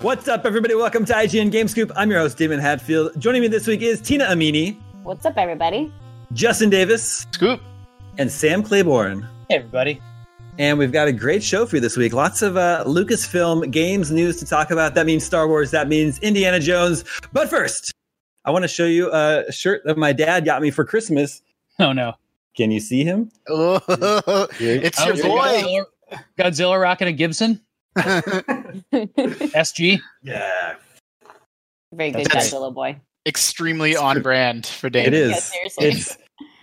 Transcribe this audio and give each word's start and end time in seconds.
What's 0.00 0.28
up, 0.28 0.44
everybody? 0.44 0.74
Welcome 0.74 1.04
to 1.06 1.12
IGN 1.12 1.50
Game 1.50 1.66
Scoop. 1.66 1.90
I'm 1.96 2.10
your 2.10 2.20
host, 2.20 2.38
Daemon 2.38 2.60
Hatfield. 2.60 3.18
Joining 3.20 3.42
me 3.42 3.48
this 3.48 3.66
week 3.66 3.82
is 3.82 4.00
Tina 4.00 4.26
Amini, 4.26 4.76
What's 5.02 5.24
up, 5.26 5.36
everybody? 5.36 5.92
Justin 6.32 6.70
Davis, 6.70 7.26
Scoop. 7.32 7.60
and 8.18 8.30
Sam 8.30 8.62
Claiborne. 8.62 9.26
Hey, 9.48 9.56
everybody. 9.56 10.00
And 10.58 10.78
we've 10.78 10.92
got 10.92 11.08
a 11.08 11.12
great 11.12 11.42
show 11.42 11.66
for 11.66 11.76
you 11.76 11.80
this 11.80 11.96
week. 11.96 12.12
Lots 12.12 12.42
of 12.42 12.56
uh, 12.56 12.84
Lucasfilm 12.86 13.70
games 13.70 14.10
news 14.10 14.36
to 14.38 14.44
talk 14.46 14.70
about. 14.70 14.94
That 14.94 15.06
means 15.06 15.24
Star 15.24 15.48
Wars. 15.48 15.70
That 15.70 15.88
means 15.88 16.18
Indiana 16.20 16.60
Jones. 16.60 17.04
But 17.32 17.48
first, 17.48 17.92
I 18.44 18.50
want 18.50 18.64
to 18.64 18.68
show 18.68 18.84
you 18.86 19.10
a 19.12 19.50
shirt 19.50 19.82
that 19.84 19.96
my 19.96 20.12
dad 20.12 20.44
got 20.44 20.60
me 20.62 20.70
for 20.70 20.84
Christmas. 20.84 21.42
Oh 21.80 21.92
no, 21.92 22.14
Can 22.56 22.70
you 22.70 22.80
see 22.80 23.04
him? 23.04 23.30
Oh, 23.48 23.80
it's 24.60 25.00
Oh, 25.00 25.06
your 25.06 25.16
it 25.16 25.22
boy. 25.22 25.38
Godzilla, 25.38 26.24
Godzilla 26.38 26.80
rocking 26.82 27.08
a 27.08 27.12
Gibson 27.12 27.60
SG. 28.92 30.00
Yeah. 30.22 30.74
Very 31.92 32.10
good, 32.10 32.26
That's- 32.26 32.52
Godzilla 32.52 32.72
boy. 32.74 33.00
Extremely 33.26 33.94
on 33.96 34.22
brand 34.22 34.66
for 34.66 34.88
Dave. 34.88 35.08
It 35.08 35.14
is. 35.14 35.52
Yeah. 35.78 35.86
It's 35.88 36.16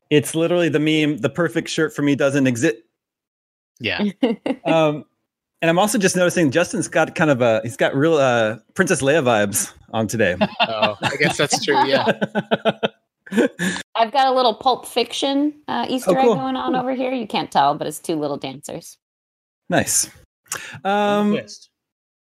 it's 0.10 0.34
literally 0.36 0.70
the 0.70 0.80
meme. 0.80 1.18
The 1.20 1.30
perfect 1.30 1.70
shirt 1.70 1.94
for 1.94 2.02
me 2.02 2.16
doesn't 2.16 2.48
exist. 2.48 2.78
Yeah. 3.80 4.04
Um, 4.66 5.06
and 5.62 5.70
I'm 5.70 5.78
also 5.80 5.98
just 6.00 6.16
noticing 6.16 6.50
Justin's 6.52 6.88
got 6.88 7.14
kind 7.16 7.30
of 7.30 7.42
a 7.42 7.62
he's 7.64 7.78
got 7.78 7.96
real 7.96 8.16
uh, 8.16 8.58
Princess 8.74 9.02
Leia 9.04 9.24
vibes 9.24 9.72
on 9.94 10.08
today. 10.08 10.36
Oh, 10.62 10.96
I 11.02 11.16
guess 11.18 11.38
that's 11.38 11.64
true. 11.64 11.86
Yeah. 11.88 12.06
I've 13.96 14.12
got 14.12 14.28
a 14.28 14.32
little 14.32 14.56
Pulp 14.56 14.86
Fiction 14.88 15.54
uh, 15.68 15.86
Easter 15.90 16.12
Oh, 16.12 16.22
cool. 16.22 16.34
egg 16.34 16.40
going 16.40 16.56
on 16.56 16.76
over 16.76 16.94
here. 16.96 17.12
You 17.12 17.28
can't 17.28 17.52
tell, 17.52 17.76
but 17.76 17.86
it's 17.88 18.00
two 18.00 18.16
little 18.16 18.38
dancers. 18.38 18.98
nice. 19.70 20.10
Um, 20.84 21.40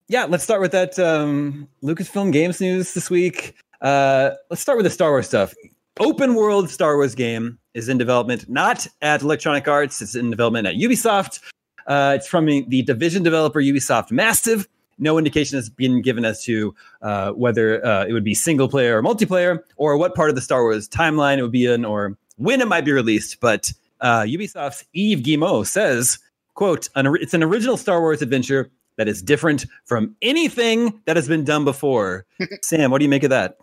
yeah, 0.09 0.25
let's 0.25 0.45
start 0.45 0.61
with 0.61 0.73
that 0.73 0.99
um, 0.99 1.69
Lucasfilm 1.83 2.33
Games 2.33 2.61
news 2.61 2.95
this 2.95 3.09
week. 3.09 3.55
Uh, 3.81 4.31
let's 4.51 4.61
start 4.61 4.79
with 4.79 4.85
the 4.85 4.91
Star 4.91 5.11
Wars 5.11 5.27
stuff. 5.27 5.55
Open 6.01 6.35
world 6.35 6.71
Star 6.71 6.97
Wars 6.97 7.15
game 7.15 7.59
is 7.75 7.89
in 7.89 7.99
development, 7.99 8.49
not 8.49 8.87
at 9.03 9.23
Electronic 9.23 9.69
Arts. 9.69 10.01
It's 10.01 10.15
in 10.15 10.31
development 10.31 10.67
at 10.67 10.75
Ubisoft. 10.75 11.41
Uh, 11.87 12.15
it's 12.17 12.27
from 12.27 12.47
the 12.47 12.83
Division 12.83 13.23
developer 13.23 13.61
Ubisoft 13.61 14.11
Massive. 14.11 14.69
No 14.99 15.19
indication 15.19 15.57
has 15.57 15.69
been 15.69 16.01
given 16.01 16.25
as 16.25 16.45
to 16.45 16.75
uh, 17.01 17.33
whether 17.33 17.85
uh, 17.85 18.05
it 18.07 18.13
would 18.13 18.25
be 18.25 18.35
single 18.35 18.69
player 18.69 18.99
or 18.99 19.03
multiplayer, 19.03 19.61
or 19.77 19.97
what 19.97 20.15
part 20.15 20.29
of 20.29 20.37
the 20.37 20.43
Star 20.43 20.63
Wars 20.63 20.89
timeline 20.89 21.39
it 21.39 21.43
would 21.43 21.53
be 21.53 21.67
in, 21.67 21.85
or 21.85 22.17
when 22.37 22.61
it 22.61 22.69
might 22.69 22.85
be 22.85 22.93
released. 22.93 23.41
But 23.41 23.73
uh, 24.01 24.23
Ubisoft's 24.23 24.85
Yves 24.95 25.23
Guillemot 25.23 25.67
says, 25.67 26.19
"quote 26.55 26.89
an, 26.95 27.07
It's 27.21 27.35
an 27.35 27.43
original 27.43 27.77
Star 27.77 28.01
Wars 28.01 28.23
adventure 28.23 28.71
that 28.99 29.09
is 29.09 29.23
different 29.23 29.65
from 29.85 30.15
anything 30.23 31.01
that 31.07 31.17
has 31.17 31.29
been 31.29 31.45
done 31.45 31.65
before." 31.65 32.27
Sam, 32.63 32.91
what 32.91 32.99
do 32.99 33.05
you 33.05 33.09
make 33.11 33.25
of 33.25 33.31
that? 33.31 33.59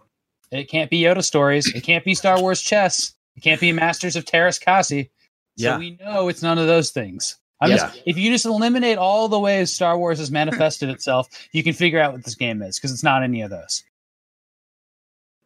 It 0.51 0.65
can't 0.69 0.89
be 0.89 0.99
Yoda 1.01 1.23
stories. 1.23 1.67
It 1.75 1.81
can't 1.83 2.03
be 2.03 2.15
Star 2.15 2.39
Wars 2.41 2.61
chess. 2.61 3.13
It 3.35 3.41
can't 3.41 3.61
be 3.61 3.71
Masters 3.71 4.15
of 4.15 4.25
Teräs 4.25 4.59
Käsi. 4.61 5.09
So 5.57 5.65
Yeah. 5.65 5.77
we 5.77 5.91
know 6.01 6.27
it's 6.27 6.41
none 6.41 6.57
of 6.57 6.67
those 6.67 6.89
things. 6.89 7.37
I'm 7.61 7.69
Yeah. 7.69 7.77
just, 7.77 8.01
if 8.05 8.17
you 8.17 8.31
just 8.31 8.45
eliminate 8.45 8.97
all 8.97 9.27
the 9.27 9.39
ways 9.39 9.71
Star 9.71 9.97
Wars 9.97 10.17
has 10.19 10.31
manifested 10.31 10.89
itself, 10.89 11.27
you 11.51 11.61
can 11.61 11.73
figure 11.73 11.99
out 12.01 12.13
what 12.13 12.23
this 12.23 12.33
game 12.35 12.61
is 12.63 12.77
because 12.79 12.91
it's 12.91 13.03
not 13.03 13.21
any 13.21 13.41
of 13.41 13.49
those. 13.51 13.83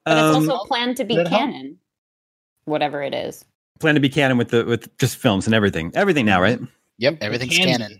But 0.06 0.18
Um, 0.18 0.42
it's 0.44 0.50
also 0.50 0.66
planned 0.66 0.98
to 0.98 1.04
be 1.06 1.16
Did 1.16 1.28
it 1.28 1.30
help? 1.30 1.42
canon, 1.42 1.80
whatever 2.66 3.02
it 3.02 3.14
is. 3.14 3.44
plan 3.80 3.96
to 3.96 4.02
be 4.02 4.10
canon 4.10 4.38
with 4.38 4.50
the 4.50 4.64
with 4.64 4.96
just 5.00 5.18
films 5.18 5.46
and 5.48 5.54
everything, 5.54 5.92
everything 5.96 6.26
now, 6.26 6.40
right? 6.42 6.60
Yep. 7.00 7.18
Everything's 7.22 7.58
Can 7.58 7.68
canon. 7.68 8.00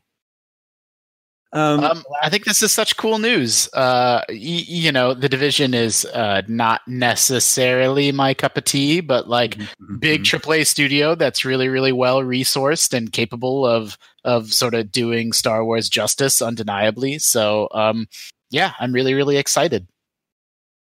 Um, 1.52 1.84
Um, 1.84 2.04
I 2.24 2.30
think 2.32 2.46
this 2.46 2.64
is 2.64 2.72
such 2.72 2.98
cool 2.98 3.20
news. 3.20 3.70
Uh, 3.74 4.22
y- 4.28 4.36
you 4.38 4.92
know, 4.92 5.14
the 5.14 5.30
division 5.30 5.76
is 5.76 6.04
uh, 6.06 6.42
not 6.48 6.82
necessarily 6.88 8.12
my 8.12 8.34
cup 8.34 8.58
of 8.58 8.64
tea, 8.66 9.02
but 9.02 9.28
like 9.30 9.56
Mm-hmm. 9.58 9.98
big 9.98 10.24
AAA 10.24 10.66
studio 10.66 11.14
that's 11.14 11.46
really, 11.46 11.68
really 11.70 11.92
well 11.92 12.22
resourced 12.22 12.94
and 12.94 13.12
capable 13.12 13.66
of 13.68 13.98
of 14.24 14.52
sort 14.54 14.74
of 14.74 14.92
doing 14.92 15.32
Star 15.34 15.64
Wars 15.66 15.90
justice, 15.90 16.42
undeniably. 16.42 17.20
So, 17.20 17.68
um, 17.74 18.08
yeah, 18.50 18.72
I'm 18.80 18.94
really, 18.94 19.14
really 19.14 19.36
excited. 19.38 19.86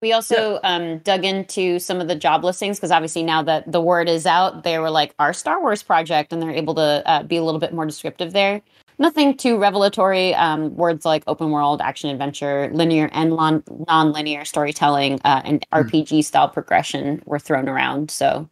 We 0.04 0.12
also 0.12 0.60
um, 0.65 0.98
dug 0.98 1.25
into 1.25 1.78
some 1.78 1.98
of 1.98 2.09
the 2.09 2.15
job 2.15 2.44
listings 2.44 2.76
because 2.78 2.91
obviously 2.91 3.22
now 3.22 3.42
that 3.44 3.72
the 3.72 3.81
word 3.81 4.06
is 4.06 4.26
out, 4.26 4.62
they 4.62 4.78
were 4.78 4.91
like 4.91 5.15
our 5.19 5.32
Star 5.32 5.62
Wars 5.62 5.82
project, 5.82 6.31
and 6.31 6.42
they're 6.42 6.50
able 6.50 6.75
to 6.75 7.03
uh, 7.06 7.22
be 7.22 7.38
a 7.38 7.42
little 7.42 7.59
bit 7.59 7.72
more 7.72 7.87
descriptive 7.87 8.34
there. 8.34 8.60
Nothing 8.98 9.34
too 9.34 9.59
revelatory. 9.59 10.34
Um, 10.34 10.76
words 10.76 11.06
like 11.06 11.25
open 11.26 11.53
world, 11.53 11.81
action 11.81 12.10
adventure, 12.10 12.70
linear 12.75 13.09
and 13.15 13.31
non 13.31 14.12
linear 14.12 14.44
storytelling, 14.44 15.22
uh, 15.25 15.41
and 15.42 15.66
Hmm. 15.75 15.88
RPG 15.88 16.22
style 16.26 16.50
progression 16.50 17.22
were 17.25 17.38
thrown 17.38 17.66
around. 17.66 18.10
So 18.10 18.50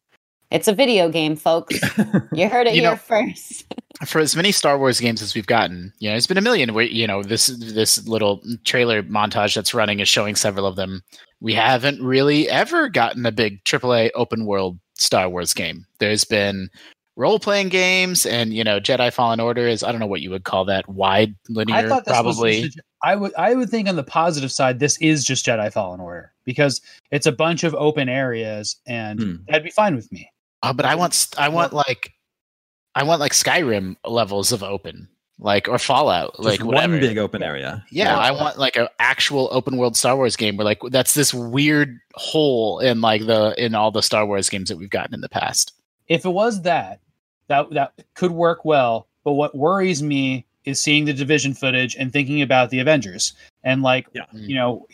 it's 0.52 0.68
a 0.68 0.72
video 0.72 1.08
game, 1.08 1.34
folks. 1.36 1.78
You 2.32 2.48
heard 2.48 2.66
it 2.66 2.74
You 2.74 2.82
here 2.82 2.90
know- 2.92 2.96
first. 2.96 3.64
for 4.06 4.20
as 4.20 4.34
many 4.34 4.52
Star 4.52 4.78
Wars 4.78 4.98
games 5.00 5.20
as 5.22 5.34
we've 5.34 5.46
gotten, 5.46 5.92
you 5.98 6.08
know, 6.08 6.14
there's 6.14 6.26
been 6.26 6.38
a 6.38 6.42
million. 6.42 6.72
Where 6.74 6.84
you 6.84 7.06
know 7.06 7.22
this 7.22 7.46
this 7.58 8.06
little 8.08 8.42
trailer 8.64 9.02
montage 9.02 9.54
that's 9.54 9.74
running 9.74 10.00
is 10.00 10.08
showing 10.08 10.34
several 10.36 10.66
of 10.66 10.76
them. 10.76 11.02
We 11.40 11.54
haven't 11.54 12.02
really 12.02 12.48
ever 12.48 12.88
gotten 12.88 13.26
a 13.26 13.32
big 13.32 13.62
AAA 13.64 14.10
open 14.14 14.46
world 14.46 14.78
Star 14.94 15.28
Wars 15.28 15.52
game. 15.54 15.84
There's 15.98 16.24
been 16.24 16.70
role 17.16 17.38
playing 17.38 17.68
games, 17.68 18.24
and 18.24 18.54
you 18.54 18.64
know, 18.64 18.80
Jedi 18.80 19.12
Fallen 19.12 19.40
Order 19.40 19.68
is 19.68 19.82
I 19.82 19.90
don't 19.92 20.00
know 20.00 20.06
what 20.06 20.22
you 20.22 20.30
would 20.30 20.44
call 20.44 20.64
that 20.66 20.88
wide 20.88 21.34
linear, 21.48 21.76
I 21.76 21.88
thought 21.88 22.04
this 22.06 22.12
probably. 22.14 22.62
was. 22.62 22.74
Just, 22.74 22.80
I 23.04 23.14
would. 23.16 23.34
I 23.36 23.54
would 23.54 23.68
think 23.68 23.88
on 23.88 23.96
the 23.96 24.02
positive 24.04 24.50
side, 24.50 24.78
this 24.80 24.96
is 24.98 25.22
just 25.24 25.44
Jedi 25.44 25.70
Fallen 25.72 26.00
Order 26.00 26.32
because 26.44 26.80
it's 27.10 27.26
a 27.26 27.32
bunch 27.32 27.62
of 27.62 27.74
open 27.74 28.08
areas, 28.08 28.76
and 28.86 29.20
Hmm. 29.20 29.34
that'd 29.48 29.64
be 29.64 29.70
fine 29.70 29.94
with 29.94 30.10
me. 30.10 30.30
Oh, 30.62 30.72
but 30.72 30.84
I 30.86 30.94
want 30.94 31.28
I 31.36 31.48
want 31.48 31.72
like 31.72 32.12
I 32.94 33.04
want 33.04 33.20
like 33.20 33.32
Skyrim 33.32 33.96
levels 34.06 34.52
of 34.52 34.62
open, 34.62 35.08
like 35.38 35.68
or 35.68 35.78
Fallout, 35.78 36.34
just 36.36 36.44
like 36.44 36.64
whatever. 36.64 36.92
one 36.92 37.00
big 37.00 37.18
open 37.18 37.42
area. 37.42 37.84
Yeah, 37.90 38.16
I 38.16 38.30
want 38.30 38.58
like 38.58 38.76
an 38.76 38.88
actual 38.98 39.48
open 39.50 39.76
world 39.76 39.96
Star 39.96 40.14
Wars 40.16 40.36
game 40.36 40.56
where 40.56 40.64
like 40.64 40.80
that's 40.90 41.14
this 41.14 41.34
weird 41.34 41.98
hole 42.14 42.78
in 42.80 43.00
like 43.00 43.26
the 43.26 43.54
in 43.62 43.74
all 43.74 43.90
the 43.90 44.02
Star 44.02 44.24
Wars 44.26 44.48
games 44.48 44.68
that 44.68 44.76
we've 44.76 44.90
gotten 44.90 45.14
in 45.14 45.20
the 45.20 45.28
past. 45.28 45.72
If 46.08 46.24
it 46.24 46.30
was 46.30 46.62
that, 46.62 47.00
that 47.48 47.70
that 47.70 47.92
could 48.14 48.32
work 48.32 48.64
well. 48.64 49.08
But 49.24 49.32
what 49.32 49.56
worries 49.56 50.02
me 50.02 50.44
is 50.64 50.80
seeing 50.80 51.06
the 51.06 51.12
division 51.12 51.54
footage 51.54 51.96
and 51.96 52.12
thinking 52.12 52.40
about 52.40 52.70
the 52.70 52.78
Avengers 52.78 53.32
and 53.64 53.82
like 53.82 54.06
Yeah. 54.12 54.26
you 54.32 54.54
know, 54.54 54.86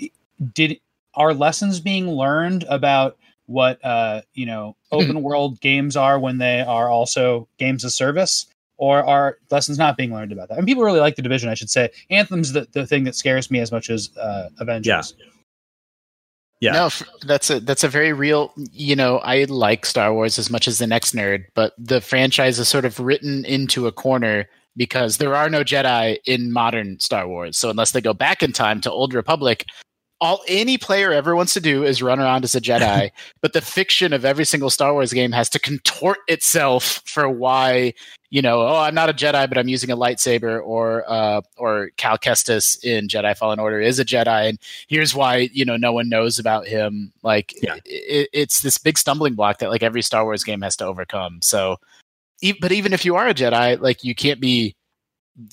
did 0.54 0.80
are 1.14 1.34
lessons 1.34 1.80
being 1.80 2.08
learned 2.08 2.64
about 2.68 3.17
what 3.48 3.84
uh 3.84 4.20
you 4.34 4.46
know 4.46 4.76
open 4.92 5.22
world 5.22 5.60
games 5.60 5.96
are 5.96 6.18
when 6.20 6.38
they 6.38 6.60
are 6.60 6.88
also 6.88 7.48
games 7.58 7.82
of 7.82 7.92
service 7.92 8.46
or 8.76 9.04
are 9.04 9.38
lessons 9.50 9.78
not 9.78 9.96
being 9.96 10.12
learned 10.12 10.30
about 10.32 10.48
that 10.48 10.58
and 10.58 10.66
people 10.66 10.84
really 10.84 11.00
like 11.00 11.16
the 11.16 11.22
division 11.22 11.48
i 11.48 11.54
should 11.54 11.70
say 11.70 11.90
anthem's 12.10 12.52
the, 12.52 12.68
the 12.72 12.86
thing 12.86 13.04
that 13.04 13.14
scares 13.14 13.50
me 13.50 13.58
as 13.58 13.72
much 13.72 13.90
as 13.90 14.16
uh 14.18 14.48
avengers 14.60 15.14
Yeah. 15.18 15.26
Yeah. 16.60 16.72
No, 16.72 16.88
that's 17.24 17.50
a 17.50 17.60
that's 17.60 17.84
a 17.84 17.88
very 17.88 18.12
real. 18.12 18.52
You 18.72 18.96
know, 18.96 19.18
I 19.18 19.44
like 19.44 19.86
Star 19.86 20.12
Wars 20.12 20.40
as 20.40 20.50
much 20.50 20.66
as 20.66 20.78
the 20.78 20.88
next 20.88 21.14
nerd, 21.14 21.44
but 21.54 21.72
the 21.78 22.00
franchise 22.00 22.58
is 22.58 22.66
sort 22.66 22.84
of 22.84 22.98
written 22.98 23.44
into 23.44 23.86
a 23.86 23.92
corner 23.92 24.48
because 24.76 25.18
there 25.18 25.36
are 25.36 25.48
no 25.48 25.62
Jedi 25.62 26.18
in 26.26 26.52
modern 26.52 26.98
Star 26.98 27.28
Wars. 27.28 27.56
So 27.56 27.70
unless 27.70 27.92
they 27.92 28.00
go 28.00 28.12
back 28.12 28.42
in 28.42 28.52
time 28.52 28.80
to 28.80 28.90
Old 28.90 29.14
Republic, 29.14 29.66
all 30.20 30.42
any 30.48 30.78
player 30.78 31.12
ever 31.12 31.36
wants 31.36 31.54
to 31.54 31.60
do 31.60 31.84
is 31.84 32.02
run 32.02 32.18
around 32.18 32.44
as 32.44 32.54
a 32.54 32.60
Jedi. 32.60 33.10
but 33.40 33.52
the 33.52 33.60
fiction 33.60 34.12
of 34.12 34.24
every 34.24 34.44
single 34.44 34.70
Star 34.70 34.92
Wars 34.92 35.12
game 35.12 35.32
has 35.32 35.48
to 35.50 35.58
contort 35.60 36.18
itself 36.28 37.02
for 37.06 37.28
why 37.28 37.94
you 38.30 38.42
know, 38.42 38.60
oh, 38.60 38.76
I'm 38.76 38.94
not 38.94 39.08
a 39.08 39.14
Jedi, 39.14 39.48
but 39.48 39.56
I'm 39.56 39.68
using 39.68 39.90
a 39.90 39.96
lightsaber, 39.96 40.62
or 40.62 41.02
uh, 41.10 41.40
or 41.56 41.90
Cal 41.96 42.18
Kestis 42.18 42.82
in 42.84 43.08
Jedi 43.08 43.34
Fallen 43.36 43.58
Order 43.58 43.80
is 43.80 43.98
a 43.98 44.04
Jedi, 44.04 44.50
and 44.50 44.58
here's 44.86 45.14
why 45.14 45.48
you 45.52 45.64
know 45.64 45.78
no 45.78 45.92
one 45.94 46.10
knows 46.10 46.38
about 46.38 46.66
him. 46.66 47.10
Like, 47.22 47.54
Yeah. 47.62 47.76
it, 47.86 48.28
it's 48.34 48.60
this 48.60 48.76
big 48.76 48.98
stumbling 48.98 49.34
block 49.34 49.60
that 49.60 49.70
like 49.70 49.82
every 49.82 50.02
Star 50.02 50.24
Wars 50.24 50.44
game 50.44 50.60
has 50.60 50.76
to 50.76 50.84
overcome. 50.84 51.38
So, 51.40 51.78
e- 52.42 52.52
but 52.60 52.70
even 52.70 52.92
if 52.92 53.02
you 53.04 53.16
are 53.16 53.28
a 53.28 53.32
Jedi, 53.34 53.80
like 53.80 54.04
you 54.04 54.14
can't 54.14 54.40
be 54.40 54.76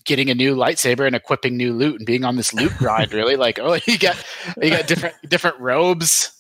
getting 0.03 0.29
a 0.29 0.35
new 0.35 0.55
lightsaber 0.55 1.05
and 1.05 1.15
equipping 1.15 1.57
new 1.57 1.73
loot 1.73 1.97
and 1.97 2.05
being 2.05 2.23
on 2.23 2.35
this 2.35 2.53
loot 2.53 2.75
grind. 2.77 3.13
Really, 3.13 3.35
like, 3.35 3.59
oh, 3.59 3.73
you 3.87 3.97
got 3.97 4.17
you 4.61 4.69
got 4.69 4.87
different 4.87 5.15
different 5.27 5.59
robes. 5.59 6.31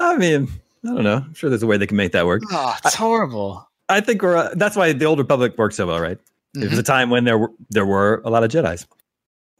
I 0.00 0.16
mean, 0.16 0.48
I 0.84 0.88
don't 0.88 1.04
know. 1.04 1.16
I'm 1.16 1.34
sure 1.34 1.50
there's 1.50 1.62
a 1.62 1.66
way 1.66 1.76
they 1.76 1.86
can 1.86 1.96
make 1.96 2.12
that 2.12 2.26
work. 2.26 2.42
Oh, 2.50 2.76
it's 2.84 2.94
horrible. 2.94 3.68
I 3.88 4.00
think 4.00 4.22
we're. 4.22 4.36
Uh, 4.36 4.50
that's 4.54 4.76
why 4.76 4.92
the 4.92 5.04
Old 5.04 5.18
Republic 5.18 5.56
worked 5.58 5.74
so 5.74 5.86
well, 5.86 6.00
right? 6.00 6.18
It 6.54 6.68
was 6.68 6.78
a 6.78 6.82
time 6.82 7.08
when 7.08 7.24
there 7.24 7.38
were 7.38 7.50
there 7.70 7.86
were 7.86 8.20
a 8.24 8.30
lot 8.30 8.44
of 8.44 8.50
Jedi's. 8.50 8.86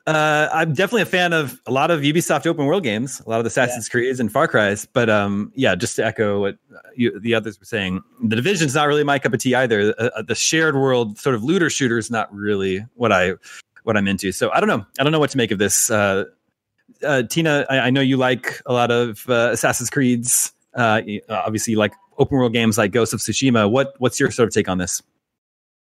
Uh, 0.07 0.49
I'm 0.53 0.75
definitely 0.75 1.03
a 1.03 1.07
fan 1.07 1.33
of 1.33 1.61
a 1.67 1.71
lot 1.71 1.93
of 1.93 2.01
Ubisoft 2.01 2.47
open 2.47 2.67
world 2.67 2.83
games, 2.83 3.21
a 3.25 3.31
lot 3.31 3.39
of 3.39 3.45
the 3.45 3.49
Assassin's 3.49 3.89
Creeds 3.89 4.19
and 4.19 4.33
Far 4.33 4.49
Cry's. 4.49 4.85
But 4.85 5.09
um, 5.09 5.53
yeah, 5.55 5.77
just 5.77 5.97
to 5.97 6.05
echo 6.05 6.41
what 6.41 6.59
you, 6.97 7.19
the 7.21 7.35
others 7.35 7.59
were 7.61 7.67
saying, 7.67 8.03
the 8.21 8.35
Division's 8.35 8.75
not 8.75 8.89
really 8.89 9.05
my 9.05 9.21
cup 9.21 9.33
of 9.33 9.41
tea 9.41 9.55
either. 9.55 9.95
Uh, 9.99 10.11
uh, 10.17 10.23
the 10.23 10.35
shared 10.35 10.75
world 10.75 11.19
sort 11.19 11.37
of 11.37 11.45
looter 11.45 11.71
shooter 11.71 11.99
is 11.99 12.11
not 12.11 12.33
really 12.35 12.85
what 12.95 13.13
I 13.13 13.35
what 13.85 13.97
I'm 13.97 14.09
into. 14.09 14.33
So 14.33 14.51
I 14.51 14.59
don't 14.59 14.69
know. 14.69 14.85
I 14.99 15.05
don't 15.05 15.13
know 15.13 15.21
what 15.21 15.31
to 15.31 15.37
make 15.37 15.53
of 15.53 15.59
this. 15.59 15.89
Uh, 15.89 16.25
uh, 17.05 17.23
Tina, 17.23 17.65
I, 17.71 17.79
I 17.79 17.91
know 17.91 18.01
you 18.01 18.17
like 18.17 18.61
a 18.67 18.73
lot 18.73 18.91
of 18.91 19.25
uh, 19.29 19.51
Assassin's 19.53 19.91
Creeds. 19.91 20.53
Uh, 20.75 21.01
uh, 21.29 21.35
obviously, 21.35 21.73
you 21.73 21.79
like 21.79 21.93
open 22.19 22.39
world 22.39 22.53
games 22.53 22.77
like 22.77 22.91
Ghost 22.91 23.13
of 23.13 23.21
Tsushima. 23.21 23.71
What 23.71 23.95
what's 23.99 24.19
your 24.19 24.31
sort 24.33 24.49
of 24.49 24.55
take 24.55 24.69
on 24.69 24.79
this? 24.79 25.01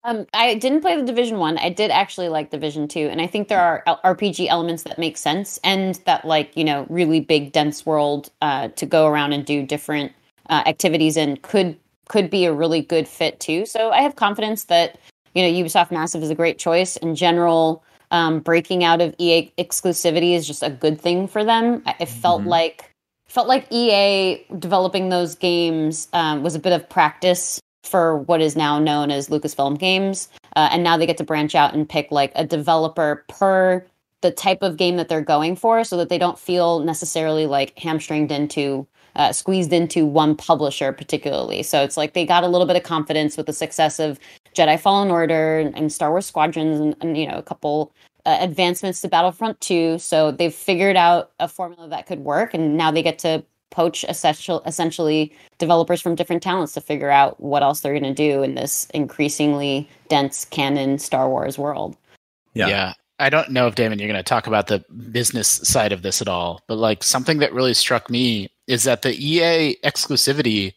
Um, 0.04 0.26
I 0.34 0.54
didn't 0.56 0.80
play 0.80 0.96
the 0.96 1.02
Division 1.06 1.38
One. 1.38 1.58
I. 1.58 1.68
did 1.70 1.90
actually 1.92 2.28
like 2.28 2.50
Division 2.50 2.88
Two, 2.88 3.08
and 3.10 3.20
I 3.20 3.26
think 3.26 3.48
there 3.48 3.60
are 3.60 3.82
RPG 4.04 4.48
elements 4.48 4.82
that 4.82 4.98
make 4.98 5.16
sense, 5.16 5.58
and 5.62 5.94
that 6.06 6.24
like 6.24 6.56
you 6.56 6.64
know 6.64 6.86
really 6.88 7.20
big 7.20 7.52
dense 7.52 7.86
world 7.86 8.30
uh, 8.40 8.68
to 8.68 8.84
go 8.86 9.06
around 9.06 9.32
and 9.32 9.44
do 9.44 9.64
different 9.64 10.12
uh, 10.50 10.62
activities 10.66 11.16
in 11.16 11.36
could 11.38 11.78
could 12.08 12.30
be 12.30 12.44
a 12.46 12.52
really 12.52 12.82
good 12.82 13.06
fit 13.06 13.38
too. 13.38 13.64
So 13.64 13.90
I 13.90 14.00
have 14.02 14.16
confidence 14.16 14.64
that 14.64 14.98
you 15.34 15.42
know 15.42 15.48
Ubisoft 15.64 15.92
Massive 15.92 16.22
is 16.22 16.30
a 16.30 16.34
great 16.34 16.58
choice 16.58 16.96
in 16.96 17.14
general. 17.14 17.84
Um, 18.10 18.40
breaking 18.40 18.82
out 18.84 19.00
of 19.00 19.14
EA 19.18 19.52
exclusivity 19.56 20.34
is 20.34 20.46
just 20.46 20.62
a 20.62 20.68
good 20.68 21.00
thing 21.00 21.26
for 21.28 21.44
them. 21.44 21.82
I- 21.86 21.94
It 22.00 22.08
felt 22.08 22.42
Mhm. 22.42 22.46
like 22.46 22.90
felt 23.28 23.46
like 23.48 23.66
EA 23.70 24.44
developing 24.58 25.08
those 25.10 25.34
games 25.36 26.08
um, 26.12 26.42
was 26.42 26.54
a 26.54 26.58
bit 26.58 26.72
of 26.72 26.86
practice 26.90 27.60
for 27.82 28.18
what 28.18 28.40
is 28.40 28.56
now 28.56 28.78
known 28.78 29.10
as 29.10 29.28
Lucasfilm 29.28 29.78
Games, 29.78 30.28
uh, 30.56 30.68
and 30.72 30.82
now 30.82 30.96
they 30.96 31.06
get 31.06 31.18
to 31.18 31.24
branch 31.24 31.54
out 31.54 31.74
and 31.74 31.88
pick 31.88 32.10
like 32.10 32.32
a 32.34 32.46
developer 32.46 33.24
per 33.28 33.84
the 34.20 34.30
type 34.30 34.62
of 34.62 34.76
game 34.76 34.96
that 34.96 35.08
they're 35.08 35.20
going 35.20 35.56
for, 35.56 35.82
so 35.84 35.96
that 35.96 36.08
they 36.08 36.18
don't 36.18 36.38
feel 36.38 36.80
necessarily 36.80 37.46
like 37.46 37.78
hamstringed 37.78 38.32
into. 38.32 38.86
Uh, 39.14 39.30
squeezed 39.30 39.74
into 39.74 40.06
one 40.06 40.34
publisher 40.34 40.90
particularly 40.90 41.62
so 41.62 41.82
it's 41.82 41.98
like 41.98 42.14
they 42.14 42.24
got 42.24 42.44
a 42.44 42.48
little 42.48 42.66
bit 42.66 42.76
of 42.76 42.82
confidence 42.82 43.36
with 43.36 43.44
the 43.44 43.52
success 43.52 44.00
of 44.00 44.18
jedi 44.54 44.80
fallen 44.80 45.10
order 45.10 45.58
and, 45.58 45.92
star 45.92 46.08
wars 46.08 46.24
squadrons 46.24 46.80
and, 46.80 46.96
and 47.02 47.18
you 47.18 47.28
know 47.28 47.36
a 47.36 47.42
couple 47.42 47.92
uh, 48.24 48.38
advancements 48.40 49.00
to 49.00 49.08
Battlefront 49.08 49.60
2. 49.60 49.98
So 49.98 50.30
they've 50.30 50.54
figured 50.54 50.96
out 50.96 51.32
a 51.40 51.48
formula 51.48 51.88
that 51.88 52.06
could 52.06 52.20
work, 52.20 52.54
and 52.54 52.76
now 52.76 52.90
they 52.90 53.02
get 53.02 53.18
to 53.20 53.44
poach 53.72 54.04
essential, 54.04 54.62
essentially 54.64 55.34
developers 55.58 56.00
from 56.00 56.14
different 56.14 56.42
talents 56.42 56.74
to 56.74 56.80
figure 56.80 57.10
out 57.10 57.40
what 57.40 57.64
else 57.64 57.80
they're 57.80 57.98
going 57.98 58.02
to 58.04 58.14
do 58.14 58.44
in 58.44 58.54
this 58.54 58.86
increasingly 58.94 59.88
dense 60.08 60.44
canon 60.44 60.98
Star 60.98 61.28
Wars 61.28 61.58
world. 61.58 61.96
Yeah. 62.54 62.68
Yeah. 62.68 62.92
I 63.18 63.30
don't 63.30 63.50
know 63.50 63.66
if 63.66 63.74
Daemon, 63.74 63.98
you're 63.98 64.08
going 64.08 64.18
to 64.18 64.22
talk 64.22 64.46
about 64.46 64.66
the 64.66 64.84
business 65.10 65.48
side 65.48 65.92
of 65.92 66.02
this 66.02 66.20
at 66.20 66.28
all, 66.28 66.60
but 66.66 66.76
like 66.76 67.04
something 67.04 67.38
that 67.38 67.52
really 67.52 67.74
struck 67.74 68.10
me 68.10 68.48
is 68.66 68.84
that 68.84 69.02
the 69.02 69.14
EA 69.14 69.76
exclusivity 69.84 70.74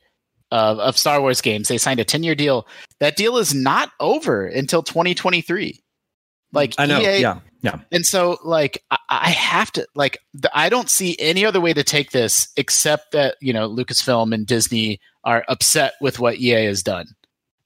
of, 0.51 0.79
of 0.79 0.97
Star 0.97 1.21
Wars 1.21 1.41
games, 1.41 1.67
they 1.67 1.77
signed 1.77 1.99
a 1.99 2.03
10 2.03 2.23
year 2.23 2.35
deal. 2.35 2.67
That 2.99 3.15
deal 3.15 3.37
is 3.37 3.53
not 3.53 3.91
over 3.99 4.45
until 4.45 4.83
2023. 4.83 5.81
Like 6.51 6.75
I 6.77 6.85
know. 6.85 6.99
EA, 6.99 7.19
yeah, 7.19 7.39
yeah. 7.61 7.79
and 7.91 8.05
so 8.05 8.37
like 8.43 8.83
I, 9.21 9.29
have 9.29 9.71
to 9.73 9.87
like 9.95 10.19
th- 10.33 10.51
I 10.53 10.69
don't 10.69 10.89
see 10.89 11.15
any 11.19 11.45
other 11.45 11.61
way 11.61 11.73
to 11.73 11.83
take 11.83 12.11
this 12.11 12.47
except 12.57 13.11
that 13.11 13.35
you 13.41 13.53
know 13.53 13.69
Lucasfilm 13.69 14.33
and 14.33 14.45
Disney 14.45 14.99
are 15.23 15.43
upset 15.47 15.93
with 16.01 16.19
what 16.19 16.37
EA 16.37 16.65
has 16.65 16.83
done. 16.83 17.07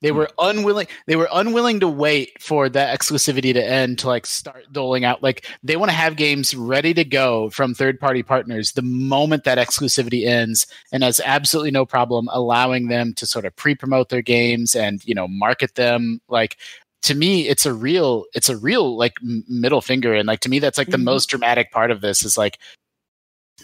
They 0.01 0.11
were 0.11 0.29
hmm. 0.37 0.47
unwilling. 0.47 0.87
They 1.07 1.15
were 1.15 1.29
unwilling 1.31 1.81
to 1.81 1.87
wait 1.87 2.41
for 2.41 2.69
that 2.69 2.97
exclusivity 2.97 3.53
to 3.53 3.63
end 3.63 3.99
to 3.99 4.07
like 4.07 4.25
start 4.25 4.71
doling 4.71 5.03
out. 5.03 5.21
Like 5.21 5.45
they 5.61 5.75
want 5.75 5.91
to 5.91 5.97
have 5.97 6.15
games 6.15 6.55
ready 6.55 6.93
to 6.93 7.03
go 7.03 7.49
from 7.49 7.73
third-party 7.73 8.23
partners 8.23 8.71
the 8.71 8.81
moment 8.81 9.43
that 9.43 9.57
exclusivity 9.57 10.25
ends, 10.25 10.67
and 10.91 11.03
has 11.03 11.19
absolutely 11.23 11.71
no 11.71 11.85
problem 11.85 12.29
allowing 12.31 12.87
them 12.87 13.13
to 13.15 13.25
sort 13.25 13.45
of 13.45 13.55
pre-promote 13.55 14.09
their 14.09 14.21
games 14.21 14.75
and 14.75 15.03
you 15.05 15.13
know 15.13 15.27
market 15.27 15.75
them. 15.75 16.21
Like 16.29 16.57
to 17.03 17.15
me, 17.15 17.47
it's 17.47 17.65
a 17.65 17.73
real, 17.73 18.25
it's 18.33 18.49
a 18.49 18.57
real 18.57 18.97
like 18.97 19.13
middle 19.21 19.81
finger, 19.81 20.13
and 20.13 20.27
like 20.27 20.41
to 20.41 20.49
me, 20.49 20.59
that's 20.59 20.77
like 20.77 20.89
the 20.89 20.97
Mhm. 20.97 21.03
most 21.03 21.27
dramatic 21.29 21.71
part 21.71 21.91
of 21.91 22.01
this 22.01 22.23
is 22.23 22.37
like 22.37 22.59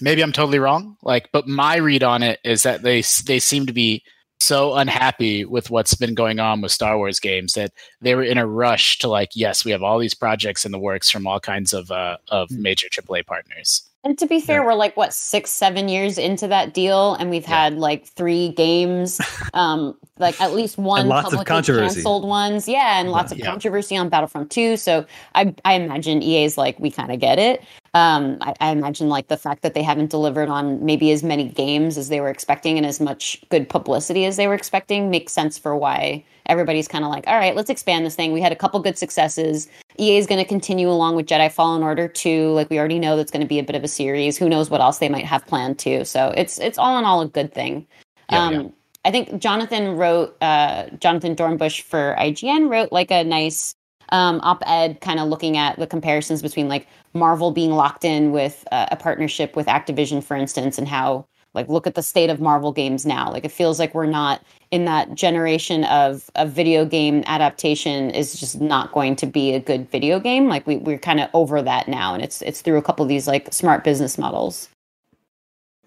maybe 0.01 0.21
I'm 0.21 0.31
totally 0.33 0.59
wrong. 0.59 0.97
Like, 1.03 1.29
but 1.31 1.47
my 1.47 1.77
read 1.77 2.03
on 2.03 2.23
it 2.23 2.39
is 2.43 2.63
that 2.63 2.81
they 2.81 3.01
they 3.25 3.39
seem 3.39 3.65
to 3.65 3.73
be 3.73 4.03
so 4.41 4.75
unhappy 4.75 5.45
with 5.45 5.69
what's 5.69 5.95
been 5.95 6.13
going 6.13 6.39
on 6.39 6.59
with 6.61 6.71
Star 6.71 6.97
Wars 6.97 7.19
games 7.21 7.53
that 7.53 7.71
they 8.01 8.15
were 8.15 8.23
in 8.23 8.37
a 8.37 8.45
rush 8.45 8.97
to 8.99 9.07
like, 9.07 9.29
yes, 9.33 9.63
we 9.63 9.71
have 9.71 9.81
all 9.81 9.97
these 9.97 10.13
projects 10.13 10.65
in 10.65 10.73
the 10.73 10.77
works 10.79 11.09
from 11.09 11.25
all 11.25 11.39
kinds 11.39 11.73
of 11.73 11.89
uh, 11.91 12.17
of 12.29 12.49
Mm. 12.49 12.59
major 12.59 12.87
AAA 12.89 13.25
partners. 13.25 13.83
And 14.05 14.17
to 14.19 14.27
be 14.27 14.39
fair, 14.39 14.59
Yeah. 14.61 14.67
we're 14.67 14.75
like 14.75 14.95
what 14.95 15.13
six, 15.13 15.49
seven 15.51 15.89
years 15.89 16.19
into 16.19 16.47
that 16.47 16.75
deal, 16.75 17.15
and 17.15 17.31
we've 17.31 17.41
Yeah. 17.47 17.63
had 17.63 17.79
like 17.79 18.05
three 18.05 18.49
games, 18.49 19.19
um, 19.55 19.95
like 20.19 20.39
at 20.39 20.53
least 20.53 20.77
one 20.77 21.07
lots 21.07 21.25
of 21.25 21.31
publicly 21.31 21.45
controversy. 21.55 21.95
canceled 21.95 22.23
ones, 22.23 22.67
yeah, 22.67 22.99
and 22.99 23.11
lots 23.11 23.31
of 23.31 23.39
Yeah. 23.39 23.47
controversy 23.47 23.97
on 23.97 24.09
Battlefront 24.09 24.51
Two. 24.51 24.77
So 24.77 25.05
I, 25.33 25.55
I 25.65 25.73
imagine 25.73 26.21
EA's 26.21 26.55
like 26.55 26.79
we 26.79 26.91
kind 26.91 27.11
of 27.11 27.19
get 27.19 27.39
it. 27.39 27.63
Um, 27.95 28.37
I, 28.41 28.53
I 28.61 28.69
imagine 28.71 29.09
like 29.09 29.27
the 29.27 29.37
fact 29.37 29.63
that 29.63 29.73
they 29.73 29.81
haven't 29.81 30.11
delivered 30.11 30.49
on 30.49 30.85
maybe 30.85 31.11
as 31.11 31.23
many 31.23 31.45
games 31.45 31.97
as 31.97 32.09
they 32.09 32.21
were 32.21 32.29
expecting 32.29 32.77
and 32.77 32.85
as 32.85 32.99
much 32.99 33.41
good 33.49 33.67
publicity 33.69 34.25
as 34.25 34.35
they 34.37 34.47
were 34.47 34.53
expecting 34.53 35.09
makes 35.09 35.33
sense 35.33 35.57
for 35.57 35.75
why 35.75 36.23
everybody's 36.47 36.87
kind 36.87 37.03
of 37.03 37.09
like, 37.09 37.25
all 37.25 37.37
right, 37.37 37.55
let's 37.55 37.71
expand 37.71 38.05
this 38.05 38.13
thing. 38.15 38.31
We 38.31 38.41
had 38.41 38.51
a 38.51 38.55
couple 38.55 38.79
good 38.81 38.99
successes. 38.99 39.67
EA 39.99 40.17
is 40.17 40.27
going 40.27 40.41
to 40.41 40.47
continue 40.47 40.89
along 40.89 41.15
with 41.15 41.25
Jedi 41.25 41.51
Fallen 41.51 41.83
Order 41.83 42.07
2. 42.07 42.51
Like 42.51 42.69
we 42.69 42.79
already 42.79 42.99
know 42.99 43.15
that's 43.15 43.31
going 43.31 43.41
to 43.41 43.47
be 43.47 43.59
a 43.59 43.63
bit 43.63 43.75
of 43.75 43.83
a 43.83 43.87
series. 43.87 44.37
Who 44.37 44.49
knows 44.49 44.69
what 44.69 44.81
else 44.81 44.97
they 44.97 45.09
might 45.09 45.25
have 45.25 45.45
planned 45.45 45.79
too. 45.79 46.05
So 46.05 46.33
it's 46.35 46.59
it's 46.59 46.77
all 46.77 46.97
in 46.97 47.05
all 47.05 47.21
a 47.21 47.27
good 47.27 47.53
thing. 47.53 47.87
Yeah, 48.31 48.43
um, 48.43 48.53
yeah. 48.53 48.67
I 49.05 49.11
think 49.11 49.39
Jonathan 49.39 49.95
wrote 49.95 50.35
uh, 50.41 50.87
Jonathan 50.99 51.35
Dornbush 51.35 51.81
for 51.81 52.15
IGN 52.19 52.69
wrote 52.69 52.91
like 52.91 53.11
a 53.11 53.23
nice 53.23 53.75
um, 54.09 54.39
op-ed 54.43 55.01
kind 55.01 55.19
of 55.19 55.29
looking 55.29 55.57
at 55.57 55.77
the 55.79 55.87
comparisons 55.87 56.41
between 56.41 56.67
like 56.67 56.87
Marvel 57.13 57.51
being 57.51 57.71
locked 57.71 58.03
in 58.03 58.31
with 58.31 58.67
uh, 58.71 58.87
a 58.91 58.95
partnership 58.95 59.55
with 59.55 59.67
Activision, 59.67 60.23
for 60.23 60.35
instance, 60.35 60.77
and 60.77 60.87
how 60.87 61.25
like 61.55 61.69
look 61.69 61.87
at 61.87 61.95
the 61.95 62.03
state 62.03 62.29
of 62.29 62.39
Marvel 62.39 62.71
games 62.71 63.05
now. 63.05 63.31
Like 63.31 63.45
it 63.45 63.51
feels 63.51 63.79
like 63.79 63.95
we're 63.95 64.05
not 64.05 64.43
in 64.71 64.85
that 64.85 65.15
generation 65.15 65.85
of 65.85 66.29
a 66.35 66.45
video 66.45 66.85
game 66.85 67.23
adaptation 67.25 68.11
is 68.11 68.39
just 68.39 68.61
not 68.61 68.91
going 68.91 69.15
to 69.15 69.25
be 69.25 69.53
a 69.53 69.59
good 69.59 69.89
video 69.89 70.19
game. 70.19 70.47
Like 70.47 70.67
we 70.67 70.77
we're 70.77 70.99
kind 70.99 71.19
of 71.19 71.29
over 71.33 71.61
that 71.61 71.87
now, 71.87 72.13
and 72.13 72.23
it's 72.23 72.41
it's 72.41 72.61
through 72.61 72.77
a 72.77 72.81
couple 72.81 73.03
of 73.03 73.09
these 73.09 73.27
like 73.27 73.53
smart 73.53 73.83
business 73.83 74.17
models. 74.17 74.69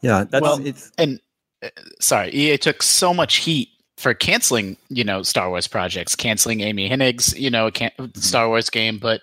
Yeah, 0.00 0.24
that's 0.24 0.42
Well, 0.42 0.64
it's 0.64 0.90
And 0.98 1.20
uh, 1.62 1.68
sorry, 2.00 2.30
EA 2.30 2.56
took 2.56 2.82
so 2.82 3.12
much 3.12 3.36
heat 3.36 3.68
for 3.96 4.14
canceling, 4.14 4.76
you 4.88 5.02
know, 5.02 5.22
Star 5.22 5.50
Wars 5.50 5.66
projects, 5.66 6.14
canceling 6.14 6.60
Amy 6.60 6.88
Hennig's, 6.88 7.36
you 7.36 7.50
know, 7.50 7.70
can- 7.70 7.90
Star 8.14 8.48
Wars 8.48 8.70
game, 8.70 8.98
but 8.98 9.22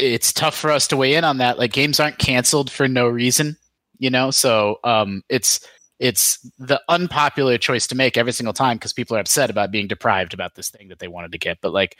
it's 0.00 0.32
tough 0.32 0.56
for 0.56 0.70
us 0.70 0.88
to 0.88 0.96
weigh 0.96 1.14
in 1.14 1.24
on 1.24 1.38
that. 1.38 1.58
Like 1.58 1.72
games 1.72 2.00
aren't 2.00 2.18
canceled 2.18 2.70
for 2.70 2.88
no 2.88 3.06
reason, 3.06 3.56
you 3.98 4.10
know. 4.10 4.30
So 4.30 4.78
um, 4.84 5.22
it's 5.28 5.60
it's 5.98 6.38
the 6.58 6.80
unpopular 6.88 7.58
choice 7.58 7.86
to 7.88 7.94
make 7.94 8.16
every 8.16 8.32
single 8.32 8.52
time 8.52 8.76
because 8.76 8.92
people 8.92 9.16
are 9.16 9.20
upset 9.20 9.50
about 9.50 9.70
being 9.70 9.88
deprived 9.88 10.32
about 10.32 10.54
this 10.54 10.70
thing 10.70 10.88
that 10.88 11.00
they 11.00 11.08
wanted 11.08 11.32
to 11.32 11.38
get. 11.38 11.58
But 11.60 11.72
like, 11.72 11.96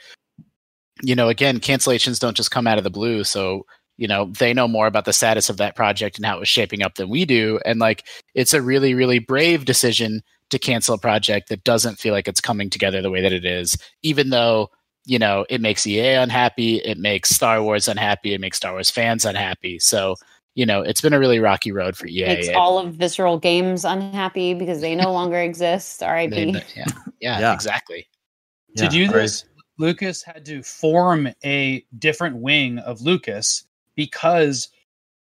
you 1.01 1.15
know, 1.15 1.27
again, 1.27 1.59
cancellations 1.59 2.19
don't 2.19 2.37
just 2.37 2.51
come 2.51 2.65
out 2.65 2.77
of 2.77 2.83
the 2.83 2.89
blue. 2.89 3.23
So 3.23 3.65
you 3.99 4.07
know 4.07 4.31
they 4.39 4.53
know 4.53 4.67
more 4.67 4.87
about 4.87 5.05
the 5.05 5.13
status 5.13 5.49
of 5.49 5.57
that 5.57 5.75
project 5.75 6.15
and 6.17 6.25
how 6.25 6.37
it 6.37 6.39
was 6.39 6.47
shaping 6.47 6.81
up 6.81 6.95
than 6.95 7.09
we 7.09 7.25
do 7.25 7.59
and 7.65 7.79
like 7.79 8.07
it's 8.33 8.53
a 8.53 8.61
really 8.61 8.93
really 8.93 9.19
brave 9.19 9.65
decision 9.65 10.23
to 10.49 10.57
cancel 10.57 10.95
a 10.95 10.97
project 10.97 11.49
that 11.49 11.63
doesn't 11.63 11.99
feel 11.99 12.13
like 12.13 12.27
it's 12.27 12.41
coming 12.41 12.69
together 12.69 13.01
the 13.01 13.11
way 13.11 13.21
that 13.21 13.33
it 13.33 13.45
is 13.45 13.77
even 14.01 14.29
though 14.29 14.69
you 15.05 15.19
know 15.19 15.45
it 15.49 15.59
makes 15.59 15.85
ea 15.85 16.13
unhappy 16.13 16.77
it 16.77 16.97
makes 16.97 17.29
star 17.29 17.61
wars 17.61 17.89
unhappy 17.89 18.33
it 18.33 18.41
makes 18.41 18.57
star 18.57 18.71
wars 18.71 18.89
fans 18.89 19.25
unhappy 19.25 19.77
so 19.77 20.15
you 20.59 20.65
know 20.65 20.81
it's 20.81 20.99
been 20.99 21.13
a 21.13 21.19
really 21.19 21.39
rocky 21.39 21.71
road 21.71 21.95
for 21.95 22.05
ea 22.07 22.25
Makes 22.25 22.47
and 22.49 22.57
all 22.57 22.77
of 22.79 22.93
Visceral 22.95 23.39
Games 23.39 23.85
unhappy 23.85 24.53
because 24.53 24.81
they 24.81 24.93
no 24.95 25.11
longer 25.19 25.39
exist. 25.39 25.99
they- 26.01 26.05
R.I.P. 26.05 26.51
yeah, 26.75 26.85
yeah 27.21 27.39
Yeah. 27.39 27.53
exactly 27.53 28.07
yeah, 28.75 28.83
to 28.83 28.89
do 28.89 29.05
all 29.05 29.13
right. 29.13 29.21
this, 29.21 29.45
Lucas 29.77 30.21
had 30.21 30.45
to 30.45 30.61
form 30.61 31.29
a 31.45 31.85
different 31.97 32.35
wing 32.37 32.77
of 32.79 33.01
Lucas 33.01 33.63
because 33.95 34.67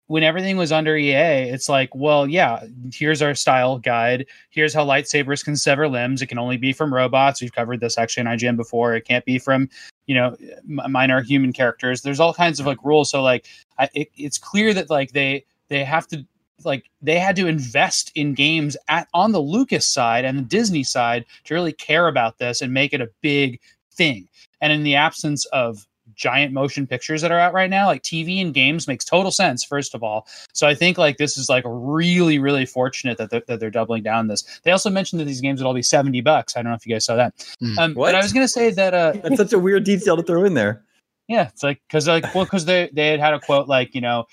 when 0.08 0.24
everything 0.24 0.56
was 0.56 0.72
under 0.72 0.96
EA, 0.96 1.50
it's 1.50 1.68
like, 1.68 1.90
well, 1.96 2.28
yeah, 2.28 2.64
here's 2.94 3.22
our 3.24 3.34
style 3.34 3.80
guide. 3.80 4.26
Here's 4.52 4.72
how 4.74 4.86
lightsabers 4.86 5.44
can 5.44 5.56
sever 5.56 5.88
limbs. 5.90 6.22
It 6.22 6.28
can 6.28 6.38
only 6.38 6.58
be 6.58 6.74
from 6.74 6.94
robots. 6.94 7.42
We've 7.42 7.52
covered 7.52 7.80
this 7.80 7.98
actually 7.98 8.22
in 8.22 8.28
IGN 8.28 8.56
before. 8.56 8.96
It 8.96 9.02
can't 9.02 9.26
be 9.26 9.40
from, 9.40 9.68
you 10.06 10.14
know, 10.16 10.36
m- 10.70 10.92
minor 10.92 11.22
human 11.24 11.52
characters. 11.54 12.02
There's 12.04 12.20
all 12.20 12.34
kinds 12.36 12.60
of 12.60 12.68
like 12.68 12.78
rules. 12.84 13.10
So 13.10 13.24
like, 13.24 13.48
I, 13.78 13.90
it, 13.94 14.10
it's 14.16 14.38
clear 14.38 14.74
that 14.74 14.90
like 14.90 15.12
they 15.12 15.46
they 15.70 15.84
have 15.84 16.08
to 16.08 16.26
like 16.64 16.90
they 17.02 17.20
had 17.20 17.36
to 17.36 17.48
invest 17.48 18.12
in 18.16 18.34
games 18.34 18.78
at 18.88 19.08
on 19.14 19.32
the 19.32 19.42
Lucas 19.42 19.86
side 19.86 20.26
and 20.26 20.38
the 20.38 20.44
Disney 20.44 20.84
side 20.84 21.26
to 21.46 21.54
really 21.54 21.74
care 21.74 22.08
about 22.08 22.38
this 22.38 22.62
and 22.62 22.74
make 22.74 22.94
it 22.94 23.02
a 23.02 23.10
big 23.22 23.60
thing. 23.92 24.28
And 24.62 24.72
in 24.72 24.84
the 24.84 24.96
absence 24.96 25.46
of 25.46 25.86
giant 26.16 26.54
motion 26.54 26.88
pictures 26.88 27.22
that 27.22 27.32
are 27.32 27.40
out 27.40 27.54
right 27.54 27.70
now, 27.70 27.88
like 27.88 28.02
TV 28.02 28.42
and 28.42 28.54
games 28.54 28.88
makes 28.88 29.04
total 29.04 29.32
sense, 29.32 29.64
first 29.64 29.94
of 29.94 30.04
all. 30.04 30.28
So 30.54 30.68
I 30.68 30.74
think 30.74 30.98
like 30.98 31.18
this 31.18 31.38
is 31.38 31.50
like 31.50 31.64
really, 31.68 32.40
really 32.40 32.66
fortunate 32.66 33.18
that 33.18 33.30
they're, 33.30 33.44
that 33.48 33.60
they're 33.60 33.70
doubling 33.70 34.04
down 34.04 34.28
this. 34.28 34.44
They 34.64 34.72
also 34.72 34.90
mentioned 34.90 35.20
that 35.20 35.26
these 35.26 35.42
games 35.42 35.62
would 35.62 35.68
all 35.68 35.74
be 35.74 35.82
70 35.82 36.22
bucks. 36.22 36.56
I 36.56 36.62
don't 36.62 36.72
know 36.72 36.76
if 36.76 36.86
you 36.86 36.96
guys 36.96 37.06
saw 37.06 37.16
that. 37.16 37.36
Mm. 37.62 37.78
Um, 37.78 37.94
What? 37.96 38.08
but 38.08 38.16
I 38.16 38.22
was 38.22 38.34
going 38.34 38.46
to 38.46 38.52
say 38.52 38.72
that, 38.72 38.94
uh, 38.94 39.14
that's 39.24 39.38
such 39.38 39.54
a 39.54 39.60
weird 39.60 39.84
detail 39.84 40.16
to 40.16 40.24
throw 40.24 40.46
in 40.46 40.54
there. 40.54 40.84
Yeah, 41.28 41.48
it's 41.48 41.64
like, 41.64 41.82
cause 41.90 42.08
like, 42.08 42.34
well, 42.36 42.46
cause 42.46 42.66
they, 42.66 42.90
they 42.94 43.10
had 43.10 43.20
had 43.20 43.34
a 43.34 43.40
quote 43.40 43.68
like, 43.68 43.96
you 43.96 44.02
know, 44.02 44.26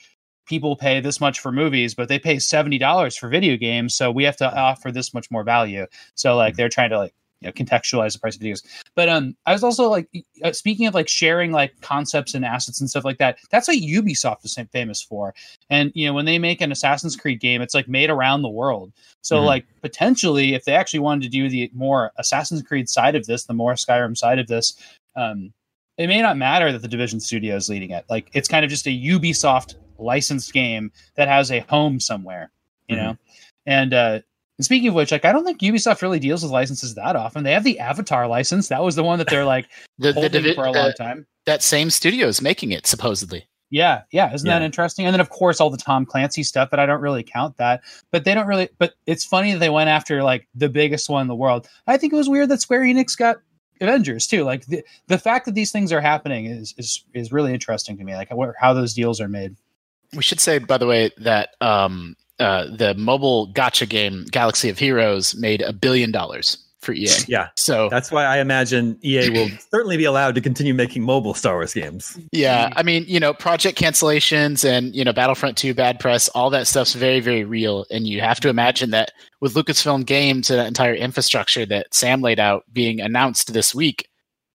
people 0.46 0.76
pay 0.76 1.00
this 1.00 1.20
much 1.20 1.40
for 1.40 1.52
movies, 1.52 1.94
but 1.94 2.08
they 2.08 2.18
pay 2.18 2.38
seventy 2.38 2.78
dollars 2.78 3.16
for 3.16 3.28
video 3.28 3.56
games, 3.56 3.94
so 3.94 4.10
we 4.10 4.24
have 4.24 4.36
to 4.36 4.54
offer 4.54 4.90
this 4.90 5.14
much 5.14 5.30
more 5.30 5.44
value. 5.44 5.86
So 6.14 6.36
like 6.36 6.56
they're 6.56 6.68
trying 6.68 6.90
to 6.90 6.98
like 6.98 7.14
you 7.40 7.48
know 7.48 7.52
contextualize 7.52 8.12
the 8.12 8.18
price 8.18 8.36
of 8.36 8.42
videos. 8.42 8.62
But 8.94 9.08
um, 9.08 9.36
I 9.46 9.52
was 9.52 9.64
also 9.64 9.88
like 9.88 10.08
uh, 10.44 10.52
speaking 10.52 10.86
of 10.86 10.94
like 10.94 11.08
sharing 11.08 11.52
like 11.52 11.80
concepts 11.80 12.34
and 12.34 12.44
assets 12.44 12.80
and 12.80 12.90
stuff 12.90 13.04
like 13.04 13.18
that. 13.18 13.38
That's 13.50 13.68
what 13.68 13.78
Ubisoft 13.78 14.44
is 14.44 14.58
famous 14.72 15.02
for. 15.02 15.34
And 15.70 15.92
you 15.94 16.06
know 16.06 16.12
when 16.12 16.24
they 16.26 16.38
make 16.38 16.60
an 16.60 16.72
Assassin's 16.72 17.16
Creed 17.16 17.40
game, 17.40 17.62
it's 17.62 17.74
like 17.74 17.88
made 17.88 18.10
around 18.10 18.42
the 18.42 18.48
world. 18.48 18.92
So 19.22 19.40
Mhm. 19.40 19.46
like 19.46 19.66
potentially, 19.80 20.54
if 20.54 20.64
they 20.64 20.74
actually 20.74 21.00
wanted 21.00 21.22
to 21.22 21.28
do 21.28 21.48
the 21.48 21.70
more 21.74 22.12
Assassin's 22.18 22.62
Creed 22.62 22.88
side 22.88 23.14
of 23.14 23.26
this, 23.26 23.44
the 23.44 23.54
more 23.54 23.74
Skyrim 23.74 24.16
side 24.16 24.38
of 24.38 24.48
this, 24.48 24.76
um, 25.16 25.52
it 26.02 26.08
may 26.08 26.20
not 26.20 26.36
matter 26.36 26.72
that 26.72 26.82
the 26.82 26.88
Division 26.88 27.20
Studio 27.20 27.56
is 27.56 27.68
leading 27.68 27.90
it. 27.90 28.04
Like 28.10 28.28
it's 28.32 28.48
kind 28.48 28.64
of 28.64 28.70
just 28.70 28.86
a 28.86 28.90
Ubisoft 28.90 29.76
licensed 29.98 30.52
game 30.52 30.90
that 31.16 31.28
has 31.28 31.50
a 31.50 31.60
home 31.60 32.00
somewhere, 32.00 32.50
you 32.88 32.96
know. 32.96 33.16
And 33.66 33.94
uh, 33.94 34.20
and 34.58 34.64
speaking 34.64 34.88
of 34.88 34.94
which, 34.94 35.12
like 35.12 35.24
I 35.24 35.32
don't 35.32 35.44
think 35.44 35.60
Ubisoft 35.60 36.02
really 36.02 36.18
deals 36.18 36.42
with 36.42 36.52
licenses 36.52 36.94
that 36.94 37.16
often. 37.16 37.44
They 37.44 37.52
have 37.52 37.64
the 37.64 37.78
Avatar 37.78 38.26
license. 38.26 38.68
That 38.68 38.82
was 38.82 38.96
the 38.96 39.04
one 39.04 39.18
that 39.18 39.28
they're 39.28 39.44
like 39.44 39.68
The, 39.98 40.08
the, 40.08 40.20
holding 40.20 40.42
divi- 40.42 40.54
for 40.54 40.64
a 40.64 40.72
long 40.72 40.90
uh, 40.90 40.92
time. 40.92 41.26
that 41.46 41.62
same 41.62 41.90
studio 41.90 42.26
is 42.26 42.42
making 42.42 42.72
it 42.72 42.86
supposedly. 42.86 43.46
Yeah, 43.70 44.02
yeah, 44.10 44.34
isn't 44.34 44.46
that 44.46 44.60
interesting? 44.60 45.06
And 45.06 45.14
then 45.14 45.20
of 45.20 45.30
course 45.30 45.58
all 45.58 45.70
the 45.70 45.78
Tom 45.78 46.04
Clancy 46.04 46.42
stuff, 46.42 46.68
but 46.70 46.78
I 46.78 46.84
don't 46.84 47.00
really 47.00 47.22
count 47.22 47.56
that. 47.56 47.82
But 48.10 48.24
they 48.24 48.34
don't 48.34 48.46
really. 48.46 48.68
But 48.78 48.94
it's 49.06 49.24
funny 49.24 49.52
that 49.52 49.60
they 49.60 49.70
went 49.70 49.88
after 49.88 50.22
like 50.22 50.46
the 50.54 50.68
biggest 50.68 51.08
one 51.08 51.22
in 51.22 51.28
the 51.28 51.34
world. 51.34 51.66
I 51.86 51.96
think 51.96 52.12
it 52.12 52.16
was 52.16 52.28
weird 52.28 52.50
that 52.50 52.60
Square 52.60 52.82
Enix 52.82 53.16
got 53.16 53.38
Avengers 53.82 54.26
too. 54.26 54.44
Like 54.44 54.66
the 54.66 54.84
the 55.08 55.18
fact 55.18 55.46
that 55.46 55.54
these 55.54 55.72
things 55.72 55.92
are 55.92 56.00
happening 56.00 56.46
is 56.46 56.74
is 56.78 57.04
is 57.12 57.32
really 57.32 57.52
interesting 57.52 57.98
to 57.98 58.04
me. 58.04 58.14
Like 58.14 58.28
how, 58.30 58.52
how 58.58 58.72
those 58.72 58.94
deals 58.94 59.20
are 59.20 59.28
made. 59.28 59.56
We 60.14 60.22
should 60.22 60.40
say, 60.40 60.58
by 60.58 60.78
the 60.78 60.86
way, 60.86 61.10
that 61.18 61.50
um, 61.60 62.16
uh, 62.38 62.66
the 62.76 62.94
mobile 62.94 63.52
gacha 63.52 63.88
game 63.88 64.26
Galaxy 64.30 64.68
of 64.68 64.78
Heroes 64.78 65.34
made 65.34 65.62
a 65.62 65.72
billion 65.72 66.10
dollars 66.10 66.58
for 66.82 66.92
EA. 66.92 67.08
Yeah, 67.28 67.48
So 67.56 67.88
that's 67.88 68.10
why 68.10 68.24
I 68.24 68.38
imagine 68.38 68.98
EA 69.02 69.30
will 69.30 69.48
certainly 69.70 69.96
be 69.96 70.04
allowed 70.04 70.34
to 70.34 70.40
continue 70.40 70.74
making 70.74 71.02
mobile 71.02 71.34
Star 71.34 71.54
Wars 71.54 71.72
games. 71.72 72.18
yeah, 72.32 72.72
I 72.76 72.82
mean, 72.82 73.04
you 73.06 73.20
know, 73.20 73.32
project 73.32 73.78
cancellations 73.78 74.68
and 74.68 74.94
you 74.94 75.04
know, 75.04 75.12
Battlefront 75.12 75.56
Two 75.56 75.72
bad 75.72 76.00
press, 76.00 76.28
all 76.30 76.50
that 76.50 76.66
stuff's 76.66 76.94
very, 76.94 77.20
very 77.20 77.44
real, 77.44 77.86
and 77.90 78.06
you 78.06 78.20
have 78.20 78.40
to 78.40 78.48
imagine 78.48 78.90
that 78.90 79.12
with 79.40 79.54
Lucasfilm 79.54 80.04
Games 80.04 80.50
and 80.50 80.58
that 80.58 80.66
entire 80.66 80.94
infrastructure 80.94 81.64
that 81.66 81.94
Sam 81.94 82.20
laid 82.20 82.40
out 82.40 82.64
being 82.72 83.00
announced 83.00 83.52
this 83.52 83.74
week, 83.74 84.08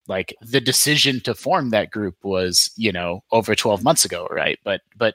like 0.07 0.35
the 0.41 0.61
decision 0.61 1.21
to 1.21 1.35
form 1.35 1.71
that 1.71 1.91
group 1.91 2.17
was, 2.23 2.71
you 2.77 2.93
know, 2.93 3.25
over 3.33 3.55
twelve 3.55 3.83
months 3.83 4.05
ago, 4.05 4.29
right? 4.31 4.59
But 4.65 4.81
but 4.97 5.15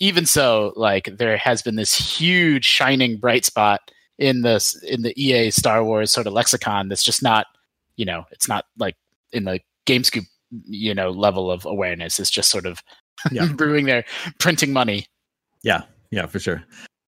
even 0.00 0.26
so, 0.26 0.72
like 0.76 1.08
there 1.16 1.36
has 1.36 1.62
been 1.62 1.76
this 1.76 1.94
huge 1.94 2.64
shining 2.64 3.16
bright 3.16 3.44
spot 3.44 3.80
in 4.18 4.42
the 4.42 4.60
in 4.86 5.02
the 5.02 5.12
EA 5.22 5.50
Star 5.50 5.84
Wars 5.84 6.10
sort 6.10 6.26
of 6.26 6.32
lexicon 6.32 6.88
that's 6.88 7.02
just 7.04 7.22
not, 7.22 7.46
you 7.96 8.04
know, 8.04 8.24
it's 8.30 8.48
not 8.48 8.64
like 8.78 8.96
in 9.32 9.44
the 9.44 9.60
GameScoop, 9.86 10.26
you 10.66 10.94
know, 10.94 11.10
level 11.10 11.50
of 11.50 11.64
awareness. 11.64 12.18
It's 12.18 12.30
just 12.30 12.50
sort 12.50 12.66
of 12.66 12.82
Yeah. 13.32 13.46
brewing 13.52 13.86
there, 13.86 14.04
printing 14.38 14.72
money. 14.72 15.06
Yeah, 15.62 15.82
yeah 16.10 16.26
for 16.26 16.38
sure. 16.38 16.62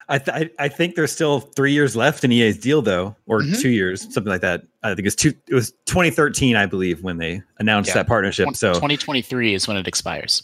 I, 0.09 0.19
th- 0.19 0.51
I 0.59 0.69
think 0.69 0.97
there's 0.97 1.13
still 1.13 1.41
three 1.41 1.73
years 1.73 1.95
left 1.97 2.25
in 2.25 2.33
EA's 2.33 2.59
deal 2.59 2.83
though, 2.83 3.17
or 3.27 3.41
Mhm. 3.41 3.61
two 3.61 3.71
years, 3.71 4.03
something 4.13 4.25
like 4.31 4.41
that. 4.43 4.63
I 4.83 4.95
think 4.95 5.07
it's 5.07 5.15
two. 5.17 5.33
It 5.49 5.55
was 5.55 5.71
2013, 5.87 6.57
I 6.57 6.67
believe, 6.67 7.03
when 7.03 7.19
they 7.19 7.41
announced 7.59 7.89
Yeah. 7.89 7.95
that 7.95 8.09
partnership. 8.09 8.49
So 8.55 8.75
2023 8.75 9.55
is 9.55 9.67
when 9.69 9.77
it 9.77 9.87
expires. 9.87 10.43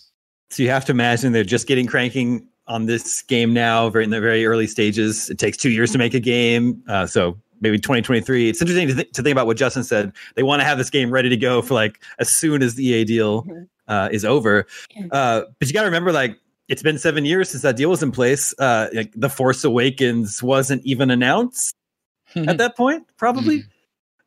So 0.51 0.63
you 0.63 0.71
have 0.71 0.85
to 0.87 0.93
imagine 0.93 1.33
they're 1.33 1.45
just 1.45 1.67
getting 1.67 1.87
cranking 1.87 2.47
on 2.69 2.87
this 2.87 3.23
game 3.23 3.53
now, 3.53 3.89
very 3.91 4.05
in 4.05 4.11
the 4.11 4.21
very 4.21 4.47
early 4.47 4.67
stages. 4.67 5.29
It 5.31 5.39
takes 5.39 5.57
two 5.57 5.71
years 5.71 5.91
to 5.93 5.99
make 5.99 6.15
a 6.15 6.21
game, 6.21 6.83
uh, 6.89 7.07
so 7.07 7.37
maybe 7.61 7.79
2023. 7.79 8.49
It's 8.51 8.61
interesting 8.61 8.89
to, 8.89 8.95
th- 8.95 9.13
to 9.13 9.23
think 9.23 9.33
about 9.33 9.47
what 9.47 9.57
Justin 9.57 9.83
said. 9.83 10.13
They 10.37 10.43
want 10.45 10.61
to 10.61 10.65
have 10.65 10.79
this 10.79 10.91
game 10.91 11.11
ready 11.11 11.29
to 11.29 11.37
go 11.37 11.63
for 11.63 11.75
like 11.75 12.01
as 12.19 12.29
soon 12.29 12.63
as 12.63 12.75
the 12.77 12.85
EA 12.87 13.05
deal 13.05 13.43
Mhm. 13.45 13.69
uh, 13.89 14.09
is 14.13 14.25
over. 14.25 14.67
Uh, 15.11 15.43
but 15.59 15.67
you 15.69 15.73
got 15.75 15.81
to 15.81 15.87
remember, 15.87 16.13
like 16.13 16.37
it's 16.69 16.83
been 16.83 16.99
seven 16.99 17.25
years 17.25 17.49
since 17.49 17.63
that 17.63 17.77
deal 17.77 17.89
was 17.91 18.03
in 18.03 18.13
place. 18.13 18.55
Uh, 18.59 18.89
like 18.93 19.13
the 19.17 19.31
Force 19.31 19.65
Awakens 19.65 20.43
wasn't 20.43 20.85
even 20.85 21.11
announced 21.11 21.75
at 22.37 22.59
that 22.59 22.77
point, 22.77 23.07
probably. 23.17 23.65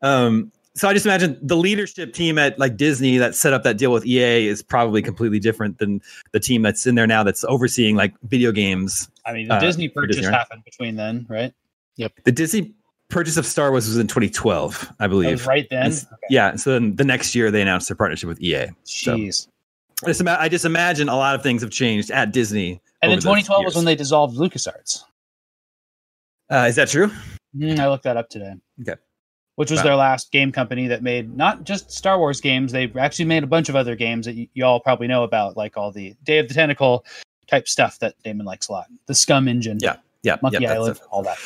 Um, 0.02 0.52
so 0.76 0.88
I 0.88 0.94
just 0.94 1.06
imagine 1.06 1.38
the 1.42 1.56
leadership 1.58 2.14
team 2.14 2.38
at 2.38 2.58
like 2.58 2.78
Disney 2.78 3.18
that 3.18 3.36
set 3.36 3.54
up 3.54 3.64
that 3.64 3.78
deal 3.78 3.92
with 3.92 4.06
EA 4.06 4.48
is 4.48 4.62
probably 4.64 5.02
completely 5.02 5.40
different 5.40 5.78
than 5.80 6.02
the 6.32 6.40
team 6.40 6.62
that's 6.62 6.88
in 6.88 6.96
there 6.96 7.08
now 7.08 7.24
that's 7.24 7.44
overseeing 7.46 7.96
like 7.96 8.14
video 8.24 8.52
games. 8.52 9.10
I 9.26 9.34
mean, 9.34 9.48
the 9.48 9.56
Uh, 9.56 9.60
Disney 9.60 9.90
purchase 9.90 10.16
Disney, 10.18 10.32
right? 10.32 10.38
happened 10.38 10.64
between 10.64 10.96
then, 10.96 11.26
right? 11.30 11.54
Yep. 11.98 12.14
The 12.24 12.32
Disney 12.32 12.74
purchase 13.10 13.36
of 13.38 13.46
Star 13.46 13.72
Wars 13.72 13.86
was 13.88 13.98
in 13.98 14.08
2012, 14.08 14.94
I 15.00 15.04
That 15.04 15.10
believe. 15.10 15.46
right 15.46 15.68
then. 15.70 15.88
It's- 15.88 16.06
Yeah. 16.30 16.56
So 16.56 16.72
then 16.72 16.96
the 16.96 17.04
next 17.04 17.36
year 17.36 17.52
they 17.52 17.62
announced 17.62 17.90
their 17.90 17.98
partnership 17.98 18.30
with 18.30 18.42
EA. 18.42 18.68
so- 18.84 19.18
Jeez. 19.18 19.48
I 20.04 20.08
just, 20.08 20.26
I 20.26 20.50
just 20.50 20.66
imagine 20.66 21.10
a 21.10 21.16
lot 21.16 21.36
of 21.36 21.44
things 21.44 21.62
have 21.62 21.70
changed 21.70 22.10
at 22.10 22.32
Disney. 22.32 22.82
And 23.04 23.12
then 23.12 23.20
over 23.20 23.36
those 23.38 23.46
2012 23.46 23.66
was 23.66 23.76
when 23.76 23.86
they 23.86 23.94
dissolved 23.96 24.36
LucasArts. 24.38 25.04
Uh, 26.50 26.66
is 26.68 26.76
that 26.76 26.88
true? 26.90 27.12
Mm, 27.56 27.78
I 27.80 27.88
looked 27.88 28.04
that 28.06 28.18
up 28.18 28.30
today. 28.30 28.54
Okay. 28.82 28.96
Which 29.62 29.70
was 29.70 29.82
Wow. 29.82 29.84
their 29.84 29.96
last 29.96 30.32
game 30.32 30.52
company 30.52 30.88
that 30.88 31.04
made 31.04 31.38
not 31.38 31.66
just 31.66 31.92
Star 31.92 32.18
Wars 32.18 32.42
games, 32.42 32.72
they 32.72 32.92
actually 33.00 33.26
made 33.26 33.44
a 33.44 33.48
bunch 33.48 33.70
of 33.70 33.76
other 33.76 33.96
games 33.96 34.26
that 34.26 34.36
y- 34.36 34.48
y'all 34.56 34.80
probably 34.80 35.06
know 35.06 35.24
about, 35.24 35.56
like 35.56 35.78
all 35.78 35.92
the 35.92 36.16
Day 36.24 36.40
of 36.40 36.48
the 36.48 36.56
Tentacle 36.56 37.06
type 37.46 37.68
stuff 37.68 38.00
that 38.00 38.16
Daemon 38.24 38.48
likes 38.48 38.70
a 38.70 38.72
lot. 38.72 38.88
The 39.06 39.14
SCUMM 39.14 39.48
engine, 39.48 39.78
Yeah. 39.80 39.98
Yeah. 40.24 40.38
Monkey 40.42 40.64
yeah, 40.64 40.74
Island, 40.74 41.00
all 41.12 41.22
that. 41.22 41.38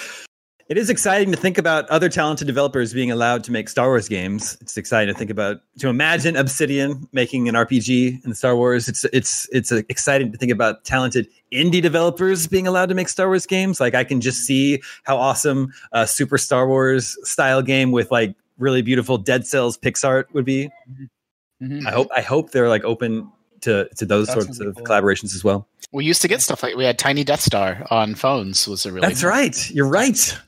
It 0.68 0.80
is 0.80 0.90
exciting 0.90 1.32
to 1.32 1.38
think 1.38 1.60
about 1.60 1.88
other 1.90 2.10
talented 2.10 2.48
developers 2.48 2.92
being 2.92 3.12
allowed 3.12 3.44
to 3.44 3.52
make 3.52 3.70
Star 3.70 3.86
Wars 3.88 4.10
games. 4.10 4.58
It's 4.62 4.78
exciting 4.78 5.14
to 5.14 5.18
think 5.18 5.30
about 5.30 5.58
to 5.78 5.90
imagine 5.90 6.36
Obsidian 6.36 7.08
making 7.12 7.48
an 7.48 7.54
RPG 7.54 8.26
in 8.26 8.34
Star 8.34 8.56
Wars. 8.56 8.88
It's 8.90 9.06
it's 9.14 9.48
it's 9.52 9.72
exciting 9.72 10.32
to 10.32 10.38
think 10.40 10.52
about 10.52 10.84
talented 10.84 11.28
indie 11.54 11.84
developers 11.84 12.48
being 12.48 12.66
allowed 12.66 12.90
to 12.90 12.96
make 12.96 13.10
Star 13.10 13.28
Wars 13.28 13.46
games. 13.46 13.80
Like 13.80 13.94
I 13.94 14.04
can 14.04 14.22
just 14.22 14.40
see 14.40 14.82
how 15.04 15.18
awesome 15.18 15.72
a 15.92 16.08
Super 16.08 16.40
Star 16.40 16.68
Wars 16.68 17.16
style 17.22 17.62
game 17.62 17.92
with 17.92 18.10
like 18.10 18.34
really 18.58 18.82
beautiful 18.82 19.20
Dead 19.20 19.46
Cells 19.46 19.78
pixart 19.78 20.26
would 20.34 20.46
be. 20.46 20.72
Mhm. 21.62 21.86
I 21.86 21.92
hope 21.92 22.08
I 22.16 22.22
hope 22.22 22.50
they're 22.50 22.70
like 22.70 22.84
open 22.84 23.32
to 23.62 23.88
to 23.98 24.06
those 24.06 24.28
That's 24.28 24.46
sorts 24.46 24.60
of 24.60 24.76
cool. 24.78 24.84
collaborations 24.84 25.36
as 25.36 25.44
well. 25.44 25.68
We 25.92 26.06
used 26.06 26.24
to 26.24 26.28
get 26.28 26.42
stuff 26.42 26.64
like 26.64 26.76
we 26.76 26.86
had 26.86 26.98
Tiny 26.98 27.24
Death 27.24 27.42
Star 27.42 27.86
on 27.92 28.16
phones. 28.16 28.68
Was 28.68 28.88
a 28.88 28.92
really 28.92 29.08
That's 29.08 29.24
right. 29.24 29.70
You're 29.70 29.88
right. 29.88 30.40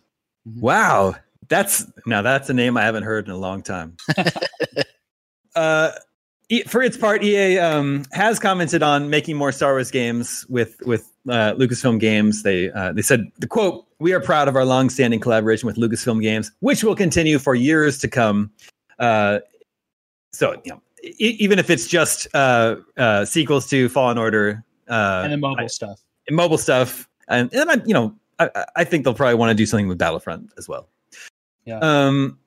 Mhm. 0.47 0.59
Wow. 0.61 1.15
That's 1.49 1.85
now 2.05 2.21
that's 2.21 2.49
a 2.49 2.53
name 2.53 2.77
I 2.77 2.83
haven't 2.83 3.03
heard 3.03 3.25
in 3.25 3.31
a 3.31 3.37
long 3.37 3.61
time. 3.61 3.97
uh 5.55 5.91
for 6.67 6.81
its 6.81 6.95
part, 6.95 7.25
EA 7.25 7.59
um, 7.59 8.05
has 8.13 8.39
commented 8.39 8.81
on 8.81 9.09
making 9.09 9.35
more 9.35 9.51
Star 9.51 9.73
Wars 9.73 9.91
games 9.91 10.45
with 10.47 10.77
with 10.85 11.11
uh, 11.27 11.51
Lucasfilm 11.55 11.99
Games. 11.99 12.43
They 12.43 12.71
uh, 12.71 12.93
they 12.93 13.01
said 13.01 13.29
the 13.39 13.47
quote: 13.47 13.85
"We 13.99 14.13
are 14.13 14.21
proud 14.21 14.47
of 14.47 14.55
our 14.55 14.63
long-standing 14.63 15.19
collaboration 15.19 15.67
with 15.67 15.75
Lucasfilm 15.75 16.21
Games, 16.21 16.49
which 16.61 16.85
will 16.85 16.95
continue 16.95 17.37
for 17.37 17.53
years 17.53 17.97
to 17.99 18.07
come." 18.07 18.49
Uh, 18.97 19.39
so 20.31 20.53
you 20.63 20.71
know, 20.71 20.81
e- 21.03 21.35
even 21.37 21.59
if 21.59 21.69
it's 21.69 21.85
just 21.85 22.29
uh, 22.33 22.77
uh, 22.95 23.25
sequels 23.25 23.67
to 23.69 23.89
Fallen 23.89 24.17
Order 24.17 24.63
uh, 24.87 25.23
and 25.25 25.33
the 25.33 25.37
mobile 25.37 25.59
I- 25.59 25.67
stuff. 25.67 25.99
and 26.29 26.37
mobile 26.37 26.57
stuff, 26.57 27.09
and, 27.27 27.53
and 27.53 27.69
I, 27.69 27.75
you 27.85 27.93
know, 27.93 28.15
I, 28.39 28.49
I- 28.55 28.65
I 28.77 28.83
think 28.83 29.03
they'll 29.03 29.13
probably 29.13 29.35
want 29.35 29.49
to 29.51 29.55
do 29.55 29.65
something 29.65 29.87
with 29.87 29.97
Battlefront 29.97 30.51
as 30.57 30.67
well. 30.67 30.87
Yeah. 31.65 31.79
Um. 31.79 32.37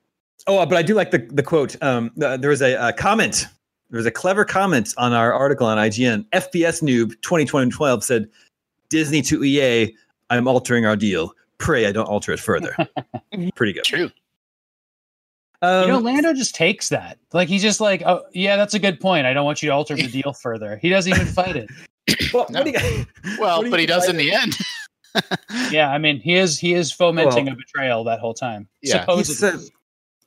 Oh, 0.47 0.65
but 0.67 0.79
I 0.79 0.83
do 0.83 0.95
like 0.95 1.11
the 1.11 1.19
the 1.19 1.43
quote. 1.43 1.81
Um. 1.83 2.11
uh, 2.23 2.37
there 2.37 2.51
was 2.51 2.63
a, 2.63 2.75
a 2.89 2.93
comment. 2.93 3.47
There 3.91 3.99
was 3.99 4.07
a 4.07 4.11
clever 4.11 4.45
comment 4.45 4.95
on 4.99 5.13
our 5.13 5.33
article 5.33 5.67
on 5.67 5.77
IGN. 5.77 6.25
FPS 6.31 6.81
noob 6.83 7.11
2012 7.23 8.05
said, 8.05 8.29
"Disney 8.89 9.21
to 9.23 9.43
EA, 9.45 9.95
I'm 10.31 10.47
altering 10.49 10.87
our 10.87 10.97
deal. 10.97 11.33
Pray 11.59 11.87
I 11.87 11.93
don't 11.93 12.07
alter 12.07 12.33
it 12.33 12.41
further." 12.41 12.75
Pretty 13.57 13.73
good. 13.73 13.85
true. 13.85 14.11
Um, 15.63 15.83
you 15.83 15.89
know, 15.89 15.99
Lando 15.99 16.33
just 16.33 16.55
takes 16.55 16.89
that. 16.89 17.19
Like 17.35 17.49
he's 17.49 17.61
just 17.61 17.81
like, 17.83 18.03
oh 18.07 18.23
yeah, 18.33 18.57
that's 18.57 18.73
a 18.73 18.79
good 18.79 18.99
point. 18.99 19.27
I 19.27 19.35
don't 19.35 19.45
want 19.45 19.63
you 19.63 19.69
to 19.69 19.75
alter 19.75 19.95
the 19.95 20.07
deal 20.23 20.33
further. 20.33 20.79
He 20.79 20.89
doesn't 20.89 21.13
even 21.13 21.27
fight 21.27 21.55
it. 21.57 21.69
well, 22.33 22.47
No. 22.49 22.61
what 22.63 22.65
do 22.65 22.71
you- 22.71 23.07
Well, 23.39 23.57
what 23.59 23.61
do 23.61 23.67
you 23.67 23.71
but 23.71 23.81
he 23.81 23.87
does 23.87 24.07
I- 24.07 24.11
in 24.11 24.17
the 24.17 24.33
end. 24.33 24.57
Yeah, 25.71 25.91
I 25.91 25.99
mean, 25.99 26.21
he 26.21 26.35
is 26.37 26.59
he 26.59 26.75
is 26.75 26.93
fomenting 26.93 27.47
Well- 27.47 27.55
a 27.55 27.57
betrayal 27.57 28.05
that 28.05 28.21
whole 28.21 28.35
time. 28.35 28.69
Yeah. 28.83 29.05
he 29.17 29.25
says 29.25 29.71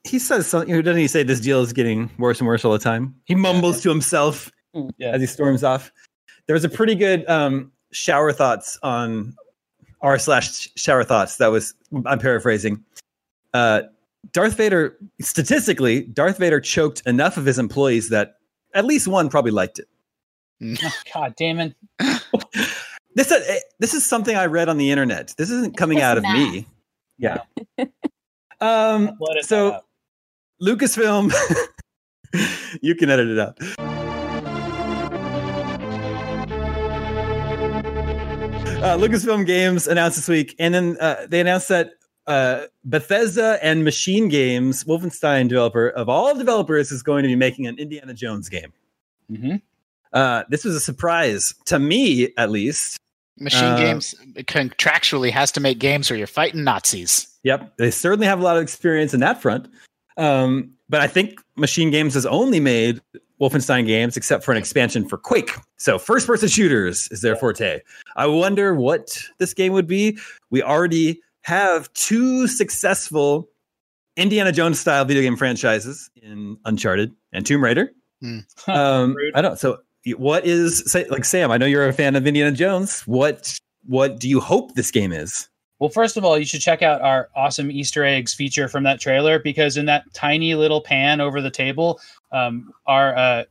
he 0.03 0.19
says 0.19 0.47
something. 0.47 0.81
Doesn't 0.81 0.99
he 0.99 1.07
say 1.07 1.23
this 1.23 1.39
deal 1.39 1.61
is 1.61 1.71
getting 1.73 2.09
worse 2.17 2.39
and 2.39 2.47
worse 2.47 2.65
all 2.65 2.73
the 2.73 2.79
time? 2.79 3.15
He 3.25 3.35
mumbles 3.35 3.81
to 3.83 3.89
himself 3.89 4.51
Yeah. 4.97 5.11
as 5.11 5.21
he 5.21 5.27
storms 5.27 5.63
off. 5.63 5.91
There 6.47 6.53
was 6.53 6.65
a 6.65 6.69
pretty 6.69 6.95
good 6.95 7.27
um, 7.29 7.71
shower 7.93 8.33
thoughts 8.33 8.77
on 8.83 9.33
r 10.01 10.19
slash 10.19 10.67
shower 10.75 11.03
thoughts. 11.05 11.37
That 11.37 11.47
was 11.47 11.73
I'm 12.05 12.19
paraphrasing. 12.19 12.83
Uh, 13.53 13.83
Darth 14.33 14.55
Vader 14.55 14.97
statistically, 15.21 16.01
Darth 16.01 16.37
Vader 16.37 16.59
choked 16.59 17.01
enough 17.05 17.37
of 17.37 17.45
his 17.45 17.59
employees 17.59 18.09
that 18.09 18.35
at 18.73 18.83
least 18.85 19.07
one 19.07 19.29
probably 19.29 19.51
liked 19.51 19.79
it. 19.79 19.87
Oh, 20.83 20.91
God, 21.13 21.35
Daemon. 21.37 21.75
This 23.15 23.31
uh, 23.31 23.39
eh, 23.47 23.59
this 23.79 23.93
is 23.93 24.05
something 24.05 24.35
I 24.35 24.45
read 24.47 24.69
on 24.69 24.77
the 24.77 24.91
internet. 24.91 25.33
This 25.37 25.49
isn't 25.49 25.77
coming 25.77 26.01
out 26.01 26.17
of 26.17 26.23
math. 26.23 26.53
me. 26.53 26.65
Yeah. 27.17 27.39
um. 28.61 29.17
So. 29.41 29.81
Lucasfilm, 30.61 31.33
you 32.81 32.95
can 32.95 33.09
edit 33.09 33.27
it 33.27 33.37
out. 33.37 33.57
Uh, 38.81 38.97
Lucasfilm 38.97 39.45
Games 39.45 39.87
announced 39.87 40.15
this 40.17 40.29
week, 40.29 40.55
and 40.57 40.73
then 40.73 40.97
uh, 41.01 41.25
they 41.27 41.41
announced 41.41 41.67
that 41.67 41.91
uh, 42.27 42.67
Bethesda 42.85 43.59
and 43.61 43.83
Machine 43.83 44.29
Games, 44.29 44.85
Wolfenstein 44.85 45.49
developer 45.49 45.89
of 45.89 46.07
all 46.07 46.33
developers, 46.37 46.91
is 46.91 47.03
going 47.03 47.23
to 47.23 47.27
be 47.27 47.35
making 47.35 47.67
an 47.67 47.77
Indiana 47.77 48.13
Jones 48.13 48.47
game. 48.47 48.71
Mhm. 49.29 49.61
Uh, 50.13 50.43
this 50.49 50.63
was 50.63 50.75
a 50.75 50.79
surprise 50.79 51.55
to 51.65 51.79
me, 51.79 52.29
at 52.37 52.51
least. 52.51 52.99
Machine 53.39 53.63
Uh, 53.63 53.77
Games 53.77 54.15
contractually 54.43 55.31
has 55.31 55.51
to 55.53 55.59
make 55.59 55.79
games 55.79 56.09
where 56.09 56.17
you're 56.17 56.27
fighting 56.27 56.63
Nazis. 56.63 57.27
Yep, 57.43 57.77
they 57.77 57.91
certainly 57.91 58.27
have 58.27 58.39
a 58.39 58.43
lot 58.43 58.57
of 58.57 58.63
experience 58.63 59.13
in 59.13 59.19
that 59.21 59.41
front. 59.41 59.67
Um, 60.17 60.71
but 60.89 61.01
I 61.01 61.07
think 61.07 61.39
Machine 61.57 61.89
Games 61.91 62.13
has 62.13 62.25
only 62.25 62.59
made 62.59 63.01
Wolfenstein 63.41 63.85
games 63.85 64.15
except 64.15 64.43
for 64.43 64.51
an 64.51 64.57
expansion 64.57 65.07
for 65.07 65.17
Quake. 65.17 65.51
So 65.77 65.97
first 65.97 66.27
person 66.27 66.47
shooters 66.47 67.07
is 67.11 67.21
their 67.21 67.35
forte. 67.35 67.81
I 68.15 68.27
wonder 68.27 68.75
what 68.75 69.17
this 69.39 69.53
game 69.53 69.73
would 69.73 69.87
be. 69.87 70.17
We 70.51 70.61
already 70.61 71.19
have 71.41 71.91
two 71.93 72.47
successful 72.47 73.49
Indiana 74.15 74.51
Jones 74.51 74.79
style 74.79 75.03
video 75.03 75.23
game 75.23 75.35
franchises 75.35 76.09
in 76.21 76.57
Uncharted 76.65 77.11
and 77.33 77.45
Tomb 77.45 77.63
Raider. 77.63 77.91
Hmm. 78.21 78.39
Um, 78.67 79.15
I 79.33 79.41
don't. 79.41 79.57
So 79.59 79.79
what 80.17 80.45
is 80.45 80.95
like 81.09 81.25
Sam? 81.25 81.51
I 81.51 81.57
know 81.57 81.65
you're 81.65 81.87
a 81.87 81.93
fan 81.93 82.15
of 82.15 82.27
Indiana 82.27 82.51
Jones. 82.51 83.01
What 83.01 83.57
what 83.85 84.19
do 84.19 84.29
you 84.29 84.39
hope 84.39 84.75
this 84.75 84.91
game 84.91 85.11
is? 85.11 85.49
Well, 85.79 85.89
first 85.89 86.15
of 86.15 86.23
all, 86.23 86.37
you 86.37 86.45
should 86.45 86.61
check 86.61 86.81
out 86.81 87.01
our 87.01 87.29
awesome 87.35 87.69
Easter 87.69 88.05
eggs 88.05 88.33
feature 88.33 88.69
from 88.69 88.83
that 88.83 89.01
trailer 89.01 89.39
because 89.39 89.75
in 89.75 89.85
that 89.87 90.05
tiny 90.13 90.55
little 90.55 90.79
pan 90.79 91.19
over 91.19 91.41
the 91.41 91.51
table, 91.51 91.99
um, 92.31 92.71
our 92.85 93.15
uh, 93.17 93.43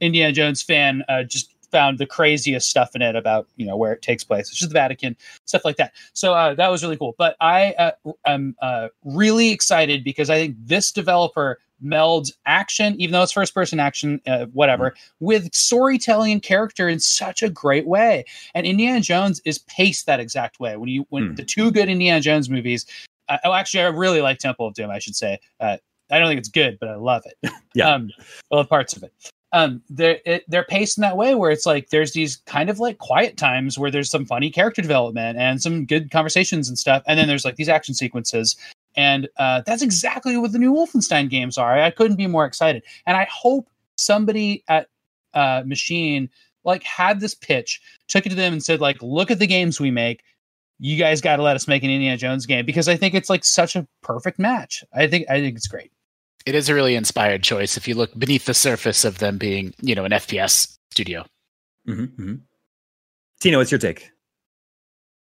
Indiana 0.00 0.32
Jones 0.32 0.62
fan 0.62 1.02
uh, 1.08 1.22
just 1.22 1.54
found 1.70 1.98
the 1.98 2.04
craziest 2.04 2.68
stuff 2.68 2.94
in 2.94 3.00
it 3.00 3.16
about 3.16 3.48
you 3.56 3.66
know 3.66 3.76
where 3.76 3.92
it 3.92 4.02
takes 4.02 4.22
place. 4.22 4.50
which 4.50 4.62
is 4.62 4.68
the 4.68 4.74
Vatican 4.74 5.16
stuff 5.46 5.64
like 5.64 5.76
that. 5.76 5.92
So 6.12 6.34
uh, 6.34 6.54
that 6.54 6.68
was 6.68 6.82
really 6.82 6.98
cool. 6.98 7.14
But 7.16 7.36
I 7.40 7.72
uh, 7.72 7.92
am 8.26 8.54
uh, 8.60 8.88
really 9.04 9.50
excited 9.50 10.04
because 10.04 10.30
I 10.30 10.36
think 10.36 10.56
this 10.60 10.92
developer 10.92 11.58
melds 11.84 12.32
action, 12.46 12.94
even 13.00 13.12
though 13.12 13.22
it's 13.22 13.32
first 13.32 13.54
person 13.54 13.80
action, 13.80 14.20
uh, 14.26 14.46
whatever, 14.46 14.94
with 15.20 15.52
storytelling 15.54 16.32
and 16.32 16.42
character 16.42 16.88
in 16.88 17.00
such 17.00 17.42
a 17.42 17.48
great 17.50 17.86
way. 17.86 18.24
And 18.54 18.66
Indiana 18.66 19.00
Jones 19.00 19.40
is 19.44 19.58
paced 19.60 20.06
that 20.06 20.20
exact 20.20 20.60
way. 20.60 20.76
When 20.76 20.88
you 20.88 21.06
when 21.10 21.28
Hmm. 21.28 21.34
the 21.34 21.44
two 21.44 21.70
good 21.70 21.88
Indiana 21.88 22.20
Jones 22.20 22.48
movies, 22.50 22.86
uh, 23.28 23.38
oh, 23.44 23.52
actually, 23.52 23.82
I 23.82 23.88
really 23.88 24.20
like 24.20 24.38
Temple 24.38 24.66
of 24.66 24.74
Doom. 24.74 24.90
I 24.90 24.98
should 24.98 25.16
say. 25.16 25.38
Uh, 25.60 25.76
I 26.10 26.18
don't 26.18 26.28
think 26.28 26.38
it's 26.40 26.48
good, 26.50 26.78
but 26.78 26.88
I 26.88 26.96
love 26.96 27.24
it. 27.26 27.50
Yeah. 27.74 27.94
um, 27.94 28.10
I 28.52 28.56
love 28.56 28.68
parts 28.68 28.94
of 28.94 29.02
it. 29.02 29.12
Um, 29.54 29.82
they're 29.88 30.18
it, 30.26 30.44
they're 30.48 30.64
paced 30.64 30.98
in 30.98 31.02
that 31.02 31.16
way 31.16 31.34
where 31.34 31.50
it's 31.50 31.64
like 31.66 31.88
there's 31.90 32.12
these 32.12 32.36
kind 32.46 32.68
of 32.70 32.80
like 32.80 32.98
quiet 32.98 33.36
times 33.38 33.78
where 33.78 33.90
there's 33.90 34.10
some 34.10 34.26
funny 34.26 34.50
character 34.50 34.82
development 34.82 35.38
and 35.38 35.62
some 35.62 35.84
good 35.86 36.10
conversations 36.10 36.68
and 36.68 36.78
stuff, 36.78 37.02
and 37.06 37.18
then 37.18 37.28
there's 37.28 37.44
like 37.44 37.56
these 37.56 37.68
action 37.68 37.94
sequences, 37.94 38.56
and 38.94 39.28
uh, 39.36 39.62
that's 39.64 39.82
exactly 39.82 40.36
what 40.36 40.52
the 40.52 40.58
new 40.58 40.72
Wolfenstein 40.72 41.28
games 41.28 41.58
are. 41.58 41.78
I 41.78 41.90
couldn't 41.90 42.16
be 42.16 42.26
more 42.26 42.44
excited, 42.44 42.82
and 43.06 43.16
I 43.16 43.26
hope 43.30 43.68
somebody 43.96 44.64
at 44.68 44.88
uh, 45.34 45.62
Machine 45.64 46.28
like 46.64 46.82
had 46.82 47.20
this 47.20 47.34
pitch, 47.34 47.80
took 48.08 48.26
it 48.26 48.30
to 48.30 48.34
them, 48.34 48.52
and 48.52 48.62
said 48.62 48.80
like, 48.80 49.02
"Look 49.02 49.30
at 49.30 49.38
the 49.38 49.46
games 49.46 49.80
we 49.80 49.90
make. 49.90 50.22
You 50.78 50.96
guys 50.96 51.20
got 51.20 51.36
to 51.36 51.42
let 51.42 51.56
us 51.56 51.68
make 51.68 51.82
an 51.84 51.90
Indiana 51.90 52.16
Jones 52.16 52.46
game 52.46 52.66
because 52.66 52.88
I 52.88 52.96
think 52.96 53.14
it's 53.14 53.30
like 53.30 53.44
such 53.44 53.76
a 53.76 53.86
perfect 54.02 54.38
match. 54.38 54.84
I 54.92 55.06
think 55.06 55.26
I 55.30 55.40
think 55.40 55.56
it's 55.56 55.68
great." 55.68 55.90
It 56.44 56.54
is 56.54 56.68
a 56.68 56.74
really 56.74 56.96
inspired 56.96 57.42
choice 57.42 57.76
if 57.76 57.86
you 57.86 57.94
look 57.94 58.16
beneath 58.18 58.46
the 58.46 58.54
surface 58.54 59.04
of 59.04 59.18
them 59.18 59.38
being, 59.38 59.74
you 59.80 59.94
know, 59.94 60.04
an 60.04 60.10
FPS 60.10 60.76
studio. 60.90 61.24
Mm-hmm, 61.88 62.34
Tina, 63.40 63.58
what's 63.58 63.70
your 63.70 63.78
take? 63.78 64.10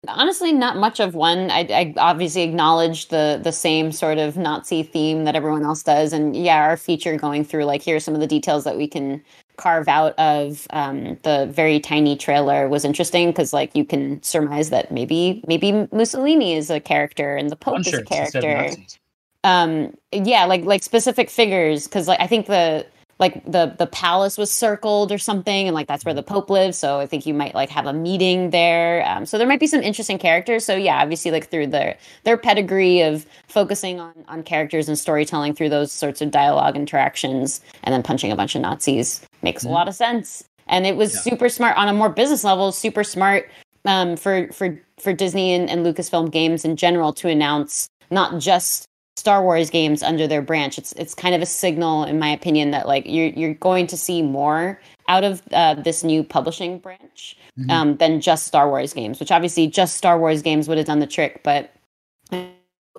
Honestly, 0.08 0.50
not 0.52 0.78
much 0.78 0.98
of 0.98 1.14
one. 1.14 1.50
I, 1.50 1.60
I 1.70 1.94
obviously 1.98 2.42
acknowledge 2.42 3.08
the 3.08 3.38
the 3.42 3.52
same 3.52 3.92
sort 3.92 4.16
of 4.16 4.36
Nazi 4.36 4.82
theme 4.82 5.24
that 5.24 5.36
everyone 5.36 5.62
else 5.62 5.82
does, 5.82 6.14
and 6.14 6.34
yeah, 6.34 6.62
our 6.62 6.78
feature 6.78 7.16
going 7.16 7.44
through 7.44 7.64
like 7.66 7.82
here 7.82 7.96
are 7.96 8.00
some 8.00 8.14
of 8.14 8.20
the 8.20 8.26
details 8.26 8.64
that 8.64 8.78
we 8.78 8.88
can 8.88 9.22
carve 9.58 9.88
out 9.88 10.18
of 10.18 10.66
um, 10.70 11.18
the 11.22 11.46
very 11.52 11.78
tiny 11.78 12.16
trailer 12.16 12.66
was 12.66 12.82
interesting 12.82 13.28
because 13.28 13.52
like 13.52 13.76
you 13.76 13.84
can 13.84 14.22
surmise 14.22 14.70
that 14.70 14.90
maybe 14.90 15.44
maybe 15.46 15.86
Mussolini 15.92 16.54
is 16.54 16.70
a 16.70 16.80
character 16.80 17.36
and 17.36 17.50
the 17.50 17.56
Pope 17.56 17.80
is 17.80 17.88
a 17.88 18.02
Punchers 18.02 18.34
instead 18.34 18.38
of 18.38 18.42
character. 18.42 18.82
Um 19.44 19.94
yeah 20.12 20.44
like 20.46 20.64
like 20.64 20.82
specific 20.82 21.30
figures 21.30 21.86
because 21.86 22.06
like 22.08 22.20
i 22.20 22.26
think 22.26 22.46
the 22.46 22.84
like 23.20 23.44
the 23.44 23.74
the 23.78 23.86
palace 23.86 24.36
was 24.38 24.50
circled 24.50 25.12
or 25.12 25.18
something 25.18 25.68
and 25.68 25.74
like 25.74 25.86
that's 25.86 26.04
where 26.04 26.14
the 26.14 26.22
pope 26.22 26.50
lives 26.50 26.76
so 26.78 26.98
i 26.98 27.06
think 27.06 27.26
you 27.26 27.34
might 27.34 27.54
like 27.54 27.68
have 27.70 27.86
a 27.86 27.92
meeting 27.92 28.50
there 28.50 29.06
um, 29.08 29.24
so 29.26 29.38
there 29.38 29.46
might 29.46 29.60
be 29.60 29.66
some 29.68 29.82
interesting 29.82 30.18
characters 30.18 30.64
so 30.64 30.74
yeah 30.74 31.00
obviously 31.02 31.30
like 31.30 31.48
through 31.50 31.66
their 31.66 31.96
their 32.24 32.36
pedigree 32.36 33.02
of 33.02 33.26
focusing 33.46 34.00
on 34.00 34.12
on 34.28 34.42
characters 34.42 34.88
and 34.88 34.98
storytelling 34.98 35.54
through 35.54 35.68
those 35.68 35.92
sorts 35.92 36.20
of 36.20 36.30
dialogue 36.30 36.74
interactions 36.76 37.60
and 37.84 37.92
then 37.92 38.02
punching 38.02 38.32
a 38.32 38.36
bunch 38.36 38.54
of 38.56 38.62
nazis 38.62 39.20
makes 39.42 39.64
Mhm. 39.64 39.68
a 39.68 39.72
lot 39.72 39.86
of 39.88 39.94
sense 39.94 40.42
and 40.66 40.86
it 40.86 40.96
was 40.96 41.14
Yeah. 41.14 41.20
super 41.20 41.48
smart 41.48 41.76
on 41.76 41.88
a 41.88 41.92
more 41.92 42.08
business 42.08 42.42
level 42.42 42.72
super 42.72 43.04
smart 43.04 43.48
um, 43.84 44.16
for 44.16 44.48
for 44.52 44.80
for 44.98 45.12
disney 45.12 45.52
and, 45.54 45.68
and 45.70 45.84
lucasfilm 45.86 46.30
games 46.30 46.64
in 46.64 46.76
general 46.76 47.12
to 47.14 47.28
announce 47.28 47.86
not 48.10 48.38
just 48.38 48.86
Star 49.20 49.42
Wars 49.42 49.68
games 49.70 50.02
under 50.02 50.26
their 50.26 50.42
branch. 50.42 50.78
It's 50.78 50.92
it's 50.92 51.14
kind 51.14 51.34
of 51.34 51.42
a 51.42 51.46
signal, 51.46 52.04
in 52.04 52.18
my 52.18 52.30
opinion, 52.30 52.70
that 52.72 52.88
like 52.88 53.04
you're 53.06 53.28
you're 53.40 53.54
going 53.54 53.86
to 53.88 53.96
see 53.96 54.22
more 54.22 54.80
out 55.08 55.24
of 55.24 55.42
uh, 55.52 55.74
this 55.74 56.02
new 56.02 56.22
publishing 56.24 56.78
branch 56.78 57.36
Mhm. 57.58 57.70
um, 57.70 57.96
than 57.98 58.20
just 58.20 58.46
Star 58.46 58.68
Wars 58.68 58.92
games. 58.94 59.20
Which 59.20 59.30
obviously 59.30 59.66
just 59.66 59.96
Star 59.96 60.18
Wars 60.18 60.40
games 60.42 60.68
would 60.68 60.78
have 60.78 60.86
done 60.86 61.00
the 61.00 61.06
trick, 61.06 61.42
but 61.42 61.70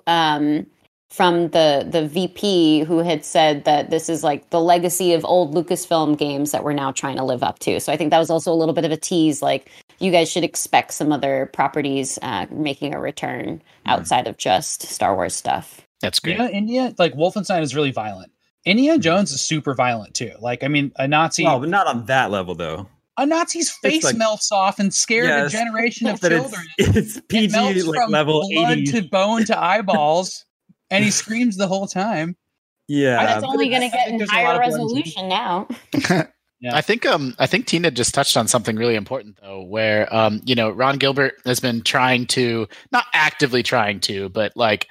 um, 0.06 0.66
from 1.10 1.48
the 1.48 1.86
the 1.90 2.06
VP 2.06 2.84
who 2.84 2.98
had 2.98 3.24
said 3.24 3.64
that 3.64 3.90
this 3.90 4.08
is 4.08 4.22
like 4.24 4.48
the 4.50 4.60
legacy 4.60 5.12
of 5.14 5.24
old 5.24 5.54
Lucasfilm 5.54 6.16
games 6.16 6.52
that 6.52 6.64
we're 6.64 6.72
now 6.72 6.92
trying 6.92 7.16
to 7.16 7.24
live 7.24 7.42
up 7.42 7.58
to. 7.60 7.80
So 7.80 7.92
I 7.92 7.96
think 7.96 8.10
that 8.10 8.18
was 8.18 8.30
also 8.30 8.52
a 8.52 8.58
little 8.60 8.74
bit 8.74 8.84
of 8.84 8.92
a 8.92 8.96
tease, 8.96 9.42
like 9.42 9.70
you 9.98 10.10
guys 10.10 10.30
should 10.30 10.44
expect 10.44 10.94
some 10.94 11.12
other 11.12 11.50
properties 11.52 12.18
uh, 12.22 12.46
making 12.50 12.94
a 12.94 13.00
return 13.00 13.60
outside 13.86 14.26
of 14.26 14.36
just 14.38 14.82
Star 14.82 15.14
Wars 15.14 15.34
stuff. 15.34 15.82
That's 16.02 16.18
great. 16.20 16.36
know, 16.38 16.48
India 16.48 16.94
like 16.98 17.14
Wolfenstein 17.14 17.62
is 17.62 17.74
really 17.74 17.92
violent. 17.92 18.30
Indiana 18.64 18.98
Jones 18.98 19.32
is 19.32 19.40
super 19.40 19.74
violent 19.74 20.14
too. 20.14 20.32
Like, 20.40 20.62
I 20.62 20.68
mean, 20.68 20.92
a 20.96 21.08
Nazi, 21.08 21.44
Well, 21.44 21.58
but 21.60 21.68
not 21.68 21.86
on 21.88 22.06
that 22.06 22.30
level, 22.30 22.54
though. 22.54 22.88
a 23.16 23.26
Nazi's 23.26 23.70
face 23.70 24.04
like- 24.04 24.16
melts 24.16 24.52
off 24.52 24.78
and 24.78 24.92
scares 24.92 25.26
Yes. 25.28 25.52
a 25.54 25.56
generation 25.56 26.06
of 26.08 26.20
But 26.20 26.32
it's, 26.32 26.42
children. 26.44 26.66
it's 26.78 27.16
It 27.16 27.28
PG 27.28 27.52
melts 27.52 27.84
like 27.86 28.00
from 28.02 28.10
level 28.10 28.48
blood 28.52 28.78
eighty. 28.78 28.92
to 28.92 29.02
bone 29.08 29.44
to 29.46 29.58
eyeballs, 29.58 30.44
and 30.90 31.04
he 31.04 31.10
screams 31.10 31.56
the 31.56 31.66
whole 31.68 31.86
time. 31.88 32.36
yeah, 32.88 33.24
That's 33.26 33.40
but 33.42 33.48
only 33.50 33.68
going 33.68 33.82
to 33.82 33.88
get 33.88 34.08
in 34.08 34.20
higher 34.28 34.44
lot 34.44 34.56
of 34.56 34.60
blood 34.62 34.72
and 34.80 34.82
resolution 34.84 35.28
now. 35.28 35.68
Yeah. 36.60 36.76
I 36.76 36.80
think 36.80 37.04
um 37.04 37.34
I 37.40 37.46
think 37.48 37.66
Tina 37.66 37.90
just 37.90 38.14
touched 38.14 38.36
on 38.36 38.46
something 38.46 38.76
really 38.76 38.94
important 38.94 39.36
though, 39.42 39.62
where 39.62 40.12
um 40.14 40.40
you 40.44 40.54
know 40.54 40.70
Ron 40.70 40.96
Gilbert 40.98 41.34
has 41.44 41.58
been 41.58 41.82
trying 41.82 42.26
to 42.28 42.68
not 42.92 43.06
actively 43.12 43.64
trying 43.64 43.98
to, 44.02 44.28
but 44.28 44.52
like 44.56 44.86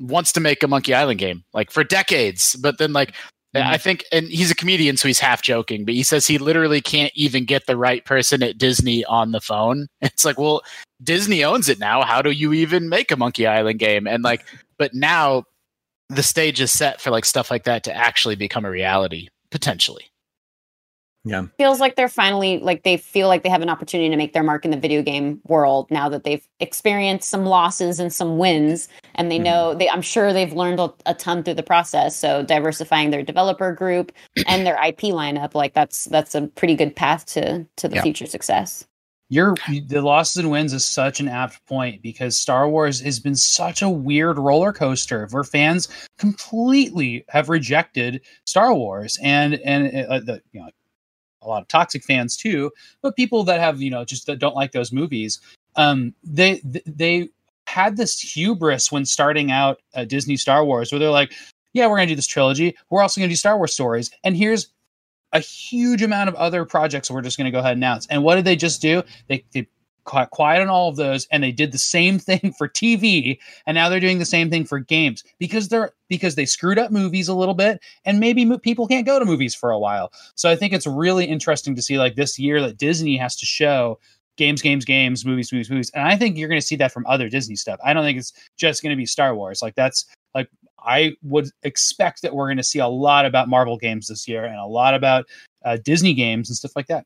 wants 0.00 0.32
to 0.32 0.40
make 0.40 0.62
a 0.62 0.68
Monkey 0.68 0.94
Island 0.94 1.20
game 1.20 1.44
like 1.52 1.70
for 1.70 1.84
decades, 1.84 2.56
but 2.56 2.78
then 2.78 2.92
like 2.92 3.12
mm-hmm. 3.54 3.68
I 3.68 3.78
think 3.78 4.04
and 4.10 4.26
he's 4.26 4.50
a 4.50 4.54
comedian, 4.54 4.96
so 4.96 5.06
he's 5.08 5.18
half 5.20 5.42
joking, 5.42 5.84
but 5.84 5.94
he 5.94 6.02
says 6.02 6.26
he 6.26 6.38
literally 6.38 6.80
can't 6.80 7.12
even 7.14 7.44
get 7.44 7.66
the 7.66 7.76
right 7.76 8.04
person 8.04 8.42
at 8.42 8.58
Disney 8.58 9.04
on 9.04 9.32
the 9.32 9.40
phone. 9.40 9.86
It's 10.00 10.24
like, 10.24 10.38
well, 10.38 10.62
Disney 11.02 11.44
owns 11.44 11.68
it 11.68 11.78
now. 11.78 12.02
How 12.02 12.22
do 12.22 12.30
you 12.30 12.52
even 12.52 12.88
make 12.88 13.10
a 13.10 13.16
Monkey 13.16 13.46
Island 13.46 13.78
game? 13.78 14.06
And 14.06 14.22
like, 14.24 14.44
but 14.78 14.94
now 14.94 15.44
the 16.08 16.22
stage 16.22 16.60
is 16.60 16.72
set 16.72 17.00
for 17.00 17.10
like 17.10 17.24
stuff 17.24 17.50
like 17.50 17.64
that 17.64 17.84
to 17.84 17.94
actually 17.94 18.34
become 18.34 18.64
a 18.64 18.70
reality 18.70 19.28
potentially. 19.50 20.06
yeah. 21.24 21.46
feels 21.58 21.80
like 21.80 21.96
they're 21.96 22.08
finally 22.08 22.58
like 22.58 22.82
they 22.82 22.96
feel 22.96 23.28
like 23.28 23.42
they 23.42 23.48
have 23.48 23.62
an 23.62 23.68
opportunity 23.68 24.08
to 24.08 24.16
make 24.16 24.32
their 24.32 24.42
mark 24.42 24.64
in 24.64 24.70
the 24.70 24.76
video 24.76 25.02
game 25.02 25.40
world 25.46 25.86
now 25.90 26.08
that 26.08 26.24
they've 26.24 26.46
experienced 26.60 27.28
some 27.28 27.44
losses 27.44 28.00
and 28.00 28.12
some 28.12 28.38
wins 28.38 28.88
and 29.20 29.30
they 29.30 29.38
Mhm. 29.38 29.44
know 29.44 29.74
they 29.74 29.88
i'm 29.90 30.02
sure 30.02 30.32
they've 30.32 30.52
learned 30.54 30.80
a, 30.80 30.92
a 31.06 31.14
ton 31.14 31.42
through 31.42 31.54
the 31.54 31.62
process 31.62 32.16
so 32.16 32.42
diversifying 32.42 33.10
their 33.10 33.22
developer 33.22 33.72
group 33.72 34.10
and 34.48 34.66
their 34.66 34.78
ip 34.84 35.00
lineup 35.00 35.54
like 35.54 35.74
that's 35.74 36.06
that's 36.06 36.34
a 36.34 36.46
pretty 36.48 36.74
good 36.74 36.96
path 36.96 37.26
to 37.26 37.64
to 37.76 37.86
the 37.88 37.96
Yeah. 37.96 38.02
future 38.02 38.26
success 38.26 38.86
Your 39.28 39.54
the 39.88 40.00
losses 40.02 40.38
and 40.38 40.50
wins 40.50 40.72
is 40.72 40.84
such 40.84 41.20
an 41.20 41.28
apt 41.28 41.64
point 41.66 42.02
because 42.02 42.36
Star 42.36 42.68
Wars 42.68 43.00
has 43.00 43.20
been 43.20 43.36
such 43.36 43.80
a 43.82 43.88
weird 43.88 44.38
roller 44.38 44.72
coaster 44.72 45.28
where 45.30 45.44
fans 45.44 45.86
completely 46.18 47.24
have 47.28 47.48
rejected 47.48 48.22
Star 48.44 48.74
Wars 48.74 49.18
and 49.22 49.54
and 49.54 49.86
uh, 50.08 50.18
the 50.20 50.42
you 50.52 50.60
know 50.60 50.68
a 51.42 51.48
lot 51.48 51.62
of 51.62 51.68
toxic 51.68 52.02
fans 52.04 52.36
too, 52.36 52.70
but 53.02 53.14
people 53.16 53.44
that 53.44 53.60
have 53.60 53.80
you 53.80 53.90
know 53.90 54.04
just 54.04 54.26
that 54.26 54.40
don't 54.40 54.56
like 54.56 54.72
those 54.72 54.90
movies. 54.92 55.40
Um, 55.76 56.12
they 56.24 56.60
they 56.84 57.28
had 57.70 57.96
this 57.96 58.18
hubris 58.20 58.90
when 58.90 59.04
starting 59.04 59.50
out 59.50 59.80
uh, 59.94 60.04
Disney 60.04 60.36
Star 60.36 60.64
Wars, 60.64 60.90
where 60.90 60.98
they're 60.98 61.10
like, 61.10 61.32
"Yeah, 61.72 61.86
we're 61.86 61.96
going 61.96 62.08
to 62.08 62.12
do 62.12 62.16
this 62.16 62.26
trilogy. 62.26 62.76
We're 62.90 63.02
also 63.02 63.20
going 63.20 63.28
to 63.28 63.32
do 63.32 63.36
Star 63.36 63.56
Wars 63.56 63.72
stories, 63.72 64.10
and 64.24 64.36
here's 64.36 64.68
a 65.32 65.38
huge 65.38 66.02
amount 66.02 66.28
of 66.28 66.34
other 66.34 66.64
projects 66.64 67.10
we're 67.10 67.22
just 67.22 67.38
going 67.38 67.44
to 67.44 67.52
go 67.52 67.60
ahead 67.60 67.72
and 67.72 67.82
announce." 67.82 68.06
And 68.08 68.24
what 68.24 68.34
did 68.34 68.44
they 68.44 68.56
just 68.56 68.82
do? 68.82 69.02
They 69.28 69.44
they 69.52 69.68
quiet, 70.04 70.30
quiet 70.30 70.60
on 70.62 70.68
all 70.68 70.88
of 70.88 70.96
those 70.96 71.26
and 71.30 71.42
they 71.42 71.52
did 71.52 71.72
the 71.72 71.78
same 71.78 72.18
thing 72.28 72.52
for 72.56 72.68
TV 72.68 73.38
and 73.66 73.74
now 73.74 73.88
they're 73.88 74.00
doing 74.00 74.18
the 74.18 74.24
same 74.24 74.50
thing 74.50 74.64
for 74.64 74.78
games 74.78 75.22
because 75.38 75.68
they're 75.68 75.92
because 76.08 76.34
they 76.34 76.46
screwed 76.46 76.78
up 76.78 76.90
movies 76.90 77.28
a 77.28 77.34
little 77.34 77.54
bit 77.54 77.80
and 78.04 78.18
maybe 78.18 78.44
mo- 78.44 78.58
people 78.58 78.88
can't 78.88 79.06
go 79.06 79.18
to 79.18 79.24
movies 79.24 79.54
for 79.54 79.70
a 79.70 79.78
while. 79.78 80.10
So 80.34 80.50
I 80.50 80.56
think 80.56 80.72
it's 80.72 80.86
really 80.86 81.26
interesting 81.26 81.76
to 81.76 81.82
see 81.82 81.98
like 81.98 82.16
this 82.16 82.38
year 82.38 82.60
that 82.62 82.78
Disney 82.78 83.16
has 83.18 83.36
to 83.36 83.46
show 83.46 83.98
games 84.40 84.60
games 84.62 84.84
games 84.84 85.24
movies 85.24 85.52
movies 85.52 85.70
movies 85.70 85.90
and 85.94 86.02
I 86.08 86.16
think 86.16 86.36
you're 86.36 86.48
going 86.48 86.60
to 86.60 86.66
see 86.66 86.76
that 86.76 86.90
from 86.92 87.04
other 87.06 87.28
Disney 87.28 87.54
stuff. 87.54 87.78
I 87.84 87.92
don't 87.92 88.02
think 88.02 88.18
it's 88.18 88.32
just 88.56 88.82
going 88.82 88.90
to 88.90 88.96
be 88.96 89.06
Star 89.06 89.34
Wars. 89.36 89.60
Like 89.62 89.74
that's 89.76 90.06
like 90.34 90.48
I 90.84 91.14
would 91.22 91.48
expect 91.62 92.22
that 92.22 92.34
we're 92.34 92.46
going 92.46 92.56
to 92.56 92.62
see 92.64 92.78
a 92.78 92.88
lot 92.88 93.26
about 93.26 93.48
Marvel 93.48 93.76
games 93.76 94.08
this 94.08 94.26
year 94.26 94.44
and 94.46 94.56
a 94.56 94.64
lot 94.64 94.94
about 94.94 95.26
uh, 95.64 95.76
Disney 95.84 96.14
games 96.14 96.48
and 96.48 96.56
stuff 96.56 96.72
like 96.74 96.86
that. 96.88 97.04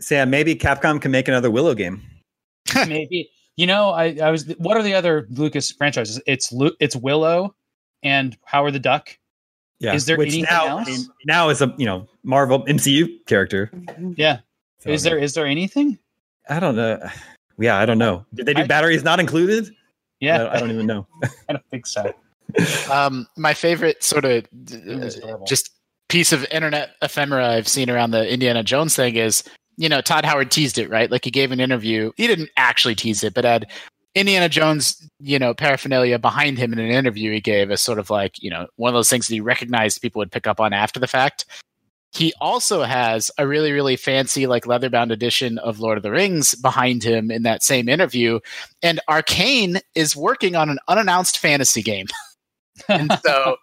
Sam, 0.00 0.30
maybe 0.30 0.54
Capcom 0.54 1.00
can 1.02 1.10
make 1.10 1.28
another 1.28 1.50
Willow 1.50 1.74
game. 1.74 2.00
maybe 2.86 3.28
you 3.56 3.66
know 3.66 3.90
I, 3.90 4.16
I 4.22 4.30
was 4.30 4.46
what 4.58 4.76
are 4.76 4.82
the 4.84 4.94
other 4.94 5.26
lucas 5.30 5.72
franchises 5.72 6.20
it's 6.26 6.52
Lu- 6.52 6.76
it's 6.78 6.94
willow 6.94 7.54
and 8.04 8.36
howard 8.44 8.72
the 8.72 8.78
duck 8.78 9.18
Yeah, 9.80 9.94
Is 9.94 10.06
there 10.06 10.16
Which 10.16 10.28
anything 10.28 10.46
now, 10.48 10.78
else? 10.78 10.88
I 10.88 10.90
mean, 10.92 11.06
now 11.26 11.48
is 11.48 11.60
a 11.60 11.74
you 11.76 11.84
know 11.84 12.06
Marvel 12.22 12.64
MCU 12.66 13.08
character. 13.26 13.70
yeah 14.16 14.38
So, 14.82 14.90
is 14.90 15.02
there 15.04 15.18
is 15.18 15.34
there 15.34 15.46
anything 15.46 15.98
I 16.48 16.60
don't 16.60 16.76
know. 16.76 16.98
Yeah, 17.58 17.78
I 17.78 17.84
don't 17.84 17.98
know. 17.98 18.24
Did 18.34 18.46
they 18.46 18.54
do 18.54 18.62
I- 18.62 18.66
batteries 18.66 19.04
not 19.04 19.20
included? 19.20 19.66
I, 19.68 19.70
yeah 20.20 20.38
don't, 20.38 20.48
I 20.48 20.58
don't 20.58 20.70
even 20.70 20.86
know. 20.86 21.06
I 21.48 21.52
don't 21.52 21.66
think 21.70 21.86
so 21.86 22.12
Um, 22.90 23.28
my 23.36 23.54
favorite 23.54 24.02
sort 24.02 24.24
of 24.24 24.46
It 24.52 25.46
just 25.46 25.70
piece 26.08 26.32
of 26.32 26.44
internet 26.50 26.90
ephemera 27.02 27.48
I've 27.50 27.68
seen 27.68 27.88
around 27.90 28.10
the 28.10 28.30
Indiana 28.30 28.62
Jones 28.62 28.96
thing 28.96 29.16
is, 29.16 29.44
you 29.76 29.88
know, 29.88 30.00
Todd 30.00 30.24
Howard 30.24 30.50
teased 30.50 30.78
it, 30.78 30.90
right? 30.90 31.10
Like 31.10 31.24
he 31.24 31.30
gave 31.30 31.52
an 31.52 31.60
interview. 31.60 32.10
He 32.16 32.26
didn't 32.26 32.50
actually 32.56 32.94
tease 32.94 33.22
it, 33.22 33.34
but 33.34 33.44
had 33.44 33.70
Indiana 34.14 34.48
Jones, 34.48 35.08
you 35.20 35.38
know, 35.38 35.54
paraphernalia 35.54 36.18
behind 36.18 36.58
him 36.58 36.72
in 36.72 36.78
an 36.78 36.90
interview 36.90 37.32
he 37.32 37.40
gave 37.40 37.70
as 37.70 37.80
sort 37.80 37.98
of 37.98 38.10
like, 38.10 38.42
you 38.42 38.50
know, 38.50 38.66
one 38.76 38.88
of 38.88 38.94
those 38.94 39.08
things 39.08 39.28
that 39.28 39.34
he 39.34 39.40
recognized 39.40 40.02
people 40.02 40.18
would 40.18 40.32
pick 40.32 40.46
up 40.46 40.60
on 40.60 40.72
after 40.72 41.00
the 41.00 41.06
fact. 41.06 41.46
He 42.12 42.32
also 42.40 42.82
has 42.82 43.30
a 43.38 43.46
really, 43.46 43.72
really 43.72 43.96
fancy, 43.96 44.46
like 44.46 44.66
leather 44.66 44.90
bound 44.90 45.12
edition 45.12 45.58
of 45.58 45.80
Lord 45.80 45.96
of 45.96 46.02
the 46.02 46.10
Rings 46.10 46.54
behind 46.54 47.02
him 47.02 47.30
in 47.30 47.42
that 47.44 47.62
same 47.62 47.88
interview. 47.88 48.38
And 48.82 49.00
Arkane 49.08 49.80
is 49.94 50.14
working 50.14 50.54
on 50.54 50.68
an 50.68 50.78
unannounced 50.88 51.38
fantasy 51.38 51.82
game. 51.82 52.06
and 52.88 53.10
so 53.24 53.56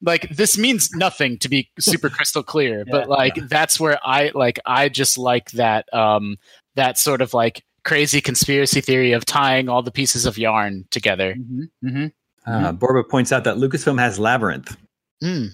like 0.00 0.28
this 0.30 0.58
means 0.58 0.90
nothing 0.94 1.38
to 1.38 1.48
be 1.48 1.70
super 1.78 2.08
crystal 2.08 2.42
clear 2.42 2.84
but 2.90 3.02
Yeah. 3.08 3.14
like 3.14 3.34
that's 3.48 3.78
where 3.78 4.00
i 4.04 4.32
like 4.34 4.58
i 4.66 4.88
just 4.88 5.16
like 5.16 5.52
that 5.52 5.92
um 5.94 6.38
that 6.74 6.98
sort 6.98 7.20
of 7.22 7.32
like 7.34 7.62
crazy 7.84 8.20
conspiracy 8.20 8.80
theory 8.80 9.12
of 9.12 9.24
tying 9.24 9.68
all 9.68 9.80
the 9.80 9.92
pieces 9.92 10.26
of 10.26 10.38
yarn 10.38 10.86
together 10.90 11.36
Mhm, 11.36 11.68
mhm. 11.84 12.12
Uh, 12.44 12.72
Borba 12.72 13.04
points 13.08 13.30
out 13.30 13.44
that 13.44 13.58
Lucasfilm 13.58 14.00
has 14.00 14.18
Labyrinth. 14.18 14.76
Mm. 15.22 15.50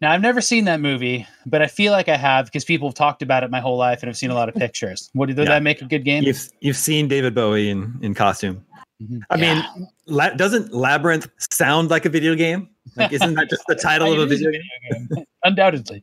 Now 0.00 0.12
i've 0.12 0.20
never 0.20 0.40
seen 0.40 0.64
that 0.64 0.80
movie 0.80 1.26
but 1.46 1.60
i 1.62 1.66
feel 1.66 1.92
like 1.92 2.08
i 2.08 2.16
have 2.16 2.46
because 2.46 2.64
people 2.64 2.88
have 2.88 2.94
talked 2.94 3.22
about 3.22 3.42
it 3.42 3.50
my 3.50 3.60
whole 3.60 3.76
life 3.76 4.02
and 4.02 4.08
i've 4.10 4.16
seen 4.16 4.30
a 4.30 4.34
lot 4.34 4.48
of 4.48 4.54
pictures 4.54 5.10
what 5.12 5.26
did 5.26 5.36
Yeah. 5.38 5.44
that 5.44 5.62
make 5.62 5.80
a 5.82 5.84
good 5.86 6.04
game 6.04 6.22
You've 6.24 6.48
you've 6.60 6.76
seen 6.76 7.08
David 7.08 7.34
Bowie 7.34 7.68
in 7.70 7.98
in 8.02 8.14
costume. 8.14 8.64
Mhm. 9.02 9.20
I 9.30 9.36
Yeah. 9.36 9.54
mean, 9.54 9.86
la- 10.06 10.30
doesn't 10.30 10.72
Labyrinth 10.74 11.28
sound 11.52 11.88
like 11.90 12.04
a 12.04 12.08
video 12.08 12.34
game? 12.34 12.68
Like, 12.96 13.12
isn't 13.12 13.34
that 13.34 13.48
just 13.48 13.62
the 13.68 13.74
title 13.88 14.12
of 14.12 14.18
a 14.18 14.22
is 14.32 14.40
video 14.40 14.50
game? 14.52 15.08
game. 15.14 15.24
undoubtedly 15.44 16.02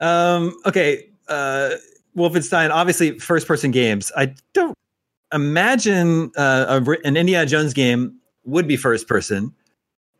Um, 0.00 0.56
okay, 0.64 1.10
uh, 1.28 1.70
Wolfenstein, 2.16 2.70
obviously 2.70 3.18
first 3.18 3.46
person 3.46 3.70
games. 3.70 4.10
I 4.16 4.34
don't 4.54 4.74
imagine 5.34 6.30
uh, 6.36 6.80
a, 6.86 6.90
an 7.06 7.16
Indiana 7.16 7.46
Jones 7.46 7.74
game 7.74 8.18
would 8.44 8.66
be 8.66 8.76
first 8.76 9.06
person. 9.08 9.52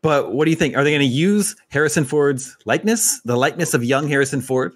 But 0.01 0.31
what 0.33 0.45
do 0.45 0.51
you 0.51 0.57
think? 0.57 0.77
Are 0.77 0.83
they 0.83 0.91
going 0.91 0.99
to 1.01 1.05
use 1.05 1.55
Harrison 1.69 2.05
Ford's 2.05 2.55
likeness, 2.65 3.19
the 3.25 3.35
likeness 3.35 3.73
of 3.73 3.83
young 3.83 4.07
Harrison 4.07 4.41
Ford? 4.41 4.73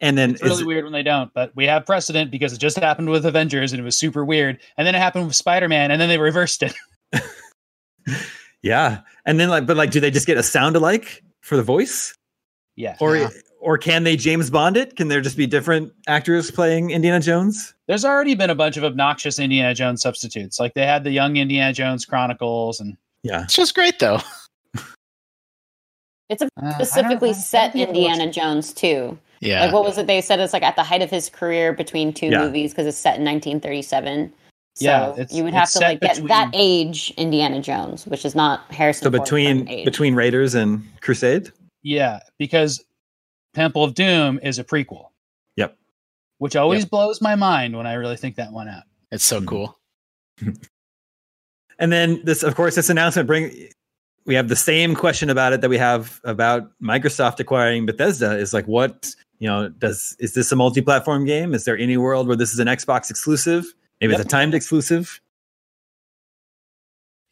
And 0.00 0.18
then 0.18 0.32
it's 0.32 0.42
really 0.42 0.56
is, 0.56 0.64
weird 0.64 0.84
when 0.84 0.92
they 0.92 1.02
don't 1.02 1.32
but 1.32 1.52
we 1.56 1.64
have 1.66 1.86
precedent 1.86 2.30
because 2.30 2.52
it 2.52 2.58
just 2.58 2.76
happened 2.78 3.08
with 3.08 3.24
avengers 3.24 3.72
and 3.72 3.80
it 3.80 3.82
was 3.82 3.96
super 3.96 4.26
weird 4.26 4.58
and 4.76 4.86
then 4.86 4.94
it 4.94 4.98
happened 4.98 5.26
with 5.26 5.34
spider-man 5.34 5.90
and 5.90 5.98
then 5.98 6.10
they 6.10 6.18
reversed 6.18 6.62
it 6.62 6.74
yeah, 8.62 9.00
and 9.24 9.40
then 9.40 9.48
like, 9.48 9.66
but 9.66 9.76
like, 9.76 9.90
do 9.90 10.00
they 10.00 10.10
just 10.10 10.26
get 10.26 10.36
a 10.36 10.42
sound 10.42 10.76
alike 10.76 11.22
for 11.40 11.56
the 11.56 11.62
voice, 11.62 12.14
yeah 12.74 12.96
or 13.00 13.16
Yeah. 13.16 13.28
or 13.60 13.78
can 13.78 14.04
they 14.04 14.16
James 14.16 14.50
Bond 14.50 14.76
it? 14.76 14.96
Can 14.96 15.08
there 15.08 15.22
just 15.22 15.36
be 15.36 15.46
different 15.46 15.92
actors 16.06 16.50
playing 16.50 16.90
Indiana 16.90 17.20
Jones? 17.20 17.72
there's 17.88 18.04
already 18.04 18.34
been 18.34 18.50
a 18.50 18.54
bunch 18.54 18.76
of 18.76 18.82
obnoxious 18.84 19.38
indiana 19.38 19.72
jones 19.72 20.02
substitutes 20.02 20.58
like 20.58 20.74
they 20.74 20.84
had 20.84 21.04
the 21.04 21.10
young 21.12 21.36
indiana 21.36 21.72
jones 21.72 22.04
chronicles 22.04 22.80
and 22.80 22.96
Yeah, 23.22 23.44
it's 23.44 23.54
just 23.54 23.74
great 23.76 23.98
though 24.00 24.20
It's 26.28 26.42
a 26.42 26.46
Uh, 26.46 26.48
I 26.56 26.60
don't- 26.62 26.70
I 26.70 26.74
specifically 26.84 27.28
don't 27.32 27.40
set 27.40 27.72
think 27.72 27.88
Indiana 27.88 28.30
Jones 28.30 28.72
too. 28.72 29.18
yeah 29.40 29.64
Like 29.64 29.72
what 29.72 29.84
was 29.84 29.98
it? 29.98 30.06
They 30.06 30.20
said 30.20 30.40
it's 30.40 30.52
like 30.52 30.62
at 30.62 30.76
the 30.76 30.82
height 30.82 31.02
of 31.02 31.10
his 31.10 31.28
career 31.28 31.72
between 31.72 32.12
two 32.12 32.26
Yeah. 32.28 32.40
movies 32.42 32.72
because 32.72 32.86
it's 32.86 32.98
set 32.98 33.18
in 33.18 33.24
1937. 33.24 34.32
So 34.74 34.84
Yeah, 34.84 35.24
you 35.30 35.42
would 35.44 35.54
have 35.54 35.70
to 35.70 35.78
like 35.78 36.00
get 36.00 36.10
between- 36.16 36.28
that 36.28 36.50
age 36.52 37.12
Indiana 37.16 37.60
Jones, 37.62 38.06
which 38.06 38.24
is 38.26 38.34
not 38.34 38.70
Harrison. 38.72 39.04
so 39.04 39.10
Ford's 39.10 39.24
between 39.30 39.68
age. 39.68 39.84
between 39.86 40.14
Raiders 40.14 40.54
and 40.54 40.82
Crusade. 41.00 41.50
Yeah, 41.82 42.20
because 42.38 42.84
Temple 43.54 43.84
of 43.84 43.94
Doom 43.94 44.38
is 44.42 44.58
a 44.58 44.64
prequel. 44.64 45.08
Yep. 45.56 45.78
Which 46.38 46.56
always 46.56 46.84
blows 46.84 47.22
my 47.22 47.36
mind 47.36 47.74
when 47.76 47.86
I 47.86 47.94
really 47.94 48.16
think 48.16 48.36
that 48.36 48.52
one 48.52 48.68
out. 48.68 48.82
it's 49.12 49.24
so 49.24 49.40
Mhm. 49.40 49.46
cool 49.46 49.78
And 51.78 51.92
then 51.92 52.20
this, 52.24 52.42
of 52.42 52.54
course, 52.54 52.74
this 52.74 52.88
announcement 52.90 53.26
bring 53.26 53.68
we 54.26 54.34
have 54.34 54.48
the 54.48 54.56
same 54.56 54.94
question 54.94 55.30
about 55.30 55.52
it 55.52 55.60
that 55.60 55.70
we 55.70 55.78
have 55.78 56.20
about 56.24 56.70
Microsoft 56.82 57.40
acquiring 57.40 57.86
Bethesda. 57.86 58.36
Is 58.36 58.52
like, 58.52 58.66
what 58.66 59.14
you 59.38 59.48
know, 59.48 59.68
does 59.68 60.16
is 60.18 60.34
this 60.34 60.50
a 60.52 60.56
multi-platform 60.56 61.24
game? 61.24 61.54
Is 61.54 61.64
there 61.64 61.78
any 61.78 61.96
world 61.96 62.26
where 62.26 62.36
this 62.36 62.52
is 62.52 62.58
an 62.58 62.68
Xbox 62.68 63.10
exclusive? 63.10 63.64
Maybe 64.00 64.12
Yep. 64.12 64.20
it's 64.20 64.26
a 64.26 64.30
timed 64.30 64.54
exclusive. 64.54 65.20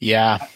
Yeah. 0.00 0.46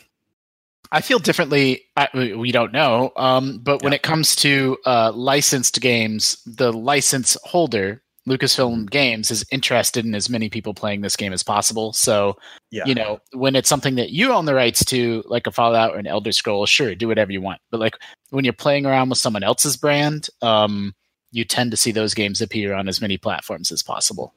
I 0.90 1.03
feel 1.03 1.18
differently. 1.18 1.83
I, 1.96 2.09
we 2.14 2.51
don't 2.51 2.72
know. 2.72 3.12
Um, 3.16 3.59
but 3.59 3.83
when 3.83 3.92
it 3.92 4.03
comes 4.03 4.35
to 4.37 4.79
uh, 4.87 5.12
licensed 5.12 5.81
games, 5.81 6.42
the 6.46 6.72
license 6.72 7.37
holder, 7.44 8.03
Lucasfilm 8.29 8.91
Games, 8.91 9.31
is 9.31 9.45
interested 9.51 10.05
in 10.05 10.14
as 10.14 10.29
many 10.29 10.49
people 10.49 10.75
playing 10.75 11.01
this 11.01 11.17
game 11.17 11.33
as 11.33 11.43
possible. 11.43 11.93
So, 11.93 12.37
Yeah, 12.71 12.85
you 12.87 12.95
know, 12.95 13.21
when 13.33 13.57
it's 13.57 13.69
something 13.69 13.95
that 13.97 14.11
you 14.11 14.33
own 14.33 14.45
the 14.45 14.55
rights 14.55 14.85
to, 14.87 15.23
like 15.27 15.47
a 15.47 15.53
Fallout 15.53 15.95
or 15.95 15.99
an 15.99 16.07
Elder 16.07 16.33
Scrolls, 16.33 16.71
sure, 16.71 16.95
do 16.95 17.09
whatever 17.09 17.33
you 17.33 17.41
want. 17.41 17.61
But 17.71 17.81
like 17.81 17.97
when 18.31 18.45
you're 18.45 18.53
playing 18.53 18.87
around 18.87 19.09
with 19.09 19.19
someone 19.19 19.43
else's 19.43 19.77
brand, 19.77 20.29
um, 20.43 20.95
you 21.31 21.45
tend 21.45 21.71
to 21.71 21.77
see 21.77 21.93
those 21.93 22.14
games 22.14 22.41
appear 22.41 22.75
on 22.75 22.88
as 22.88 23.01
many 23.01 23.19
platforms 23.19 23.71
as 23.71 23.83
possible. 23.83 24.35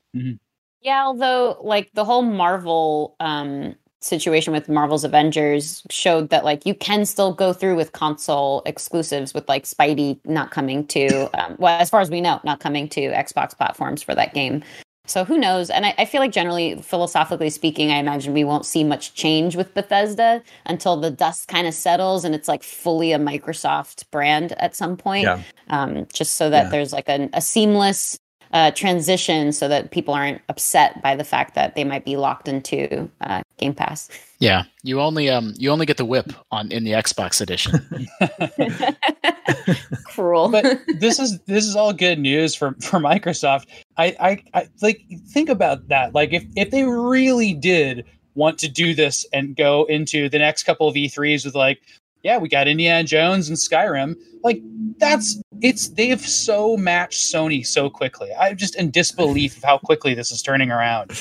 Yeah, 0.82 1.06
although 1.06 1.58
like 1.62 1.92
the 1.94 2.06
whole 2.06 2.24
Marvel 2.24 3.16
um 3.20 3.76
situation 4.02 4.52
with 4.52 4.68
Marvel's 4.68 5.04
Avengers 5.04 5.84
showed 5.90 6.30
that 6.30 6.44
like 6.44 6.66
you 6.66 6.74
can 6.74 7.06
still 7.06 7.34
go 7.34 7.54
through 7.54 7.76
with 7.76 7.92
console 7.92 8.64
exclusives 8.66 9.34
with 9.34 9.48
like 9.48 9.64
Spidey 9.66 10.20
not 10.26 10.52
coming 10.52 10.86
to 10.88 11.30
um, 11.40 11.56
well 11.60 11.80
as 11.80 11.90
far 11.90 12.02
as 12.02 12.10
we 12.10 12.20
know 12.22 12.40
not 12.44 12.60
coming 12.60 12.90
to 12.90 13.02
Xbox 13.12 13.56
platforms 13.56 14.02
for 14.02 14.16
that 14.16 14.34
game. 14.34 14.64
So 15.08 15.26
who 15.26 15.38
knows? 15.38 15.70
And 15.70 15.86
I, 15.86 15.96
I 15.98 16.06
feel 16.06 16.22
like 16.22 16.32
generally 16.32 16.76
philosophically 16.78 17.50
speaking, 17.50 17.92
I 17.92 17.98
imagine 17.98 18.34
we 18.34 18.44
won't 18.44 18.66
see 18.66 18.84
much 18.84 19.14
change 19.16 19.56
with 19.56 19.74
Bethesda 19.74 20.44
until 20.68 20.96
the 20.96 21.10
dust 21.12 21.48
kind 21.48 21.68
of 21.68 21.74
settles 21.74 22.24
and 22.24 22.34
it's 22.36 22.48
like 22.48 22.64
fully 22.64 23.12
a 23.12 23.20
Microsoft 23.20 24.10
brand 24.12 24.54
at 24.54 24.76
some 24.76 24.96
point. 24.96 25.24
Yeah. 25.24 25.42
Um, 25.70 26.08
just 26.14 26.36
so 26.36 26.50
that 26.52 26.66
Yeah. 26.66 26.70
there's 26.70 26.94
like 26.94 27.10
a, 27.10 27.30
a 27.34 27.42
seamless 27.42 28.18
uh, 28.54 28.72
transition 28.72 29.52
so 29.52 29.68
that 29.68 29.92
people 29.92 30.14
aren't 30.14 30.42
upset 30.50 31.02
by 31.02 31.16
the 31.16 31.24
fact 31.24 31.56
that 31.56 31.76
they 31.76 31.84
might 31.84 32.06
be 32.06 32.18
locked 32.18 32.48
into 32.48 33.10
uh, 33.22 33.42
Game 33.58 33.74
Pass. 33.74 34.10
Yeah, 34.40 34.64
you 34.84 35.00
only 35.00 35.30
um 35.30 35.54
you 35.58 35.70
only 35.70 35.86
get 35.86 35.98
the 35.98 36.06
whip 36.06 36.34
on 36.52 36.72
in 36.72 36.84
the 36.84 36.92
Xbox 36.92 37.42
edition. 37.42 37.80
Cruel. 40.06 40.50
but 40.50 40.80
this 40.98 41.20
is 41.20 41.40
this 41.42 41.66
is 41.66 41.76
all 41.76 41.94
good 41.94 42.20
news 42.20 42.56
for 42.56 42.74
for 42.82 43.00
Microsoft. 43.00 43.68
I, 43.98 44.16
I 44.20 44.44
I 44.60 44.70
like 44.82 45.06
think 45.28 45.50
about 45.50 45.88
that. 45.90 46.16
Like 46.16 46.34
if 46.34 46.44
if 46.56 46.72
they 46.72 46.84
really 46.84 47.54
did 47.54 48.06
want 48.34 48.58
to 48.60 48.70
do 48.70 48.94
this 48.96 49.26
and 49.34 49.56
go 49.56 49.86
into 49.86 50.30
the 50.30 50.40
next 50.40 50.64
couple 50.64 50.88
of 50.88 50.96
E3s 50.96 51.46
with 51.46 51.56
like 51.56 51.82
yeah, 52.24 52.38
we 52.38 52.50
got 52.50 52.68
Indiana 52.68 53.04
Jones 53.04 53.50
and 53.50 53.58
Skyrim. 53.58 54.16
Like 54.44 54.62
that's 54.98 55.42
it's 55.62 55.90
they've 55.90 56.22
so 56.22 56.78
matched 56.78 57.22
Sony 57.34 57.66
so 57.66 57.90
quickly. 57.90 58.30
I'm 58.40 58.58
just 58.58 58.76
in 58.76 58.92
disbelief 58.92 59.58
of 59.58 59.64
how 59.64 59.78
quickly 59.78 60.14
this 60.14 60.32
is 60.32 60.42
turning 60.42 60.72
around. 60.72 61.12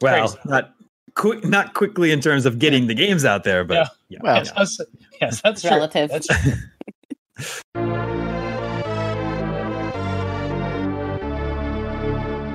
Well, 0.00 0.28
Crazy. 0.28 0.38
not 0.46 0.74
quick, 1.14 1.44
not 1.44 1.74
quickly 1.74 2.10
in 2.12 2.20
terms 2.20 2.46
of 2.46 2.58
getting 2.58 2.86
the 2.86 2.94
games 2.94 3.24
out 3.24 3.44
there, 3.44 3.64
but 3.64 3.74
Yeah. 3.74 3.86
yeah. 4.08 4.18
Well, 4.22 4.36
yes, 4.36 4.52
that's, 4.56 4.80
yes, 5.20 5.40
that's 5.42 5.60
true. 5.62 5.70
Relative. 5.70 6.10
That's 6.10 6.26
true. 6.42 6.52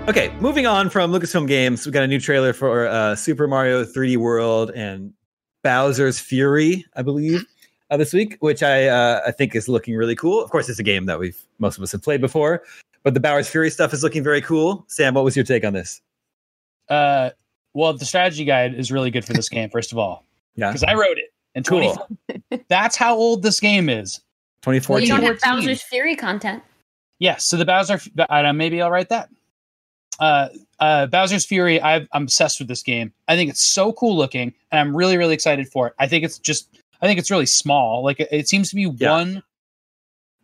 Okay, 0.07 0.31
moving 0.39 0.67
on 0.67 0.91
from 0.91 1.11
Lucasfilm 1.11 1.47
Games, 1.47 1.83
we 1.83 1.91
got 1.91 2.03
a 2.03 2.07
new 2.07 2.19
trailer 2.19 2.53
for 2.53 2.85
uh, 2.87 3.15
Super 3.15 3.47
Mario 3.47 3.83
3D 3.83 4.17
World 4.17 4.69
and 4.75 5.11
Bowser's 5.63 6.19
Fury, 6.19 6.85
I 6.95 7.01
believe, 7.01 7.43
uh, 7.89 7.97
this 7.97 8.13
week, 8.13 8.37
which 8.39 8.63
I 8.63 8.87
uh, 8.87 9.21
I 9.25 9.31
think 9.31 9.55
is 9.55 9.67
looking 9.67 9.95
really 9.95 10.15
cool. 10.15 10.43
Of 10.43 10.49
course, 10.49 10.69
it's 10.69 10.79
a 10.79 10.83
game 10.83 11.05
that 11.05 11.19
we've 11.19 11.41
most 11.59 11.77
of 11.77 11.83
us 11.83 11.91
have 11.91 12.01
played 12.03 12.21
before, 12.21 12.63
but 13.03 13.13
the 13.13 13.19
Bowser's 13.19 13.49
Fury 13.49 13.69
stuff 13.69 13.93
is 13.93 14.03
looking 14.03 14.23
very 14.23 14.41
cool. 14.41 14.85
Sam, 14.87 15.13
what 15.13 15.23
was 15.23 15.35
your 15.35 15.45
take 15.45 15.63
on 15.63 15.73
this? 15.73 16.01
Uh, 16.89 17.31
well, 17.73 17.93
the 17.93 18.05
strategy 18.05 18.45
guide 18.45 18.73
is 18.73 18.91
really 18.91 19.11
good 19.11 19.25
for 19.25 19.33
this 19.33 19.49
game. 19.49 19.69
First 19.69 19.91
of 19.91 19.97
all, 19.97 20.25
Yeah, 20.55 20.69
because 20.69 20.83
I 20.83 20.93
wrote 20.93 21.17
it 21.17 21.33
in 21.53 21.63
Cool. 21.63 21.95
20. 22.49 22.63
That's 22.69 22.95
how 22.95 23.15
old 23.15 23.43
this 23.43 23.59
game 23.59 23.89
is. 23.89 24.21
Well, 24.65 24.73
you 24.73 24.79
2014. 24.81 25.09
don't 25.09 25.23
have 25.23 25.39
Bowser's 25.41 25.81
Fury 25.83 26.15
content. 26.15 26.63
Yes, 27.19 27.45
so 27.45 27.55
the 27.55 27.65
Bowser, 27.65 27.99
uh, 28.17 28.51
maybe 28.51 28.81
I'll 28.81 28.89
write 28.89 29.09
that. 29.09 29.29
Uh, 30.19 30.49
uh, 30.79 31.05
Bowser's 31.05 31.45
Fury. 31.45 31.79
I've, 31.79 32.07
I'm 32.13 32.23
obsessed 32.23 32.59
with 32.59 32.67
this 32.67 32.81
game. 32.81 33.13
I 33.27 33.35
think 33.35 33.51
it's 33.51 33.61
so 33.61 33.93
cool 33.93 34.17
looking, 34.17 34.53
and 34.71 34.79
I'm 34.79 34.95
really, 34.95 35.17
really 35.17 35.35
excited 35.35 35.67
for 35.67 35.87
it. 35.87 35.93
I 35.99 36.07
think 36.07 36.23
it's 36.23 36.39
just, 36.39 36.79
I 37.05 37.07
think 37.07 37.19
it's 37.19 37.29
really 37.31 37.45
small. 37.45 38.03
Like 38.03 38.19
it, 38.19 38.29
it 38.31 38.47
seems 38.49 38.69
to 38.69 38.75
be 38.75 38.83
Yeah. 38.97 39.11
one 39.11 39.43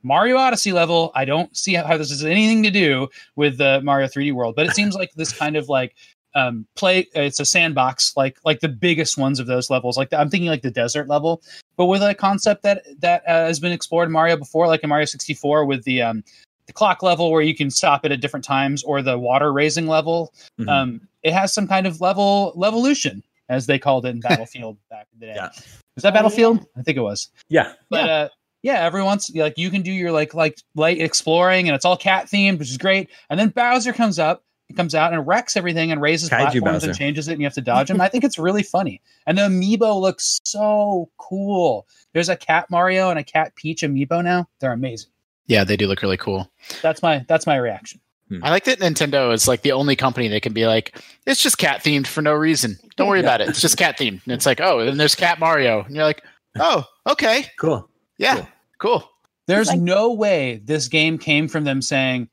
Mario 0.03 0.37
Odyssey 0.37 0.71
level. 0.71 1.11
I 1.15 1.25
don't 1.25 1.55
see 1.55 1.73
how 1.73 1.97
this 1.97 2.09
has 2.09 2.23
anything 2.23 2.63
to 2.63 2.71
do 2.71 3.07
with 3.35 3.57
the 3.57 3.81
Mario 3.81 4.07
3D 4.07 4.33
World, 4.33 4.55
but 4.55 4.65
it 4.65 4.73
seems 4.75 4.95
like 4.95 5.11
this 5.13 5.31
kind 5.31 5.55
of 5.55 5.69
like 5.69 5.95
um 6.33 6.65
play. 6.75 7.07
It's 7.13 7.39
a 7.39 7.45
sandbox, 7.45 8.13
like 8.15 8.37
like 8.45 8.61
the 8.61 8.69
biggest 8.69 9.17
ones 9.17 9.39
of 9.39 9.47
those 9.47 9.69
levels. 9.69 9.97
Like 9.97 10.09
the, 10.09 10.19
I'm 10.19 10.29
thinking 10.29 10.49
like 10.49 10.61
the 10.63 10.71
desert 10.71 11.07
level, 11.07 11.41
but 11.77 11.85
with 11.87 12.01
a 12.01 12.15
concept 12.15 12.63
that 12.63 12.83
that 12.99 13.23
uh, 13.27 13.45
has 13.45 13.59
been 13.59 13.71
explored 13.71 14.07
in 14.07 14.11
Mario 14.11 14.37
before, 14.37 14.67
like 14.67 14.81
in 14.83 14.89
Mario 14.89 15.05
64 15.05 15.65
with 15.65 15.83
the 15.83 16.01
um 16.01 16.23
the 16.67 16.73
clock 16.73 17.03
level 17.03 17.31
where 17.31 17.41
you 17.41 17.55
can 17.55 17.69
stop 17.69 18.05
it 18.05 18.11
at 18.11 18.21
different 18.21 18.45
times, 18.45 18.83
or 18.83 19.01
the 19.01 19.17
water 19.19 19.51
raising 19.51 19.87
level. 19.87 20.33
Mhm. 20.59 20.69
Um, 20.69 21.07
it 21.21 21.33
has 21.33 21.53
some 21.53 21.67
kind 21.67 21.85
of 21.85 22.01
level 22.01 22.53
levolution, 22.55 23.21
as 23.49 23.65
they 23.67 23.77
called 23.77 24.05
it 24.05 24.09
in 24.09 24.19
Battlefield 24.21 24.77
back 24.89 25.07
in 25.13 25.19
the 25.19 25.25
day. 25.27 25.33
Yeah. 25.35 25.49
Was 25.95 26.03
that 26.03 26.09
Oh. 26.11 26.13
Battlefield? 26.13 26.65
I 26.77 26.81
think 26.83 26.97
it 26.97 27.01
was. 27.01 27.29
yeah, 27.49 27.73
But 27.89 28.09
uh, 28.09 28.29
yeah, 28.63 28.85
every 28.85 29.03
once 29.03 29.29
like 29.35 29.57
you 29.57 29.69
can 29.69 29.81
do 29.81 29.91
your 29.91 30.11
like 30.11 30.33
like 30.33 30.57
light 30.75 30.99
exploring, 31.01 31.67
and 31.67 31.75
it's 31.75 31.85
all 31.85 31.97
cat 31.97 32.27
themed, 32.27 32.59
which 32.59 32.69
is 32.69 32.77
great. 32.77 33.09
And 33.29 33.39
then 33.39 33.49
Bowser 33.49 33.91
comes 33.93 34.19
up, 34.19 34.43
he 34.67 34.73
comes 34.73 34.95
out 34.95 35.11
and 35.13 35.25
wrecks 35.27 35.57
everything 35.57 35.91
and 35.91 35.99
raises 36.01 36.29
Kaiju 36.29 36.37
platforms 36.39 36.63
Bowser. 36.63 36.87
and 36.89 36.97
changes 36.97 37.27
it, 37.27 37.33
and 37.33 37.41
you 37.41 37.45
have 37.45 37.53
to 37.55 37.61
dodge 37.61 37.89
him. 37.89 37.99
I 37.99 38.07
think 38.07 38.23
it's 38.23 38.37
really 38.37 38.63
funny. 38.63 39.01
And 39.27 39.37
the 39.37 39.41
amiibo 39.43 39.99
looks 39.99 40.39
so 40.45 41.09
cool. 41.17 41.87
There's 42.13 42.29
a 42.29 42.35
cat 42.37 42.67
Mario 42.69 43.09
and 43.09 43.19
a 43.19 43.23
cat 43.23 43.55
Peach 43.55 43.81
amiibo 43.81 44.23
now. 44.23 44.47
They're 44.59 44.71
amazing. 44.73 45.09
Yeah, 45.47 45.63
they 45.65 45.75
do 45.75 45.87
look 45.87 46.01
really 46.01 46.17
cool. 46.17 46.49
That's 46.81 47.01
my 47.01 47.25
that's 47.27 47.45
my 47.47 47.57
reaction. 47.57 47.99
I 48.43 48.49
like 48.49 48.63
that 48.65 48.79
Nintendo 48.79 49.33
is 49.33 49.47
like 49.47 49.61
the 49.61 49.71
only 49.73 49.95
company 49.95 50.27
that 50.29 50.41
can 50.41 50.53
be 50.53 50.65
like, 50.67 51.01
it's 51.25 51.41
just 51.43 51.57
cat 51.57 51.83
themed 51.83 52.07
for 52.07 52.21
no 52.21 52.33
reason. 52.33 52.77
Don't 52.95 53.07
worry 53.07 53.19
Yeah. 53.19 53.25
about 53.25 53.41
it. 53.41 53.49
It's 53.49 53.61
just 53.61 53.77
cat 53.77 53.97
themed. 53.97 54.21
And 54.23 54.33
it's 54.33 54.45
like, 54.45 54.61
oh, 54.61 54.79
and 54.79 54.99
there's 54.99 55.15
Cat 55.15 55.39
Mario. 55.39 55.83
And 55.83 55.95
you're 55.95 56.05
like, 56.05 56.23
oh, 56.59 56.85
okay. 57.07 57.45
cool. 57.59 57.89
Yeah, 58.17 58.35
Cool. 58.35 58.47
cool. 58.99 59.09
There's 59.47 59.67
like- 59.67 59.79
no 59.79 60.13
way 60.13 60.61
this 60.63 60.87
game 60.87 61.17
came 61.17 61.47
from 61.47 61.63
them 61.63 61.81
saying, 61.81 62.29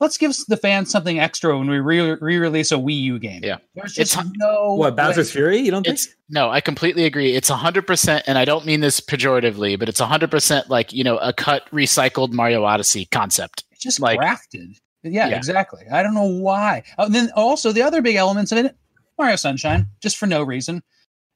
"Let's 0.00 0.16
give 0.16 0.32
the 0.48 0.56
fans 0.56 0.90
something 0.90 1.18
extra 1.18 1.58
when 1.58 1.68
we 1.68 1.78
re- 1.80 2.16
re-release 2.20 2.70
a 2.72 2.76
Wii 2.76 3.00
U 3.02 3.18
game." 3.18 3.40
Yeah. 3.44 3.58
there's 3.74 3.94
just 3.94 4.14
It's- 4.14 4.32
no 4.36 4.74
What 4.74 4.96
Bowser's 4.96 5.28
way. 5.30 5.32
Fury? 5.32 5.58
You 5.58 5.70
don't 5.72 5.82
think? 5.84 5.94
It's 5.94 6.08
no, 6.30 6.48
I 6.50 6.60
completely 6.60 7.04
agree. 7.04 7.34
It's 7.34 7.50
100%, 7.50 8.22
and 8.26 8.38
I 8.38 8.44
don't 8.44 8.64
mean 8.64 8.80
this 8.80 9.00
pejoratively, 9.00 9.78
but 9.78 9.88
it's 9.88 10.00
100% 10.00 10.68
like, 10.70 10.92
you 10.92 11.04
know, 11.04 11.18
a 11.18 11.32
cut, 11.32 11.68
recycled 11.72 12.30
Mario 12.32 12.64
Odyssey 12.64 13.04
concept. 13.06 13.64
It's 13.72 13.82
just 13.82 14.00
like- 14.00 14.18
grafted. 14.18 14.76
Yeah, 15.02 15.28
Yeah. 15.28 15.36
exactly. 15.36 15.84
I 15.90 16.02
don't 16.02 16.14
know 16.14 16.24
why. 16.26 16.82
Oh, 16.98 17.06
and 17.06 17.14
then 17.14 17.30
also 17.34 17.72
the 17.72 17.82
other 17.82 18.02
big 18.02 18.16
elements 18.16 18.52
of 18.52 18.58
it, 18.58 18.76
Mario 19.18 19.36
Sunshine, 19.36 19.86
just 20.00 20.16
for 20.16 20.26
no 20.26 20.42
reason. 20.42 20.82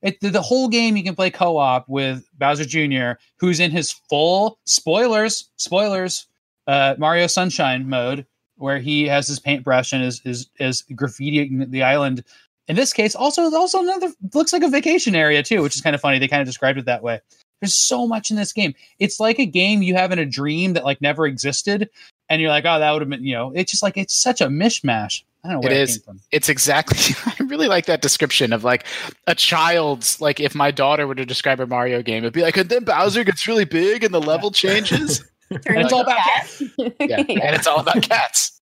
It, 0.02 0.20
the, 0.20 0.28
the 0.30 0.42
whole 0.42 0.68
game 0.68 0.96
you 0.96 1.02
can 1.02 1.16
play 1.16 1.30
co-op 1.30 1.88
with 1.88 2.24
Bowser 2.38 2.64
Jr., 2.64 3.18
who's 3.38 3.60
in 3.60 3.70
his 3.70 3.90
full 3.90 4.58
spoilers, 4.66 5.50
spoilers, 5.56 6.26
uh, 6.66 6.94
Mario 6.98 7.26
Sunshine 7.26 7.88
mode, 7.88 8.26
where 8.56 8.78
he 8.78 9.06
has 9.06 9.26
his 9.26 9.40
paintbrush 9.40 9.92
and 9.92 10.02
is 10.04 10.20
is 10.24 10.48
is 10.58 10.84
graffitiing 10.92 11.70
the 11.70 11.82
island. 11.82 12.22
In 12.68 12.76
this 12.76 12.92
case, 12.92 13.14
also 13.14 13.52
also 13.54 13.80
another 13.82 14.12
looks 14.34 14.52
like 14.52 14.62
a 14.62 14.68
vacation 14.68 15.14
area 15.14 15.42
too, 15.42 15.62
which 15.62 15.76
is 15.76 15.82
kind 15.82 15.94
of 15.94 16.00
funny. 16.00 16.18
They 16.18 16.28
kind 16.28 16.40
of 16.42 16.46
described 16.46 16.78
it 16.78 16.84
that 16.86 17.02
way. 17.02 17.20
There's 17.60 17.74
so 17.74 18.06
much 18.06 18.30
in 18.30 18.36
this 18.36 18.52
game. 18.52 18.74
It's 18.98 19.18
like 19.18 19.38
a 19.38 19.46
game 19.46 19.82
you 19.82 19.94
have 19.94 20.12
in 20.12 20.18
a 20.18 20.26
dream 20.26 20.74
that 20.74 20.84
like 20.84 21.00
never 21.00 21.26
existed, 21.26 21.88
and 22.28 22.40
you're 22.40 22.50
like, 22.50 22.64
oh, 22.64 22.78
that 22.78 22.90
would 22.92 23.02
have 23.02 23.08
been, 23.08 23.24
you 23.24 23.34
know, 23.34 23.52
it's 23.54 23.70
just 23.70 23.82
like 23.82 23.96
it's 23.96 24.14
such 24.14 24.40
a 24.40 24.46
mishmash. 24.46 25.22
I 25.44 25.50
don't 25.52 25.60
know 25.62 25.68
It 25.68 25.72
it, 25.72 25.80
is. 25.80 25.98
came 25.98 26.02
from. 26.04 26.20
It's 26.32 26.48
exactly, 26.48 27.14
I 27.26 27.42
really 27.44 27.68
like 27.68 27.86
that 27.86 28.02
description 28.02 28.52
of 28.52 28.64
like 28.64 28.84
a 29.28 29.34
child's, 29.34 30.20
like 30.20 30.40
if 30.40 30.54
my 30.54 30.70
daughter 30.70 31.06
were 31.06 31.14
to 31.14 31.24
describe 31.24 31.60
a 31.60 31.66
Mario 31.66 32.02
game, 32.02 32.24
it'd 32.24 32.32
be 32.32 32.42
like, 32.42 32.56
and 32.56 32.68
then 32.68 32.84
Bowser 32.84 33.22
gets 33.24 33.46
really 33.46 33.64
big 33.64 34.02
and 34.02 34.12
the 34.12 34.20
level 34.20 34.50
changes. 34.52 35.24
Turn 35.64 35.78
it's 35.78 35.92
all 35.92 36.00
a 36.00 36.02
about 36.02 36.16
cats. 36.18 36.62
yeah. 36.78 37.16
And 37.28 37.54
it's 37.54 37.66
all 37.68 37.78
about 37.80 38.02
cats. 38.02 38.60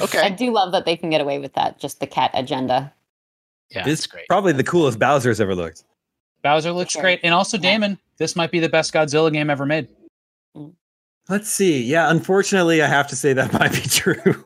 Okay. 0.00 0.20
I 0.20 0.30
do 0.30 0.52
love 0.52 0.70
that 0.70 0.84
they 0.86 0.96
can 0.96 1.10
get 1.10 1.20
away 1.20 1.40
with 1.40 1.54
that, 1.54 1.80
just 1.80 1.98
the 1.98 2.06
cat 2.06 2.30
agenda. 2.34 2.92
Yeah, 3.70 3.82
This 3.84 4.00
it's 4.00 4.06
great. 4.06 4.28
Probably 4.28 4.52
the 4.52 4.62
coolest 4.64 5.00
Bowser's 5.00 5.40
ever 5.40 5.54
looked. 5.56 5.82
Bowser 6.42 6.70
looks 6.72 6.92
Sure. 6.92 7.02
great, 7.02 7.20
and 7.24 7.34
also 7.34 7.56
Yeah. 7.56 7.62
Daemon. 7.72 7.98
This 8.18 8.36
might 8.36 8.50
be 8.52 8.60
the 8.60 8.68
best 8.68 8.92
Godzilla 8.94 9.32
game 9.32 9.50
ever 9.50 9.66
made. 9.66 9.88
Let's 11.28 11.48
see. 11.50 11.82
Yeah, 11.82 12.10
unfortunately, 12.10 12.82
I 12.82 12.86
have 12.88 13.06
to 13.08 13.16
say 13.16 13.32
that 13.34 13.52
might 13.58 13.72
be 13.72 13.82
true. 13.82 14.42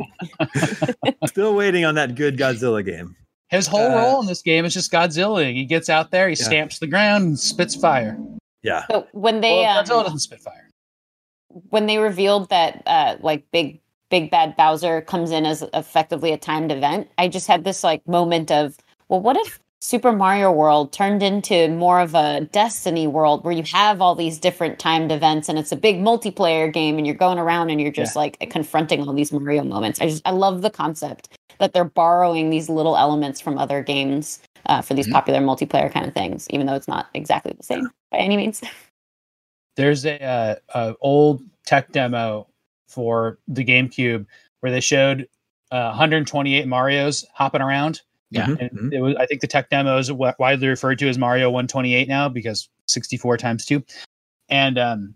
Still 1.27 1.55
waiting 1.55 1.85
on 1.85 1.95
that 1.95 2.15
good 2.15 2.37
Godzilla 2.37 2.85
game. 2.85 3.15
His 3.49 3.67
whole 3.67 3.91
Uh, 3.91 3.95
role 3.97 4.21
in 4.21 4.27
this 4.27 4.43
game 4.43 4.65
is 4.65 4.75
just 4.75 4.91
Godzilla. 4.93 5.51
He 5.53 5.65
gets 5.65 5.89
out 5.89 6.11
there, 6.11 6.29
he 6.29 6.35
Yeah. 6.37 6.45
stamps 6.45 6.79
the 6.79 6.87
ground, 6.87 7.25
and 7.25 7.39
spits 7.39 7.75
fire. 7.77 8.19
Yeah. 8.63 8.85
So 8.91 9.07
when 9.13 9.41
they 9.41 9.53
well, 9.61 9.79
um, 9.79 9.85
Godzilla 9.85 10.03
doesn't 10.05 10.19
spit 10.21 10.41
fire. 10.41 10.71
when 11.71 11.87
they 11.87 11.99
revealed 11.99 12.49
that 12.51 12.83
uh 12.87 13.17
like 13.21 13.45
big 13.53 13.81
big 14.11 14.31
bad 14.31 14.57
Bowser 14.57 15.01
comes 15.03 15.31
in 15.31 15.47
as 15.47 15.63
effectively 15.73 16.33
a 16.33 16.39
timed 16.39 16.71
event, 16.73 17.09
I 17.19 17.29
just 17.29 17.47
had 17.47 17.65
this 17.65 17.83
like 17.85 18.07
moment 18.07 18.51
of, 18.51 18.77
well, 19.09 19.21
what 19.21 19.37
if 19.37 19.59
Super 19.85 20.13
Mario 20.13 20.51
World 20.51 20.95
turned 20.95 21.23
into 21.23 21.69
more 21.69 22.01
of 22.01 22.15
a 22.15 22.49
Destiny 22.53 23.07
world 23.07 23.45
where 23.45 23.53
you 23.53 23.65
have 23.65 24.01
all 24.01 24.15
these 24.15 24.39
different 24.39 24.79
timed 24.79 25.13
events 25.13 25.47
and 25.51 25.59
it's 25.59 25.73
a 25.73 25.77
big 25.77 25.97
multiplayer 25.97 26.73
game 26.73 26.97
and 26.97 27.07
you're 27.07 27.15
going 27.15 27.39
around 27.39 27.69
and 27.69 27.79
you're 27.83 27.93
just 27.93 28.17
like 28.17 28.39
confronting 28.49 29.07
all 29.07 29.13
these 29.13 29.31
Mario 29.31 29.63
moments. 29.63 30.01
I 30.01 30.07
just 30.09 30.23
I 30.25 30.31
love 30.31 30.63
the 30.63 30.71
concept 30.71 31.29
that 31.61 31.75
they're 31.75 31.85
borrowing 31.85 32.49
these 32.49 32.71
little 32.71 32.97
elements 32.97 33.43
from 33.43 33.59
other 33.59 33.83
games 33.83 34.41
uh, 34.65 34.81
for 34.81 34.95
these 34.95 35.07
Mhm. 35.07 35.13
popular 35.13 35.41
multiplayer 35.41 35.93
kind 35.93 36.07
of 36.07 36.15
things, 36.15 36.47
even 36.49 36.65
though 36.65 36.77
it's 36.77 36.89
not 36.89 37.09
exactly 37.13 37.53
the 37.55 37.63
same 37.63 37.91
by 38.11 38.17
any 38.17 38.39
means. 38.39 38.63
There's 39.77 40.07
a, 40.07 40.19
uh, 40.25 40.55
a 40.75 40.95
old 41.03 41.43
tech 41.67 41.93
demo 41.93 42.47
for 42.89 43.39
the 43.49 43.63
GameCube 43.63 44.25
where 44.61 44.73
they 44.73 44.81
showed 44.81 45.29
uh, 45.71 45.89
128 45.89 46.67
Mario's 46.67 47.27
hopping 47.35 47.61
around. 47.61 48.01
Yeah. 48.35 48.47
Mhm, 48.47 48.61
And 48.61 48.71
mhm. 48.71 48.93
it 48.93 49.01
was, 49.01 49.17
I 49.17 49.27
think 49.27 49.41
the 49.41 49.47
tech 49.47 49.71
demo 49.71 49.99
is 49.99 50.11
widely 50.13 50.69
referred 50.69 50.99
to 50.99 51.09
as 51.09 51.19
Mario 51.19 51.51
128 51.51 52.09
now 52.09 52.29
because 52.29 52.69
64 52.87 53.37
times 53.39 53.65
two. 53.65 53.83
And 54.49 54.79
um, 54.79 55.15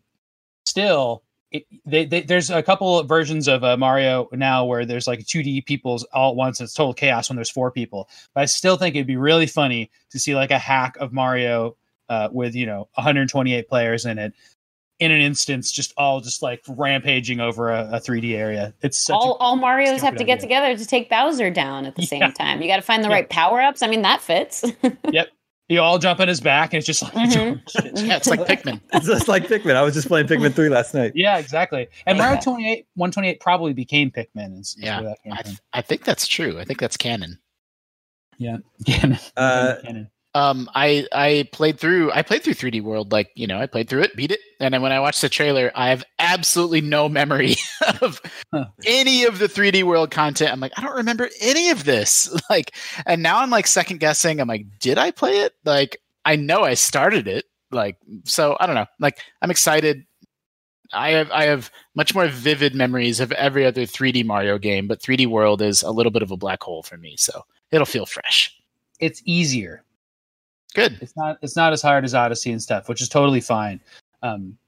still, 0.64 1.22
it, 1.50 1.64
they, 1.84 2.04
they, 2.04 2.22
there's 2.22 2.50
a 2.50 2.62
couple 2.62 2.98
of 2.98 3.08
versions 3.08 3.48
of 3.48 3.64
uh, 3.64 3.76
Mario 3.76 4.28
now 4.32 4.64
where 4.64 4.84
there's 4.84 5.06
like 5.06 5.20
2D 5.20 5.66
people's 5.66 6.04
all 6.12 6.30
at 6.30 6.36
once. 6.36 6.60
And 6.60 6.66
it's 6.66 6.74
total 6.74 6.94
chaos 6.94 7.28
when 7.28 7.36
there's 7.36 7.50
four 7.50 7.70
people. 7.70 8.08
But 8.34 8.42
I 8.42 8.44
still 8.46 8.76
think 8.76 8.94
it'd 8.94 9.06
be 9.06 9.16
really 9.16 9.46
funny 9.46 9.90
to 10.10 10.18
see 10.18 10.34
like 10.34 10.50
a 10.50 10.58
hack 10.58 10.96
of 10.98 11.12
Mario 11.12 11.76
uh, 12.08 12.28
with 12.32 12.54
you 12.54 12.66
know 12.66 12.88
128 12.94 13.68
players 13.68 14.06
in 14.06 14.18
it 14.18 14.32
in 15.00 15.10
an 15.12 15.20
instance, 15.20 15.70
just 15.70 15.92
all 15.96 16.20
just 16.20 16.42
like 16.42 16.62
rampaging 16.68 17.40
over 17.40 17.70
a, 17.70 17.88
a 17.94 18.00
3D 18.00 18.34
area. 18.34 18.74
It's 18.82 18.98
such 18.98 19.14
all, 19.14 19.34
a, 19.34 19.36
all 19.38 19.56
Mario's 19.56 20.00
have 20.00 20.14
stupid 20.14 20.18
to 20.18 20.24
get 20.24 20.32
idea. 20.38 20.42
together 20.42 20.76
to 20.76 20.86
take 20.86 21.08
Bowser 21.08 21.50
down 21.50 21.86
at 21.86 21.94
the 21.94 22.02
same 22.06 22.32
time. 22.32 22.60
You 22.62 22.68
got 22.68 22.76
to 22.76 22.82
find 22.82 23.04
the 23.04 23.08
Yeah. 23.08 23.14
right 23.14 23.30
power 23.30 23.60
ups. 23.60 23.82
I 23.82 23.86
mean, 23.88 24.02
that 24.02 24.20
fits. 24.20 24.64
Yep. 25.12 25.28
You 25.70 25.80
all 25.82 25.98
jump 25.98 26.18
on 26.18 26.28
his 26.28 26.40
back 26.40 26.72
and 26.72 26.78
it's 26.78 26.86
just 26.86 27.02
like 27.02 27.12
Mhm. 27.12 27.60
Yeah, 28.06 28.16
it's 28.16 28.26
like 28.26 28.40
Pikmin. 28.40 28.80
It's 28.94 29.06
just 29.06 29.28
like 29.28 29.44
Pikmin. 29.48 29.76
I 29.76 29.82
was 29.82 29.92
just 29.92 30.08
playing 30.08 30.26
Pikmin 30.26 30.54
3 30.54 30.70
last 30.70 30.94
night. 30.94 31.12
Yeah, 31.14 31.36
exactly. 31.38 31.88
And 32.06 32.16
Mario 32.16 32.40
28, 32.40 32.86
128 32.94 33.38
probably 33.40 33.74
became 33.74 34.10
Pikmin. 34.10 34.58
Is, 34.58 34.68
is 34.68 34.76
Yeah. 34.78 35.00
where 35.02 35.10
that 35.10 35.18
I, 35.30 35.42
from. 35.42 35.52
I 35.74 35.82
think 35.82 36.04
that's 36.04 36.26
true. 36.26 36.58
I 36.58 36.64
think 36.64 36.80
that's 36.80 36.96
canon. 36.96 37.38
Yeah. 38.38 38.56
Canon. 38.86 39.18
Uh, 39.36 39.74
Canon. 39.84 40.10
Um, 40.38 40.70
I 40.74 41.06
I 41.12 41.48
played 41.52 41.80
through 41.80 42.12
I 42.12 42.22
played 42.22 42.44
through 42.44 42.54
3D 42.54 42.80
World 42.82 43.10
like 43.10 43.30
you 43.34 43.46
know 43.46 43.58
I 43.58 43.66
played 43.66 43.88
through 43.88 44.02
it, 44.02 44.14
beat 44.14 44.30
it, 44.30 44.38
and 44.60 44.72
then 44.72 44.82
when 44.82 44.92
I 44.92 45.00
watched 45.00 45.20
the 45.20 45.28
trailer, 45.28 45.72
I 45.74 45.88
have 45.88 46.04
absolutely 46.20 46.80
no 46.80 47.08
memory 47.08 47.56
of 48.02 48.20
Huh. 48.52 48.66
any 48.86 49.24
of 49.24 49.38
the 49.40 49.46
3D 49.48 49.82
World 49.82 50.10
content. 50.10 50.52
I'm 50.52 50.60
like 50.60 50.72
I 50.76 50.82
don't 50.82 50.96
remember 50.96 51.28
any 51.40 51.70
of 51.70 51.84
this. 51.84 52.32
Like, 52.50 52.74
and 53.04 53.22
now 53.22 53.40
I'm 53.40 53.50
like 53.50 53.66
second 53.66 53.98
guessing. 54.00 54.40
I'm 54.40 54.48
like, 54.48 54.64
did 54.78 54.96
I 54.96 55.10
play 55.10 55.40
it? 55.40 55.54
Like, 55.64 56.00
I 56.24 56.36
know 56.36 56.62
I 56.62 56.74
started 56.74 57.28
it. 57.28 57.44
Like, 57.70 57.96
so 58.24 58.56
I 58.58 58.66
don't 58.66 58.74
know. 58.74 58.86
Like, 58.98 59.18
I'm 59.42 59.50
excited. 59.50 60.06
I 60.94 61.10
have 61.10 61.30
I 61.30 61.44
have 61.44 61.70
much 61.94 62.14
more 62.14 62.28
vivid 62.28 62.74
memories 62.74 63.20
of 63.20 63.32
every 63.32 63.66
other 63.66 63.82
3D 63.82 64.24
Mario 64.24 64.56
game, 64.56 64.86
but 64.86 65.02
3D 65.02 65.26
World 65.26 65.60
is 65.60 65.82
a 65.82 65.90
little 65.90 66.12
bit 66.12 66.22
of 66.22 66.30
a 66.30 66.36
black 66.38 66.62
hole 66.62 66.82
for 66.82 66.96
me. 66.96 67.16
So 67.18 67.44
it'll 67.70 67.84
feel 67.86 68.06
fresh. 68.06 68.54
It's 69.00 69.20
easier. 69.26 69.82
Good. 70.74 70.98
It's 71.00 71.16
not. 71.16 71.38
It's 71.42 71.56
not 71.56 71.72
as 71.72 71.82
hard 71.82 72.04
as 72.04 72.14
Odyssey 72.14 72.52
and 72.52 72.62
stuff, 72.62 72.88
which 72.88 73.00
is 73.00 73.08
totally 73.08 73.40
fine. 73.40 73.80
Um, 74.22 74.58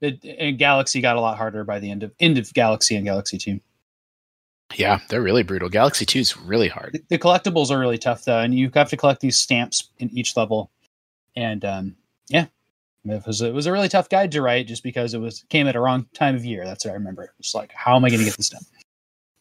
it, 0.00 0.24
and 0.24 0.58
Galaxy 0.58 1.00
got 1.00 1.16
a 1.16 1.20
lot 1.20 1.36
harder 1.36 1.64
by 1.64 1.78
the 1.78 1.90
end 1.90 2.02
of 2.02 2.12
end 2.20 2.38
of 2.38 2.52
Galaxy 2.54 2.96
and 2.96 3.04
Galaxy 3.04 3.38
Two. 3.38 3.60
Yeah, 4.74 5.00
they're 5.08 5.22
really 5.22 5.42
brutal. 5.42 5.68
Galaxy 5.68 6.04
2 6.04 6.18
is 6.18 6.36
really 6.36 6.68
hard. 6.68 6.94
The, 6.94 7.02
the 7.10 7.18
collectibles 7.18 7.70
are 7.70 7.78
really 7.78 7.98
tough 7.98 8.24
though, 8.24 8.40
and 8.40 8.54
you 8.54 8.70
have 8.74 8.88
to 8.90 8.96
collect 8.96 9.20
these 9.20 9.38
stamps 9.38 9.90
in 9.98 10.10
each 10.10 10.36
level. 10.36 10.70
And 11.36 11.64
um, 11.64 11.96
yeah, 12.28 12.46
it 13.04 13.26
was 13.26 13.42
it 13.42 13.52
was 13.52 13.66
a 13.66 13.72
really 13.72 13.88
tough 13.88 14.08
guide 14.08 14.32
to 14.32 14.42
write 14.42 14.66
just 14.66 14.82
because 14.82 15.14
it 15.14 15.18
was 15.18 15.44
came 15.48 15.66
at 15.66 15.76
a 15.76 15.80
wrong 15.80 16.06
time 16.14 16.34
of 16.34 16.44
year. 16.44 16.64
That's 16.64 16.84
what 16.84 16.92
I 16.92 16.94
remember. 16.94 17.32
It's 17.38 17.54
like, 17.54 17.72
how 17.74 17.96
am 17.96 18.04
I 18.04 18.08
going 18.08 18.20
to 18.20 18.24
get 18.24 18.36
this 18.36 18.48
done? 18.48 18.62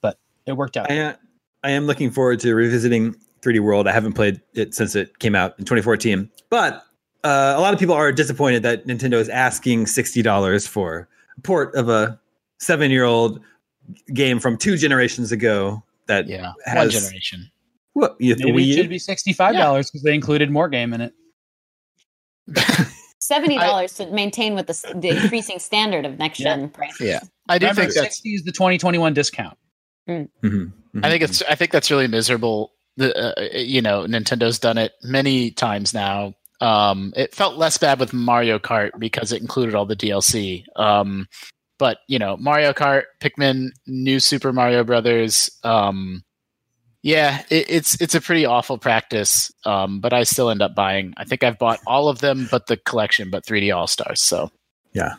But 0.02 0.18
it 0.46 0.54
worked 0.54 0.78
out. 0.78 0.92
I, 0.92 1.00
uh, 1.00 1.14
I 1.64 1.72
am 1.72 1.88
looking 1.88 2.12
forward 2.12 2.40
to 2.42 2.54
revisiting 2.54 3.16
3D 3.44 3.60
World. 3.60 3.88
I 3.88 3.92
haven't 3.92 4.14
played 4.14 4.42
it 4.54 4.74
since 4.74 4.96
it 4.96 5.20
came 5.20 5.36
out 5.36 5.52
in 5.60 5.66
2014, 5.66 6.30
but 6.50 6.84
uh, 7.24 7.54
a 7.58 7.62
lot 7.62 7.74
of 7.74 7.80
people 7.80 7.96
are 7.96 8.12
disappointed 8.12 8.64
that 8.64 8.86
Nintendo 8.88 9.14
is 9.16 9.30
asking 9.30 9.86
$60 9.86 10.68
for 10.68 11.08
a 11.38 11.42
port 11.42 11.74
of 11.76 11.90
a 11.90 12.20
seven-year-old 12.60 13.40
game 14.14 14.40
from 14.40 14.58
two 14.58 14.78
generations 14.78 15.32
ago. 15.32 15.84
That 16.08 16.28
Yeah, 16.28 16.52
has 16.66 16.76
one 16.78 16.90
generation. 16.90 17.50
what 17.94 18.16
you 18.20 18.36
the 18.36 18.46
Maybe 18.46 18.66
Wii 18.66 18.72
it 18.72 18.76
should 18.76 18.90
be 18.90 19.00
sixty 19.00 19.32
five 19.32 19.56
dollars 19.56 19.90
because 19.90 20.04
they 20.04 20.14
included 20.14 20.52
more 20.52 20.68
game 20.68 20.94
in 20.94 21.00
it. 21.00 21.14
Seventy 23.20 23.58
dollars 23.58 23.94
to 23.96 24.12
maintain 24.12 24.54
with 24.54 24.68
the, 24.68 24.94
the 24.96 25.10
increasing 25.24 25.60
standard 25.60 26.06
of 26.06 26.20
next 26.20 26.40
gen 26.40 26.70
prices. 26.70 27.00
Yeah. 27.08 27.20
I 27.48 27.58
do 27.58 27.68
Remember, 27.68 27.84
think 27.84 27.94
that's. 27.94 28.06
sixty 28.18 28.32
is 28.32 28.44
the 28.44 28.52
twenty 28.52 28.78
twenty 28.78 28.98
one 28.98 29.14
discount. 29.14 29.58
Mhm, 30.10 30.28
mhm. 30.44 30.72
I 31.02 31.10
think 31.10 31.24
it's. 31.24 31.42
I 31.44 31.56
think 31.56 31.72
that's 31.72 31.90
really 31.90 32.08
miserable. 32.10 32.74
The 32.98 33.38
uh, 33.38 33.58
you 33.58 33.82
know 33.82 34.06
Nintendo's 34.06 34.60
done 34.60 34.78
it 34.78 34.94
many 35.04 35.52
times 35.52 35.94
now. 35.94 36.36
Um, 36.62 37.14
it 37.16 37.34
felt 37.34 37.58
less 37.58 37.78
bad 37.78 38.00
with 38.00 38.14
Mario 38.14 38.60
Kart 38.60 38.92
because 38.98 39.32
it 39.32 39.42
included 39.42 39.76
all 39.76 39.86
the 39.86 39.96
DLC. 39.96 40.64
Um, 40.76 41.28
but 41.80 42.00
you 42.08 42.20
know 42.20 42.38
Mario 42.38 42.74
Kart, 42.74 43.04
Pikmin, 43.20 43.70
New 43.88 44.20
Super 44.20 44.54
Mario 44.54 44.84
Brothers. 44.84 45.50
Um, 45.64 46.24
yeah, 47.02 47.44
it, 47.50 47.66
it's 47.70 48.00
it's 48.02 48.16
a 48.16 48.22
pretty 48.22 48.46
awful 48.46 48.78
practice. 48.78 49.52
Um, 49.66 50.00
but 50.00 50.14
I 50.14 50.24
still 50.24 50.50
end 50.50 50.62
up 50.62 50.76
buying. 50.76 51.14
I 51.18 51.26
think 51.26 51.44
I've 51.44 51.60
bought 51.60 51.80
all 51.88 52.08
of 52.08 52.20
them, 52.20 52.48
but 52.50 52.68
the 52.68 52.78
collection, 52.78 53.30
but 53.30 53.46
3D 53.46 53.76
All 53.76 53.88
Stars. 53.88 54.22
So 54.22 54.52
yeah, 54.94 55.16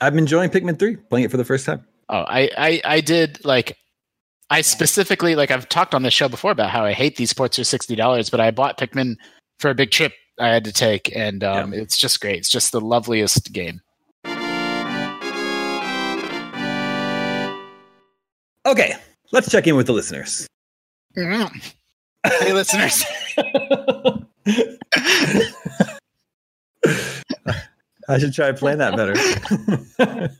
I'm 0.00 0.18
enjoying 0.18 0.50
Pikmin 0.50 0.78
3, 0.78 0.96
playing 0.96 1.24
it 1.24 1.30
for 1.30 1.36
the 1.36 1.44
first 1.44 1.66
time. 1.66 1.84
Oh, 2.08 2.18
I, 2.18 2.50
I, 2.56 2.80
I 2.84 3.00
did 3.00 3.44
like, 3.44 3.76
I 4.50 4.60
specifically 4.60 5.34
like 5.34 5.50
I've 5.50 5.68
talked 5.68 5.94
on 5.94 6.02
this 6.02 6.14
show 6.14 6.28
before 6.28 6.52
about 6.52 6.70
how 6.70 6.84
I 6.84 6.92
hate 6.92 7.16
these 7.16 7.32
ports 7.32 7.58
are 7.58 7.64
sixty 7.64 7.96
dollars, 7.96 8.30
but 8.30 8.40
I 8.40 8.50
bought 8.50 8.78
Pikmin 8.78 9.16
for 9.58 9.70
a 9.70 9.74
big 9.74 9.90
trip 9.90 10.12
I 10.38 10.48
had 10.48 10.64
to 10.64 10.72
take, 10.72 11.14
and 11.16 11.42
um, 11.42 11.72
it's 11.72 11.96
just 11.96 12.20
great. 12.20 12.38
It's 12.38 12.50
just 12.50 12.70
the 12.72 12.80
loveliest 12.80 13.52
game. 13.52 13.80
Okay, 18.66 18.94
let's 19.32 19.50
check 19.50 19.66
in 19.66 19.76
with 19.76 19.86
the 19.86 19.92
listeners. 19.92 20.46
hey, 21.16 22.52
listeners. 22.52 23.04
I 28.08 28.18
should 28.18 28.34
try 28.34 28.52
playing 28.52 28.78
that 28.78 28.96
better. 28.96 30.30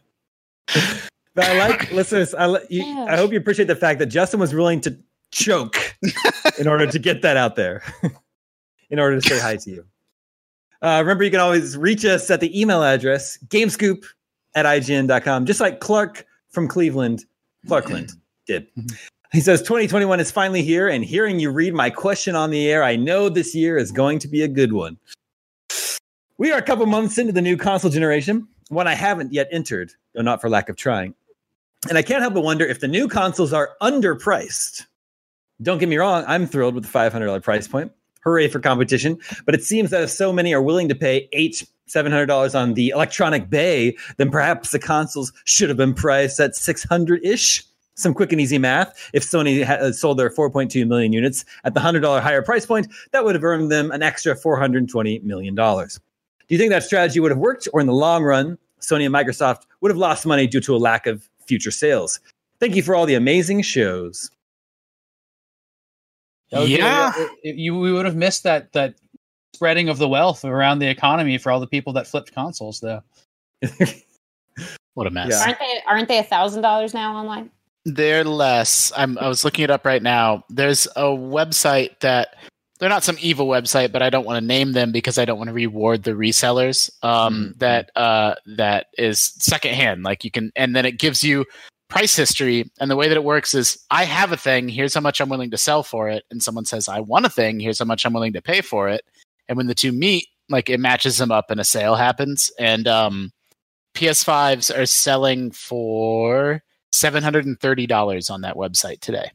but 1.37 1.45
I 1.45 1.69
like 1.69 1.93
listeners. 1.93 2.35
I, 2.35 2.47
li- 2.47 2.67
you, 2.71 2.83
Yeah. 2.83 3.07
I 3.09 3.17
hope 3.17 3.31
you 3.31 3.39
appreciate 3.39 3.69
the 3.69 3.77
fact 3.77 3.99
that 4.01 4.07
Justin 4.07 4.41
was 4.41 4.53
willing 4.55 4.81
to 4.81 4.99
choke 5.31 5.77
in 6.59 6.67
order 6.67 6.87
to 6.87 6.99
get 6.99 7.23
that 7.23 7.37
out 7.37 7.55
there, 7.57 7.83
in 8.91 8.99
order 8.99 9.21
to 9.21 9.29
say 9.29 9.39
hi 9.39 9.57
to 9.57 9.71
you. 9.71 9.85
Uh, 10.83 10.99
remember, 11.01 11.25
you 11.25 11.31
can 11.31 11.41
always 11.41 11.77
reach 11.77 12.05
us 12.05 12.31
at 12.31 12.41
the 12.41 12.59
email 12.61 12.83
address 12.83 13.39
gamescoop 13.49 14.05
at 14.55 14.65
ign.com, 14.67 15.47
just 15.47 15.61
like 15.61 15.81
Clark 15.81 16.27
from 16.51 16.69
Cleveland, 16.69 17.25
Clarkland 17.67 18.13
did. 18.47 18.67
He 19.33 19.41
says 19.41 19.61
2021 19.61 20.21
is 20.21 20.31
finally 20.31 20.63
here, 20.63 20.89
and 20.89 21.05
hearing 21.05 21.39
you 21.39 21.51
read 21.51 21.75
my 21.75 21.91
question 21.91 22.35
on 22.35 22.51
the 22.51 22.71
air, 22.71 22.83
I 22.83 22.97
know 22.97 23.29
this 23.29 23.55
year 23.55 23.77
is 23.77 23.93
going 23.93 24.19
to 24.21 24.29
be 24.29 24.43
a 24.43 24.49
good 24.49 24.73
one. 24.73 24.97
We 26.39 26.53
are 26.53 26.59
a 26.59 26.63
couple 26.63 26.87
months 26.87 27.19
into 27.19 27.33
the 27.33 27.43
new 27.43 27.57
console 27.57 27.91
generation, 27.91 28.47
one 28.69 28.87
I 28.87 28.95
haven't 28.95 29.33
yet 29.33 29.49
entered, 29.51 29.93
though 30.15 30.23
not 30.23 30.41
for 30.41 30.49
lack 30.49 30.69
of 30.69 30.77
trying. 30.77 31.15
And 31.89 31.97
I 31.97 32.03
can't 32.03 32.23
help 32.23 32.35
but 32.35 32.43
wonder 32.43 32.65
if 32.65 32.81
the 32.81 32.89
new 32.89 33.09
consoles 33.09 33.53
are 33.53 33.71
underpriced. 33.81 34.87
Don't 35.63 35.79
get 35.79 35.89
me 35.89 35.97
wrong, 35.97 36.25
I'm 36.27 36.47
thrilled 36.47 36.75
with 36.75 36.85
the 36.85 36.91
$500 36.91 37.43
price 37.43 37.69
point. 37.69 37.93
Hooray 38.25 38.49
for 38.49 38.59
competition. 38.59 39.19
But 39.45 39.55
it 39.55 39.63
seems 39.63 39.91
that 39.91 40.03
if 40.03 40.11
so 40.11 40.33
many 40.33 40.53
are 40.53 40.61
willing 40.61 40.89
to 40.89 40.95
pay 40.95 41.29
eight, 41.33 41.65
$700 41.89 42.59
on 42.59 42.75
the 42.75 42.89
electronic 42.89 43.49
bay, 43.49 43.97
then 44.17 44.31
perhaps 44.31 44.73
the 44.73 44.81
consoles 44.81 45.33
should 45.45 45.69
have 45.69 45.79
been 45.79 45.95
priced 45.95 46.41
at 46.41 46.57
600 46.57 47.25
ish. 47.25 47.65
Some 47.95 48.13
quick 48.13 48.33
and 48.33 48.41
easy 48.41 48.59
math. 48.59 49.11
If 49.15 49.25
Sony 49.25 49.65
had 49.65 49.81
uh, 49.81 49.93
sold 49.93 50.19
their 50.19 50.29
4.2 50.29 50.87
million 50.87 51.15
units 51.15 51.47
at 51.65 51.73
the 51.73 51.81
$100 51.81 52.21
higher 52.21 52.43
price 52.43 52.67
point, 52.67 52.89
that 53.13 53.25
would 53.25 53.35
have 53.35 53.45
earned 53.45 53.73
them 53.73 53.91
an 53.91 54.03
extra 54.03 54.37
$420 54.37 55.23
million. 55.23 55.55
Do 55.55 56.55
you 56.55 56.59
think 56.59 56.71
that 56.71 56.83
strategy 56.83 57.21
would 57.21 57.31
have 57.31 57.39
worked, 57.39 57.69
or 57.73 57.81
in 57.81 57.87
the 57.87 57.95
long 57.95 58.23
run, 58.23 58.59
Sony 58.81 59.07
and 59.07 59.15
Microsoft 59.15 59.63
would 59.81 59.91
have 59.91 59.97
lost 59.97 60.27
money 60.27 60.47
due 60.47 60.61
to 60.61 60.77
a 60.77 60.79
lack 60.79 61.07
of 61.07 61.27
future 61.47 61.71
sales? 61.71 62.21
Thank 62.61 62.75
you 62.77 62.83
for 62.83 62.95
all 62.95 63.07
the 63.07 63.15
amazing 63.15 63.63
shows. 63.63 64.31
That 66.51 66.69
Yeah. 66.69 67.13
it- 67.17 67.31
it- 67.43 67.57
you 67.57 67.79
we 67.79 67.93
would 67.93 68.07
have 68.07 68.17
missed 68.17 68.43
that 68.45 68.73
that 68.73 68.95
spreading 69.55 69.89
of 69.89 69.99
the 69.99 70.09
wealth 70.09 70.45
around 70.45 70.79
the 70.79 70.87
economy 70.89 71.39
for 71.39 71.51
all 71.51 71.61
the 71.61 71.67
people 71.67 71.93
that 71.95 72.07
flipped 72.07 72.33
consoles, 72.35 72.81
though. 72.81 73.03
What 74.95 75.07
a 75.07 75.11
mess. 75.11 75.29
Yeah. 75.31 75.43
Aren't 75.45 75.59
they? 75.59 75.81
Aren't 75.87 76.09
they 76.09 76.19
a 76.19 76.23
thousand 76.23 76.63
dollars 76.63 76.95
now 76.95 77.15
online? 77.15 77.51
They're 77.85 78.25
less. 78.25 78.91
I'm. 78.97 79.19
I 79.19 79.29
was 79.29 79.45
looking 79.45 79.65
it 79.65 79.71
up 79.71 79.85
right 79.85 80.03
now. 80.03 80.43
There's 80.49 80.87
a 80.97 81.03
website 81.05 82.01
that 82.01 82.35
they're 82.79 82.89
not 82.89 83.05
some 83.05 83.17
evil 83.21 83.47
website, 83.47 83.91
but 83.93 84.03
I 84.03 84.11
don't 84.11 84.27
want 84.27 84.41
to 84.41 84.47
name 84.47 84.73
them 84.73 84.93
because 84.93 85.19
I 85.19 85.25
don't 85.25 85.39
want 85.39 85.49
to 85.49 85.55
reward 85.55 86.03
the 86.03 86.13
resellers. 86.13 86.91
Um, 87.03 87.55
Mhm. 87.55 87.59
that 87.59 87.91
uh, 87.97 88.35
that 88.57 88.87
is 88.99 89.21
secondhand. 89.39 90.03
Like 90.03 90.25
you 90.25 90.31
can, 90.31 90.53
and 90.57 90.77
then 90.77 90.85
it 90.85 90.99
gives 90.99 91.25
you 91.25 91.45
price 91.89 92.15
history. 92.17 92.71
And 92.81 92.91
the 92.91 92.97
way 92.97 93.09
that 93.09 93.17
it 93.17 93.25
works 93.25 93.55
is, 93.55 93.79
I 93.91 94.05
have 94.05 94.33
a 94.33 94.37
thing. 94.37 94.69
Here's 94.69 94.93
how 94.95 95.01
much 95.01 95.21
I'm 95.21 95.29
willing 95.29 95.51
to 95.53 95.57
sell 95.59 95.83
for 95.83 96.09
it. 96.09 96.25
And 96.31 96.43
someone 96.43 96.65
says, 96.65 96.89
I 96.89 97.01
want 97.01 97.27
a 97.27 97.31
thing. 97.31 97.61
Here's 97.61 97.79
how 97.79 97.85
much 97.85 98.05
I'm 98.05 98.13
willing 98.13 98.33
to 98.35 98.43
pay 98.43 98.61
for 98.61 98.89
it. 98.89 99.03
And 99.49 99.57
when 99.57 99.69
the 99.69 99.75
two 99.75 99.93
meet, 99.93 100.27
like 100.49 100.69
it 100.69 100.81
matches 100.81 101.17
them 101.17 101.31
up, 101.31 101.51
and 101.51 101.61
a 101.61 101.65
sale 101.65 101.95
happens. 101.95 102.51
And 102.59 102.87
um, 102.89 103.31
PS5s 103.95 104.77
are 104.77 104.87
selling 104.87 105.51
for 105.51 106.63
seven 106.93 107.23
hundred 107.23 107.47
and 107.47 107.59
thirty 107.61 107.87
dollars 107.87 108.31
on 108.31 108.43
that 108.43 108.57
website 108.57 109.01
today. 109.01 109.31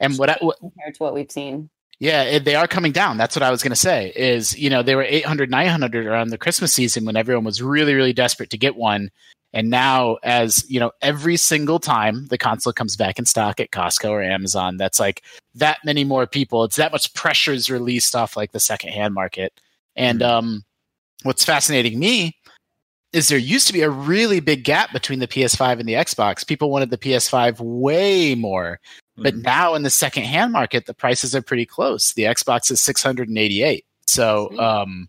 And 0.00 0.16
what 0.18 0.30
I, 0.30 0.38
what, 0.40 0.58
compared 0.58 0.94
to 0.94 1.02
what 1.02 1.14
we've 1.14 1.30
seen. 1.30 1.70
Yeah, 2.00 2.38
they 2.38 2.54
are 2.54 2.66
coming 2.66 2.92
down. 2.92 3.18
That's 3.18 3.36
what 3.36 3.42
I 3.42 3.50
was 3.50 3.62
going 3.62 3.70
to 3.70 3.76
say. 3.76 4.10
Is 4.16 4.58
you 4.58 4.70
know 4.70 4.82
they 4.82 4.94
were 4.94 5.02
800, 5.02 5.50
900 5.50 6.06
around 6.06 6.28
the 6.28 6.38
Christmas 6.38 6.72
season 6.72 7.04
when 7.04 7.16
everyone 7.16 7.44
was 7.44 7.62
really, 7.62 7.94
really 7.94 8.14
desperate 8.14 8.50
to 8.50 8.58
get 8.58 8.74
one. 8.74 9.10
And 9.52 9.68
now, 9.68 10.16
as 10.22 10.64
you 10.70 10.80
know, 10.80 10.92
every 11.02 11.36
single 11.36 11.78
time 11.78 12.26
the 12.28 12.38
console 12.38 12.72
comes 12.72 12.96
back 12.96 13.18
in 13.18 13.26
stock 13.26 13.60
at 13.60 13.70
Costco 13.70 14.08
or 14.08 14.22
Amazon, 14.22 14.78
that's 14.78 14.98
like 14.98 15.22
that 15.54 15.78
many 15.84 16.04
more 16.04 16.26
people. 16.26 16.64
It's 16.64 16.76
that 16.76 16.92
much 16.92 17.12
pressure 17.12 17.52
is 17.52 17.68
released 17.68 18.16
off 18.16 18.36
like 18.36 18.52
the 18.52 18.60
secondhand 18.60 19.12
market. 19.12 19.60
And 19.94 20.22
um, 20.22 20.64
what's 21.22 21.44
fascinating 21.44 21.98
me 21.98 22.34
is 23.12 23.28
there 23.28 23.38
used 23.38 23.66
to 23.66 23.72
be 23.72 23.82
a 23.82 23.90
really 23.90 24.40
big 24.40 24.64
gap 24.64 24.92
between 24.92 25.18
the 25.18 25.26
PS5 25.26 25.80
and 25.80 25.88
the 25.88 25.94
Xbox. 25.94 26.46
People 26.46 26.70
wanted 26.70 26.90
the 26.90 26.98
PS5 26.98 27.58
way 27.60 28.34
more. 28.36 28.78
But 29.20 29.34
Mhm. 29.34 29.42
now 29.42 29.74
in 29.74 29.82
the 29.82 29.90
second 29.90 30.24
hand 30.24 30.52
market, 30.52 30.86
the 30.86 30.94
prices 30.94 31.34
are 31.34 31.42
pretty 31.42 31.66
close. 31.66 32.12
The 32.14 32.24
Xbox 32.24 32.70
is 32.70 32.80
688. 32.82 33.84
So, 34.06 34.58
um, 34.58 35.08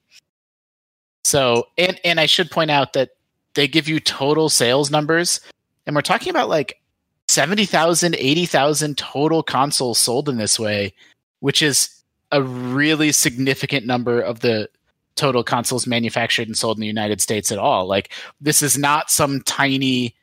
so, 1.23 1.67
and, 1.77 1.99
and 2.03 2.19
I 2.19 2.25
should 2.25 2.51
point 2.51 2.71
out 2.71 2.93
that 2.93 3.11
they 3.53 3.67
give 3.67 3.87
you 3.87 3.99
total 3.99 4.49
sales 4.49 4.91
numbers 4.91 5.39
and 5.85 5.95
we're 5.95 6.01
talking 6.01 6.29
about 6.29 6.49
like 6.49 6.79
70,000, 7.27 8.15
80,000 8.15 8.97
total 8.97 9.43
consoles 9.43 9.97
sold 9.97 10.29
in 10.29 10.37
this 10.37 10.59
way, 10.59 10.93
which 11.39 11.61
is 11.61 11.89
a 12.31 12.41
really 12.43 13.11
significant 13.11 13.85
number 13.85 14.21
of 14.21 14.41
the 14.41 14.69
total 15.15 15.43
consoles 15.43 15.85
manufactured 15.87 16.47
and 16.47 16.57
sold 16.57 16.77
in 16.77 16.81
the 16.81 16.87
United 16.87 17.21
States 17.21 17.51
at 17.51 17.57
all. 17.57 17.85
Like 17.87 18.11
this 18.39 18.61
is 18.61 18.77
not 18.77 19.09
some 19.11 19.41
tiny 19.41 20.15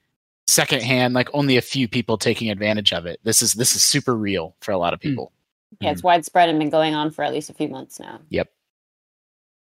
secondhand, 0.48 1.14
like 1.14 1.28
only 1.34 1.56
a 1.56 1.62
few 1.62 1.86
people 1.86 2.16
taking 2.16 2.50
advantage 2.50 2.92
of 2.92 3.06
it. 3.06 3.20
This 3.22 3.42
is 3.42 3.52
this 3.52 3.76
is 3.76 3.82
super 3.82 4.16
real 4.16 4.56
for 4.60 4.72
a 4.72 4.78
lot 4.78 4.94
of 4.94 5.00
people. 5.00 5.32
Yeah, 5.80 5.90
it's 5.90 6.02
widespread 6.02 6.48
and 6.48 6.58
been 6.58 6.70
going 6.70 6.94
on 6.94 7.10
for 7.10 7.22
at 7.22 7.32
least 7.32 7.50
a 7.50 7.54
few 7.54 7.68
months 7.68 8.00
now. 8.00 8.20
Yep. 8.30 8.48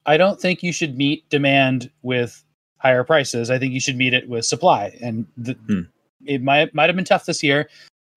I 0.05 0.16
don't 0.16 0.41
think 0.41 0.62
you 0.62 0.72
should 0.72 0.99
meet 0.99 1.28
demand 1.30 1.91
with 2.03 2.45
higher 2.78 3.05
prices. 3.05 3.51
I 3.51 3.59
think 3.59 3.72
you 3.72 3.80
should 3.80 3.97
meet 3.97 4.12
it 4.12 4.28
with 4.28 4.45
supply. 4.45 4.97
And 5.01 5.26
the, 5.37 5.55
Hmm. 5.68 5.80
it 6.26 6.43
might 6.43 6.74
might 6.74 6.89
have 6.89 6.97
been 6.97 7.05
tough 7.05 7.26
this 7.26 7.43
year. 7.43 7.68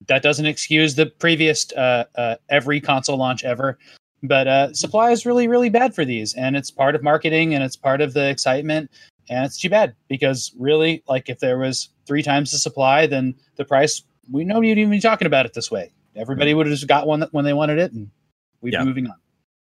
That 0.08 0.24
doesn't 0.24 0.46
excuse 0.46 0.96
the 0.96 1.06
previous 1.06 1.72
uh, 1.74 2.06
uh, 2.16 2.36
every 2.50 2.82
console 2.82 3.18
launch 3.18 3.44
ever. 3.44 3.78
But 4.24 4.48
uh, 4.48 4.74
supply 4.74 5.12
is 5.12 5.26
really 5.26 5.48
really 5.48 5.70
bad 5.70 5.94
for 5.94 6.04
these, 6.04 6.34
and 6.34 6.58
it's 6.58 6.72
part 6.72 6.96
of 6.96 7.04
marketing 7.04 7.54
and 7.54 7.64
it's 7.64 7.76
part 7.76 8.02
of 8.02 8.14
the 8.14 8.28
excitement. 8.28 8.90
And 9.30 9.46
it's 9.46 9.60
too 9.60 9.70
bad 9.70 9.96
because 10.08 10.54
really, 10.58 11.04
like 11.08 11.30
if 11.30 11.40
there 11.40 11.58
was 11.58 11.90
three 12.06 12.24
times 12.24 12.52
the 12.52 12.58
supply, 12.58 13.08
then 13.08 13.36
the 13.56 13.66
price 13.66 14.04
we 14.32 14.44
know 14.44 14.62
you'd 14.62 14.78
even 14.78 14.92
be 14.92 15.00
talking 15.00 15.28
about 15.28 15.46
it 15.46 15.54
this 15.54 15.70
way. 15.70 15.92
Everybody 16.16 16.54
would 16.54 16.66
have 16.66 16.74
just 16.74 16.88
got 16.88 17.06
one 17.08 17.28
when 17.32 17.46
they 17.46 17.54
wanted 17.54 17.78
it, 17.78 17.92
and 17.92 18.10
we'd 18.62 18.74
Yeah. 18.74 18.80
be 18.80 18.86
moving 18.86 19.08
on. 19.08 19.16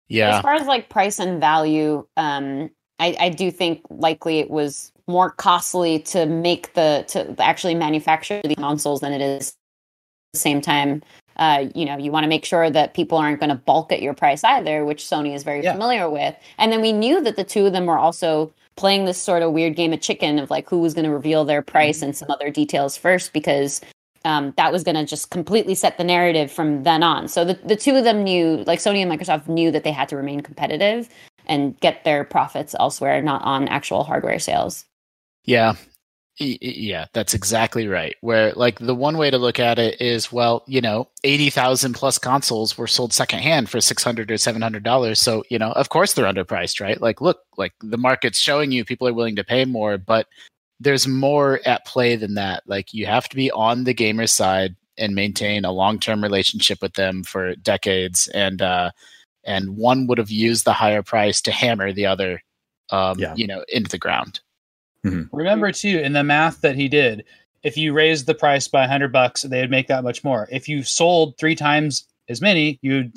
Yeah. 0.08 0.38
As 0.38 0.42
far 0.42 0.54
as 0.54 0.68
like 0.68 0.90
price 0.90 1.20
and 1.20 1.40
value, 1.40 2.06
um, 2.18 2.70
I, 3.00 3.16
I 3.20 3.30
do 3.30 3.52
think 3.52 3.82
likely 3.90 4.40
it 4.40 4.50
was 4.50 4.92
more 5.08 5.32
costly 5.32 6.00
to 6.00 6.26
make 6.26 6.74
the 6.76 7.04
to 7.10 7.36
actually 7.40 7.76
manufacture 7.76 8.42
the 8.44 8.56
consoles 8.56 9.02
than 9.02 9.12
it 9.12 9.22
is 9.22 9.50
at 9.50 9.54
the 10.34 10.40
same 10.40 10.62
time. 10.62 11.04
Uh, 11.36 11.66
you 11.74 11.84
know, 11.84 11.98
you 11.98 12.12
want 12.12 12.24
to 12.24 12.28
make 12.30 12.46
sure 12.46 12.70
that 12.70 12.94
people 12.94 13.18
aren't 13.18 13.40
going 13.40 13.50
to 13.50 13.56
bulk 13.56 13.92
at 13.92 14.02
your 14.02 14.14
price 14.14 14.44
either, 14.44 14.86
which 14.86 15.04
Sony 15.04 15.34
is 15.34 15.44
very 15.44 15.64
Yeah. 15.64 15.74
familiar 15.74 16.10
with. 16.10 16.36
And 16.60 16.72
then 16.72 16.80
we 16.80 16.94
knew 16.94 17.22
that 17.22 17.36
the 17.36 17.44
two 17.44 17.66
of 17.66 17.74
them 17.74 17.88
were 17.88 17.98
also 17.98 18.54
playing 18.76 19.06
this 19.06 19.22
sort 19.22 19.44
of 19.44 19.52
weird 19.52 19.76
game 19.76 19.94
of 19.94 20.02
chicken 20.02 20.40
of 20.40 20.50
like 20.50 20.70
who 20.70 20.80
was 20.80 20.94
going 20.94 21.06
to 21.06 21.12
reveal 21.12 21.46
their 21.46 21.62
price 21.62 22.02
and 22.02 22.16
some 22.16 22.30
other 22.32 22.50
details 22.50 22.98
first 22.98 23.34
because 23.34 23.82
um, 24.26 24.54
that 24.58 24.72
was 24.72 24.84
going 24.84 24.96
to 24.96 25.06
just 25.06 25.30
completely 25.30 25.76
set 25.76 25.98
the 25.98 26.04
narrative 26.04 26.52
from 26.52 26.84
then 26.84 27.04
on. 27.04 27.28
So 27.28 27.44
the, 27.44 27.54
the 27.66 27.76
two 27.76 27.96
of 27.96 28.04
them 28.04 28.24
knew, 28.24 28.64
like 28.66 28.80
Sony 28.80 29.00
and 29.00 29.12
Microsoft 29.12 29.48
knew 29.48 29.72
that 29.72 29.84
they 29.84 29.92
had 29.92 30.10
to 30.10 30.18
remain 30.18 30.42
competitive 30.42 31.10
and 31.46 31.78
get 31.82 32.04
their 32.04 32.24
profits 32.24 32.74
elsewhere, 32.80 33.22
not 33.22 33.42
on 33.44 33.68
actual 33.68 34.04
hardware 34.04 34.40
sales. 34.40 34.86
Yeah. 35.44 35.76
Yeah, 36.40 37.06
that's 37.14 37.36
exactly 37.36 37.88
right. 37.88 38.16
Where 38.22 38.54
like 38.54 38.80
the 38.80 38.96
one 38.96 39.18
way 39.18 39.30
to 39.30 39.38
look 39.38 39.60
at 39.60 39.78
it 39.78 40.02
is, 40.02 40.32
well, 40.32 40.64
you 40.68 40.82
know, 40.82 41.08
eighty 41.24 41.52
thousand 41.52 41.94
plus 41.94 42.18
consoles 42.18 42.76
were 42.76 42.88
sold 42.88 43.14
secondhand 43.14 43.70
for 43.70 43.80
six 43.80 44.04
hundred 44.04 44.32
or 44.32 44.38
seven 44.38 44.62
hundred 44.62 44.84
dollars. 44.84 45.20
So 45.20 45.44
you 45.50 45.60
know, 45.60 45.72
of 45.74 45.90
course 45.90 46.14
they're 46.14 46.32
underpriced, 46.32 46.82
right? 46.82 47.00
Like, 47.00 47.22
look, 47.22 47.42
like 47.58 47.74
the 47.82 48.00
market's 48.00 48.40
showing 48.40 48.72
you 48.72 48.84
people 48.84 49.08
are 49.08 49.14
willing 49.14 49.36
to 49.36 49.44
pay 49.44 49.66
more, 49.66 50.00
but 50.00 50.26
there's 50.80 51.08
more 51.08 51.60
at 51.66 51.86
play 51.86 52.16
than 52.16 52.34
that. 52.34 52.64
Like, 52.66 52.94
you 52.94 53.06
have 53.06 53.30
to 53.30 53.36
be 53.36 53.52
on 53.52 53.84
the 53.84 53.94
gamer 53.94 54.28
side 54.28 54.76
and 54.98 55.16
maintain 55.16 55.66
a 55.66 55.72
long 55.72 56.00
term 56.00 56.24
relationship 56.24 56.82
with 56.82 56.94
them 56.94 57.24
for 57.24 57.56
decades, 57.58 58.28
and 58.30 58.60
uh, 58.62 58.90
and 59.44 59.78
one 59.78 60.08
would 60.08 60.18
have 60.18 60.32
used 60.32 60.66
the 60.66 60.74
higher 60.74 61.04
price 61.04 61.42
to 61.42 61.52
hammer 61.52 61.94
the 61.94 62.08
other, 62.08 62.42
um, 62.90 63.20
Yeah. 63.20 63.36
you 63.36 63.46
know, 63.46 63.64
into 63.70 63.90
the 63.90 64.00
ground. 64.00 64.40
Mm-hmm. 65.06 65.36
Remember 65.36 65.72
too, 65.72 66.00
in 66.00 66.14
the 66.14 66.24
math 66.24 66.62
that 66.62 66.76
he 66.76 66.88
did, 66.88 67.26
if 67.64 67.78
you 67.78 67.94
raised 67.94 68.26
the 68.26 68.36
price 68.36 68.68
by 68.68 68.88
hundred 68.88 69.12
bucks, 69.12 69.42
they 69.44 69.62
would 69.62 69.72
make 69.72 69.88
that 69.88 70.04
much 70.04 70.24
more. 70.24 70.48
If 70.52 70.68
you 70.68 70.84
sold 70.84 71.38
three 71.38 71.56
times 71.56 72.06
as 72.30 72.42
many, 72.42 72.80
you'd 72.82 73.14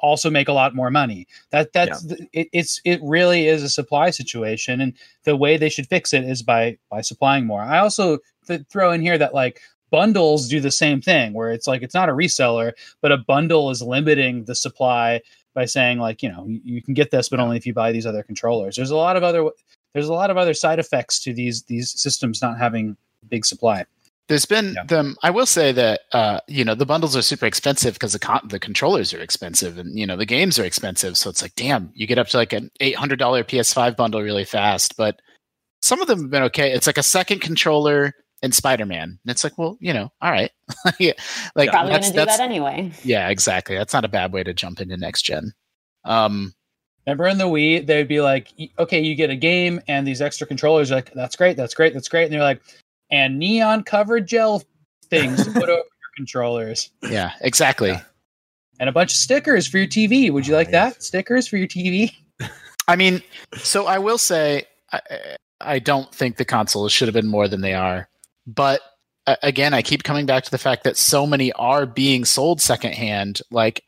also 0.00 0.30
make 0.30 0.48
a 0.48 0.52
lot 0.52 0.74
more 0.74 0.90
money. 0.90 1.26
That 1.50 1.72
that's 1.72 2.02
the- 2.02 2.26
it, 2.32 2.48
it's 2.52 2.80
it 2.84 3.00
really 3.02 3.46
is 3.46 3.62
a 3.62 3.68
supply 3.68 4.10
situation, 4.10 4.80
and 4.80 4.94
the 5.24 5.36
way 5.36 5.56
they 5.56 5.68
should 5.68 5.86
fix 5.88 6.12
it 6.12 6.24
is 6.24 6.42
by 6.42 6.78
by 6.90 7.00
supplying 7.02 7.46
more. 7.46 7.62
I 7.62 7.78
also 7.78 8.18
th- 8.46 8.62
throw 8.70 8.92
in 8.92 9.02
here 9.02 9.18
that 9.18 9.34
like 9.34 9.60
bundles 9.90 10.48
do 10.48 10.60
the 10.60 10.70
same 10.70 11.00
thing, 11.00 11.32
where 11.34 11.50
it's 11.50 11.66
like 11.66 11.82
it's 11.82 11.94
not 11.94 12.08
a 12.08 12.12
reseller, 12.12 12.72
but 13.02 13.12
a 13.12 13.18
bundle 13.18 13.70
is 13.70 13.82
limiting 13.82 14.44
the 14.44 14.54
supply 14.54 15.20
by 15.52 15.64
saying 15.64 15.98
like 15.98 16.22
you 16.22 16.30
know 16.30 16.46
you, 16.46 16.60
you 16.64 16.82
can 16.82 16.94
get 16.94 17.10
this, 17.10 17.28
but 17.28 17.40
only 17.40 17.56
if 17.56 17.66
you 17.66 17.74
buy 17.74 17.92
these 17.92 18.06
other 18.06 18.22
controllers. 18.22 18.76
There's 18.76 18.90
a 18.90 18.96
lot 18.96 19.16
of 19.16 19.22
other 19.22 19.50
there's 19.94 20.08
a 20.08 20.12
lot 20.14 20.30
of 20.30 20.36
other 20.36 20.54
side 20.54 20.78
effects 20.78 21.20
to 21.24 21.32
these 21.32 21.62
these 21.64 21.90
systems 22.00 22.40
not 22.42 22.58
having 22.58 22.96
big 23.28 23.44
supply. 23.44 23.84
There's 24.28 24.46
been 24.46 24.74
Yeah. 24.74 24.84
them. 24.84 25.16
I 25.24 25.30
will 25.30 25.46
say 25.46 25.72
that 25.72 26.02
uh, 26.12 26.40
you 26.46 26.64
know 26.64 26.74
the 26.76 26.86
bundles 26.86 27.16
are 27.16 27.22
super 27.22 27.46
expensive 27.46 27.94
because 27.94 28.12
the 28.12 28.18
con- 28.20 28.46
the 28.48 28.60
controllers 28.60 29.12
are 29.12 29.20
expensive 29.20 29.76
and 29.78 29.98
you 29.98 30.06
know 30.06 30.16
the 30.16 30.26
games 30.26 30.58
are 30.58 30.64
expensive. 30.64 31.16
So 31.16 31.30
it's 31.30 31.42
like, 31.42 31.54
damn, 31.56 31.90
you 31.94 32.06
get 32.06 32.18
up 32.18 32.28
to 32.28 32.36
like 32.36 32.52
an 32.52 32.70
eight 32.80 32.94
hundred 32.96 33.18
dollar 33.18 33.42
PS5 33.42 33.96
bundle 33.96 34.22
really 34.22 34.44
fast. 34.44 34.96
But 34.96 35.20
some 35.82 36.00
of 36.00 36.06
them 36.06 36.20
have 36.22 36.30
been 36.30 36.42
okay. 36.44 36.72
It's 36.72 36.86
like 36.86 36.98
a 36.98 37.02
second 37.02 37.40
controller 37.40 38.12
and 38.42 38.54
Spider 38.54 38.86
Man. 38.86 39.18
And 39.24 39.30
it's 39.30 39.42
like, 39.42 39.58
well, 39.58 39.76
you 39.80 39.92
know, 39.92 40.12
all 40.22 40.30
right, 40.30 40.50
yeah, 41.00 41.12
like 41.56 41.70
Probably 41.70 41.90
gonna 41.92 42.06
do 42.06 42.12
that 42.12 42.38
anyway. 42.40 42.92
yeah, 43.02 43.28
exactly. 43.30 43.76
That's 43.76 43.92
not 43.92 44.04
a 44.04 44.08
bad 44.08 44.32
way 44.32 44.44
to 44.44 44.54
jump 44.54 44.80
into 44.80 44.96
next 44.96 45.22
gen. 45.22 45.52
Um, 46.04 46.54
Remember 47.06 47.26
in 47.26 47.38
the 47.38 47.44
Wii, 47.44 47.86
they'd 47.86 48.06
be 48.08 48.20
like, 48.20 48.48
okay, 48.78 49.00
you 49.00 49.14
get 49.14 49.30
a 49.30 49.36
game 49.36 49.80
and 49.88 50.06
these 50.06 50.20
extra 50.20 50.46
controllers. 50.46 50.90
Like, 50.90 51.12
that's 51.14 51.34
great, 51.36 51.56
that's 51.56 51.74
great, 51.74 51.94
that's 51.94 52.08
great. 52.08 52.24
And 52.24 52.32
they're 52.32 52.40
like, 52.42 52.60
and 53.10 53.38
neon 53.38 53.82
covered 53.82 54.26
gel 54.28 54.62
things 55.08 55.44
to 55.44 55.50
put 55.52 55.64
over 55.68 55.78
your 55.78 55.84
controllers 56.16 56.90
yeah, 57.02 57.32
exactly. 57.40 57.90
Yeah. 57.90 58.02
and 58.78 58.88
a 58.88 58.92
bunch 58.92 59.12
of 59.12 59.16
stickers 59.16 59.66
for 59.66 59.78
your 59.78 59.86
TV. 59.88 60.30
Would 60.32 60.46
you 60.46 60.54
Oh, 60.54 60.58
like 60.58 60.70
that? 60.70 61.02
Stickers 61.02 61.48
for 61.48 61.56
your 61.56 61.66
TV? 61.66 62.12
I 62.86 62.96
mean, 62.96 63.22
so 63.56 63.86
I 63.86 63.98
will 63.98 64.18
say, 64.18 64.64
I, 64.92 65.00
I 65.60 65.78
don't 65.78 66.14
think 66.14 66.36
the 66.36 66.44
consoles 66.44 66.92
should 66.92 67.08
have 67.08 67.14
been 67.14 67.26
more 67.26 67.48
than 67.48 67.60
they 67.62 67.74
are. 67.74 68.08
But 68.46 68.80
uh, 69.26 69.36
again, 69.42 69.74
I 69.74 69.82
keep 69.82 70.02
coming 70.02 70.26
back 70.26 70.44
to 70.44 70.50
the 70.50 70.58
fact 70.58 70.84
that 70.84 70.96
so 70.96 71.26
many 71.26 71.52
are 71.52 71.86
being 71.86 72.24
sold 72.24 72.60
secondhand. 72.60 73.40
Like, 73.50 73.82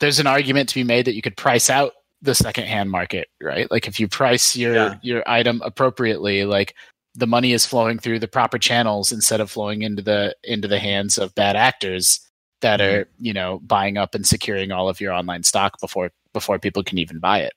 there's 0.00 0.18
an 0.18 0.26
argument 0.26 0.68
to 0.70 0.74
be 0.74 0.84
made 0.84 1.04
that 1.06 1.14
you 1.14 1.22
could 1.22 1.36
price 1.36 1.68
out 1.70 1.92
the 2.22 2.34
secondhand 2.34 2.90
market, 2.90 3.28
right? 3.40 3.70
Like, 3.70 3.86
if 3.86 4.00
you 4.00 4.08
price 4.08 4.56
your 4.56 4.74
Yeah. 4.74 4.94
your 5.02 5.22
item 5.28 5.62
appropriately, 5.64 6.44
like 6.44 6.74
the 7.14 7.26
money 7.26 7.52
is 7.52 7.66
flowing 7.66 7.98
through 7.98 8.18
the 8.20 8.28
proper 8.28 8.58
channels 8.58 9.12
instead 9.12 9.40
of 9.40 9.50
flowing 9.50 9.82
into 9.82 10.02
the 10.02 10.34
into 10.44 10.68
the 10.68 10.78
hands 10.78 11.18
of 11.18 11.34
bad 11.34 11.56
actors 11.56 12.20
that 12.60 12.80
Mhm. 12.80 12.92
are 13.02 13.08
you 13.18 13.32
know 13.32 13.60
buying 13.60 13.96
up 13.96 14.14
and 14.14 14.26
securing 14.26 14.72
all 14.72 14.88
of 14.88 15.00
your 15.00 15.12
online 15.12 15.42
stock 15.42 15.80
before 15.80 16.10
before 16.32 16.58
people 16.58 16.82
can 16.82 16.98
even 16.98 17.18
buy 17.18 17.40
it. 17.40 17.52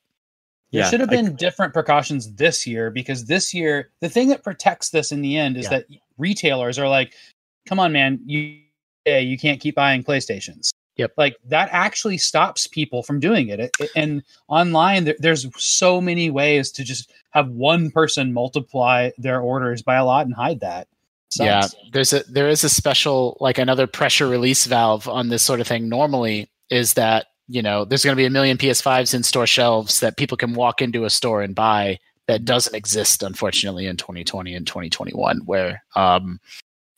There 0.71 0.81
Yeah, 0.81 0.89
should 0.89 1.01
have 1.01 1.09
I- 1.09 1.15
been 1.17 1.35
different 1.35 1.73
precautions 1.73 2.33
this 2.35 2.65
year 2.65 2.89
because 2.91 3.25
this 3.25 3.53
year, 3.53 3.91
the 3.99 4.07
thing 4.09 4.29
that 4.29 4.41
protects 4.43 4.89
this 4.91 5.11
in 5.11 5.21
the 5.21 5.37
end 5.37 5.57
is 5.57 5.65
Yeah. 5.65 5.69
that 5.79 5.85
retailers 6.17 6.79
are 6.79 6.87
like, 6.87 7.13
come 7.67 7.77
on, 7.79 7.91
man, 7.91 8.21
you, 8.25 8.57
yeah, 9.05 9.17
you 9.17 9.37
can't 9.37 9.59
keep 9.59 9.75
buying 9.75 10.01
PlayStations. 10.03 10.69
Yep. 10.97 11.13
Like 11.17 11.37
that 11.47 11.69
actually 11.71 12.17
stops 12.17 12.67
people 12.67 13.01
from 13.03 13.19
doing 13.19 13.49
it. 13.49 13.59
It- 13.59 13.71
it- 13.79 13.91
and 13.95 14.23
online, 14.47 15.05
there, 15.05 15.15
there's 15.19 15.47
so 15.57 16.01
many 16.01 16.29
ways 16.29 16.71
to 16.73 16.83
just 16.83 17.11
have 17.31 17.49
one 17.49 17.91
person 17.91 18.33
multiply 18.33 19.11
their 19.17 19.39
orders 19.41 19.81
by 19.81 19.95
a 19.95 20.05
lot 20.05 20.25
and 20.25 20.35
hide 20.35 20.59
that. 20.59 20.87
Sucks. 21.29 21.45
Yeah, 21.45 21.67
there's 21.93 22.11
a 22.11 22.23
there 22.29 22.49
is 22.49 22.63
a 22.65 22.69
special 22.69 23.37
like 23.39 23.57
another 23.57 23.87
pressure 23.87 24.27
release 24.27 24.65
valve 24.65 25.07
on 25.07 25.29
this 25.29 25.41
sort 25.41 25.61
of 25.61 25.67
thing. 25.67 25.87
Normally, 25.87 26.49
is 26.69 26.93
that 26.95 27.27
you 27.47 27.61
know 27.61 27.85
there's 27.85 28.03
going 28.03 28.15
to 28.15 28.21
be 28.21 28.25
a 28.25 28.29
million 28.29 28.57
PS5s 28.57 29.13
in 29.13 29.23
store 29.23 29.47
shelves 29.47 30.01
that 30.01 30.17
people 30.17 30.35
can 30.35 30.53
walk 30.53 30.81
into 30.81 31.05
a 31.05 31.09
store 31.09 31.41
and 31.41 31.55
buy. 31.55 31.99
That 32.27 32.43
doesn't 32.45 32.75
exist, 32.75 33.23
unfortunately, 33.23 33.87
in 33.87 33.95
2020 33.97 34.53
and 34.55 34.67
2021. 34.67 35.39
Where 35.45 35.81
um, 35.95 36.39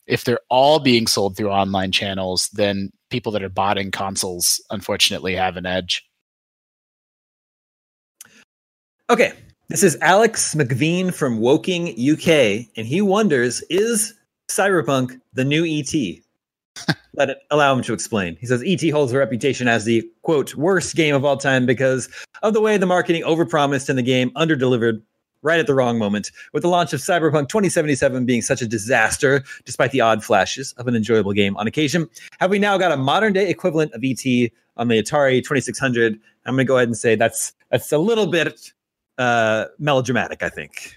if 0.08 0.24
they're 0.24 0.40
all 0.50 0.80
being 0.80 1.06
sold 1.06 1.36
through 1.36 1.50
online 1.50 1.92
channels, 1.92 2.48
then 2.48 2.90
people 3.14 3.30
that 3.30 3.44
are 3.44 3.48
botting 3.48 3.92
consoles, 3.92 4.60
unfortunately, 4.70 5.36
have 5.36 5.56
an 5.56 5.64
edge. 5.64 6.04
Okay, 9.08 9.32
this 9.68 9.84
is 9.84 9.96
Alex 10.00 10.56
McVean 10.56 11.14
from 11.14 11.38
Woking, 11.38 11.90
UK, 11.90 12.66
and 12.76 12.88
he 12.88 13.00
wonders: 13.00 13.62
Is 13.70 14.14
Cyberpunk 14.50 15.20
the 15.32 15.44
new 15.44 15.64
ET? 15.64 15.94
Let 17.14 17.30
it 17.30 17.38
allow 17.52 17.72
him 17.76 17.84
to 17.84 17.92
explain. 17.92 18.36
He 18.40 18.46
says 18.46 18.64
ET 18.66 18.82
holds 18.90 19.12
a 19.12 19.18
reputation 19.18 19.68
as 19.68 19.84
the 19.84 20.02
quote 20.22 20.56
worst 20.56 20.96
game 20.96 21.14
of 21.14 21.24
all 21.24 21.36
time 21.36 21.66
because 21.66 22.08
of 22.42 22.52
the 22.52 22.60
way 22.60 22.76
the 22.78 22.86
marketing 22.86 23.22
overpromised 23.22 23.88
and 23.88 23.96
the 23.96 24.02
game 24.02 24.32
underdelivered 24.32 25.02
right 25.44 25.60
at 25.60 25.68
the 25.68 25.74
wrong 25.74 25.98
moment. 25.98 26.32
With 26.52 26.62
the 26.62 26.68
launch 26.68 26.92
of 26.92 26.98
Cyberpunk 27.00 27.48
2077 27.48 28.24
being 28.26 28.42
such 28.42 28.60
a 28.62 28.66
disaster, 28.66 29.44
despite 29.64 29.92
the 29.92 30.00
odd 30.00 30.24
flashes 30.24 30.72
of 30.78 30.88
an 30.88 30.96
enjoyable 30.96 31.32
game 31.32 31.56
on 31.56 31.68
occasion, 31.68 32.08
have 32.40 32.50
we 32.50 32.58
now 32.58 32.76
got 32.76 32.90
a 32.90 32.96
modern 32.96 33.32
day 33.32 33.48
equivalent 33.48 33.92
of 33.92 34.02
ET 34.02 34.24
on 34.76 34.88
the 34.88 35.00
Atari 35.00 35.38
2600? 35.38 36.18
I'm 36.46 36.54
going 36.56 36.66
to 36.66 36.68
go 36.68 36.76
ahead 36.76 36.88
and 36.88 36.96
say 36.96 37.14
that's 37.14 37.52
that's 37.70 37.92
a 37.92 37.98
little 37.98 38.26
bit 38.26 38.72
uh 39.16 39.66
melodramatic 39.78 40.42
i 40.42 40.48
think 40.48 40.96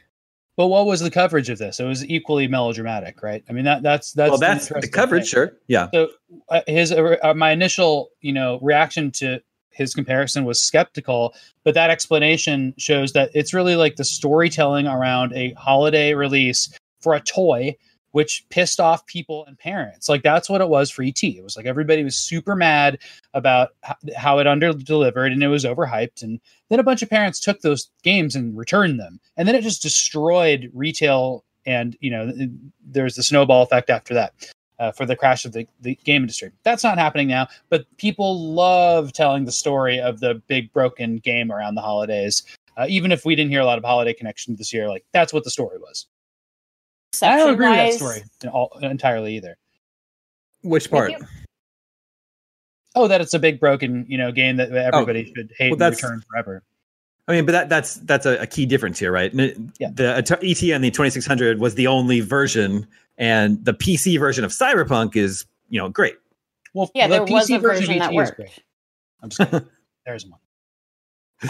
But 0.57 0.69
what 0.69 0.87
was 0.87 1.01
the 1.01 1.11
coverage 1.11 1.51
of 1.51 1.59
this? 1.59 1.79
It 1.79 1.85
was 1.85 2.03
equally 2.09 2.47
melodramatic, 2.47 3.21
right? 3.21 3.43
I 3.47 3.53
mean, 3.53 3.65
that 3.65 3.83
that's 3.83 4.13
that's 4.13 4.31
well 4.31 4.39
that's 4.39 4.69
the 4.69 4.87
coverage 4.87 5.25
thing. 5.25 5.29
sure 5.29 5.57
yeah 5.67 5.87
So 5.93 6.09
uh, 6.49 6.61
his 6.65 6.91
uh, 6.91 7.33
my 7.35 7.51
initial 7.51 8.09
you 8.21 8.33
know 8.33 8.57
reaction 8.63 9.11
to 9.21 9.39
his 9.77 9.93
comparison 9.93 10.43
was 10.43 10.61
skeptical, 10.61 11.33
but 11.63 11.73
that 11.75 11.89
explanation 11.89 12.73
shows 12.77 13.13
that 13.13 13.29
it's 13.33 13.53
really 13.53 13.75
like 13.75 13.95
the 13.95 14.03
storytelling 14.03 14.87
around 14.87 15.33
a 15.33 15.53
holiday 15.53 16.13
release 16.13 16.69
for 16.99 17.13
a 17.13 17.21
toy 17.21 17.75
which 18.11 18.45
pissed 18.49 18.79
off 18.79 19.05
people 19.05 19.45
and 19.45 19.59
parents. 19.59 20.09
Like 20.09 20.23
that's 20.23 20.49
what 20.49 20.61
it 20.61 20.69
was 20.69 20.89
for 20.89 21.03
ET. 21.03 21.21
It 21.21 21.43
was 21.43 21.55
like 21.55 21.67
everybody 21.67 22.03
was 22.03 22.17
super 22.17 22.55
mad 22.55 22.97
about 23.35 23.75
how 24.15 24.39
it 24.39 24.47
under 24.47 24.73
delivered 24.73 25.31
and 25.31 25.43
it 25.43 25.49
was 25.49 25.65
overhyped. 25.65 26.23
And 26.23 26.39
then 26.69 26.79
a 26.79 26.83
bunch 26.83 27.03
of 27.03 27.09
parents 27.11 27.39
took 27.39 27.61
those 27.61 27.91
games 28.01 28.35
and 28.35 28.57
returned 28.57 28.99
them. 28.99 29.19
And 29.35 29.47
then 29.47 29.53
it 29.53 29.61
just 29.61 29.83
destroyed 29.83 30.71
retail. 30.73 31.43
And, 31.67 31.95
you 31.99 32.09
know, 32.09 32.31
there's 32.83 33.15
the 33.15 33.23
snowball 33.23 33.61
effect 33.61 33.89
after 33.89 34.15
that. 34.15 34.33
Uh, 34.79 34.91
for 34.91 35.07
the 35.07 35.15
crash 35.15 35.43
of 35.43 35.53
the, 35.53 35.67
the 35.81 35.95
game 36.03 36.21
industry. 36.21 36.51
That's 36.61 36.83
not 36.83 36.99
happening 36.99 37.27
now, 37.27 37.47
but 37.69 37.85
people 37.97 38.53
love 38.53 39.11
telling 39.11 39.45
the 39.45 39.51
story 39.51 39.99
of 39.99 40.19
the 40.19 40.35
big 40.47 40.71
broken 40.71 41.17
game 41.17 41.51
around 41.51 41.73
the 41.73 41.81
holidays. 41.81 42.43
Uh, 42.77 42.85
even 42.87 43.11
if 43.11 43.25
we 43.25 43.35
didn't 43.35 43.49
hear 43.49 43.61
a 43.61 43.65
lot 43.65 43.79
of 43.79 43.83
holiday 43.83 44.13
connection 44.13 44.55
this 44.55 44.71
year, 44.71 44.87
like 44.87 45.03
that's 45.13 45.33
what 45.33 45.43
the 45.43 45.49
story 45.49 45.79
was. 45.79 46.05
I 47.23 47.37
don't 47.37 47.53
agree 47.55 47.69
with 47.69 47.77
that 47.77 47.93
story 47.93 48.23
all, 48.51 48.77
entirely 48.83 49.35
either. 49.35 49.57
Which 50.61 50.91
part? 50.91 51.13
Oh, 52.95 53.07
that 53.07 53.21
it's 53.21 53.33
a 53.33 53.39
big 53.39 53.59
broken, 53.59 54.05
you 54.07 54.17
know, 54.17 54.31
game 54.31 54.57
that 54.57 54.71
everybody 54.71 55.31
should 55.35 55.53
hate 55.57 55.71
Well, 55.71 55.81
and 55.81 55.95
return 55.95 56.23
forever. 56.29 56.63
I 57.27 57.33
mean, 57.33 57.45
but 57.45 57.51
that 57.51 57.69
that's 57.69 57.95
that's 57.95 58.25
a, 58.25 58.37
a 58.37 58.47
key 58.47 58.65
difference 58.65 58.97
here, 58.99 59.11
right? 59.11 59.33
Yeah. 59.33 59.89
The 59.93 60.15
At- 60.17 60.31
ET 60.31 60.73
on 60.73 60.81
the 60.81 60.91
2600 60.91 61.59
was 61.59 61.75
the 61.75 61.87
only 61.87 62.21
version, 62.21 62.87
and 63.17 63.63
the 63.65 63.73
PC 63.73 64.17
version 64.19 64.45
of 64.45 64.51
Cyberpunk 64.51 65.15
is, 65.17 65.45
you 65.69 65.79
know, 65.79 65.89
great. 65.89 66.15
Well, 66.73 66.89
Yeah, 66.95 67.07
the 67.07 67.15
there 67.15 67.23
was 67.25 67.49
PC 67.49 67.55
a 67.55 67.59
version 67.59 67.97
that 67.99 68.13
worked. 68.13 68.35
great. 68.37 68.59
I'm 69.21 69.29
just 69.29 69.51
kidding. 69.51 69.67
There's 70.05 70.25
one. 70.25 70.39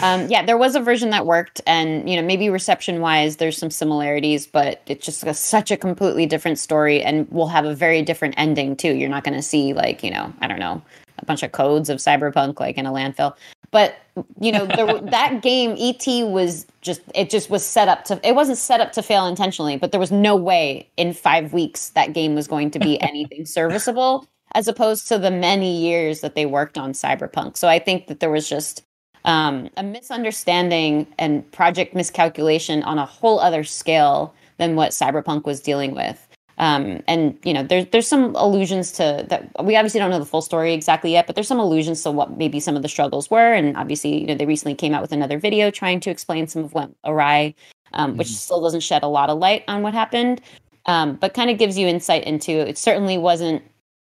um, 0.02 0.26
yeah, 0.28 0.44
there 0.44 0.58
was 0.58 0.74
a 0.74 0.80
version 0.80 1.10
that 1.10 1.24
worked, 1.26 1.60
and 1.66 2.10
you 2.10 2.16
know 2.16 2.22
maybe 2.22 2.50
reception 2.50 3.00
wise, 3.00 3.36
there's 3.36 3.56
some 3.56 3.70
similarities, 3.70 4.46
but 4.46 4.82
it's 4.86 5.06
just 5.06 5.22
a, 5.24 5.32
such 5.32 5.70
a 5.70 5.76
completely 5.78 6.26
different 6.26 6.58
story, 6.58 7.02
and 7.02 7.30
will 7.30 7.46
have 7.48 7.64
a 7.64 7.74
very 7.74 8.02
different 8.02 8.34
ending 8.36 8.76
too. 8.76 8.94
You're 8.94 9.08
not 9.08 9.22
going 9.24 9.36
to 9.36 9.42
see 9.42 9.72
like 9.74 10.02
you 10.02 10.10
know 10.10 10.32
I 10.40 10.46
don't 10.48 10.58
know 10.58 10.82
a 11.20 11.24
bunch 11.24 11.42
of 11.42 11.52
codes 11.52 11.88
of 11.88 11.98
cyberpunk 11.98 12.60
like 12.60 12.76
in 12.76 12.84
a 12.84 12.90
landfill, 12.92 13.34
but 13.70 13.96
you 14.40 14.52
know 14.52 14.66
there, 14.66 15.00
that 15.10 15.42
game 15.42 15.76
ET 15.78 16.06
was 16.26 16.66
just 16.80 17.00
it 17.14 17.30
just 17.30 17.50
was 17.50 17.64
set 17.64 17.88
up 17.88 18.04
to 18.04 18.20
it 18.26 18.34
wasn't 18.34 18.58
set 18.58 18.80
up 18.80 18.92
to 18.92 19.02
fail 19.02 19.26
intentionally, 19.26 19.76
but 19.76 19.92
there 19.92 20.00
was 20.00 20.12
no 20.12 20.36
way 20.36 20.88
in 20.96 21.12
five 21.12 21.52
weeks 21.52 21.90
that 21.90 22.12
game 22.12 22.34
was 22.34 22.48
going 22.48 22.70
to 22.70 22.78
be 22.78 23.00
anything 23.02 23.46
serviceable 23.46 24.26
as 24.54 24.68
opposed 24.68 25.08
to 25.08 25.18
the 25.18 25.30
many 25.30 25.78
years 25.78 26.20
that 26.20 26.34
they 26.34 26.46
worked 26.46 26.78
on 26.78 26.92
cyberpunk. 26.92 27.56
So 27.56 27.68
I 27.68 27.78
think 27.78 28.06
that 28.06 28.20
there 28.20 28.30
was 28.30 28.48
just 28.48 28.82
um, 29.24 29.68
a 29.76 29.82
misunderstanding 29.82 31.06
and 31.18 31.50
project 31.52 31.94
miscalculation 31.94 32.82
on 32.84 32.98
a 32.98 33.04
whole 33.04 33.40
other 33.40 33.62
scale 33.64 34.34
than 34.56 34.74
what 34.74 34.92
cyberpunk 34.92 35.44
was 35.44 35.60
dealing 35.60 35.94
with 35.94 36.27
um, 36.58 37.02
and 37.06 37.38
you 37.44 37.52
know 37.52 37.62
there's 37.62 37.86
there's 37.86 38.06
some 38.08 38.34
allusions 38.36 38.92
to 38.92 39.24
that. 39.28 39.50
We 39.64 39.76
obviously 39.76 40.00
don't 40.00 40.10
know 40.10 40.18
the 40.18 40.26
full 40.26 40.42
story 40.42 40.74
exactly 40.74 41.12
yet 41.12 41.26
but 41.26 41.34
there's 41.36 41.48
some 41.48 41.60
allusions 41.60 42.02
to 42.02 42.10
what 42.10 42.36
maybe 42.36 42.60
some 42.60 42.76
of 42.76 42.82
the 42.82 42.88
struggles 42.88 43.30
were. 43.30 43.52
And 43.52 43.76
obviously 43.76 44.20
you 44.20 44.26
know 44.26 44.34
they 44.34 44.46
recently 44.46 44.74
came 44.74 44.94
out 44.94 45.02
with 45.02 45.12
another 45.12 45.38
video 45.38 45.70
trying 45.70 46.00
to 46.00 46.10
explain 46.10 46.46
some 46.48 46.64
of 46.64 46.74
what 46.74 46.90
awry 47.04 47.54
um, 47.94 48.16
which 48.16 48.28
Mhm. 48.28 48.32
still 48.32 48.60
doesn't 48.60 48.80
shed 48.80 49.02
a 49.02 49.08
lot 49.08 49.30
of 49.30 49.38
light 49.38 49.64
on 49.68 49.82
what 49.82 49.94
happened 49.94 50.40
um, 50.86 51.14
but 51.16 51.34
kind 51.34 51.50
of 51.50 51.58
gives 51.58 51.76
you 51.78 51.86
insight 51.86 52.24
into 52.24 52.50
it. 52.52 52.76
Certainly 52.78 53.18
wasn't 53.18 53.62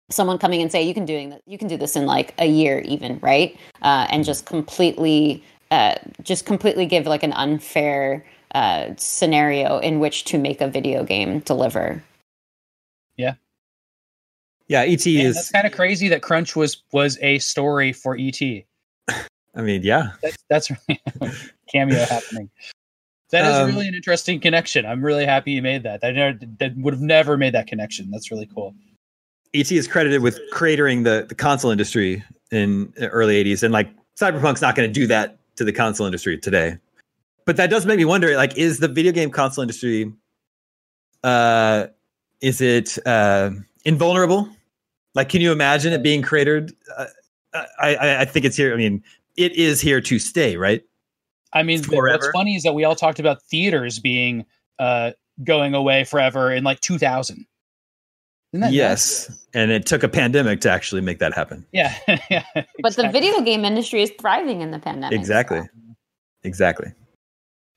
someone 0.10 0.38
coming 0.38 0.62
and 0.62 0.72
say 0.72 0.82
you 0.84 0.94
can 0.94 1.06
doing 1.06 1.30
that 1.30 1.42
you 1.46 1.58
can 1.58 1.68
do 1.70 1.78
this 1.78 1.96
in 1.96 2.06
like 2.06 2.34
a 2.38 2.46
year 2.48 2.80
even 2.80 3.20
right? 3.22 3.58
Uh, 3.82 4.08
and 4.10 4.26
just 4.26 4.46
completely 4.46 5.44
uh, 5.72 5.96
just 6.24 6.46
completely 6.46 6.86
give 6.86 7.06
like 7.08 7.24
an 7.24 7.32
unfair 7.34 8.26
uh, 8.56 8.90
scenario 8.98 9.78
in 9.80 10.00
which 10.00 10.26
to 10.26 10.38
make 10.38 10.60
a 10.60 10.68
video 10.68 11.04
game 11.06 11.40
deliver 11.40 12.04
Yeah, 13.22 13.34
Yeah, 14.68 14.82
ET 14.82 15.06
Man, 15.06 15.26
is. 15.28 15.36
that's 15.36 15.52
kind 15.52 15.68
of 15.68 15.74
crazy 15.74 16.08
that 16.10 16.22
Crunch 16.22 16.56
was 16.56 16.84
was 16.92 17.18
a 17.22 17.40
story 17.40 17.94
for 17.94 18.18
ET. 18.20 18.42
I 19.56 19.62
mean, 19.62 19.84
yeah, 19.84 20.12
That's 20.22 20.38
that's 20.50 20.72
really 20.88 21.02
cameo 21.72 22.06
happening. 22.10 22.50
That 23.32 23.46
is 23.46 23.56
Um, 23.56 23.68
really 23.68 23.88
an 23.88 23.96
interesting 23.96 24.40
connection. 24.42 24.86
I'm 24.86 25.04
really 25.04 25.26
happy 25.26 25.52
you 25.54 25.62
made 25.62 25.84
that. 25.84 26.02
I 26.04 26.12
never, 26.12 26.38
that 26.60 26.76
would 26.78 26.94
have 26.94 27.02
never 27.02 27.38
made 27.38 27.54
that 27.54 27.68
connection. 27.68 28.12
That's 28.12 28.30
really 28.32 28.46
cool. 28.54 28.74
ET 29.54 29.72
is 29.72 29.88
credited 29.88 30.22
with 30.22 30.40
cratering 30.54 31.04
the 31.04 31.26
the 31.30 31.36
console 31.36 31.72
industry 31.72 32.24
in 32.52 32.92
the 32.98 33.08
early 33.10 33.42
80s, 33.44 33.64
and 33.64 33.72
like 33.74 33.90
Cyberpunk's 34.20 34.62
not 34.62 34.76
going 34.76 34.88
to 34.90 34.94
do 34.94 35.08
that 35.08 35.38
to 35.58 35.64
the 35.64 35.72
console 35.74 36.06
industry 36.06 36.38
today. 36.38 36.78
But 37.46 37.58
that 37.58 37.70
does 37.70 37.86
make 37.86 37.98
me 37.98 38.06
wonder: 38.06 38.36
like, 38.38 38.58
is 38.58 38.80
the 38.80 38.88
video 38.88 39.12
game 39.12 39.32
console 39.32 39.62
industry, 39.62 40.12
uh, 41.24 41.88
is 42.42 42.62
it 42.62 42.98
uh, 43.06 43.52
invulnerable? 43.86 44.50
Like, 45.14 45.30
can 45.30 45.42
you 45.42 45.52
imagine 45.52 45.94
it 45.94 46.04
being 46.04 46.22
cratered? 46.22 46.74
Uh, 46.96 47.06
I, 47.54 47.96
I 47.96 48.22
I 48.22 48.26
think 48.26 48.46
it's 48.46 48.56
here. 48.56 48.74
I 48.74 48.78
mean, 48.78 49.04
it 49.38 49.54
is 49.54 49.82
here 49.82 50.02
to 50.02 50.20
stay, 50.20 50.58
right? 50.58 50.84
I 51.54 51.64
mean, 51.64 51.80
th- 51.80 51.88
Forever. 51.88 52.18
what's 52.18 52.32
funny 52.32 52.56
is 52.56 52.64
that 52.64 52.74
we 52.74 52.84
all 52.84 52.96
talked 52.96 53.20
about 53.20 53.42
theaters 53.44 54.00
being 54.00 54.46
uh, 54.80 55.12
going 55.44 55.74
away 55.74 56.04
forever 56.04 56.52
in 56.52 56.64
like 56.64 56.80
2000. 56.82 57.46
Isn't 58.54 58.62
that 58.62 58.74
yes, 58.74 59.30
nuts? 59.30 59.48
and 59.54 59.72
it 59.72 59.86
took 59.86 60.04
a 60.04 60.10
pandemic 60.10 60.62
to 60.62 60.72
actually 60.72 61.02
make 61.02 61.20
that 61.20 61.34
happen. 61.34 61.66
Yeah. 61.72 61.96
yeah 62.30 62.44
but 62.82 62.96
the 62.96 63.10
video 63.10 63.42
game 63.42 63.64
industry 63.64 64.02
is 64.02 64.12
thriving 64.20 64.62
in 64.62 64.72
the 64.72 64.80
pandemic 64.80 65.18
Exactly, 65.18 65.62
exactly. 66.44 66.92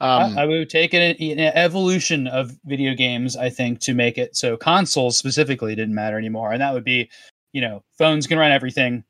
Um, 0.00 0.36
I, 0.36 0.42
I 0.42 0.46
would 0.46 0.68
take 0.68 0.92
an, 0.92 1.00
an 1.02 1.38
evolution 1.38 2.26
of 2.26 2.52
video 2.64 2.94
games, 2.94 3.36
I 3.36 3.48
think, 3.48 3.80
to 3.80 3.94
make 3.94 4.18
it 4.18 4.36
so 4.36 4.56
consoles 4.56 5.16
specifically 5.16 5.74
didn't 5.74 5.94
matter 5.94 6.18
anymore. 6.18 6.52
And 6.52 6.60
that 6.60 6.74
would 6.74 6.84
be, 6.84 7.08
you 7.52 7.60
know, 7.60 7.82
phones 7.96 8.26
can 8.26 8.38
run 8.38 8.50
everything. 8.50 9.04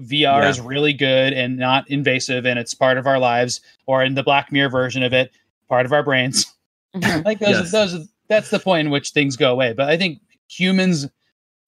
VR 0.00 0.42
Yeah. 0.42 0.48
is 0.48 0.60
really 0.60 0.92
good 0.92 1.32
and 1.32 1.56
not 1.56 1.88
invasive, 1.90 2.46
and 2.46 2.58
it's 2.58 2.74
part 2.74 2.96
of 2.96 3.06
our 3.06 3.18
lives. 3.18 3.60
Or 3.86 4.02
in 4.02 4.14
the 4.14 4.22
Black 4.22 4.50
Mirror 4.50 4.70
version 4.70 5.02
of 5.02 5.12
it, 5.12 5.30
part 5.68 5.86
of 5.86 5.92
our 5.92 6.02
brains. 6.02 6.46
Mhm. 6.94 7.24
like 7.24 7.40
those, 7.40 7.50
Yes. 7.50 7.72
those, 7.72 8.08
that's 8.28 8.50
the 8.50 8.60
point 8.60 8.86
in 8.86 8.90
which 8.92 9.10
things 9.10 9.36
go 9.36 9.50
away. 9.50 9.72
But 9.72 9.88
I 9.90 9.96
think 9.96 10.20
humans 10.48 11.08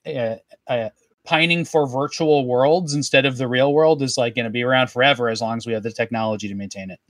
uh, 0.06 0.36
uh, 0.68 0.90
pining 1.24 1.64
for 1.64 1.88
virtual 1.88 2.46
worlds 2.46 2.94
instead 2.94 3.26
of 3.26 3.36
the 3.36 3.48
real 3.48 3.72
world 3.74 4.02
is 4.02 4.16
like 4.16 4.36
going 4.36 4.44
to 4.44 4.50
be 4.50 4.62
around 4.62 4.88
forever 4.88 5.28
as 5.28 5.40
long 5.40 5.56
as 5.56 5.66
we 5.66 5.72
have 5.72 5.82
the 5.82 5.90
technology 5.90 6.46
to 6.46 6.54
maintain 6.54 6.92
it. 6.92 7.00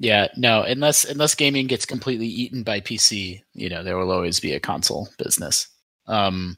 Yeah, 0.00 0.28
no, 0.36 0.62
unless 0.62 1.04
unless 1.04 1.34
gaming 1.36 1.66
gets 1.68 1.84
completely 1.86 2.26
eaten 2.26 2.62
by 2.64 2.80
PC, 2.80 3.42
you 3.54 3.68
know, 3.68 3.84
there 3.84 3.96
will 3.98 4.10
always 4.10 4.40
be 4.40 4.54
a 4.54 4.60
console 4.60 5.08
business. 5.18 5.68
Um, 6.06 6.56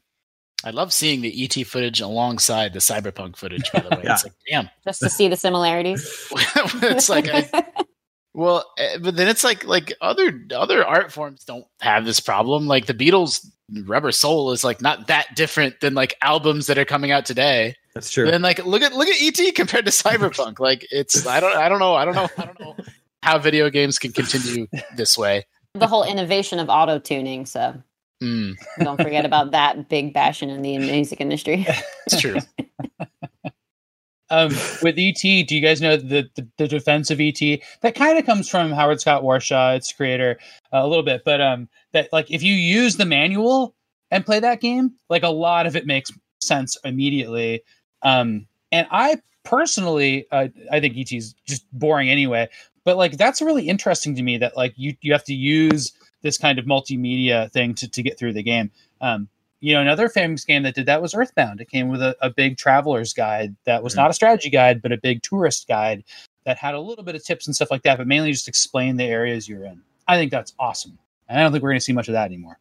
I 0.65 0.69
love 0.69 0.93
seeing 0.93 1.19
the 1.21 1.43
ET 1.43 1.67
footage 1.67 1.99
alongside 1.99 2.71
the 2.71 2.79
Cyberpunk 2.79 3.35
footage. 3.35 3.69
By 3.73 3.81
the 3.81 3.89
way, 3.97 4.01
Yeah. 4.05 4.13
it's 4.13 4.23
like, 4.23 4.33
damn, 4.49 4.69
just 4.85 5.01
to 5.01 5.09
see 5.09 5.27
the 5.27 5.35
similarities 5.35 6.09
it's 6.35 7.09
like, 7.09 7.27
I, 7.27 7.65
well, 8.33 8.65
eh, 8.77 8.97
but 9.01 9.17
then 9.17 9.27
it's 9.27 9.43
like 9.43 9.65
like 9.65 9.91
other 9.99 10.41
other 10.55 10.85
art 10.87 11.11
forms 11.11 11.43
don't 11.43 11.65
have 11.81 12.05
this 12.05 12.21
problem. 12.21 12.65
Like 12.67 12.85
the 12.85 12.93
Beatles' 12.93 13.45
Rubber 13.85 14.13
Soul 14.13 14.53
is 14.53 14.63
like 14.63 14.81
not 14.81 15.07
that 15.07 15.35
different 15.35 15.81
than 15.81 15.93
like 15.95 16.15
albums 16.21 16.67
that 16.67 16.77
are 16.77 16.85
coming 16.85 17.11
out 17.11 17.25
today. 17.25 17.75
That's 17.93 18.09
true. 18.09 18.23
But 18.25 18.31
then 18.31 18.41
like 18.41 18.65
look 18.65 18.81
at 18.81 18.93
look 18.93 19.09
at 19.09 19.21
ET 19.21 19.53
compared 19.53 19.83
to 19.85 19.91
Cyberpunk. 19.91 20.59
like 20.59 20.87
it's 20.91 21.27
I 21.27 21.41
don't 21.41 21.55
I 21.57 21.67
don't 21.67 21.79
know 21.79 21.93
I 21.93 22.05
don't 22.05 22.15
know 22.15 22.29
I 22.37 22.45
don't 22.45 22.59
know 22.61 22.75
how 23.23 23.39
video 23.39 23.69
games 23.69 23.97
can 23.97 24.11
continue 24.11 24.67
this 24.95 25.17
way. 25.17 25.45
the 25.73 25.87
whole 25.87 26.03
innovation 26.03 26.59
of 26.59 26.69
auto 26.69 26.99
tuning 26.99 27.45
so 27.45 27.81
Mm, 28.21 28.53
don't 28.81 29.01
forget 29.01 29.25
about 29.25 29.51
that 29.51 29.89
big 29.89 30.13
passion 30.13 30.49
in 30.49 30.61
the 30.61 30.77
music 30.93 31.19
industry 31.19 31.65
it's 32.05 32.21
true. 32.21 32.37
um, 34.29 34.49
with 34.81 34.95
ET, 34.97 35.21
do 35.21 35.55
you 35.55 35.61
guys 35.61 35.81
know 35.81 35.97
the 35.97 36.29
the, 36.35 36.47
the 36.57 36.67
defense 36.67 37.11
of 37.11 37.19
ET? 37.19 37.39
That 37.81 37.95
kind 37.95 38.17
of 38.17 38.25
comes 38.25 38.49
from 38.49 38.71
Howard 38.71 39.01
Scott 39.01 39.23
Warshaw, 39.23 39.75
its 39.75 39.91
creator, 39.91 40.39
uh, 40.73 40.79
a 40.83 40.87
little 40.87 41.03
bit. 41.03 41.23
But 41.25 41.41
um, 41.41 41.67
that 41.91 42.11
like 42.13 42.31
if 42.31 42.41
you 42.43 42.53
use 42.53 42.97
the 42.97 43.05
manual 43.05 43.75
and 44.09 44.25
play 44.25 44.39
that 44.39 44.61
game, 44.61 44.93
like 45.09 45.23
a 45.23 45.29
lot 45.29 45.65
of 45.65 45.75
it 45.75 45.85
makes 45.85 46.11
sense 46.41 46.77
immediately. 46.83 47.61
Um, 48.01 48.47
and 48.71 48.87
I 48.91 49.17
personally, 49.43 50.25
uh, 50.31 50.47
I 50.71 50.79
think 50.79 50.97
ET 50.97 51.11
is 51.11 51.35
just 51.45 51.65
boring 51.71 52.09
anyway. 52.09 52.49
But 52.85 52.97
like 52.97 53.17
that's 53.17 53.41
really 53.41 53.67
interesting 53.69 54.15
to 54.15 54.23
me 54.23 54.37
that 54.39 54.57
like 54.57 54.73
you 54.75 54.95
you 55.01 55.13
have 55.13 55.23
to 55.25 55.33
use 55.33 55.91
this 56.21 56.37
kind 56.37 56.59
of 56.59 56.65
multimedia 56.65 57.51
thing 57.51 57.73
to 57.75 57.87
to 57.87 58.03
get 58.03 58.17
through 58.17 58.33
the 58.33 58.43
game. 58.43 58.71
Um, 59.01 59.27
you 59.61 59.73
know, 59.73 59.81
another 59.81 60.09
famous 60.09 60.43
game 60.43 60.63
that 60.63 60.75
did 60.75 60.85
that 60.87 61.01
was 61.01 61.13
Earthbound. 61.15 61.61
It 61.61 61.69
came 61.69 61.87
with 61.87 62.01
a, 62.01 62.15
a 62.21 62.29
big 62.29 62.57
traveler's 62.57 63.13
guide 63.13 63.55
that 63.65 63.81
was 63.81 63.93
Mhm. 63.93 63.97
not 63.97 64.09
a 64.09 64.13
strategy 64.13 64.49
guide, 64.49 64.81
but 64.81 64.91
a 64.91 64.97
big 64.97 65.21
tourist 65.21 65.67
guide 65.69 66.03
that 66.45 66.57
had 66.57 66.73
a 66.75 66.79
little 66.81 67.05
bit 67.05 67.15
of 67.15 67.23
tips 67.23 67.47
and 67.47 67.55
stuff 67.55 67.71
like 67.71 67.83
that, 67.83 67.97
but 67.97 68.05
mainly 68.05 68.33
just 68.33 68.49
explain 68.49 68.97
the 68.97 69.05
areas 69.05 69.47
you're 69.47 69.63
in. 69.63 69.81
I 70.09 70.17
think 70.17 70.31
that's 70.31 70.53
awesome. 70.59 70.97
And 71.29 71.39
I 71.39 71.43
don't 71.43 71.53
think 71.53 71.63
we're 71.63 71.69
going 71.69 71.79
to 71.79 71.85
see 71.85 71.93
much 71.93 72.09
of 72.09 72.13
that 72.13 72.25
anymore. 72.25 72.59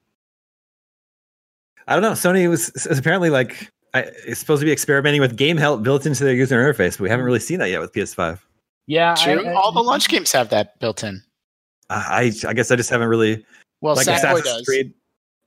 I 1.89 1.95
don't 1.95 2.03
know. 2.03 2.13
Sony 2.13 2.49
was 2.49 2.69
is 2.71 2.99
apparently 2.99 3.31
like 3.31 3.69
I, 3.95 4.03
it's 4.27 4.39
supposed 4.39 4.61
to 4.61 4.67
be 4.67 4.71
experimenting 4.73 5.21
with 5.21 5.37
game 5.37 5.57
help 5.57 5.83
built 5.83 6.07
into 6.07 6.23
their 6.23 6.35
user 6.35 6.57
interface, 6.63 6.93
but 6.93 7.01
we 7.01 7.11
haven't 7.11 7.27
really 7.27 7.41
seen 7.41 7.59
that 7.59 7.71
yet 7.71 7.81
with 7.81 7.93
PS5. 7.93 8.39
Yeah, 8.87 9.15
I- 9.19 9.35
I- 9.35 9.53
All 9.55 9.73
the 9.73 9.83
launch 9.83 10.09
games 10.09 10.33
have 10.33 10.51
that 10.51 10.79
built 10.81 11.03
in. 11.05 11.23
I 11.91 12.33
I 12.47 12.53
guess 12.55 12.71
I 12.71 12.77
just 12.77 12.91
haven't 12.91 13.09
really 13.09 13.45
Well, 13.81 13.95
like 13.97 14.07
Sackboy 14.07 14.43
does. 14.45 14.65
Creed. 14.67 14.93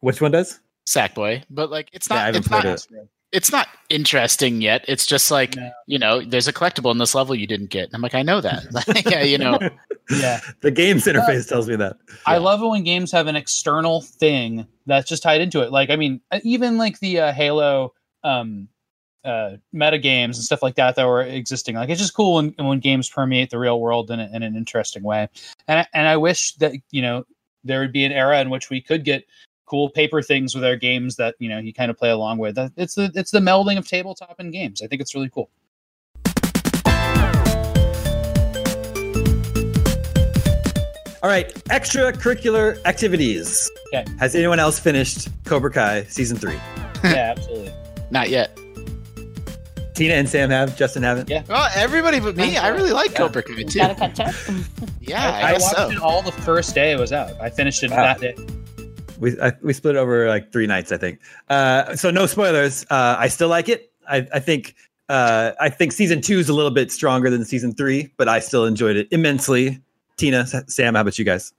Which 0.02 0.22
one 0.22 0.32
does? 0.32 0.60
Sackboy, 0.88 1.44
but 1.50 1.72
like 1.72 1.90
it's 1.94 2.08
Yeah, 2.10 2.16
I 2.16 2.18
not. 2.18 2.26
haven't 2.26 2.40
it's 2.40 2.48
played 2.48 2.64
not. 2.64 2.86
it. 3.04 3.10
It's 3.32 3.52
not 3.52 3.68
interesting 3.90 4.62
yet. 4.62 4.86
It's 4.88 5.06
just 5.06 5.32
like 5.32 5.56
No. 5.56 5.72
you 5.88 5.98
know, 6.00 6.22
there's 6.22 6.48
a 6.48 6.54
collectible 6.54 6.92
in 6.92 7.00
this 7.00 7.16
level 7.16 7.36
you 7.36 7.48
didn't 7.48 7.70
get. 7.72 7.86
And 7.88 7.96
I'm 7.96 8.02
like, 8.02 8.16
I 8.16 8.22
know 8.22 8.40
that. 8.42 8.72
Like, 8.72 8.86
yeah, 9.10 9.24
you 9.24 9.38
know, 9.38 9.58
Yeah. 10.12 10.40
the 10.62 10.72
games 10.72 11.06
interface 11.06 11.50
tells 11.50 11.68
me 11.68 11.76
that. 11.78 11.98
I 12.28 12.38
love 12.38 12.62
it 12.62 12.68
when 12.68 12.84
games 12.84 13.12
have 13.12 13.28
an 13.28 13.36
external 13.36 14.02
thing 14.02 14.68
that's 14.86 15.10
just 15.10 15.24
tied 15.24 15.42
into 15.42 15.62
it. 15.62 15.72
Like, 15.72 15.90
I 15.90 15.96
mean, 15.96 16.22
uh, 16.32 16.40
even 16.44 16.78
like 16.78 17.00
the 17.00 17.20
uh, 17.20 17.32
Halo 17.34 17.94
um, 18.24 18.70
uh, 19.26 19.58
meta 19.74 19.98
games 19.98 20.38
and 20.38 20.46
stuff 20.46 20.62
like 20.64 20.76
that 20.76 20.96
that 20.96 21.06
were 21.06 21.22
existing. 21.24 21.76
Like, 21.76 21.90
it's 21.90 22.00
just 22.00 22.14
cool 22.14 22.36
when, 22.36 22.54
when 22.58 22.80
games 22.80 23.10
permeate 23.10 23.50
the 23.50 23.60
real 23.60 23.80
world 23.82 24.12
in, 24.12 24.20
a, 24.20 24.30
in 24.34 24.44
an 24.44 24.56
interesting 24.56 25.04
way. 25.04 25.28
And 25.68 25.80
I, 25.80 25.88
and 25.94 26.08
I 26.08 26.18
wish 26.18 26.54
that 26.56 26.74
you 26.92 27.02
know 27.02 27.26
there 27.64 27.80
would 27.80 27.92
be 27.92 28.06
an 28.06 28.12
era 28.12 28.40
in 28.40 28.50
which 28.50 28.70
we 28.70 28.82
could 28.82 29.04
get 29.04 29.26
cool 29.66 29.90
paper 29.90 30.22
things 30.22 30.54
with 30.54 30.64
our 30.64 30.76
games 30.76 31.16
that 31.16 31.36
you 31.40 31.50
know 31.50 31.58
you 31.58 31.74
kind 31.74 31.90
of 31.90 31.98
play 31.98 32.12
along 32.12 32.38
with. 32.38 32.56
That- 32.56 32.72
It's 32.78 32.96
the 32.96 33.12
it's 33.16 33.32
the 33.32 33.40
melding 33.40 33.78
of 33.78 33.88
tabletop 33.88 34.36
and 34.40 34.54
games. 34.54 34.82
I 34.82 34.88
think 34.88 35.02
it's 35.02 35.16
really 35.16 35.30
cool. 35.30 35.50
All 41.24 41.32
right, 41.32 41.52
extracurricular 41.72 42.80
activities. 42.86 43.72
Okay. 43.88 44.06
Has 44.20 44.36
anyone 44.36 44.60
else 44.60 44.78
finished 44.78 45.28
Cobra 45.46 45.72
Kai 45.72 46.04
season 46.04 46.38
three? 46.38 46.60
Yeah, 47.04 47.34
absolutely. 47.36 47.74
not 48.12 48.30
yet. 48.30 48.56
Tina 49.96 50.14
and 50.16 50.28
Sam 50.30 50.50
have. 50.50 50.78
Justin 50.78 51.04
haven't. 51.04 51.30
Yeah. 51.30 51.44
Well, 51.48 51.68
everybody 51.74 52.20
but 52.20 52.36
me. 52.36 52.58
I 52.58 52.68
really 52.70 52.92
like 52.92 53.12
Yeah. 53.12 53.18
Cobra 53.18 53.42
Kai 53.44 53.64
too. 53.64 53.80
Gotta 53.80 53.96
catch 53.96 54.20
up. 54.20 54.36
Yeah, 55.02 55.22
I, 55.24 55.42
I, 55.42 55.50
I 55.50 55.54
watched 55.54 55.76
so. 55.76 55.90
it 55.92 55.98
all 56.00 56.24
the 56.24 56.32
first 56.32 56.74
day 56.74 56.92
it 56.92 57.00
was 57.00 57.14
out. 57.14 57.40
I 57.40 57.52
finished 57.52 57.84
it 57.84 57.92
Wow. 57.92 57.98
that 58.16 58.20
day. 58.22 58.36
We 59.20 59.40
I, 59.40 59.54
we 59.62 59.72
split 59.72 59.96
over 59.96 60.28
like 60.28 60.52
three 60.52 60.66
nights, 60.66 60.92
I 60.92 60.98
think. 60.98 61.20
Uh, 61.48 61.96
so 61.96 62.10
no 62.10 62.26
spoilers. 62.26 62.86
Uh, 62.90 63.16
I 63.20 63.28
still 63.28 63.48
like 63.48 63.70
it. 63.70 63.92
I, 64.10 64.28
I 64.34 64.40
think 64.40 64.74
uh, 65.08 65.52
I 65.60 65.70
think 65.70 65.92
season 65.92 66.22
two 66.22 66.40
is 66.40 66.50
a 66.50 66.54
little 66.54 66.72
bit 66.72 66.92
stronger 66.92 67.30
than 67.30 67.46
season 67.46 67.72
three, 67.76 68.12
but 68.18 68.28
I 68.28 68.40
still 68.40 68.66
enjoyed 68.66 68.96
it 68.96 69.08
immensely. 69.12 69.80
Tina, 70.18 70.48
Sam, 70.68 70.96
how 70.96 71.02
about 71.02 71.20
you 71.20 71.26
guys? 71.26 71.54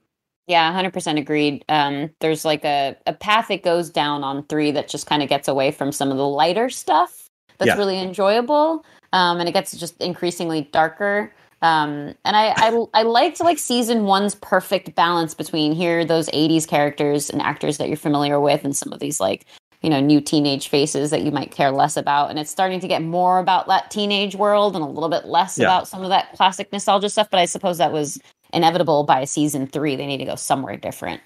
Yeah, 0.49 0.73
hundred 0.73 0.93
percent 0.93 1.17
agreed. 1.19 1.65
Um, 1.69 2.11
there's 2.21 2.45
like 2.45 2.65
a, 2.65 2.97
a 3.07 3.13
path 3.13 3.51
it 3.53 3.63
goes 3.63 3.91
down 3.91 4.25
on 4.25 4.45
three 4.49 4.73
that 4.73 4.89
just 4.89 5.07
kind 5.07 5.23
of 5.23 5.29
gets 5.29 5.47
away 5.47 5.71
from 5.71 5.93
some 5.93 6.11
of 6.11 6.17
the 6.17 6.27
lighter 6.27 6.69
stuff 6.69 7.26
that's 7.59 7.69
Yeah. 7.69 7.77
really 7.77 7.99
enjoyable. 7.99 8.85
Um, 9.13 9.39
and 9.41 9.49
it 9.49 9.53
gets 9.53 9.77
just 9.77 10.01
increasingly 10.01 10.63
darker. 10.73 11.33
Um, 11.63 12.15
and 12.25 12.37
I, 12.37 12.53
I 12.57 12.85
I 12.93 13.03
liked 13.03 13.41
like 13.41 13.59
season 13.59 14.05
one's 14.05 14.35
perfect 14.35 14.95
balance 14.95 15.33
between 15.35 15.73
here 15.73 16.05
those 16.05 16.29
'80s 16.31 16.67
characters 16.69 17.31
and 17.31 17.41
actors 17.41 17.79
that 17.79 17.89
you're 17.89 17.97
familiar 17.97 18.39
with, 18.39 18.63
and 18.65 18.77
some 18.77 18.93
of 18.93 18.99
these 19.01 19.21
like 19.21 19.47
you 19.81 19.89
know 19.89 20.01
new 20.01 20.21
teenage 20.21 20.69
faces 20.69 21.11
that 21.11 21.23
you 21.23 21.31
might 21.31 21.51
care 21.51 21.71
less 21.71 21.97
about. 21.97 22.29
And 22.31 22.39
it's 22.39 22.51
starting 22.51 22.79
to 22.81 22.89
get 22.89 23.03
more 23.03 23.39
about 23.39 23.69
that 23.69 23.91
teenage 23.91 24.35
world 24.37 24.75
and 24.77 24.85
a 24.85 24.89
little 24.89 25.09
bit 25.09 25.25
less 25.25 25.57
Yeah. 25.59 25.67
about 25.67 25.89
some 25.89 26.03
of 26.03 26.11
that 26.11 26.35
classic 26.35 26.71
nostalgia 26.73 27.09
stuff. 27.09 27.29
But 27.31 27.41
I 27.41 27.47
suppose 27.47 27.79
that 27.79 27.93
was 27.93 28.19
inevitable 28.53 29.05
by 29.05 29.25
season 29.25 29.67
three. 29.67 29.97
They 29.97 30.07
need 30.07 30.19
to 30.19 30.25
go 30.27 30.37
somewhere 30.37 30.77
different. 30.77 31.23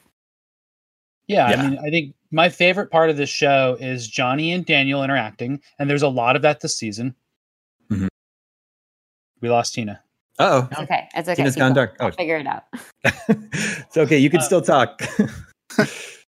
Yeah, 1.30 1.50
Yeah. 1.50 1.56
I 1.62 1.68
mean, 1.68 1.78
I 1.78 1.90
think 1.90 2.14
my 2.32 2.48
favorite 2.48 2.90
part 2.90 3.08
of 3.10 3.16
this 3.16 3.30
show 3.30 3.76
is 3.80 4.08
Johnny 4.08 4.50
and 4.52 4.64
Daniel 4.66 5.04
interacting, 5.04 5.60
and 5.78 5.88
there's 5.88 6.02
a 6.02 6.08
lot 6.08 6.34
of 6.36 6.42
that 6.42 6.60
this 6.60 6.76
season. 6.76 7.14
Mhm. 7.90 8.08
We 9.40 9.48
lost 9.48 9.74
Tina. 9.74 10.02
Oh, 10.38 10.68
okay. 10.78 11.06
It's 11.14 11.28
okay. 11.28 11.36
Tina's 11.36 11.54
Keep 11.54 11.60
gone 11.60 11.74
dark. 11.74 11.96
Oh. 12.00 12.10
figure 12.10 12.36
it 12.38 12.46
out. 12.46 12.64
it's 13.28 13.96
okay. 13.96 14.18
You 14.18 14.30
can 14.30 14.40
Uh, 14.40 14.44
still 14.44 14.62
talk. 14.62 15.02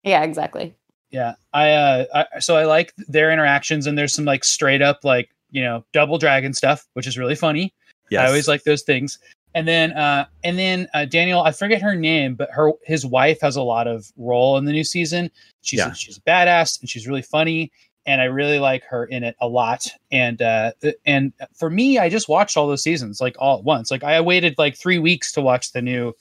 Yeah, 0.04 0.24
exactly. 0.24 0.74
Yeah, 1.12 1.34
I, 1.54 1.72
uh, 1.72 2.06
I 2.34 2.39
so 2.39 2.56
I 2.56 2.64
like 2.64 2.93
their 3.10 3.30
interactions, 3.32 3.88
and 3.88 3.98
there's 3.98 4.14
some 4.14 4.24
like 4.24 4.45
straight 4.45 4.82
up 4.82 5.00
like 5.04 5.30
you 5.52 5.62
know 5.62 5.84
double 5.91 6.18
dragon 6.18 6.54
stuff, 6.54 6.86
which 6.93 7.06
is 7.08 7.18
really 7.18 7.36
funny. 7.36 7.74
yes. 8.10 8.22
I 8.24 8.28
always 8.28 8.48
like 8.48 8.64
those 8.64 8.84
things. 8.84 9.20
And 9.56 9.68
then, 9.68 9.93
uh, 9.93 10.26
and 10.43 10.58
then 10.60 10.88
uh, 10.93 11.06
Daniel, 11.06 11.41
I 11.41 11.52
forget 11.52 11.82
her 11.82 11.95
name, 11.95 12.36
but 12.36 12.50
her 12.52 12.74
his 12.84 13.06
wife 13.06 13.39
has 13.41 13.56
a 13.56 13.62
lot 13.62 13.88
of 13.88 14.12
role 14.18 14.58
in 14.58 14.66
the 14.66 14.72
new 14.72 14.84
season. 14.84 15.32
She's 15.62 15.80
Yeah. 15.80 15.93
she's 15.93 16.18
a 16.18 16.22
badass 16.22 16.80
and 16.80 16.89
she's 16.89 17.08
really 17.08 17.22
funny, 17.22 17.72
and 18.06 18.22
I 18.22 18.26
really 18.26 18.60
like 18.60 18.84
her 18.86 19.06
in 19.06 19.24
it 19.24 19.36
a 19.41 19.48
lot. 19.48 19.88
And 20.12 20.41
uh, 20.41 20.74
and 21.06 21.34
for 21.56 21.70
me, 21.70 21.98
I 21.98 22.10
just 22.10 22.30
watched 22.30 22.56
all 22.56 22.68
those 22.68 22.84
seasons 22.84 23.20
like 23.20 23.36
all 23.39 23.58
at 23.58 23.64
once. 23.64 23.89
Like 23.89 24.04
I 24.04 24.22
waited 24.22 24.56
like 24.58 24.78
three 24.78 25.00
weeks 25.00 25.32
to 25.34 25.41
watch 25.41 25.72
the 25.72 25.82
new 25.82 26.14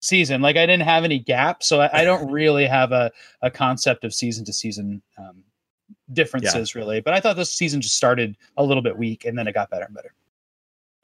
season. 0.00 0.42
Like 0.42 0.56
I 0.56 0.66
didn't 0.66 0.84
have 0.84 1.04
any 1.04 1.18
gap, 1.18 1.62
so 1.62 1.80
I, 1.80 2.00
I 2.00 2.04
don't 2.04 2.30
really 2.30 2.66
have 2.66 2.92
a 2.92 3.10
a 3.42 3.50
concept 3.50 4.04
of 4.04 4.12
season 4.12 4.44
to 4.44 4.52
season 4.52 5.02
um, 5.18 5.42
differences 6.12 6.74
really. 6.74 7.00
But 7.00 7.14
I 7.14 7.20
thought 7.20 7.36
this 7.36 7.52
season 7.52 7.80
just 7.80 7.96
started 7.96 8.36
a 8.56 8.64
little 8.64 8.82
bit 8.82 8.98
weak, 8.98 9.24
and 9.24 9.38
then 9.38 9.48
it 9.48 9.52
got 9.54 9.70
better 9.70 9.86
and 9.86 9.94
better. 9.94 10.12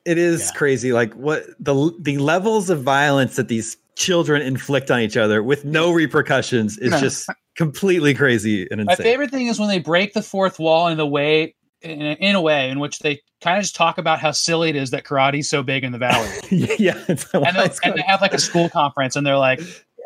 It 0.05 0.19
is 0.19 0.41
Yeah. 0.41 0.59
crazy. 0.59 0.93
Like 0.93 1.15
what 1.15 1.45
the 1.59 1.93
the 2.01 2.19
levels 2.19 2.71
of 2.71 2.83
violence 2.83 3.37
that 3.37 3.49
these 3.49 3.77
children 3.97 4.41
inflict 4.43 4.91
on 4.91 5.01
each 5.01 5.17
other 5.17 5.43
with 5.43 5.65
no 5.65 5.91
repercussions 5.93 6.79
is 6.79 6.91
No. 6.93 7.01
just 7.01 7.29
completely 7.57 8.15
crazy 8.15 8.67
and 8.71 8.81
insane. 8.81 8.87
My 8.99 9.05
favorite 9.05 9.31
thing 9.31 9.49
is 9.49 9.59
when 9.61 9.69
they 9.69 9.79
break 9.79 10.15
the 10.15 10.23
fourth 10.23 10.59
wall 10.59 10.89
in 10.89 10.97
the 10.97 11.07
way 11.07 11.55
in 11.83 12.01
a, 12.03 12.13
in 12.15 12.35
a 12.37 12.41
way 12.41 12.71
in 12.71 12.79
which 12.79 12.99
they 13.01 13.21
kind 13.43 13.59
of 13.59 13.63
just 13.63 13.75
talk 13.77 13.99
about 13.99 14.19
how 14.21 14.31
silly 14.31 14.71
it 14.71 14.77
is 14.77 14.91
that 14.91 15.05
karate's 15.05 15.49
so 15.49 15.63
big 15.63 15.83
in 15.85 15.93
the 15.93 15.99
valley, 15.99 16.29
yeah, 16.51 16.93
and, 17.09 17.19
they, 17.19 17.71
and 17.83 17.95
they 17.97 18.03
have 18.07 18.21
like 18.21 18.35
a 18.35 18.39
school 18.39 18.69
conference, 18.69 19.17
and 19.17 19.27
they're 19.27 19.39
like, 19.39 19.61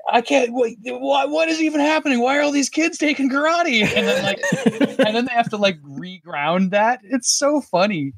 "I 0.09 0.21
can't 0.21 0.51
wait. 0.53 0.79
What, 0.85 1.31
what 1.31 1.49
is 1.49 1.61
even 1.61 1.81
happening? 1.81 2.21
Why 2.21 2.39
are 2.39 2.43
all 2.43 2.53
these 2.53 2.69
kids 2.69 2.97
taking 2.97 3.29
karate?" 3.29 3.83
And 3.83 4.07
then 4.07 4.23
like, 4.23 4.41
and 5.01 5.17
then 5.17 5.25
they 5.25 5.33
have 5.33 5.51
to 5.51 5.57
like 5.57 5.81
reground 5.83 6.71
that. 6.71 7.01
It's 7.03 7.37
so 7.37 7.61
funny. 7.61 8.13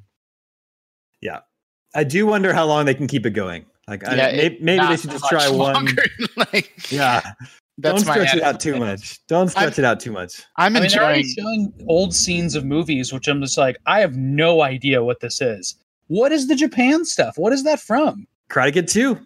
I 1.97 2.05
do 2.05 2.26
wonder 2.26 2.53
how 2.53 2.64
long 2.66 2.84
they 2.84 2.94
can 2.94 3.07
keep 3.07 3.26
it 3.26 3.30
going. 3.30 3.66
Like, 3.88 4.07
I, 4.07 4.14
Yeah, 4.14 4.26
maybe, 4.32 4.38
it- 4.42 4.62
maybe 4.62 4.86
they 4.86 4.97
should 4.97 5.11
just 5.11 5.22
much 5.22 5.30
try 5.30 5.49
one. 5.57 5.74
longer. 5.74 6.03
like, 6.36 6.90
Yeah, 6.92 7.20
that's 7.78 8.03
don't 8.03 8.07
my 8.07 8.12
stretch 8.14 8.34
it 8.36 8.42
out 8.42 8.55
attitude. 8.57 8.74
too 8.74 8.80
much. 8.80 9.26
Don't 9.26 9.49
stretch 9.49 9.78
it 9.78 9.84
out 9.84 10.01
too 10.01 10.12
much. 10.12 10.42
I'm 10.57 10.76
I 10.76 10.80
mean, 10.80 10.88
they're 10.90 11.03
already 11.03 11.20
enjoying. 11.20 11.72
showing 11.72 11.86
old 11.88 12.14
scenes 12.14 12.55
of 12.55 12.64
movies, 12.64 13.12
which 13.12 13.28
I'm 13.28 13.40
just 13.40 13.57
like, 13.59 13.76
I 13.86 14.01
have 14.01 14.16
no 14.16 14.62
idea 14.62 15.03
what 15.05 15.20
this 15.20 15.40
is. 15.40 15.76
What 16.09 16.32
is 16.32 16.49
the 16.49 16.55
Japan 16.55 17.05
stuff? 17.05 17.36
What 17.38 17.53
is 17.53 17.64
that 17.64 17.80
from? 17.80 18.26
Karate 18.49 18.72
Kid 18.74 18.88
Two. 18.88 19.18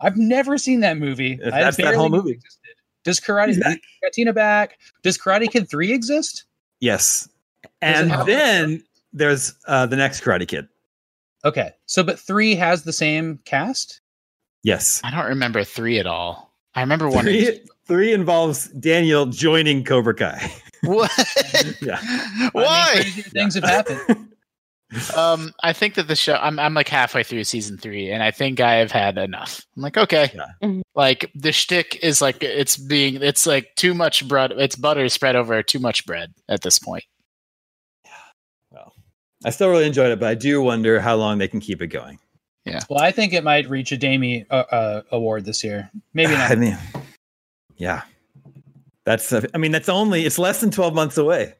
I've 0.00 0.16
never 0.16 0.58
seen 0.58 0.80
that 0.80 0.96
movie. 0.98 1.38
If 1.42 1.50
that's 1.52 1.76
that 1.78 1.94
whole 1.94 2.08
movie. 2.08 2.32
existed. 2.32 2.74
Does 3.04 3.18
Karate 3.20 3.48
He's 3.48 3.58
back. 3.58 4.34
back? 4.34 4.78
Does 5.02 5.16
Karate 5.18 5.50
Kid 5.50 5.68
Three 5.70 5.92
exist? 5.92 6.44
Yes, 6.80 7.28
and 7.82 8.10
then 8.28 8.84
there's 9.12 9.54
uh, 9.66 9.86
the 9.86 9.96
next 9.96 10.22
Karate 10.22 10.46
Kid. 10.46 10.68
Okay, 11.44 11.70
so 11.86 12.02
but 12.02 12.18
three 12.18 12.54
has 12.56 12.82
the 12.82 12.92
same 12.92 13.38
cast. 13.44 14.00
Yes, 14.62 15.00
I 15.04 15.10
don't 15.10 15.26
remember 15.26 15.64
three 15.64 15.98
at 15.98 16.06
all. 16.06 16.52
I 16.74 16.80
remember 16.80 17.08
one. 17.08 17.24
three, 17.24 17.60
three 17.86 18.12
involves 18.12 18.68
Daniel 18.68 19.26
joining 19.26 19.84
Cobra 19.84 20.14
Kai. 20.14 20.52
What? 20.84 21.10
Yeah. 21.82 21.98
I 22.00 22.40
mean, 22.40 22.50
Why? 22.52 22.90
crazier 22.94 23.22
things 23.24 23.54
have 23.56 23.64
happened. 23.64 24.28
um, 25.16 25.52
I 25.62 25.72
think 25.72 25.94
that 25.94 26.06
the 26.06 26.14
show. 26.14 26.34
I'm 26.34 26.58
I'm 26.60 26.72
like 26.72 26.88
halfway 26.88 27.24
through 27.24 27.42
season 27.44 27.78
three, 27.78 28.10
and 28.12 28.22
I 28.22 28.30
think 28.30 28.60
I 28.60 28.74
have 28.74 28.92
had 28.92 29.18
enough. 29.18 29.66
I'm 29.76 29.82
like, 29.82 29.96
okay, 29.98 30.30
Yeah. 30.34 30.46
Mhm. 30.62 30.82
like 30.94 31.32
the 31.34 31.50
shtick 31.50 31.98
is 32.02 32.22
like 32.22 32.44
it's 32.44 32.76
being 32.76 33.16
it's 33.22 33.44
like 33.44 33.74
too 33.76 33.92
much 33.92 34.26
bread. 34.28 34.52
It's 34.52 34.76
butter 34.76 35.08
spread 35.08 35.34
over 35.34 35.62
too 35.64 35.80
much 35.80 36.06
bread 36.06 36.32
at 36.48 36.62
this 36.62 36.78
point. 36.78 37.02
Well, 39.42 39.48
I 39.48 39.50
still 39.50 39.68
really 39.68 39.86
enjoyed 39.86 40.10
it, 40.10 40.18
but 40.20 40.28
I 40.28 40.34
do 40.34 40.60
wonder 40.62 41.00
how 41.00 41.16
long 41.16 41.38
they 41.38 41.48
can 41.48 41.60
keep 41.60 41.80
it 41.82 41.88
going. 41.88 42.18
Yeah. 42.64 42.80
Well, 42.90 43.00
I 43.00 43.10
think 43.12 43.32
it 43.32 43.44
might 43.44 43.68
reach 43.68 43.92
a 43.92 43.96
Damie 43.96 44.44
uh, 44.50 44.64
uh, 44.70 45.02
award 45.12 45.44
this 45.44 45.62
year. 45.64 45.90
Maybe 46.14 46.32
I 46.36 46.48
not. 46.48 46.58
mean, 46.58 46.78
yeah, 47.76 48.02
that's. 49.04 49.32
Uh, 49.32 49.46
I 49.54 49.58
mean, 49.58 49.72
that's 49.72 49.88
only. 49.88 50.24
It's 50.26 50.38
less 50.38 50.60
than 50.60 50.70
twelve 50.70 50.94
months 50.94 51.16
away. 51.16 51.54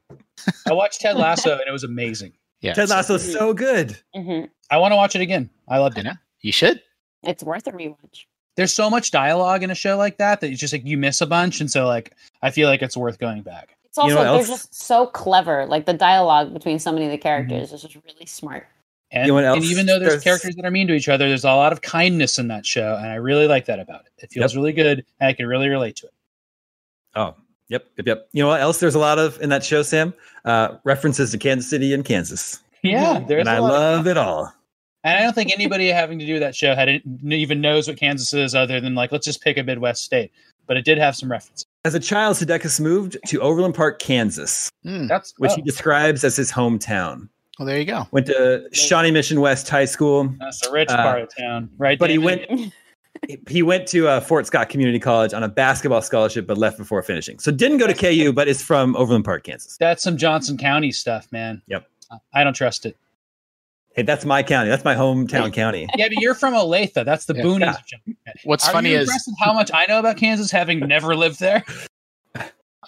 I 0.67 0.73
watched 0.73 1.01
Ted 1.01 1.17
Lasso 1.17 1.53
and 1.53 1.63
it 1.67 1.73
was 1.73 1.85
amazing. 1.85 2.33
Yeah, 2.61 2.75
Ted 2.75 2.89
Lasso 2.89 3.15
is 3.15 3.33
so 3.33 3.55
good. 3.55 3.97
hmm 4.17 4.41
I 4.69 4.79
want 4.79 4.91
to 4.91 4.97
watch 4.97 5.15
it 5.15 5.21
again. 5.21 5.49
I 5.69 5.79
loved 5.79 5.97
I 5.97 6.01
it. 6.01 6.05
know 6.07 6.13
you 6.41 6.51
should. 6.51 6.83
It's 7.23 7.45
worth 7.45 7.69
a 7.69 7.71
rewatch. 7.71 8.25
There's 8.57 8.73
so 8.73 8.91
much 8.91 9.13
dialogue 9.13 9.63
in 9.63 9.71
a 9.71 9.77
show 9.77 9.97
like 9.97 10.19
that 10.19 10.41
that 10.41 10.51
you 10.51 10.57
just 10.57 10.73
like 10.73 10.85
you 10.85 10.99
miss 10.99 11.21
a 11.21 11.27
bunch, 11.27 11.61
and 11.61 11.71
so 11.71 11.87
like 11.87 12.17
I 12.43 12.51
feel 12.51 12.69
like 12.69 12.83
it's 12.83 12.97
worth 12.97 13.21
going 13.21 13.43
back. 13.43 13.77
It's 13.91 13.99
also 13.99 14.09
You 14.09 14.15
know 14.17 14.23
they're 14.23 14.33
else? 14.41 14.49
just 14.49 14.75
so 14.75 15.07
clever. 15.07 15.67
Like 15.67 15.87
the 15.87 15.93
dialogue 15.95 16.53
between 16.53 16.79
so 16.79 16.93
many 16.93 17.07
of 17.07 17.11
the 17.11 17.19
characters 17.19 17.73
is 17.73 17.83
just 17.83 17.95
really 17.95 18.27
smart. 18.27 18.67
And, 19.11 19.27
You 19.27 19.29
know 19.33 19.35
what 19.37 19.45
and 19.45 19.65
even 19.65 19.87
though 19.87 19.99
there's, 19.99 20.11
There's- 20.11 20.25
characters 20.25 20.55
that 20.57 20.65
are 20.67 20.71
mean 20.71 20.87
to 20.89 20.95
each 20.95 21.09
other, 21.09 21.27
there's 21.29 21.45
a 21.45 21.49
lot 21.55 21.73
of 21.73 21.81
kindness 21.81 22.39
in 22.39 22.49
that 22.49 22.67
show, 22.67 22.95
and 22.97 23.07
I 23.07 23.15
really 23.15 23.47
like 23.47 23.65
that 23.65 23.79
about 23.81 24.03
it. 24.03 24.13
It 24.25 24.31
feels 24.33 24.53
Yep. 24.53 24.59
really 24.59 24.73
good, 24.75 25.05
and 25.21 25.29
I 25.29 25.33
can 25.33 25.47
really 25.47 25.69
relate 25.69 25.97
to 25.97 26.07
it. 26.07 26.13
Oh, 27.15 27.35
Yep, 27.71 27.85
yep, 27.99 28.07
yep. 28.07 28.29
You 28.33 28.43
know 28.43 28.49
what 28.49 28.61
else? 28.63 28.81
There's 28.81 28.95
a 28.95 28.99
lot 28.99 29.19
of 29.19 29.39
in 29.43 29.51
that 29.51 29.63
show, 29.63 29.83
Sam. 29.83 30.15
Uh, 30.47 30.77
references 30.85 31.31
to 31.33 31.39
Kansas 31.39 31.69
City 31.69 31.93
and 31.93 32.03
Kansas, 32.05 32.61
Yeah, 32.83 33.19
there's 33.27 33.41
and 33.41 33.49
I 33.49 33.57
a 33.57 33.63
lot 33.63 33.73
of- 33.73 33.97
love 33.99 34.07
it 34.07 34.17
all. 34.17 34.53
And 35.05 35.17
I 35.19 35.23
don't 35.23 35.35
think 35.35 35.53
anybody 35.53 35.89
having 35.89 36.19
to 36.19 36.27
do 36.27 36.39
that 36.41 36.55
show 36.57 36.75
had 36.75 36.89
it, 36.89 37.03
even 37.25 37.61
knows 37.61 37.87
what 37.87 37.99
Kansas 37.99 38.33
is, 38.35 38.55
other 38.55 38.81
than 38.81 38.95
like 38.95 39.13
let's 39.13 39.25
just 39.27 39.43
pick 39.43 39.57
a 39.59 39.63
Midwest 39.63 40.03
state. 40.03 40.33
But 40.67 40.77
it 40.79 40.85
did 40.85 40.99
have 40.99 41.15
some 41.17 41.31
references. 41.31 41.67
As 41.89 41.95
a 41.95 42.01
child, 42.01 42.37
Sudeikis 42.37 42.81
moved 42.81 43.17
to 43.29 43.41
Overland 43.41 43.75
Park, 43.75 43.99
Kansas. 43.99 44.71
That's 44.85 45.33
which 45.39 45.53
oh, 45.53 45.55
he 45.55 45.63
describes 45.63 46.23
as 46.23 46.37
his 46.37 46.53
hometown. 46.53 47.31
Well, 47.59 47.65
there 47.65 47.79
you 47.79 47.87
go. 47.87 48.07
Went 48.11 48.27
to 48.27 48.69
Shawnee 48.73 49.11
Mission 49.11 49.41
West 49.41 49.71
High 49.71 49.87
School. 49.87 50.31
that's 50.39 50.67
a 50.67 50.71
rich 50.71 50.91
uh, 50.91 50.97
part 50.99 51.23
of 51.23 51.35
town, 51.35 51.71
right? 51.79 51.99
but 51.99 52.11
he 52.11 52.19
went 52.19 52.45
he 53.49 53.63
went 53.63 53.87
to 53.87 54.07
uh, 54.07 54.21
Fort 54.21 54.47
Scott 54.47 54.69
Community 54.69 54.99
College 54.99 55.33
on 55.33 55.43
a 55.43 55.49
basketball 55.49 56.03
scholarship, 56.03 56.47
but 56.47 56.59
left 56.59 56.77
before 56.77 57.03
finishing. 57.03 57.39
So 57.39 57.51
didn't 57.51 57.79
go 57.79 57.87
to 57.87 57.95
KU, 57.95 58.35
but 58.35 58.49
is 58.49 58.63
from 58.63 58.95
Overland 58.95 59.25
Park, 59.25 59.45
Kansas. 59.45 59.79
That's 59.79 60.03
some 60.03 60.19
Johnson 60.19 60.59
County 60.59 60.93
stuff, 60.93 61.27
man. 61.33 61.63
Yep. 61.69 61.89
I 62.35 62.45
don't 62.45 62.53
trust 62.53 62.85
it. 62.85 62.99
Hey, 63.99 64.05
that's 64.05 64.25
my 64.25 64.45
county. 64.45 64.71
That's 64.71 64.85
my 64.85 64.95
hometown 64.95 65.53
county. 65.53 65.89
Yeah, 65.97 66.07
but 66.07 66.19
you're 66.23 66.37
from 66.37 66.55
Olathe. 66.55 66.93
That's 66.95 67.25
the 67.25 67.35
Yeah. 67.35 67.43
boonies 67.43 67.61
Yeah. 67.63 67.71
of 67.71 67.85
Johnson 67.87 68.17
County. 68.25 68.41
What's 68.45 68.69
Are 68.69 68.73
funny 68.73 68.91
you 68.93 68.99
is 68.99 69.35
how 69.41 69.53
much 69.53 69.73
I 69.75 69.87
know 69.87 69.99
about 69.99 70.17
Kansas, 70.19 70.53
having 70.53 70.79
never 70.79 71.17
lived 71.17 71.41
there? 71.41 71.65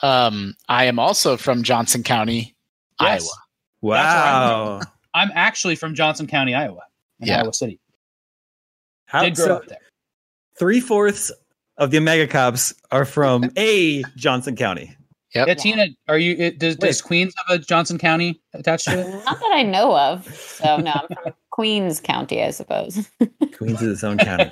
um, 0.03 0.55
I 0.69 0.85
am 0.85 1.01
also 1.01 1.37
from 1.37 1.65
Johnson 1.65 2.05
County, 2.05 2.55
Yes. 3.01 3.23
Iowa. 3.25 3.33
Wow. 3.81 4.81
I'm 5.13 5.33
actually 5.35 5.75
from 5.75 5.97
Johnson 5.97 6.29
County, 6.29 6.55
Iowa, 6.55 6.83
in 7.19 7.27
Yeah. 7.27 7.41
Iowa 7.41 7.53
City. 7.55 7.81
How 9.07 9.25
Did 9.25 9.35
grow 9.35 9.47
so 9.47 9.55
up 9.57 9.67
there. 9.67 9.79
three 10.57 10.79
fourths 10.79 11.33
of 11.77 11.91
the 11.91 11.99
Omega 11.99 12.29
Cops 12.29 12.73
are 12.93 13.05
from 13.05 13.51
a 13.59 14.05
Johnson 14.15 14.55
County. 14.55 14.97
Yep. 15.35 15.47
Yeah, 15.47 15.55
Tina, 15.55 15.87
are 16.09 16.19
you? 16.19 16.35
It, 16.37 16.59
does, 16.59 16.75
does 16.75 17.01
Queens 17.01 17.33
have 17.37 17.61
a 17.61 17.63
Johnson 17.63 17.99
County 17.99 18.41
attached 18.53 18.87
to 18.87 18.99
it? 18.99 19.09
Not 19.25 19.39
that 19.39 19.53
I 19.53 19.63
know 19.63 19.97
of. 19.97 20.27
So 20.35 20.77
no, 20.79 20.91
I'm 20.93 21.17
from 21.23 21.35
Queens 21.51 22.01
County, 22.01 22.43
I 22.43 22.51
suppose. 22.51 23.09
Queens 23.57 23.81
is 23.81 23.93
its 23.93 24.05
own 24.05 24.19
county. 24.19 24.51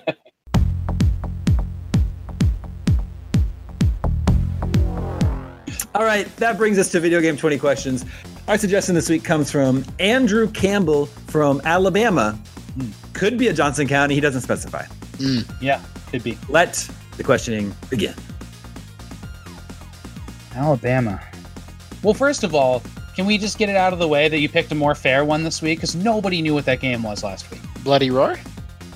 All 5.94 6.04
right, 6.04 6.28
that 6.36 6.56
brings 6.56 6.78
us 6.78 6.92
to 6.92 7.00
video 7.00 7.20
game 7.20 7.36
20 7.36 7.58
questions. 7.58 8.04
Our 8.46 8.56
suggestion 8.56 8.94
this 8.94 9.08
week 9.08 9.24
comes 9.24 9.50
from 9.50 9.84
Andrew 9.98 10.48
Campbell 10.52 11.06
from 11.06 11.60
Alabama. 11.64 12.38
Could 13.14 13.36
be 13.36 13.48
a 13.48 13.52
Johnson 13.52 13.88
County, 13.88 14.14
he 14.14 14.20
doesn't 14.20 14.42
specify. 14.42 14.84
Hmm. 15.18 15.40
Yeah, 15.60 15.82
could 16.10 16.22
be 16.22 16.38
Let 16.48 16.88
the 17.16 17.24
questioning 17.24 17.74
begin. 17.90 18.14
Alabama. 20.58 21.20
Well, 22.02 22.14
first 22.14 22.42
of 22.44 22.54
all, 22.54 22.82
can 23.14 23.26
we 23.26 23.38
just 23.38 23.58
get 23.58 23.68
it 23.68 23.76
out 23.76 23.92
of 23.92 23.98
the 23.98 24.08
way 24.08 24.28
that 24.28 24.38
you 24.38 24.48
picked 24.48 24.70
a 24.72 24.74
more 24.74 24.94
fair 24.94 25.24
one 25.24 25.42
this 25.44 25.62
week? 25.62 25.78
Because 25.78 25.94
nobody 25.94 26.42
knew 26.42 26.54
what 26.54 26.64
that 26.66 26.80
game 26.80 27.02
was 27.02 27.22
last 27.24 27.50
week. 27.50 27.60
Bloody 27.84 28.10
Roar? 28.10 28.36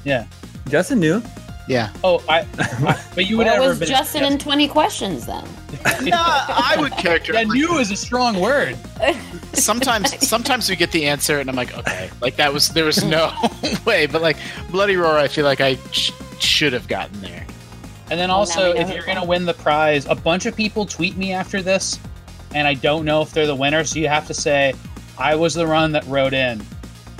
Yeah. 0.04 0.26
Justin 0.68 1.00
knew. 1.00 1.22
Yeah. 1.68 1.92
Oh, 2.02 2.22
I. 2.28 2.40
I 2.58 3.00
but 3.14 3.26
you 3.30 3.36
would 3.36 3.46
What 3.46 3.52
never 3.54 3.68
was 3.68 3.78
have. 3.78 3.88
Justin 3.88 4.24
in 4.24 4.38
20 4.38 4.68
questions 4.68 5.26
then? 5.26 5.44
no, 6.02 6.16
I 6.16 6.76
would 6.78 6.92
characterize. 6.92 7.46
Yeah, 7.46 7.52
new 7.52 7.78
is 7.78 7.90
a 7.92 7.96
strong 7.96 8.40
word. 8.40 8.76
sometimes 9.52 10.26
sometimes 10.26 10.68
we 10.68 10.76
get 10.76 10.90
the 10.92 11.04
answer 11.04 11.38
and 11.38 11.50
i'm 11.50 11.54
like 11.54 11.76
okay 11.76 12.10
like 12.22 12.36
that 12.36 12.50
was 12.52 12.68
there 12.70 12.86
was 12.86 13.04
no 13.04 13.30
way 13.84 14.06
but 14.06 14.22
like 14.22 14.38
bloody 14.70 14.96
roar 14.96 15.18
i 15.18 15.28
feel 15.28 15.44
like 15.44 15.60
i 15.60 15.74
sh- 15.90 16.10
should 16.38 16.72
have 16.72 16.88
gotten 16.88 17.20
there 17.20 17.46
And 18.12 18.20
then 18.20 18.28
Well, 18.28 18.40
also, 18.40 18.74
we 18.74 18.78
if 18.78 18.92
you're 18.94 19.06
gonna 19.06 19.24
win 19.24 19.46
the 19.46 19.54
prize, 19.54 20.04
a 20.04 20.14
bunch 20.14 20.44
of 20.44 20.54
people 20.54 20.84
tweet 20.84 21.16
me 21.16 21.32
after 21.32 21.62
this, 21.62 21.98
and 22.54 22.68
I 22.68 22.74
don't 22.74 23.06
know 23.06 23.22
if 23.22 23.30
they're 23.32 23.46
the 23.46 23.54
winner. 23.54 23.84
So 23.84 23.98
you 23.98 24.06
have 24.06 24.26
to 24.26 24.34
say, 24.34 24.74
"I 25.18 25.34
was 25.34 25.54
the 25.54 25.66
one 25.66 25.92
that 25.92 26.06
wrote 26.06 26.34
in," 26.34 26.60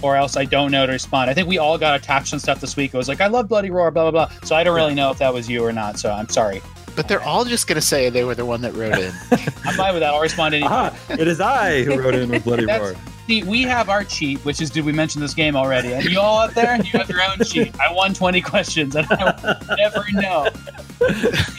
or 0.03 0.17
else 0.17 0.37
I 0.37 0.45
don't 0.45 0.71
know 0.71 0.85
to 0.85 0.93
respond. 0.93 1.31
I 1.31 1.35
think 1.35 1.49
we 1.49 1.57
all 1.57 1.79
got 1.79 1.99
attached 1.99 2.35
and 2.35 2.43
stuff 2.43 2.61
this 2.61 2.77
week. 2.77 2.93
It 2.93 2.99
was 2.99 3.09
like, 3.09 3.23
"I 3.23 3.27
love 3.29 3.49
Bloody 3.49 3.71
Roar," 3.71 3.91
blah 3.91 4.11
blah 4.11 4.27
blah. 4.27 4.37
So 4.45 4.55
I 4.55 4.63
don't 4.65 4.77
really 4.77 4.95
know 4.95 5.11
if 5.11 5.17
that 5.17 5.33
was 5.33 5.49
you 5.49 5.65
or 5.65 5.73
not. 5.73 5.99
So 5.99 6.13
I'm 6.13 6.29
sorry. 6.29 6.61
but 6.95 7.09
they're 7.09 7.23
all 7.23 7.47
just 7.47 7.67
gonna 7.69 7.81
say 7.81 8.11
they 8.11 8.25
were 8.25 8.35
the 8.35 8.45
one 8.45 8.61
that 8.61 8.75
wrote 8.75 8.99
in 8.99 9.13
I'm 9.65 9.75
fine 9.75 9.95
with 9.95 10.03
that. 10.03 10.13
I'll 10.13 10.21
respond 10.21 10.53
to 10.53 10.57
any. 10.59 10.67
Aha, 10.67 10.95
it 11.09 11.27
is 11.27 11.41
I 11.41 11.85
who 11.85 11.99
wrote 11.99 12.15
in 12.15 12.29
with 12.29 12.45
Bloody 12.45 12.67
Roar. 12.79 12.95
See, 13.27 13.43
we 13.45 13.63
have 13.63 13.89
our 13.89 14.03
cheat, 14.05 14.39
which 14.45 14.61
is 14.61 14.69
did 14.69 14.85
we 14.85 14.93
mention 14.93 15.21
this 15.21 15.33
game 15.33 15.55
already? 15.55 15.93
And 15.95 16.05
you 16.05 16.19
all 16.21 16.41
out 16.41 16.55
there, 16.55 16.77
you 16.77 16.99
have 16.99 17.09
your 17.09 17.23
own 17.23 17.39
cheat. 17.45 17.73
I 17.81 17.93
won 17.93 18.13
20 18.15 18.41
questions, 18.41 18.97
and 18.97 19.07
I 19.11 19.59
will 19.69 19.77
never 19.77 20.05
know. 20.13 20.49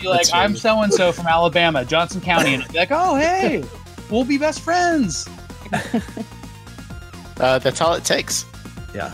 Be 0.01 0.07
like, 0.09 0.17
That's 0.27 0.33
I'm 0.33 0.55
so 0.57 0.81
and 0.81 0.93
so 0.93 1.11
from 1.13 1.27
Alabama, 1.27 1.85
Johnson 1.85 2.19
County, 2.21 2.53
and 2.53 2.63
I'd 2.63 2.71
be 2.71 2.77
like, 2.79 2.91
oh 2.91 3.15
hey, 3.15 3.63
we'll 4.09 4.25
be 4.25 4.37
best 4.37 4.59
friends. 4.61 5.27
uh, 7.39 7.59
that's 7.59 7.81
all 7.81 7.93
it 7.93 8.03
takes 8.05 8.45
Yeah. 8.93 9.13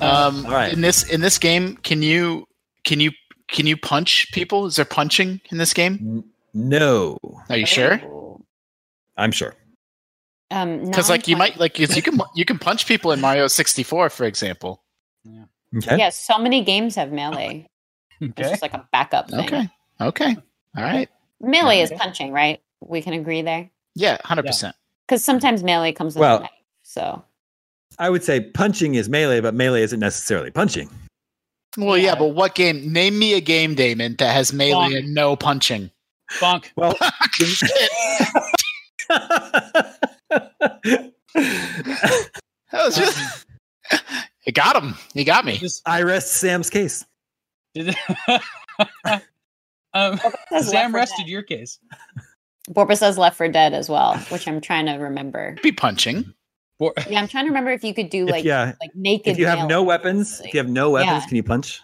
um 0.00 0.46
all 0.46 0.52
right. 0.52 0.72
in 0.72 0.80
this 0.80 1.02
in 1.10 1.20
this 1.20 1.38
game 1.38 1.76
can 1.78 2.02
you 2.02 2.46
can 2.84 3.00
you 3.00 3.10
can 3.48 3.66
you 3.66 3.76
punch 3.76 4.28
people 4.32 4.66
is 4.66 4.76
there 4.76 4.84
punching 4.84 5.40
in 5.50 5.58
this 5.58 5.72
game 5.74 6.22
No, 6.54 7.18
are 7.50 7.56
you 7.56 7.66
sure. 7.66 8.00
I'm 9.16 9.32
sure. 9.32 9.54
Um, 10.50 10.84
because 10.84 11.10
like 11.10 11.26
you 11.26 11.36
might 11.36 11.58
like 11.58 11.78
you 11.78 11.88
can 12.02 12.20
you 12.36 12.44
can 12.44 12.58
punch 12.58 12.86
people 12.86 13.10
in 13.10 13.20
mario 13.20 13.48
64 13.48 14.10
for 14.10 14.24
example 14.24 14.82
Okay. 15.76 15.98
Yeah, 15.98 16.10
so 16.10 16.38
many 16.38 16.62
games 16.62 16.94
have 16.94 17.10
melee. 17.10 17.66
It's 18.20 18.30
Okay. 18.38 18.48
just 18.50 18.62
like 18.62 18.72
a 18.72 18.88
backup 18.92 19.28
thing. 19.28 19.40
okay 19.40 19.68
okay 20.00 20.36
all 20.76 20.84
right 20.84 21.08
Melee 21.40 21.80
is 21.80 21.92
punching, 21.96 22.32
right? 22.32 22.60
We 22.80 23.02
can 23.02 23.12
agree 23.12 23.42
there. 23.42 23.68
yeah 23.96 24.18
100% 24.24 24.72
Because 25.06 25.22
sometimes 25.24 25.62
melee 25.64 25.92
comes 25.92 26.14
with 26.14 26.20
Well- 26.20 26.36
a 26.38 26.40
knife. 26.42 26.50
So 26.84 27.24
I 27.98 28.08
would 28.10 28.22
say 28.24 28.40
punching 28.40 28.94
is 28.94 29.08
melee, 29.08 29.40
but 29.40 29.54
melee 29.54 29.82
isn't 29.82 30.00
necessarily 30.00 30.50
punching. 30.52 30.88
well 31.76 31.96
yeah. 31.98 32.04
Yeah. 32.12 32.14
but 32.14 32.28
what 32.28 32.54
game 32.54 32.92
name 32.92 33.18
me 33.18 33.34
a 33.34 33.40
game 33.40 33.74
Daemon 33.74 34.14
that 34.18 34.32
has 34.32 34.52
melee 34.52 34.90
Bonk. 34.94 34.98
and 34.98 35.12
no 35.14 35.34
punching 35.36 35.90
Bonk. 36.40 36.66
Well, 36.76 36.94
That 41.34 42.84
was 42.84 42.96
just. 42.96 43.46
it 44.46 44.52
got 44.54 44.76
him. 44.82 44.94
He 45.14 45.24
got 45.24 45.44
me. 45.44 45.56
Just, 45.58 45.82
I 45.86 46.02
rest 46.02 46.34
Sam's 46.34 46.70
case. 46.70 47.04
um, 49.94 50.18
Sam 50.62 50.94
rested 50.94 51.22
Dead. 51.22 51.28
your 51.28 51.42
case. 51.42 51.78
Borba 52.68 52.96
says 52.96 53.16
Left 53.18 53.36
4 53.36 53.48
Dead 53.48 53.74
as 53.74 53.88
well, 53.88 54.16
which 54.30 54.48
I'm 54.48 54.60
trying 54.60 54.86
to 54.86 54.94
remember. 54.94 55.56
Be 55.62 55.72
punching. 55.72 56.32
Bor- 56.78 56.94
Yeah, 57.08 57.20
I'm 57.20 57.28
trying 57.28 57.44
to 57.44 57.50
remember 57.50 57.70
if 57.70 57.84
you 57.84 57.94
could 57.94 58.10
do 58.10 58.24
If- 58.24 58.30
like 58.30 58.44
yeah, 58.44 58.72
like 58.80 58.90
naked. 58.94 59.32
if 59.32 59.38
you 59.38 59.46
have 59.46 59.68
no 59.68 59.82
weapons, 59.82 60.40
if 60.44 60.52
you 60.52 60.58
have 60.58 60.68
no 60.68 60.90
weapons, 60.90 61.22
Yeah. 61.22 61.26
can 61.28 61.36
you 61.36 61.42
punch? 61.42 61.80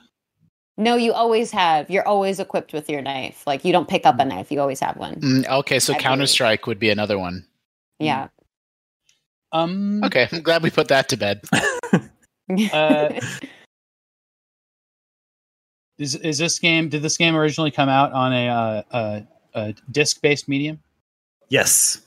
No, 0.79 0.97
you 0.97 1.13
always 1.13 1.51
have. 1.53 1.89
You're 1.91 2.07
always 2.09 2.41
equipped 2.41 2.73
with 2.73 2.89
your 2.91 3.03
knife. 3.03 3.47
Like 3.47 3.65
you 3.65 3.73
don't 3.73 3.89
pick 3.89 4.07
up 4.07 4.19
a 4.19 4.25
knife. 4.25 4.51
You 4.51 4.61
always 4.61 4.81
have 4.81 4.97
one. 4.97 5.17
Mm, 5.21 5.49
okay, 5.61 5.79
so 5.79 5.95
Counter 5.95 6.27
Strike 6.27 6.67
would 6.67 6.79
be 6.79 6.91
another 6.91 7.19
one. 7.19 7.47
Yeah. 7.99 8.29
Um, 9.53 10.03
Okay, 10.05 10.29
I'm 10.33 10.43
glad 10.43 10.63
we 10.63 10.71
put 10.71 10.89
that 10.89 11.09
to 11.11 11.17
bed. 11.17 11.41
Uh, 12.73 13.09
is 15.99 16.15
is 16.17 16.39
this 16.39 16.59
game? 16.59 16.89
Did 16.89 17.03
this 17.03 17.17
game 17.17 17.37
originally 17.37 17.71
come 17.71 17.89
out 17.89 18.13
on 18.13 18.33
a 18.33 18.49
uh, 18.49 18.83
a, 18.91 19.27
a 19.55 19.75
disc-based 19.91 20.49
medium? 20.49 20.81
Yes. 21.49 22.03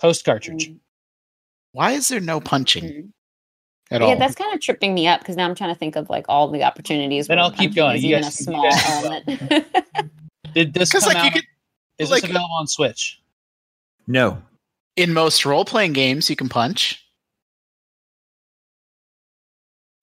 Post 0.00 0.24
cartridge. 0.24 0.72
Why 1.72 1.92
is 1.92 2.08
there 2.08 2.20
no 2.20 2.40
punching 2.40 2.84
Mhm. 2.84 3.08
at 3.90 4.00
Yeah, 4.00 4.06
all? 4.06 4.12
Yeah, 4.12 4.18
that's 4.18 4.34
kind 4.36 4.54
of 4.54 4.60
tripping 4.60 4.94
me 4.94 5.06
up 5.06 5.20
because 5.20 5.36
now 5.36 5.46
I'm 5.48 5.54
trying 5.54 5.74
to 5.74 5.78
think 5.78 5.96
of 5.96 6.08
like 6.08 6.24
all 6.28 6.48
the 6.50 6.62
opportunities. 6.62 7.26
Then 7.26 7.38
I'll 7.38 7.50
keep 7.50 7.74
going. 7.74 7.96
is 7.96 8.04
You 8.04 8.10
even 8.16 8.20
a 8.20 8.22
guys- 8.26 8.40
you 8.40 8.44
small 8.44 8.70
element. 8.86 9.26
Did 10.54 10.72
this 10.72 10.92
come 10.92 11.02
like 11.02 11.16
you 11.16 11.22
out? 11.24 11.32
could, 11.32 11.44
is 11.98 12.10
like- 12.10 12.22
this 12.22 12.30
available 12.30 12.54
on 12.54 12.66
Switch? 12.68 13.20
No. 14.06 14.42
in 14.96 15.12
most 15.12 15.44
role 15.46 15.64
playing 15.64 15.92
games, 15.92 16.28
you 16.30 16.36
can 16.36 16.48
punch. 16.48 17.00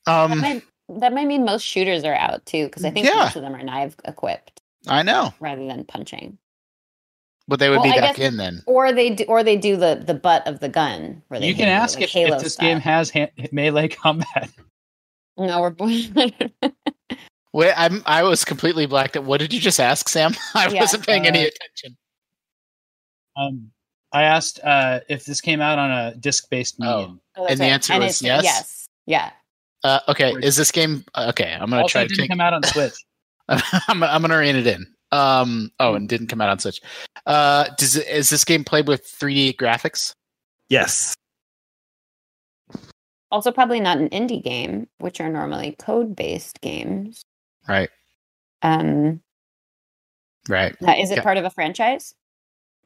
that, 0.05 0.31
Um, 0.31 0.39
might, 0.39 0.63
that 0.89 1.13
might 1.13 1.27
mean 1.27 1.45
most 1.45 1.63
shooters 1.63 2.03
are 2.03 2.13
out 2.15 2.45
too 2.45 2.65
because 2.65 2.83
I 2.85 2.91
think 2.91 3.07
Yeah. 3.07 3.15
most 3.23 3.35
of 3.35 3.41
them 3.41 3.55
are 3.55 3.63
knife 3.63 3.95
equipped 4.05 4.59
I 4.87 5.03
know, 5.03 5.33
rather 5.39 5.65
than 5.65 5.85
punching. 5.85 6.37
but 7.47 7.59
they 7.59 7.69
would 7.69 7.75
Well, 7.81 7.83
be 7.83 7.91
I 7.97 8.01
back 8.01 8.15
guess- 8.15 8.25
in 8.31 8.37
then. 8.37 8.63
Or 8.65 8.91
they 8.91 9.11
do, 9.11 9.23
or 9.27 9.43
they 9.43 9.57
do 9.57 9.77
the 9.77 10.01
the 10.05 10.13
butt 10.13 10.47
of 10.47 10.59
the 10.59 10.69
gun. 10.69 11.21
Where 11.27 11.39
they 11.39 11.47
You 11.47 11.53
can 11.53 11.65
hit 11.67 11.71
ask 11.73 11.95
like 11.95 12.05
if, 12.05 12.11
Halo 12.11 12.37
if 12.37 12.43
this 12.43 12.53
style. 12.53 12.67
game 12.69 12.79
has 12.79 13.11
ha- 13.11 13.31
melee 13.51 13.87
combat. 13.89 14.49
No, 15.37 15.61
we're 15.61 15.69
boys. 15.69 16.09
Wait, 17.53 17.73
I'm 17.75 18.01
I 18.05 18.23
was 18.23 18.43
completely 18.45 18.85
blacked 18.85 19.15
out. 19.17 19.23
What 19.25 19.39
did 19.39 19.53
you 19.53 19.59
just 19.59 19.79
ask, 19.79 20.07
Sam? 20.09 20.33
I 20.55 20.67
Yeah. 20.69 20.79
wasn't 20.81 21.05
paying 21.05 21.27
any 21.27 21.43
Uh, 21.43 21.47
attention. 21.47 21.97
Um, 23.35 23.71
I 24.13 24.23
asked 24.23 24.59
uh, 24.63 24.99
if 25.09 25.25
this 25.25 25.39
came 25.41 25.61
out 25.61 25.79
on 25.79 25.91
a 25.91 26.15
disc-based 26.15 26.75
Oh. 26.81 26.97
medium. 26.97 27.21
Oh, 27.37 27.43
that's 27.43 27.51
And 27.53 27.59
the 27.61 27.65
answer 27.65 27.93
And 27.93 28.03
was 28.03 28.21
yes? 28.21 28.43
Yes. 28.43 28.85
Yeah. 29.05 29.31
Uh, 29.83 29.99
okay, 30.09 30.33
is 30.43 30.55
this 30.57 30.71
game 30.71 31.03
okay? 31.17 31.53
I'm 31.53 31.69
gonna 31.69 31.81
Also, 31.83 31.93
try 31.93 32.01
it 32.01 32.09
to 32.09 32.09
didn't 32.09 32.21
take. 32.23 32.29
come 32.29 32.41
out 32.41 32.53
on 32.53 32.63
Switch. 32.63 32.93
I'm, 33.49 34.03
I'm 34.03 34.21
gonna 34.21 34.37
rein 34.37 34.55
it 34.55 34.67
in. 34.67 34.85
Um. 35.11 35.71
Oh, 35.79 35.95
and 35.95 36.07
didn't 36.07 36.27
come 36.27 36.39
out 36.41 36.49
on 36.49 36.59
Switch. 36.59 36.81
Uh, 37.25 37.65
does 37.77 37.95
is 37.97 38.29
this 38.29 38.45
game 38.45 38.63
played 38.63 38.87
with 38.87 39.03
3D 39.05 39.55
graphics? 39.57 40.13
Yes. 40.69 41.15
Also, 43.31 43.51
probably 43.51 43.79
not 43.79 43.97
an 43.97 44.09
indie 44.09 44.43
game, 44.43 44.87
which 44.99 45.19
are 45.21 45.29
normally 45.29 45.75
code 45.79 46.15
based 46.15 46.59
games. 46.61 47.21
Right. 47.67 47.89
Um, 48.61 49.21
Right. 50.49 50.75
now, 50.81 50.95
is 50.97 51.11
it 51.11 51.13
Okay. 51.19 51.21
part 51.23 51.37
of 51.37 51.45
a 51.45 51.49
franchise? 51.49 52.13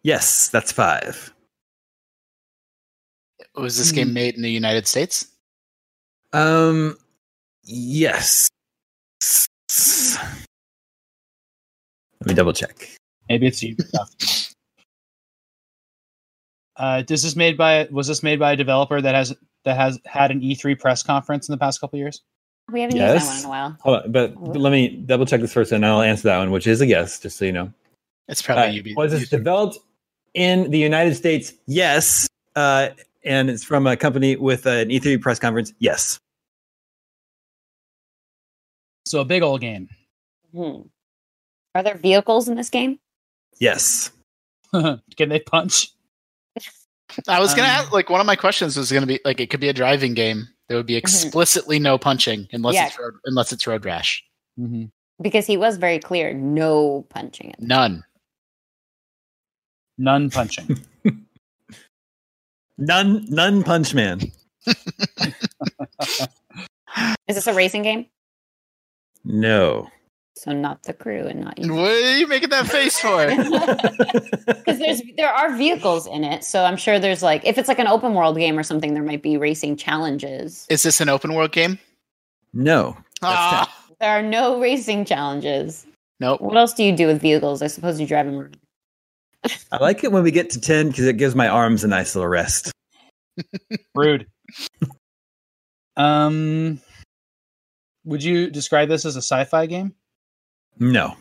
Yes, 0.10 0.50
that's 0.50 0.72
five. 0.72 1.34
Was 3.56 3.76
this 3.76 3.90
Hmm. 3.90 3.96
game 3.96 4.14
made 4.14 4.36
in 4.36 4.44
the 4.44 4.52
United 4.52 4.86
States? 4.88 5.26
Um, 6.32 6.96
yes. 7.64 8.48
Let 12.20 12.28
me 12.28 12.34
double 12.36 12.54
check. 12.54 12.88
Maybe 13.30 13.48
it's 13.48 13.64
Ubisoft. 13.64 14.54
uh, 16.76 17.02
this 17.08 17.24
is 17.24 17.36
made 17.36 17.58
by? 17.58 17.86
Was 17.90 18.06
this 18.06 18.22
made 18.22 18.38
by 18.38 18.52
a 18.52 18.56
developer 18.56 19.02
that 19.02 19.16
has 19.16 19.34
that 19.64 19.76
has 19.76 20.00
had 20.06 20.30
an 20.30 20.42
E3 20.42 20.76
press 20.80 21.02
conference 21.02 21.50
in 21.50 21.54
the 21.54 21.58
past 21.58 21.82
couple 21.82 21.98
years? 21.98 22.22
We 22.72 22.82
haven't 22.82 22.98
used 22.98 23.08
that 23.08 23.26
one 23.26 23.40
in 23.40 23.46
a 23.46 23.50
while. 23.50 23.78
Hold 23.82 24.04
on, 24.04 24.12
but 24.12 24.56
let 24.56 24.70
me 24.72 24.90
double 24.98 25.26
check 25.26 25.42
this 25.42 25.52
first, 25.54 25.72
and 25.72 25.84
I'll 25.84 26.02
answer 26.02 26.28
that 26.28 26.38
one, 26.38 26.52
which 26.52 26.68
is 26.68 26.80
a 26.82 26.86
yes, 26.86 27.20
just 27.20 27.38
so 27.38 27.46
you 27.46 27.54
know. 27.54 27.74
It's 28.28 28.42
Uh, 28.42 28.46
probably 28.54 28.76
Ubi- 28.76 28.94
was 28.96 29.12
this 29.12 29.30
developed 29.30 29.78
in 30.36 30.70
the 30.70 30.78
United 30.78 31.16
States? 31.16 31.52
Yes. 31.66 32.28
Uh, 32.56 32.90
and 33.24 33.50
it's 33.50 33.64
from 33.64 33.88
a 33.88 33.98
company 33.98 34.36
with 34.36 34.68
an 34.68 34.90
E3 34.90 35.20
press 35.20 35.40
conference? 35.40 35.74
Yes. 35.80 36.20
So 39.08 39.22
a 39.22 39.26
big 39.26 39.42
old 39.44 39.62
game. 39.62 39.90
Hmm. 40.54 40.82
Are 41.74 41.84
there 41.84 41.96
vehicles 41.98 42.48
in 42.48 42.56
this 42.56 42.70
game? 42.70 43.00
Yes. 43.60 44.12
Can 44.72 45.00
they 45.30 45.40
punch? 45.40 45.90
I 47.28 47.40
was 47.40 47.54
gonna 47.54 47.68
Um, 47.68 47.76
ask. 47.76 47.92
Like 47.92 48.10
one 48.10 48.20
of 48.20 48.26
my 48.28 48.36
questions 48.36 48.76
was 48.78 48.92
gonna 48.92 49.06
be 49.06 49.20
like 49.24 49.40
it 49.40 49.50
could 49.50 49.60
be 49.60 49.70
a 49.70 49.74
driving 49.74 50.14
game. 50.14 50.48
There 50.68 50.78
would 50.78 50.88
be 50.88 50.96
explicitly 50.96 51.78
no 51.80 51.98
punching 51.98 52.48
unless 52.52 52.76
Yeah. 52.76 52.88
it's 52.88 52.98
road, 53.00 53.14
unless 53.26 53.52
it's 53.54 53.68
road 53.68 53.86
rash. 53.86 54.24
Mm-hmm. 54.60 54.86
Because 55.22 55.46
he 55.46 55.56
was 55.56 55.78
very 55.78 56.00
clear, 56.00 56.34
no 56.34 57.06
punching 57.10 57.52
it. 57.52 57.58
None. 57.60 58.04
None 59.98 60.30
punching. 60.30 60.80
None, 62.78 63.26
none 63.30 63.64
punch 63.64 63.94
man. 63.94 64.20
Is 67.28 67.36
this 67.36 67.48
a 67.48 67.54
racing 67.54 67.84
game? 67.84 68.06
No. 69.24 69.88
So 70.36 70.52
not 70.52 70.84
the 70.84 70.92
crew 70.94 71.26
and 71.26 71.40
not 71.40 71.58
you. 71.58 71.74
What 71.74 71.90
are 71.92 72.18
you 72.18 72.28
making 72.28 72.50
that 72.50 72.68
face 72.68 73.00
for? 73.00 73.28
Because 74.66 74.80
there's 74.80 75.02
there 75.16 75.32
are 75.32 75.56
vehicles 75.56 76.06
in 76.08 76.24
it, 76.26 76.44
so 76.44 76.64
I'm 76.66 76.76
sure 76.76 77.00
there's 77.00 77.24
like 77.24 77.46
if 77.46 77.58
it's 77.58 77.68
like 77.70 77.80
an 77.80 77.88
open 77.88 78.14
world 78.14 78.36
game 78.38 78.58
or 78.60 78.64
something, 78.64 78.94
there 78.94 79.04
might 79.04 79.22
be 79.22 79.38
racing 79.38 79.78
challenges. 79.78 80.66
Is 80.70 80.84
this 80.84 81.00
an 81.00 81.08
open 81.08 81.34
world 81.34 81.52
game? 81.54 81.80
no. 82.54 82.98
Ah, 83.22 83.72
There 84.02 84.10
are 84.10 84.22
no 84.22 84.60
racing 84.60 85.06
challenges. 85.06 85.86
nope. 86.20 86.42
What 86.42 86.58
else 86.58 86.74
do 86.74 86.84
you 86.84 86.96
do 86.96 87.08
with 87.08 87.22
vehicles? 87.22 87.62
I 87.62 87.68
suppose 87.68 88.02
you 88.02 88.08
drive 88.08 88.26
them 88.26 88.36
around. 88.40 88.58
I 89.72 89.78
like 89.78 90.04
it 90.04 90.12
when 90.12 90.24
we 90.24 90.32
get 90.32 90.50
to 90.52 90.62
10 90.62 90.90
because 90.90 91.06
it 91.06 91.18
gives 91.18 91.36
my 91.36 91.48
arms 91.48 91.84
a 91.84 91.88
nice 91.88 92.16
little 92.16 92.30
rest. 92.30 92.72
Rude. 93.94 94.28
Um, 95.98 96.80
would 98.04 98.24
you 98.24 98.50
describe 98.50 98.90
this 98.90 99.06
as 99.06 99.16
a 99.16 99.22
sci-fi 99.22 99.66
game? 99.66 99.94
No. 100.80 101.16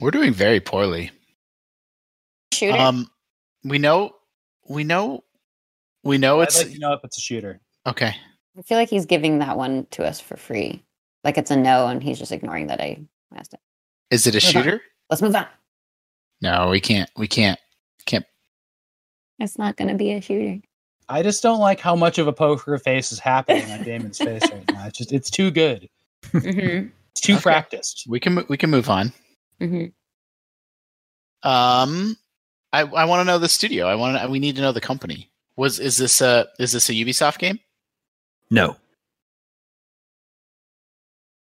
We're 0.00 0.10
doing 0.10 0.32
very 0.32 0.60
poorly. 0.60 1.10
Shooter. 2.52 2.78
Um, 2.78 3.06
we 3.64 3.78
know, 3.78 4.12
we 4.68 4.84
know, 4.84 5.24
we 6.02 6.18
know 6.18 6.40
I'd 6.40 6.48
it's 6.48 6.58
like 6.58 6.72
to 6.72 6.78
know 6.78 6.92
if 6.94 7.00
it's 7.04 7.18
a 7.18 7.20
shooter. 7.20 7.60
okay. 7.86 8.14
I 8.58 8.62
feel 8.62 8.78
like 8.78 8.90
he's 8.90 9.06
giving 9.06 9.38
that 9.38 9.56
one 9.56 9.86
to 9.92 10.04
us 10.04 10.20
for 10.20 10.36
free. 10.36 10.82
Like 11.22 11.38
it's 11.38 11.50
a 11.50 11.56
no, 11.56 11.86
and 11.86 12.02
he's 12.02 12.18
just 12.18 12.32
ignoring 12.32 12.66
that 12.66 12.80
I 12.80 12.98
asked 13.34 13.54
it. 13.54 13.60
Is 14.10 14.26
it 14.26 14.34
a 14.34 14.40
shooter? 14.40 14.80
Let's 15.10 15.20
move 15.22 15.34
on. 15.34 15.46
No, 16.40 16.68
we 16.70 16.80
can't. 16.80 17.10
We 17.16 17.26
can't. 17.28 17.58
Can't. 18.06 18.24
It's 19.38 19.58
not 19.58 19.76
going 19.76 19.88
to 19.88 19.94
be 19.96 20.12
a 20.12 20.20
shooter. 20.20 20.60
I 21.08 21.22
just 21.22 21.42
don't 21.42 21.58
like 21.58 21.80
how 21.80 21.96
much 21.96 22.18
of 22.18 22.28
a 22.28 22.32
poker 22.32 22.78
face 22.78 23.10
is 23.10 23.18
happening 23.18 23.70
on 23.72 23.82
Daemon's 23.82 24.18
face 24.20 24.50
right 24.52 24.66
now. 24.72 24.86
It's 24.86 24.98
just 24.98 25.12
it's 25.12 25.30
too 25.30 25.50
good. 25.50 25.88
hmm 26.32 26.38
It's 27.12 27.20
too 27.22 27.34
Okay. 27.34 27.42
practiced. 27.42 28.04
We 28.08 28.20
can. 28.20 28.44
We 28.48 28.56
can 28.56 28.70
move 28.70 28.88
on. 28.88 29.12
hmm 29.58 29.86
Um, 31.42 32.16
I 32.72 32.82
I 32.82 33.04
want 33.04 33.20
to 33.20 33.24
know 33.24 33.38
the 33.38 33.48
studio. 33.48 33.86
I 33.86 33.94
want. 33.96 34.20
to 34.22 34.28
We 34.28 34.38
need 34.38 34.56
to 34.56 34.62
know 34.62 34.72
the 34.72 34.80
company. 34.80 35.30
Was 35.56 35.80
is 35.80 35.96
this 35.96 36.20
a 36.20 36.46
is 36.58 36.72
this 36.72 36.88
a 36.88 36.92
Ubisoft 36.92 37.38
game? 37.38 37.58
No. 38.50 38.76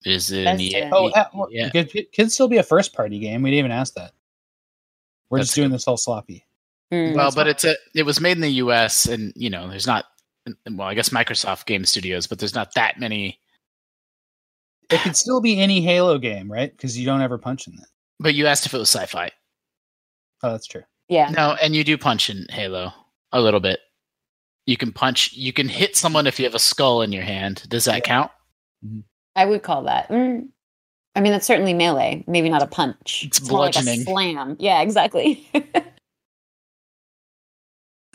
Is 0.05 0.31
it 0.31 0.47
an 0.47 0.61
EA? 0.61 0.89
Oh, 0.93 1.11
well, 1.35 1.49
yeah. 1.51 1.71
it 1.75 1.91
could, 1.93 2.13
could 2.13 2.33
still 2.33 2.49
be 2.49 2.59
a 2.59 2.63
first 2.63 2.93
party 2.95 3.19
game. 3.19 3.43
We 3.43 3.51
didn't 3.51 3.59
even 3.59 3.73
ask 3.73 3.95
that. 3.95 4.13
We're 5.31 5.39
That's 5.39 5.49
just 5.49 5.57
doing 5.57 5.71
this 5.71 5.87
all 5.89 5.97
sloppy. 5.97 6.47
Mm. 6.93 7.17
Well, 7.17 7.31
but 7.35 7.47
it's 7.49 7.65
a. 7.65 7.75
It 7.95 8.05
was 8.05 8.21
made 8.21 8.33
in 8.33 8.41
the 8.41 8.49
U.S. 8.49 9.07
and 9.07 9.33
you 9.37 9.51
know, 9.51 9.69
there's 9.69 9.87
not. 9.87 10.07
Well, 10.71 10.89
I 10.89 10.95
guess 10.95 11.11
Microsoft 11.11 11.67
Game 11.67 11.85
Studios, 11.85 12.27
but 12.27 12.39
there's 12.39 12.55
not 12.55 12.73
that 12.75 12.99
many. 12.99 13.39
It 14.89 15.01
could 15.03 15.17
still 15.17 15.43
be 15.43 15.61
any 15.61 15.83
Halo 15.83 16.17
game, 16.17 16.51
right? 16.51 16.71
Because 16.75 16.99
you 16.99 17.05
don't 17.05 17.21
ever 17.21 17.37
punch 17.37 17.67
in 17.67 17.77
that. 17.77 17.89
But 18.21 18.35
you 18.35 18.47
asked 18.47 18.65
if 18.65 18.73
it 18.73 18.79
was 18.79 18.89
sci-fi. 18.89 19.31
Oh, 20.43 20.53
that's 20.53 20.67
true. 20.67 20.85
yeah. 21.09 21.29
No, 21.31 21.57
and 21.61 21.77
you 21.77 21.85
do 21.85 21.99
punch 21.99 22.31
in 22.31 22.47
Halo 22.49 22.93
a 23.33 23.41
little 23.41 23.61
bit. 23.61 23.81
You 24.65 24.79
can 24.79 24.93
punch. 24.93 25.35
You 25.35 25.53
can 25.53 25.69
hit 25.69 25.95
someone 25.95 26.27
if 26.27 26.39
you 26.39 26.47
have 26.47 26.55
a 26.55 26.59
skull 26.59 27.03
in 27.03 27.13
your 27.13 27.25
hand. 27.25 27.69
Does 27.69 27.85
that 27.85 27.97
Yeah. 27.97 28.01
count? 28.01 28.31
I 29.39 29.45
would 29.45 29.62
call 29.62 29.84
that. 29.84 30.09
Mm. 30.09 30.49
I 31.14 31.20
mean, 31.20 31.30
that's 31.30 31.47
certainly 31.47 31.72
melee. 31.72 32.24
Maybe 32.26 32.49
not 32.49 32.61
a 32.61 32.66
punch. 32.66 33.22
It's 33.24 33.49
more 33.49 33.61
like 33.61 33.76
a 33.76 33.82
slam. 33.82 34.57
Yeah, 34.59 34.82
exactly. 34.82 35.49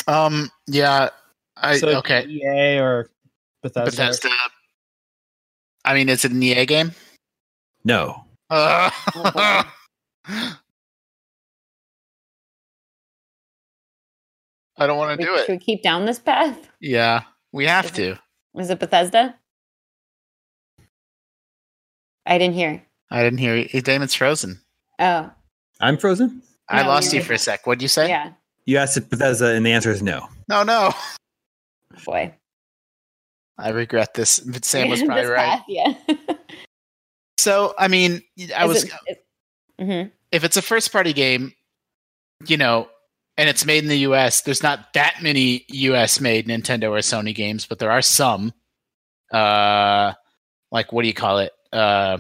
Um. 0.05 0.51
Yeah. 0.67 1.11
I 1.55 1.77
so 1.77 1.87
okay. 1.99 2.25
EA 2.25 2.79
or 2.79 3.09
Bethesda. 3.61 3.89
Bethesda. 3.89 4.29
I 5.85 5.93
mean, 5.93 6.09
is 6.09 6.25
it 6.25 6.33
an 6.33 6.43
EA 6.43 6.65
game? 6.65 6.91
No. 7.85 8.25
Uh. 8.49 8.89
I 14.75 14.87
don't 14.87 14.97
want 14.97 15.17
to 15.17 15.25
do 15.25 15.33
it. 15.35 15.45
Should 15.45 15.53
we 15.53 15.57
keep 15.57 15.83
down 15.83 16.05
this 16.05 16.19
path? 16.19 16.67
Yeah, 16.81 17.21
we 17.53 17.65
have 17.65 17.85
Is 17.85 17.91
to. 17.91 18.19
Is 18.57 18.69
it 18.69 18.79
Bethesda? 18.79 19.35
I 22.25 22.37
didn't 22.37 22.55
hear. 22.55 22.83
I 23.11 23.23
didn't 23.23 23.39
hear 23.39 23.55
you. 23.55 23.81
Daemon's 23.81 24.15
frozen. 24.15 24.61
Oh, 24.99 25.29
I'm 25.79 25.97
frozen? 25.97 26.41
I 26.69 26.87
lost 26.87 27.13
you're 27.13 27.23
for 27.23 27.33
a 27.33 27.37
sec. 27.37 27.67
What'd 27.67 27.81
you 27.81 27.87
say? 27.87 28.07
yeah. 28.09 28.31
You 28.65 28.77
asked 28.77 28.95
if 28.95 29.09
Bethesda, 29.09 29.53
and 29.53 29.65
the 29.65 29.73
answer 29.73 29.91
is 29.91 30.01
no. 30.01 30.27
No, 30.47 30.63
no. 30.63 30.93
Boy. 32.05 32.33
I 33.57 33.69
regret 33.69 34.13
this. 34.13 34.39
But 34.39 34.63
Sam 34.65 34.89
was 34.89 35.03
probably 35.03 35.25
right. 35.25 35.45
path, 35.45 35.65
yeah. 35.67 35.93
So, 37.37 37.73
I 37.77 37.89
mean, 37.89 38.21
I 38.55 38.65
was. 38.65 38.89
hmm 39.79 40.03
if 40.31 40.43
it's 40.43 40.57
a 40.57 40.63
first 40.63 40.91
party 40.91 41.13
game, 41.13 41.53
you 42.47 42.57
know, 42.57 42.87
and 43.37 43.47
it's 43.47 43.65
made 43.65 43.83
in 43.83 43.89
the 43.89 43.99
US, 43.99 44.41
there's 44.41 44.63
not 44.63 44.93
that 44.93 45.17
many 45.21 45.63
US 45.69 46.19
made 46.19 46.47
Nintendo 46.47 46.89
or 46.89 46.97
Sony 46.99 47.35
games, 47.35 47.67
but 47.67 47.79
there 47.79 47.91
are 47.91 48.01
some. 48.01 48.51
Uh 49.31 50.13
like 50.71 50.91
what 50.91 51.03
do 51.03 51.07
you 51.07 51.13
call 51.13 51.37
it? 51.37 51.51
Uh 51.73 52.19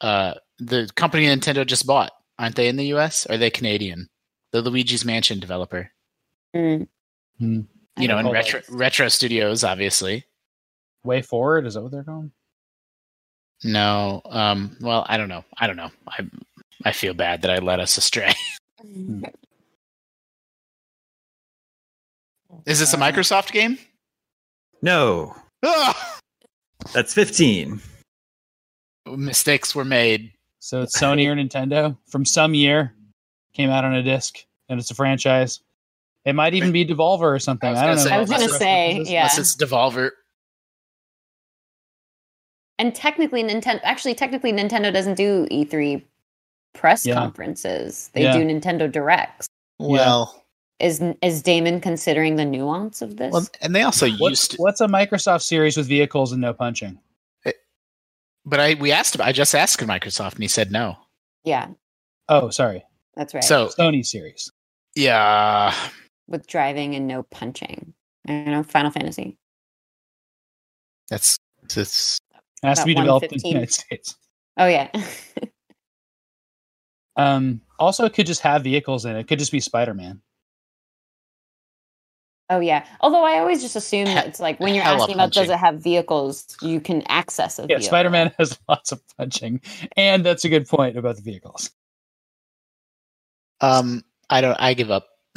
uh 0.00 0.34
the 0.58 0.90
company 0.94 1.26
Nintendo 1.26 1.66
just 1.66 1.86
bought. 1.86 2.12
Aren't 2.38 2.56
they 2.56 2.68
in 2.68 2.76
the 2.76 2.86
US? 2.94 3.26
Or 3.26 3.34
are 3.34 3.38
they 3.38 3.50
Canadian? 3.50 4.08
The 4.52 4.62
Luigi's 4.62 5.04
Mansion 5.04 5.38
developer. 5.40 5.90
Mm. 6.56 6.88
Hmm. 7.38 7.60
You 7.98 8.08
know, 8.08 8.18
in 8.18 8.28
retro 8.30 8.62
retro 8.70 9.08
studios, 9.08 9.62
obviously. 9.62 10.24
WayForward 11.06 11.66
is 11.66 11.74
that 11.74 11.82
what 11.82 11.92
they're 11.92 12.02
called? 12.04 12.30
No. 13.62 14.22
Um 14.24 14.76
well, 14.80 15.04
I 15.08 15.16
don't 15.18 15.28
know. 15.28 15.44
I 15.58 15.66
don't 15.66 15.76
know. 15.76 15.90
I 16.08 16.26
I 16.84 16.92
feel 16.92 17.12
bad 17.14 17.42
that 17.42 17.50
I 17.50 17.58
led 17.58 17.78
us 17.80 17.96
astray. 17.98 18.32
Is 22.66 22.80
this 22.80 22.92
a 22.94 22.96
Uh, 22.96 23.00
Microsoft 23.00 23.52
game? 23.52 23.78
No. 24.82 25.34
Ugh! 25.62 25.96
That's 26.94 27.12
15. 27.14 27.80
Mistakes 29.16 29.74
were 29.74 29.84
made. 29.84 30.32
So 30.58 30.82
it's 30.82 30.98
Sony 30.98 31.26
or 31.26 31.34
Nintendo 31.34 31.96
from 32.06 32.24
some 32.24 32.54
year 32.54 32.94
came 33.52 33.70
out 33.70 33.84
on 33.84 33.94
a 33.94 34.02
disc 34.02 34.44
and 34.68 34.78
it's 34.78 34.90
a 34.90 34.94
franchise. 34.94 35.60
It 36.24 36.34
might 36.34 36.52
even 36.54 36.70
be 36.70 36.84
Devolver 36.84 37.22
or 37.34 37.38
something. 37.38 37.74
I 37.74 37.82
I, 37.82 37.86
don't 37.86 37.96
know. 37.96 38.02
say- 38.04 38.14
I 38.14 38.18
was 38.20 38.30
gonna 38.30 38.48
say, 38.48 38.98
this 38.98 39.06
is. 39.08 39.12
yeah. 39.12 39.20
Unless 39.22 39.38
it's 39.38 39.56
Devolver. 39.56 40.10
And 42.78 42.94
technically, 42.94 43.42
Nintendo 43.42 43.80
actually 43.82 44.14
technically 44.14 44.52
Nintendo 44.52 44.92
doesn't 44.92 45.14
do 45.16 45.46
E3 45.50 46.02
press 46.72 47.04
Yeah. 47.04 47.14
conferences. 47.14 48.10
They 48.14 48.22
Yeah. 48.22 48.36
do 48.36 48.44
Nintendo 48.44 48.90
Directs. 48.90 49.48
Well, 49.78 50.44
Is 50.78 51.02
is 51.22 51.42
Daemon 51.42 51.80
considering 51.80 52.36
the 52.36 52.44
nuance 52.44 53.02
of 53.02 53.16
this? 53.18 53.32
well, 53.32 53.46
and 53.60 53.74
they 53.74 53.82
also 53.82 54.08
What's, 54.12 54.30
used. 54.30 54.50
To, 54.52 54.56
what's 54.58 54.80
a 54.80 54.86
Microsoft 54.86 55.42
series 55.42 55.76
with 55.76 55.86
vehicles 55.88 56.32
and 56.32 56.40
no 56.40 56.54
punching? 56.54 56.98
But 58.44 58.60
I 58.60 58.74
we 58.74 58.92
asked 58.92 59.14
him. 59.14 59.20
I 59.22 59.32
just 59.32 59.54
asked 59.54 59.80
Microsoft, 59.80 60.34
and 60.34 60.42
he 60.42 60.48
said 60.48 60.70
no. 60.70 60.96
yeah, 61.44 61.68
Oh, 62.28 62.50
sorry, 62.50 62.84
that's 63.14 63.34
right. 63.34 63.44
So 63.44 63.68
Sony 63.68 64.04
series. 64.04 64.50
yeah, 64.94 65.74
with 66.28 66.46
driving 66.46 66.94
and 66.94 67.06
no 67.06 67.22
punching. 67.24 67.92
I 68.28 68.32
don't 68.32 68.46
know 68.50 68.62
Final 68.62 68.90
Fantasy. 68.90 69.36
that's 71.08 71.36
that's 71.62 72.18
It 72.62 72.66
has 72.66 72.80
to 72.80 72.84
be 72.86 72.94
developed 72.94 73.32
in 73.32 73.38
the 73.38 73.48
United 73.48 73.72
States. 73.72 74.16
Oh 74.56 74.66
yeah, 74.66 74.90
Um, 77.16 77.60
also, 77.78 78.04
it 78.06 78.14
could 78.14 78.26
just 78.26 78.40
have 78.42 78.62
vehicles 78.64 79.04
in 79.04 79.14
it. 79.16 79.20
It 79.20 79.28
could 79.28 79.38
just 79.38 79.52
be 79.52 79.60
Spider 79.60 79.92
Man. 79.94 80.22
Oh 82.50 82.60
yeah. 82.60 82.84
Although 83.00 83.24
I 83.24 83.38
always 83.38 83.62
just 83.62 83.76
assume 83.76 84.06
He- 84.06 84.14
that 84.14 84.26
it's 84.26 84.40
like 84.40 84.60
when 84.60 84.74
you're 84.74 84.84
hella 84.84 85.00
asking 85.02 85.14
about 85.14 85.32
does 85.32 85.48
it 85.48 85.56
have 85.58 85.76
vehicles, 85.82 86.56
you 86.60 86.80
can 86.80 87.02
access 87.08 87.58
a 87.58 87.62
Yeah, 87.62 87.66
vehicle. 87.78 87.84
Spider 87.86 88.10
Man 88.10 88.32
has 88.38 88.58
lots 88.68 88.92
of 88.92 89.00
punching, 89.16 89.60
and 89.96 90.24
that's 90.26 90.44
a 90.44 90.48
good 90.50 90.68
point 90.68 90.98
about 90.98 91.16
the 91.16 91.22
vehicles. 91.22 91.70
um. 93.60 94.04
I 94.32 94.40
don't. 94.40 94.56
I 94.60 94.74
give 94.74 94.92
up. 94.92 95.08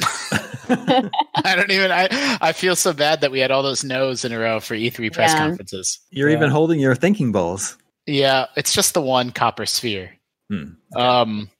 I 0.68 1.56
don't 1.56 1.70
even. 1.72 1.90
I 1.90 2.08
I 2.40 2.52
feel 2.52 2.76
so 2.76 2.92
bad 2.92 3.20
that 3.22 3.32
we 3.32 3.40
had 3.40 3.50
all 3.50 3.64
those 3.64 3.82
no's 3.82 4.24
in 4.24 4.30
a 4.32 4.38
row 4.38 4.60
for 4.60 4.74
E3 4.76 5.12
press 5.12 5.32
Yeah. 5.32 5.38
conferences. 5.38 5.98
You're 6.10 6.30
Yeah. 6.30 6.36
even 6.36 6.50
holding 6.50 6.78
your 6.78 6.94
thinking 6.94 7.32
balls. 7.32 7.76
Yeah, 8.06 8.46
it's 8.56 8.72
just 8.72 8.94
the 8.94 9.00
one 9.02 9.32
copper 9.32 9.66
sphere. 9.66 10.12
Hmm. 10.48 10.74
Um. 10.96 11.50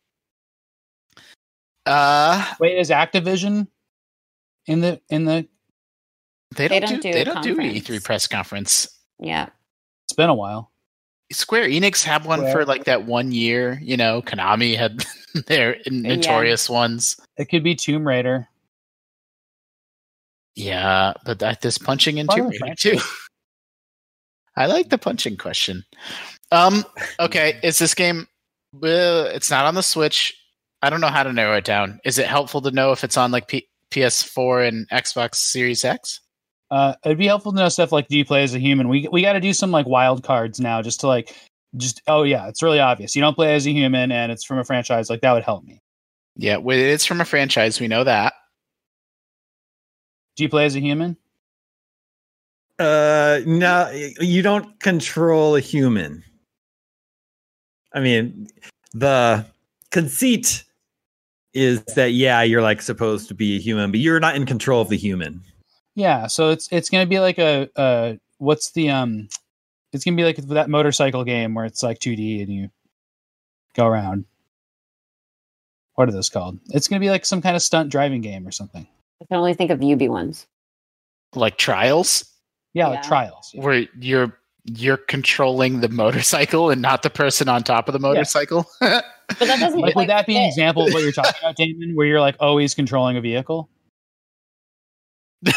Uh, 1.87 2.47
Wait, 2.61 2.79
is 2.79 2.91
Activision 2.91 3.67
in 4.67 4.81
the 4.81 5.01
in 5.09 5.25
the? 5.25 5.47
they 6.57 6.69
They 6.69 6.81
don't, 6.81 6.91
don't 6.91 7.03
do, 7.03 7.09
do 7.09 7.12
they 7.12 7.25
don't 7.25 7.43
do 7.43 7.57
conference. 7.57 7.89
E3 7.89 8.05
press 8.05 8.27
conference. 8.27 8.89
Yeah. 9.19 9.49
It's 10.05 10.12
been 10.15 10.31
a 10.31 10.35
while. 10.35 10.71
Square 11.33 11.69
Enix 11.69 12.05
had 12.05 12.25
one 12.25 12.41
for 12.53 12.65
like 12.65 12.85
that 12.85 13.07
one 13.07 13.33
year. 13.33 13.79
You 13.83 13.97
know, 13.97 14.23
Konami 14.23 14.77
had 14.77 15.05
their 15.47 15.77
notorious 15.91 16.69
ones. 16.69 17.17
It 17.37 17.47
could 17.47 17.65
be 17.65 17.75
Tomb 17.75 18.07
Raider. 18.07 18.49
Yeah, 20.55 21.15
but 21.25 21.41
that 21.41 21.62
this 21.62 21.79
punching 21.79 22.19
in 22.19 22.29
Tomb 22.29 22.49
Raider 22.49 22.75
too. 22.79 22.99
I 24.57 24.67
like 24.67 24.89
the 24.89 24.99
punching 24.99 25.37
question. 25.37 25.85
Um, 26.53 26.85
okay, 27.19 27.59
is 27.65 27.79
this 27.79 27.95
game? 27.95 28.29
Well, 28.73 29.27
it's 29.27 29.51
not 29.51 29.67
on 29.67 29.75
the 29.75 29.83
Switch. 29.83 30.39
I 30.83 30.91
don't 30.91 31.01
know 31.01 31.09
how 31.09 31.23
to 31.23 31.33
narrow 31.33 31.57
it 31.57 31.65
down. 31.65 31.99
Is 32.05 32.19
it 32.19 32.27
helpful 32.27 32.61
to 32.62 32.71
know 32.71 32.93
if 32.93 33.03
it's 33.03 33.17
on 33.17 33.33
like 33.33 33.49
P- 33.49 33.69
PS4 33.95 34.68
and 34.68 34.88
Xbox 34.90 35.36
Series 35.36 35.84
X? 35.84 36.20
Uh, 36.70 36.95
it'd 37.05 37.18
be 37.18 37.26
helpful 37.26 37.53
to 37.53 37.59
know 37.59 37.68
stuff 37.68 37.92
like 37.92 38.09
do 38.09 38.18
you 38.18 38.24
play 38.24 38.42
as 38.42 38.55
a 38.55 38.59
human? 38.59 38.88
We 38.88 39.09
we 39.12 39.22
got 39.22 39.34
to 39.34 39.40
do 39.40 39.53
some 39.53 39.70
like 39.70 39.86
wild 39.86 40.24
cards 40.24 40.59
now, 40.59 40.82
just 40.82 41.01
to 41.01 41.07
like, 41.07 41.34
just 41.76 42.03
oh 42.09 42.24
yeah, 42.24 42.49
it's 42.49 42.62
really 42.62 42.80
obvious. 42.80 43.14
You 43.14 43.22
don't 43.22 43.34
play 43.34 43.55
as 43.55 43.66
a 43.66 43.70
human, 43.70 44.11
and 44.11 44.32
it's 44.32 44.45
from 44.45 44.59
a 44.59 44.64
franchise. 44.64 45.09
Like 45.09 45.20
that 45.20 45.32
would 45.32 45.45
help 45.45 45.64
me. 45.64 45.80
Yeah, 46.36 46.59
it's 46.61 47.05
from 47.05 47.20
a 47.20 47.24
franchise. 47.24 47.80
We 47.80 47.86
know 47.86 48.03
that. 48.05 48.32
Do 50.36 50.42
you 50.42 50.49
play 50.49 50.64
as 50.64 50.74
a 50.74 50.80
human? 50.80 51.16
Uh, 52.78 53.40
no, 53.47 53.88
you 54.18 54.42
don't 54.42 54.80
control 54.80 55.55
a 55.55 55.61
human. 55.61 56.24
I 57.92 58.01
mean, 58.01 58.49
the 58.92 59.47
conceit 59.92 60.64
is 61.55 61.83
that 61.95 62.13
yeah, 62.13 62.43
you're 62.43 62.63
like 62.63 62.83
supposed 62.83 63.29
to 63.29 63.35
be 63.35 63.57
a 63.57 63.61
human, 63.61 63.91
but 63.91 64.01
you're 64.01 64.21
not 64.21 64.37
in 64.37 64.45
control 64.47 64.81
of 64.83 64.89
the 64.89 64.97
human. 64.97 65.41
Yeah, 65.95 66.27
so 66.27 66.51
it's 66.51 66.69
it's 66.73 66.91
gonna 66.91 67.07
be 67.07 67.21
like 67.21 67.39
a 67.39 67.69
uh, 67.77 68.15
what's 68.39 68.73
the 68.73 68.91
um, 68.91 69.29
it's 69.93 70.05
gonna 70.05 70.17
be 70.17 70.25
like 70.25 70.37
that 70.37 70.69
motorcycle 70.69 71.25
game 71.25 71.55
where 71.55 71.65
it's 71.65 71.83
like 71.83 71.99
2D 72.01 72.43
and 72.43 72.53
you 72.53 72.69
go 73.75 73.87
around. 73.87 74.25
What 75.95 76.09
are 76.09 76.13
those 76.13 76.29
called? 76.29 76.59
It's 76.71 76.89
gonna 76.89 77.01
be 77.01 77.11
like 77.11 77.25
some 77.25 77.41
kind 77.41 77.55
of 77.55 77.63
stunt 77.63 77.91
driving 77.91 78.21
game 78.21 78.47
or 78.47 78.51
something. 78.51 78.87
I 79.23 79.25
can 79.27 79.37
only 79.39 79.55
think 79.55 79.71
of 79.71 79.83
UB 79.83 80.03
ones. 80.09 80.47
Like 81.37 81.57
Trials, 81.57 82.25
Yeah, 82.75 82.89
like 82.89 83.03
trials. 83.03 83.53
yeah. 83.55 83.63
where 83.63 83.87
you're 84.01 84.39
you're 84.65 84.97
controlling 84.97 85.81
the 85.81 85.89
motorcycle 85.89 86.71
and 86.71 86.81
not 86.81 87.03
the 87.03 87.11
person 87.11 87.49
on 87.49 87.62
top 87.62 87.89
of 87.89 87.93
the 87.93 87.99
motorcycle. 88.01 88.67
But 89.39 89.47
that 89.49 89.59
doesn't 89.59 89.81
Like, 89.81 89.95
would 89.95 90.09
that 90.11 90.27
be 90.27 90.37
an 90.37 90.43
example 90.43 90.87
of 90.87 90.93
what 90.93 91.03
you're 91.03 91.11
talking 91.11 91.33
about, 91.41 91.57
Daemon? 91.57 91.95
Where 91.97 92.07
you're 92.07 92.21
like 92.21 92.37
always 92.41 92.75
controlling 92.75 93.17
a 93.17 93.23
vehicle? 93.23 93.71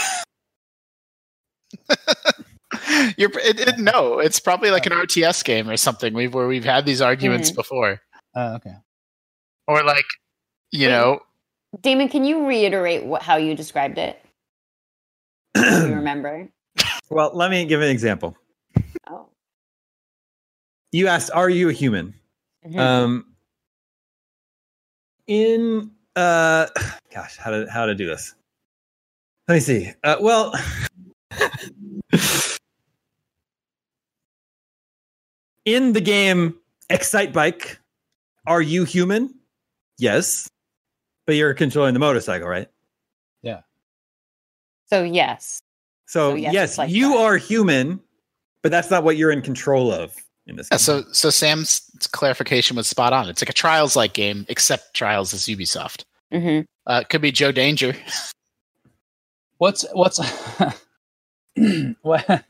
You're 3.18 3.30
it, 3.39 3.60
it, 3.60 3.78
no, 3.80 4.20
it's 4.20 4.39
probably 4.39 4.72
like 4.72 4.86
an 4.86 4.91
RTS 4.93 5.43
game 5.43 5.70
or 5.70 5.78
something. 5.78 6.14
We've 6.14 6.34
where 6.34 6.47
we've 6.47 6.64
had 6.66 6.86
these 6.86 7.01
arguments 7.01 7.51
Mhm. 7.51 7.55
before, 7.55 8.01
Uh, 8.36 8.53
okay. 8.58 8.74
or 9.68 9.84
like 9.84 10.05
you 10.72 10.88
Wait. 10.88 10.93
know, 10.93 11.20
Daemon, 11.82 12.10
can 12.10 12.24
you 12.24 12.45
reiterate 12.47 13.03
what 13.05 13.22
how 13.22 13.36
you 13.38 13.55
described 13.55 13.97
it? 13.97 14.22
Do 15.55 15.62
you 15.62 15.95
remember? 15.95 16.49
well, 17.10 17.32
let 17.34 17.51
me 17.51 17.66
give 17.66 17.82
an 17.82 17.89
example. 17.89 18.36
You 20.98 21.08
asked, 21.08 21.30
"Are 21.32 21.48
you 21.48 21.70
a 21.70 21.74
human?" 21.74 22.16
Mhm. 22.66 22.80
Um, 22.80 23.36
in 25.28 25.91
uh, 26.16 26.66
gosh, 27.14 27.38
how 27.38 27.52
to 27.52 27.68
how 27.72 27.86
to 27.86 27.93
do 27.93 28.08
this? 28.08 28.34
Let 29.48 29.54
me 29.54 29.60
see. 29.60 29.93
Uh, 30.04 30.16
well, 30.20 30.56
in 35.66 35.93
the 35.93 36.02
game 36.02 36.56
Excitebike, 36.89 37.78
are 38.48 38.64
you 38.64 38.84
human? 38.84 39.36
Yes, 40.00 40.50
but 41.28 41.36
you're 41.36 41.54
controlling 41.54 41.93
the 41.93 42.00
motorcycle, 42.00 42.48
right? 42.48 42.70
Yeah. 43.43 43.62
So 44.88 45.04
yes. 45.04 45.60
So, 46.08 46.32
So 46.32 46.36
yes, 46.38 46.54
yes, 46.54 46.78
like 46.80 46.89
you 46.89 47.10
that. 47.10 47.18
are 47.20 47.38
human, 47.38 48.00
but 48.64 48.72
that's 48.72 48.89
not 48.89 49.04
what 49.04 49.16
you're 49.16 49.32
in 49.32 49.43
control 49.43 49.91
of 49.91 50.16
in 50.48 50.56
this. 50.56 50.68
yeah. 50.72 50.78
game. 50.78 50.80
So 50.80 51.04
so 51.12 51.30
Sam's 51.30 51.82
clarification 52.12 52.76
was 52.78 52.88
spot 52.88 53.14
on. 53.14 53.30
It's 53.30 53.41
like 53.41 53.50
a 53.50 53.54
Trials 53.54 53.95
like 53.95 54.14
game, 54.14 54.45
except 54.50 54.93
Trials 54.93 55.34
is 55.34 55.43
Ubisoft. 55.43 56.04
hmm 56.32 56.62
Uh, 56.86 57.00
it 57.04 57.10
could 57.10 57.22
be 57.22 57.32
Joe 57.32 57.52
Danger. 57.52 57.95
What's 59.60 59.84
what's 59.93 60.20
what? 62.02 62.43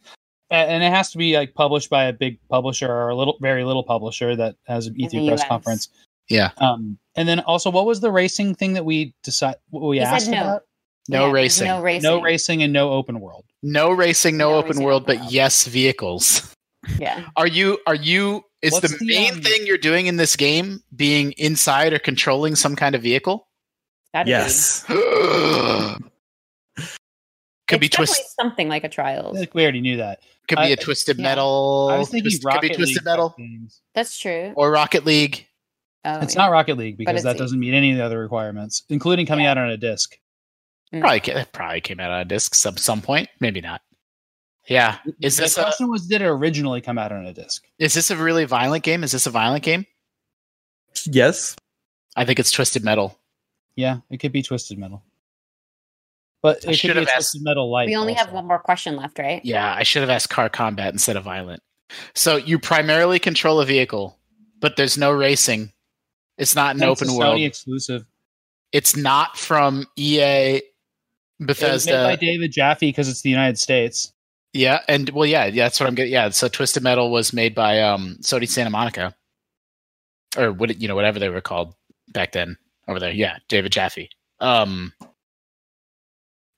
And 0.50 0.84
it 0.84 0.91
has 0.91 1.12
to 1.12 1.18
be 1.18 1.38
like 1.38 1.54
published 1.54 1.89
by 1.89 2.06
a 2.06 2.14
big 2.14 2.38
publisher 2.50 2.89
or 2.91 3.10
a 3.10 3.16
little, 3.16 3.38
very 3.41 3.64
little 3.66 3.84
publisher 3.84 4.36
that 4.36 4.56
has 4.66 4.88
an 4.88 4.95
In 4.98 5.08
E3 5.08 5.12
the 5.12 5.28
press 5.30 5.41
US. 5.41 5.48
conference. 5.48 5.89
Yeah. 6.30 6.52
Um, 6.58 6.98
and 7.16 7.28
then 7.28 7.39
also, 7.41 7.70
what 7.70 7.86
was 7.86 8.00
the 8.02 8.12
racing 8.12 8.56
thing 8.56 8.74
that 8.74 8.86
we 8.86 9.14
decide? 9.24 9.56
We 9.72 9.98
He 10.00 10.04
said 10.06 10.14
asked 10.14 10.30
no. 10.30 10.41
about? 10.41 10.62
No 11.10 11.26
Yeah, 11.28 11.32
racing. 11.32 11.68
No 11.68 11.82
racing. 11.82 12.04
No 12.04 12.22
racing 12.22 12.64
and 12.64 12.74
no 12.74 12.91
open 12.91 13.20
world. 13.22 13.45
No 13.64 13.91
racing, 13.91 14.36
no, 14.38 14.52
No 14.52 14.58
open 14.58 14.70
racing, 14.72 14.84
world, 14.86 15.04
open 15.04 15.16
but 15.16 15.22
world. 15.22 15.34
yes, 15.34 15.66
vehicles. 15.66 16.54
Yeah. 16.99 17.25
Are 17.35 17.47
you 17.47 17.79
are 17.88 17.95
you 17.95 18.43
is 18.61 18.71
What's 18.73 18.91
the 18.91 18.97
the, 18.97 19.05
main 19.05 19.33
um, 19.35 19.41
thing 19.41 19.65
you're 19.67 19.77
doing 19.77 20.07
in 20.07 20.15
this 20.17 20.35
game 20.35 20.81
being 20.95 21.33
inside 21.33 21.93
or 21.93 21.99
controlling 21.99 22.55
some 22.55 22.75
kind 22.75 22.95
of 22.95 23.01
vehicle? 23.01 23.47
Gotta 24.13 24.25
be. 24.25 24.31
yes, 24.31 24.83
could 27.67 27.79
be 27.79 27.88
It's 27.88 27.95
twist 27.95 28.13
definitely 28.13 28.23
something 28.41 28.69
like 28.69 28.83
a 28.83 28.89
trials. 28.89 29.38
like 29.38 29.53
we 29.53 29.63
already 29.63 29.81
knew 29.81 29.97
that. 29.97 30.21
could 30.47 30.57
be 30.59 30.71
a 30.71 30.77
twisted 30.77 31.17
yeah. 31.17 31.23
metal. 31.23 31.89
I 31.91 31.97
was 31.97 32.09
thinking 32.09 32.31
twist- 32.31 32.45
Rocket 32.45 32.61
could 32.61 32.69
be 32.69 32.75
twisted 32.75 32.97
League 32.97 33.05
metal 33.05 33.29
type 33.29 33.38
games. 33.38 33.81
That's 33.93 34.17
true. 34.17 34.53
or 34.55 34.71
Rocket 34.71 35.05
League. 35.05 35.45
Oh, 36.05 36.19
it's 36.21 36.35
yeah. 36.35 36.43
not 36.43 36.51
Rocket 36.51 36.77
League 36.77 36.97
because 36.97 37.23
that 37.23 37.38
doesn't 37.38 37.59
meet 37.59 37.73
any 37.73 37.91
of 37.91 37.97
the 37.97 38.05
other 38.05 38.19
requirements, 38.19 38.83
including 38.89 39.25
coming 39.25 39.43
Yeah. 39.45 39.51
out 39.51 39.57
on 39.57 39.69
a 39.69 39.77
disc. 39.77 40.17
Mm. 40.93 41.01
Probably 41.01 41.19
ca- 41.19 41.45
probably 41.51 41.81
came 41.81 41.99
out 41.99 42.11
on 42.11 42.21
a 42.21 42.25
disc 42.25 42.55
some 42.55 42.77
some 42.77 43.01
point. 43.01 43.27
Maybe 43.41 43.59
not. 43.59 43.81
Yeah. 44.68 44.97
Is 45.22 45.38
the 45.38 45.43
this 45.43 45.57
a 45.57 45.61
question 45.61 45.89
was, 45.89 46.07
did 46.07 46.22
it 46.22 46.26
originally 46.28 46.82
come 46.82 46.97
out 46.97 47.11
on 47.11 47.26
a 47.26 47.34
disc? 47.34 47.65
is 47.80 47.93
this 47.93 48.11
a 48.11 48.18
really 48.18 48.45
violent 48.45 48.84
game? 48.84 49.03
Is 49.03 49.11
this 49.13 49.26
a 49.26 49.30
violent 49.32 49.63
game? 49.63 49.86
yes. 51.05 51.55
I 52.15 52.26
think 52.26 52.39
it's 52.39 52.51
Twisted 52.51 52.84
Metal. 52.84 53.18
Yeah, 53.76 53.99
it 54.09 54.18
could 54.18 54.32
be 54.32 54.41
Twisted 54.41 54.80
Metal, 54.80 55.03
but 56.41 56.68
I 56.68 56.72
should 56.72 56.89
could 56.89 56.95
be 56.95 56.99
have 57.01 57.09
asked- 57.09 57.15
Twisted 57.34 57.43
Metal 57.43 57.70
light. 57.70 57.86
We 57.88 57.95
only 57.95 58.13
have 58.15 58.32
one 58.34 58.47
more 58.47 58.57
question 58.57 58.95
left, 58.95 59.20
right? 59.20 59.39
Yeah, 59.45 59.72
I 59.72 59.84
should 59.84 60.01
have 60.01 60.09
asked 60.09 60.32
car 60.32 60.49
combat 60.49 60.91
instead 60.93 61.15
of 61.15 61.24
violent. 61.24 61.61
So 62.15 62.38
you 62.38 62.57
primarily 62.57 63.20
control 63.20 63.59
a 63.61 63.65
vehicle, 63.65 64.18
but 64.59 64.78
there's 64.78 64.97
no 64.97 65.11
racing. 65.11 65.72
It's 66.39 66.55
not 66.55 66.76
an 66.76 66.82
And 66.82 66.89
open 66.89 67.09
a 67.09 67.13
world. 67.13 67.38
Sony 67.38 67.45
exclusive. 67.45 68.03
It's 68.72 68.95
not 68.95 69.38
from 69.38 69.86
EA 69.95 70.61
It 71.39 71.61
was 71.61 71.86
made 71.86 71.93
by 72.03 72.15
David 72.15 72.51
Jaffe 72.51 72.88
because 72.88 73.07
it's 73.07 73.22
the 73.22 73.30
United 73.30 73.59
States. 73.59 74.11
Yeah, 74.54 74.82
and 74.88 75.10
well, 75.10 75.26
yeah, 75.26 75.45
yeah, 75.45 75.66
that's 75.66 75.80
what 75.80 75.88
I'm 75.88 75.95
getting. 75.95 76.14
Yeah, 76.14 76.30
so 76.30 76.48
Twisted 76.48 76.82
Metal 76.84 77.12
was 77.12 77.34
made 77.34 77.54
by 77.54 77.82
um 77.82 78.18
Sony 78.22 78.48
Santa 78.50 78.70
Monica, 78.70 79.14
or 80.38 80.52
what 80.52 80.80
you 80.82 80.88
know, 80.88 80.95
whatever 80.95 81.20
they 81.20 81.30
were 81.30 81.41
called 81.41 81.76
back 82.10 82.32
then 82.32 82.58
over 82.88 83.00
there. 83.00 83.12
Yeah, 83.12 83.38
David 83.50 83.72
Jaffe. 83.72 84.10
Um, 84.39 84.93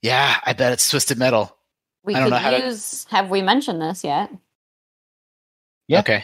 yeah, 0.01 0.39
I 0.45 0.53
bet 0.53 0.73
it's 0.73 0.89
Twisted 0.89 1.17
Metal. 1.17 1.55
We 2.03 2.15
I 2.15 2.19
don't 2.19 2.27
could 2.29 2.35
know 2.35 2.37
how 2.39 2.51
to- 2.51 3.05
Have 3.09 3.29
we 3.29 3.41
mentioned 3.41 3.81
this 3.81 4.03
yet? 4.03 4.31
Yeah. 5.87 5.99
Okay, 5.99 6.23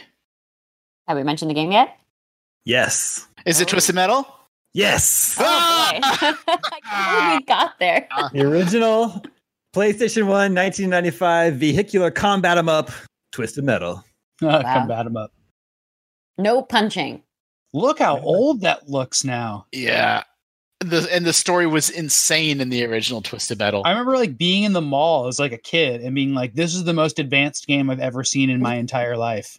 Have 1.08 1.16
we 1.18 1.24
mentioned 1.24 1.50
the 1.50 1.54
game 1.54 1.72
yet? 1.72 1.98
Yes. 2.64 3.26
is 3.44 3.60
it 3.60 3.68
Oh. 3.68 3.70
Twisted 3.72 3.94
Metal? 3.94 4.24
Oh 4.26 4.32
Yes. 4.72 5.36
boy! 5.38 5.44
I 5.44 6.00
can't 6.18 7.28
believe 7.28 7.40
we 7.40 7.44
got 7.46 7.78
there. 7.78 8.08
the 8.32 8.42
original 8.42 9.22
PlayStation 9.76 10.22
1 10.22 10.54
1995 10.54 11.56
vehicular 11.56 12.10
combat 12.10 12.56
'em 12.56 12.66
up 12.66 12.90
Twisted 13.30 13.62
Metal. 13.62 14.02
Uh, 14.42 14.62
Come 14.62 14.88
bat 14.88 15.06
him 15.06 15.18
up. 15.18 15.32
No 16.38 16.62
punching. 16.62 17.22
Look 17.74 17.98
how 17.98 18.18
old 18.20 18.62
that 18.62 18.88
looks 18.88 19.22
now. 19.22 19.66
Yeah, 19.72 20.22
the 20.80 21.06
and 21.12 21.26
the 21.26 21.34
story 21.34 21.66
was 21.66 21.90
insane 21.90 22.62
in 22.62 22.70
the 22.70 22.86
original 22.86 23.20
Twisted 23.20 23.58
Metal. 23.58 23.82
I 23.84 23.90
remember 23.90 24.16
like 24.16 24.38
being 24.38 24.62
in 24.62 24.72
the 24.72 24.80
mall 24.80 25.26
as 25.26 25.38
like 25.38 25.52
a 25.52 25.58
kid 25.58 26.00
and 26.00 26.14
being 26.14 26.32
like, 26.32 26.54
"This 26.54 26.74
is 26.74 26.84
the 26.84 26.94
most 26.94 27.18
advanced 27.18 27.66
game 27.66 27.90
I've 27.90 28.00
ever 28.00 28.24
seen 28.24 28.48
in 28.48 28.62
my 28.62 28.76
entire 28.84 29.18
life." 29.18 29.58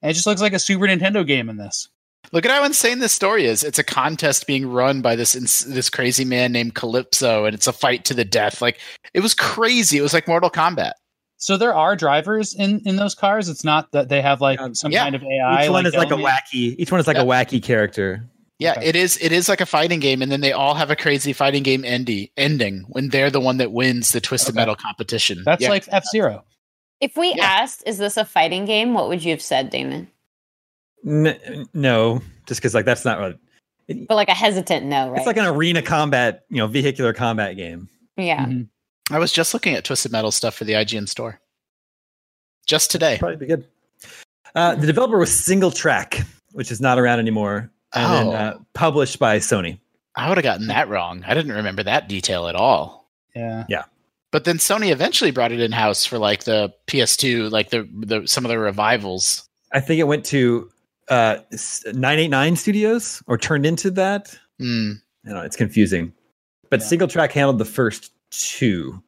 And 0.00 0.10
it 0.10 0.14
just 0.14 0.26
looks 0.26 0.40
like 0.40 0.54
a 0.54 0.58
Super 0.58 0.86
Nintendo 0.86 1.26
game 1.26 1.50
in 1.50 1.58
this. 1.58 1.88
Look 2.34 2.44
at 2.44 2.50
how 2.50 2.64
insane 2.64 2.98
this 2.98 3.12
story 3.12 3.46
is. 3.46 3.62
It's 3.62 3.78
a 3.78 3.84
contest 3.84 4.46
being 4.48 4.66
run 4.68 5.00
by 5.02 5.14
this 5.14 5.34
ins- 5.36 5.64
this 5.66 5.88
crazy 5.88 6.24
man 6.24 6.50
named 6.50 6.74
Calypso, 6.74 7.44
and 7.44 7.54
it's 7.54 7.68
a 7.68 7.72
fight 7.72 8.04
to 8.06 8.14
the 8.14 8.24
death. 8.24 8.60
Like 8.60 8.78
it 9.14 9.20
was 9.20 9.34
crazy. 9.34 9.98
It 9.98 10.02
was 10.02 10.12
like 10.12 10.26
Mortal 10.26 10.50
Kombat. 10.50 10.92
So 11.36 11.56
there 11.56 11.74
are 11.74 11.94
drivers 11.94 12.52
in 12.52 12.80
in 12.84 12.96
those 12.96 13.14
cars. 13.14 13.48
It's 13.48 13.62
not 13.64 13.92
that 13.92 14.08
they 14.08 14.20
have 14.20 14.40
like 14.40 14.58
Um, 14.60 14.74
some 14.74 14.90
yeah. 14.90 15.04
kind 15.04 15.14
of 15.14 15.22
AI. 15.22 15.64
Each 15.64 15.70
one 15.70 15.86
is 15.86 15.94
like 15.94 16.10
a 16.10 16.14
wacky. 16.16 16.74
Each 16.76 16.90
one 16.90 17.00
is 17.00 17.06
like 17.06 17.16
a 17.18 17.20
wacky 17.20 17.62
character. 17.62 18.28
Yeah, 18.58 18.72
Okay. 18.72 18.86
it 18.86 18.96
is. 18.96 19.16
It 19.20 19.30
is 19.30 19.48
like 19.48 19.60
a 19.60 19.66
fighting 19.66 20.00
game, 20.00 20.20
and 20.20 20.30
then 20.32 20.40
they 20.40 20.52
all 20.52 20.74
have 20.74 20.90
a 20.90 20.96
crazy 20.96 21.32
fighting 21.32 21.62
game 21.62 21.84
endy, 21.84 22.32
ending 22.36 22.84
when 22.88 23.10
they're 23.10 23.30
the 23.30 23.40
one 23.40 23.58
that 23.58 23.70
wins 23.72 24.10
the 24.12 24.20
Twisted 24.20 24.54
Okay. 24.54 24.60
Metal 24.60 24.74
competition. 24.76 25.42
That's 25.44 25.62
Yeah. 25.62 25.68
like 25.70 25.84
F 25.88 26.04
Zero. 26.10 26.44
If 27.00 27.16
we 27.16 27.34
Yeah. 27.34 27.44
asked, 27.44 27.82
"Is 27.86 27.98
this 27.98 28.16
a 28.16 28.24
fighting 28.24 28.64
game?" 28.64 28.94
What 28.94 29.08
would 29.08 29.22
you 29.24 29.30
have 29.32 29.42
said, 29.42 29.70
Daemon? 29.70 30.08
N- 31.06 31.66
no, 31.74 32.22
just 32.46 32.60
because 32.60 32.74
like 32.74 32.84
that's 32.84 33.04
not 33.04 33.20
what. 33.20 33.38
But 34.08 34.14
like 34.14 34.28
a 34.28 34.34
hesitant 34.34 34.86
no, 34.86 35.10
right? 35.10 35.18
It's 35.18 35.26
like 35.26 35.36
an 35.36 35.44
arena 35.46 35.82
combat, 35.82 36.44
you 36.48 36.56
know, 36.58 36.66
vehicular 36.66 37.12
combat 37.12 37.56
game. 37.56 37.88
yeah. 38.16 38.46
Mhm. 38.46 38.68
I 39.10 39.18
was 39.18 39.32
just 39.32 39.52
looking 39.52 39.74
at 39.74 39.84
Twisted 39.84 40.12
Metal 40.12 40.30
stuff 40.30 40.54
for 40.54 40.64
the 40.64 40.72
IGN 40.72 41.06
store 41.06 41.38
just 42.66 42.90
today. 42.90 43.18
Probably 43.18 43.36
be 43.36 43.46
good. 43.46 43.66
Uh, 44.54 44.74
the 44.76 44.86
developer 44.86 45.18
was 45.18 45.30
SingleTrac, 45.30 46.24
which 46.52 46.70
is 46.70 46.80
not 46.80 46.98
around 46.98 47.18
anymore, 47.18 47.70
and 47.92 48.06
Oh. 48.06 48.30
then 48.32 48.34
uh, 48.40 48.58
published 48.72 49.18
by 49.18 49.38
Sony. 49.38 49.78
I 50.16 50.28
would 50.28 50.38
have 50.38 50.44
gotten 50.44 50.68
that 50.68 50.88
wrong. 50.88 51.22
I 51.26 51.34
didn't 51.34 51.52
remember 51.52 51.82
that 51.82 52.08
detail 52.08 52.46
at 52.46 52.54
all. 52.54 53.10
Yeah. 53.34 53.64
Yeah. 53.68 53.82
But 54.30 54.44
then 54.44 54.56
Sony 54.58 54.90
eventually 54.90 55.32
brought 55.32 55.52
it 55.52 55.60
in 55.60 55.72
house 55.72 56.06
for 56.06 56.18
like 56.18 56.44
the 56.44 56.72
PS2, 56.86 57.50
like 57.50 57.70
the, 57.70 57.86
the 57.92 58.26
some 58.26 58.44
of 58.44 58.48
the 58.48 58.58
revivals. 58.58 59.46
I 59.72 59.80
think 59.80 59.98
it 60.00 60.04
went 60.04 60.24
to 60.26 60.70
uh, 61.08 61.36
989 61.86 62.56
Studios 62.56 63.22
or 63.26 63.36
turned 63.38 63.66
into 63.66 63.90
that. 63.92 64.34
Hmm. 64.58 64.92
I 65.24 65.28
don't 65.30 65.38
know, 65.38 65.44
it's 65.44 65.56
confusing. 65.56 66.12
But 66.70 66.80
Yeah. 66.80 66.86
SingleTrac 66.86 67.32
handled 67.32 67.58
the 67.58 67.64
first 67.64 68.12
two. 68.30 69.02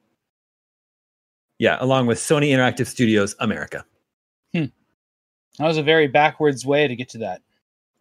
Yeah, 1.59 1.77
along 1.81 2.07
with 2.07 2.19
Sony 2.19 2.51
Interactive 2.51 2.87
Studios 2.87 3.35
America. 3.41 3.85
That 5.59 5.69
was 5.69 5.79
a 5.79 5.83
very 5.83 6.07
backwards 6.07 6.67
way 6.67 6.87
to 6.87 6.95
get 6.95 7.09
to 7.11 7.19
that. 7.19 7.41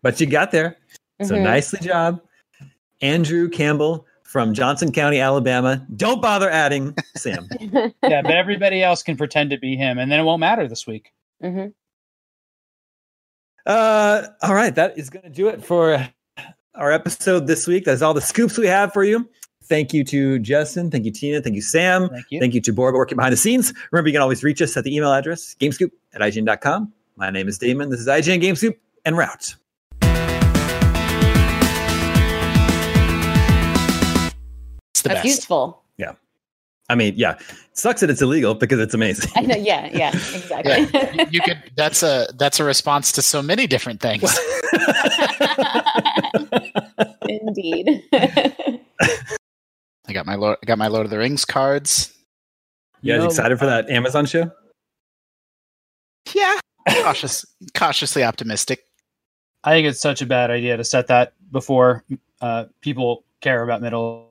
But 0.02 0.20
you 0.20 0.28
got 0.28 0.52
there. 0.52 0.76
So 1.24 1.36
Mhm. 1.36 1.44
nicely 1.44 1.80
job. 1.80 2.20
Andrew 3.02 3.48
Campbell 3.48 4.06
from 4.24 4.54
Johnson 4.54 4.92
County, 4.92 5.22
Alabama. 5.22 5.88
Don't 5.96 6.22
bother 6.22 6.50
adding 6.50 6.94
Sam. 7.16 7.48
Yeah, 8.04 8.22
but 8.22 8.32
everybody 8.32 8.84
else 8.84 9.04
can 9.04 9.16
pretend 9.16 9.52
to 9.52 9.58
be 9.58 9.78
him, 9.78 9.98
and 10.00 10.12
then 10.12 10.20
it 10.20 10.24
won't 10.24 10.42
matter 10.42 10.68
this 10.68 10.86
week. 10.86 11.14
Mhm. 11.42 11.74
Uh, 13.66 14.28
all 14.42 14.54
right, 14.54 14.76
that 14.76 14.98
is 14.98 15.10
going 15.10 15.24
to 15.24 15.30
do 15.30 15.48
it 15.48 15.64
for 15.64 16.08
our 16.76 16.92
episode 16.92 17.48
this 17.48 17.68
week. 17.68 17.86
That's 17.86 18.02
all 18.02 18.14
the 18.14 18.22
scoops 18.22 18.58
we 18.58 18.68
have 18.68 18.94
for 18.94 19.04
you. 19.04 19.28
Thank 19.64 19.94
you 19.94 20.04
to 20.06 20.38
Justin. 20.40 20.92
Thank 20.92 21.06
you, 21.06 21.12
Tina. 21.12 21.42
Thank 21.42 21.56
you, 21.56 21.62
Sam. 21.62 22.10
Thank 22.10 22.26
you. 22.30 22.40
Thank 22.40 22.54
you 22.54 22.62
to 22.62 22.72
Borg 22.74 22.94
working 22.94 23.16
behind 23.16 23.34
the 23.34 23.38
scenes. 23.38 23.74
Remember, 23.92 24.10
you 24.10 24.14
can 24.14 24.22
always 24.22 24.44
reach 24.44 24.62
us 24.62 24.78
at 24.78 24.84
the 24.84 24.96
email 24.96 25.12
address 25.12 25.56
gamescoop 25.60 25.90
at 26.14 26.22
IGN.com. 26.22 26.94
My 27.16 27.32
name 27.32 27.48
is 27.48 27.58
Daemon. 27.58 27.90
This 27.90 28.02
is 28.02 28.08
IGN 28.08 28.44
Gamescoop 28.44 28.76
and 29.06 29.18
Route. 29.18 29.56
It's 34.92 35.02
the 35.02 35.10
That's 35.10 35.20
best. 35.20 35.26
useful. 35.26 35.82
I 36.88 36.96
mean, 36.96 37.14
yeah, 37.18 37.34
it 37.34 37.78
sucks 37.78 38.02
that 38.02 38.10
it's 38.10 38.22
illegal 38.22 38.54
because 38.54 38.80
it's 38.80 38.94
amazing. 38.94 39.32
I 39.36 39.42
know. 39.42 39.56
Yeah. 39.56 39.90
Yeah. 39.92 40.10
Exactly. 40.10 41.28
You 41.32 41.42
could 41.42 41.58
that's 41.76 42.04
a 42.04 42.28
that's 42.38 42.60
a 42.60 42.64
response 42.64 43.12
to 43.14 43.22
so 43.22 43.42
many 43.42 43.66
different 43.68 44.02
things. 44.02 44.24
Indeed. 47.28 48.04
I 50.08 50.14
got 50.14 50.26
my 50.26 50.36
Lord, 50.36 50.58
I 50.62 50.66
got 50.66 50.78
my 50.78 50.88
Lord 50.88 51.06
of 51.06 51.10
the 51.10 51.18
Rings 51.18 51.46
cards. 51.46 52.14
you 53.02 53.14
guys 53.14 53.22
know, 53.22 53.26
excited 53.28 53.58
for 53.58 53.66
that 53.66 53.90
Amazon 53.90 54.26
show? 54.26 54.52
Yeah, 56.34 56.60
cautious, 56.90 57.46
cautiously 57.74 58.24
optimistic. 58.24 58.86
I 59.64 59.72
think 59.72 59.88
it's 59.88 60.00
such 60.00 60.22
a 60.22 60.26
bad 60.26 60.52
idea 60.52 60.78
to 60.78 60.84
set 60.84 61.08
that 61.08 61.34
before 61.52 62.04
uh, 62.42 62.66
people 62.82 63.24
care 63.42 63.64
about 63.64 63.82
Middle. 63.82 64.30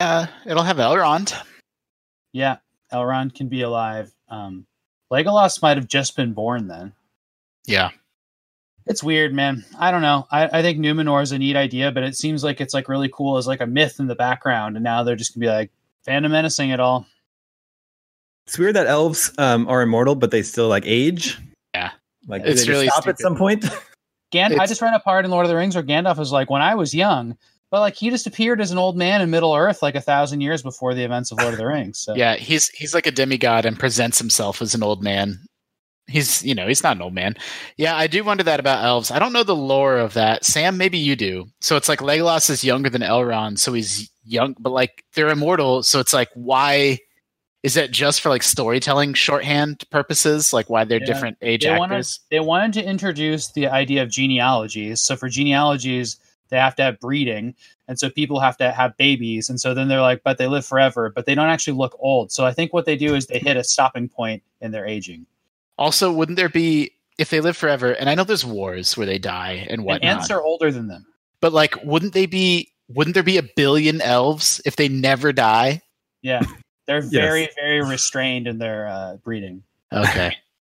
Uh, 0.00 0.26
it'll 0.46 0.62
have 0.62 0.78
Elrond. 0.78 1.34
Yeah, 2.32 2.56
Elrond 2.92 3.34
can 3.34 3.48
be 3.48 3.62
alive. 3.62 4.10
Um, 4.28 4.66
Legolas 5.12 5.60
might 5.60 5.76
have 5.76 5.88
just 5.88 6.16
been 6.16 6.32
born 6.32 6.68
then. 6.68 6.92
Yeah, 7.66 7.90
It's 8.86 9.02
weird, 9.02 9.34
man. 9.34 9.64
I 9.78 9.90
don't 9.90 10.00
know. 10.02 10.26
I, 10.30 10.58
I 10.58 10.62
think 10.62 10.78
Numenor 10.78 11.22
is 11.22 11.30
a 11.32 11.38
neat 11.38 11.54
idea, 11.56 11.92
but 11.92 12.02
it 12.02 12.16
seems 12.16 12.42
like 12.42 12.60
it's 12.60 12.72
like 12.72 12.88
really 12.88 13.10
cool 13.12 13.36
as 13.36 13.46
like 13.46 13.60
a 13.60 13.66
myth 13.66 14.00
in 14.00 14.06
the 14.06 14.14
background, 14.14 14.76
and 14.76 14.82
now 14.82 15.02
they're 15.02 15.16
just 15.16 15.34
gonna 15.34 15.44
be 15.46 15.50
like 15.50 15.70
fandom 16.06 16.30
menacing 16.30 16.70
it 16.70 16.80
all. 16.80 17.06
It's 18.46 18.58
weird 18.58 18.74
that 18.76 18.86
elves 18.86 19.30
um, 19.38 19.68
are 19.68 19.82
immortal, 19.82 20.14
but 20.14 20.30
they 20.30 20.42
still 20.42 20.68
like 20.68 20.84
age. 20.86 21.38
Yeah. 21.74 21.90
like 22.26 22.42
It's 22.44 22.64
they 22.64 22.72
really 22.72 22.88
stop 22.88 23.06
at 23.06 23.20
some 23.20 23.36
point. 23.36 23.64
Gand- 24.32 24.58
I 24.60 24.66
just 24.66 24.80
ran 24.80 24.94
a 24.94 25.00
part 25.00 25.24
in 25.24 25.30
Lord 25.30 25.44
of 25.44 25.50
the 25.50 25.56
Rings 25.56 25.74
where 25.76 25.84
Gandalf 25.84 26.16
was 26.16 26.32
like, 26.32 26.50
when 26.50 26.62
I 26.62 26.74
was 26.74 26.94
young, 26.94 27.36
but 27.70 27.80
like 27.80 27.94
he 27.94 28.10
just 28.10 28.26
appeared 28.26 28.60
as 28.60 28.70
an 28.70 28.78
old 28.78 28.96
man 28.96 29.20
in 29.20 29.30
Middle 29.30 29.54
Earth 29.54 29.82
like 29.82 29.94
a 29.94 30.00
thousand 30.00 30.40
years 30.40 30.62
before 30.62 30.94
the 30.94 31.04
events 31.04 31.30
of 31.32 31.38
Lord 31.38 31.54
of 31.54 31.58
the 31.58 31.66
Rings. 31.66 31.98
So 31.98 32.14
yeah. 32.14 32.36
He's 32.36 32.68
he's 32.68 32.94
like 32.94 33.06
a 33.06 33.10
demigod 33.12 33.64
and 33.64 33.78
presents 33.78 34.18
himself 34.18 34.60
as 34.60 34.74
an 34.74 34.82
old 34.82 35.02
man. 35.02 35.38
He's 36.08 36.44
you 36.44 36.56
know 36.56 36.66
he's 36.66 36.82
not 36.82 36.96
an 36.96 37.02
old 37.02 37.14
man. 37.14 37.36
Yeah, 37.76 37.96
I 37.96 38.08
do 38.08 38.24
wonder 38.24 38.42
that 38.42 38.58
about 38.58 38.84
elves. 38.84 39.12
I 39.12 39.20
don't 39.20 39.32
know 39.32 39.44
the 39.44 39.54
lore 39.54 39.98
of 39.98 40.14
that. 40.14 40.44
Sam, 40.44 40.76
maybe 40.76 40.98
you 40.98 41.14
do. 41.14 41.46
So 41.60 41.76
it's 41.76 41.88
like 41.88 42.00
Legolas 42.00 42.50
is 42.50 42.64
younger 42.64 42.90
than 42.90 43.02
Elrond, 43.02 43.60
so 43.60 43.72
he's 43.72 44.10
young, 44.24 44.56
but 44.58 44.70
like 44.70 45.04
they're 45.14 45.28
immortal. 45.28 45.84
So 45.84 46.00
it's 46.00 46.12
like 46.12 46.28
why 46.34 46.98
is 47.62 47.74
that 47.74 47.92
just 47.92 48.22
for 48.22 48.28
like 48.30 48.42
storytelling 48.42 49.14
shorthand 49.14 49.84
purposes? 49.90 50.52
Like 50.52 50.68
why 50.68 50.82
they're 50.84 50.98
Yeah. 50.98 51.06
different 51.06 51.38
age 51.42 51.62
they 51.62 51.78
wanted 51.78 51.94
actors? 51.96 52.20
they 52.30 52.40
wanted 52.40 52.72
to 52.72 52.84
introduce 52.84 53.52
the 53.52 53.68
idea 53.68 54.02
of 54.02 54.10
genealogies. 54.10 55.00
So 55.02 55.14
for 55.14 55.28
genealogies, 55.28 56.18
they 56.50 56.58
have 56.58 56.74
to 56.76 56.82
have 56.82 57.00
breeding, 57.00 57.54
and 57.88 57.98
so 57.98 58.10
people 58.10 58.40
have 58.40 58.56
to 58.58 58.70
have 58.72 58.96
babies, 58.96 59.48
and 59.48 59.60
so 59.60 59.72
then 59.74 59.88
they're 59.88 60.00
like, 60.00 60.22
but 60.22 60.38
they 60.38 60.46
live 60.46 60.66
forever, 60.66 61.10
but 61.14 61.26
they 61.26 61.34
don't 61.34 61.48
actually 61.48 61.76
look 61.76 61.96
old. 61.98 62.30
So 62.32 62.44
I 62.44 62.52
think 62.52 62.72
what 62.72 62.84
they 62.86 62.96
do 62.96 63.14
is 63.14 63.26
they 63.26 63.38
hit 63.38 63.56
a 63.56 63.64
stopping 63.64 64.08
point 64.08 64.42
in 64.60 64.70
their 64.72 64.86
aging. 64.86 65.26
Also, 65.78 66.12
wouldn't 66.12 66.36
there 66.36 66.48
be 66.48 66.90
if 67.18 67.30
they 67.30 67.40
live 67.40 67.56
forever? 67.56 67.92
And 67.92 68.10
I 68.10 68.14
know 68.14 68.24
there's 68.24 68.44
wars 68.44 68.96
where 68.96 69.06
they 69.06 69.18
die 69.18 69.52
and 69.62 69.70
And 69.70 69.84
whatnot. 69.84 70.12
ants 70.16 70.30
are 70.30 70.42
older 70.42 70.70
than 70.70 70.88
them. 70.88 71.06
But 71.40 71.52
like, 71.52 71.74
wouldn't 71.84 72.12
they 72.12 72.26
be? 72.26 72.72
Wouldn't 72.88 73.14
there 73.14 73.22
be 73.22 73.38
a 73.38 73.42
billion 73.56 74.00
elves 74.02 74.60
if 74.66 74.76
they 74.76 74.88
never 74.88 75.32
die? 75.32 75.80
Yeah, 76.22 76.42
they're 76.86 77.00
very 77.00 77.48
very 77.56 77.82
restrained 77.82 78.46
in 78.46 78.58
their 78.58 78.88
uh, 78.88 79.16
breeding. 79.16 79.62
Okay. 79.92 80.36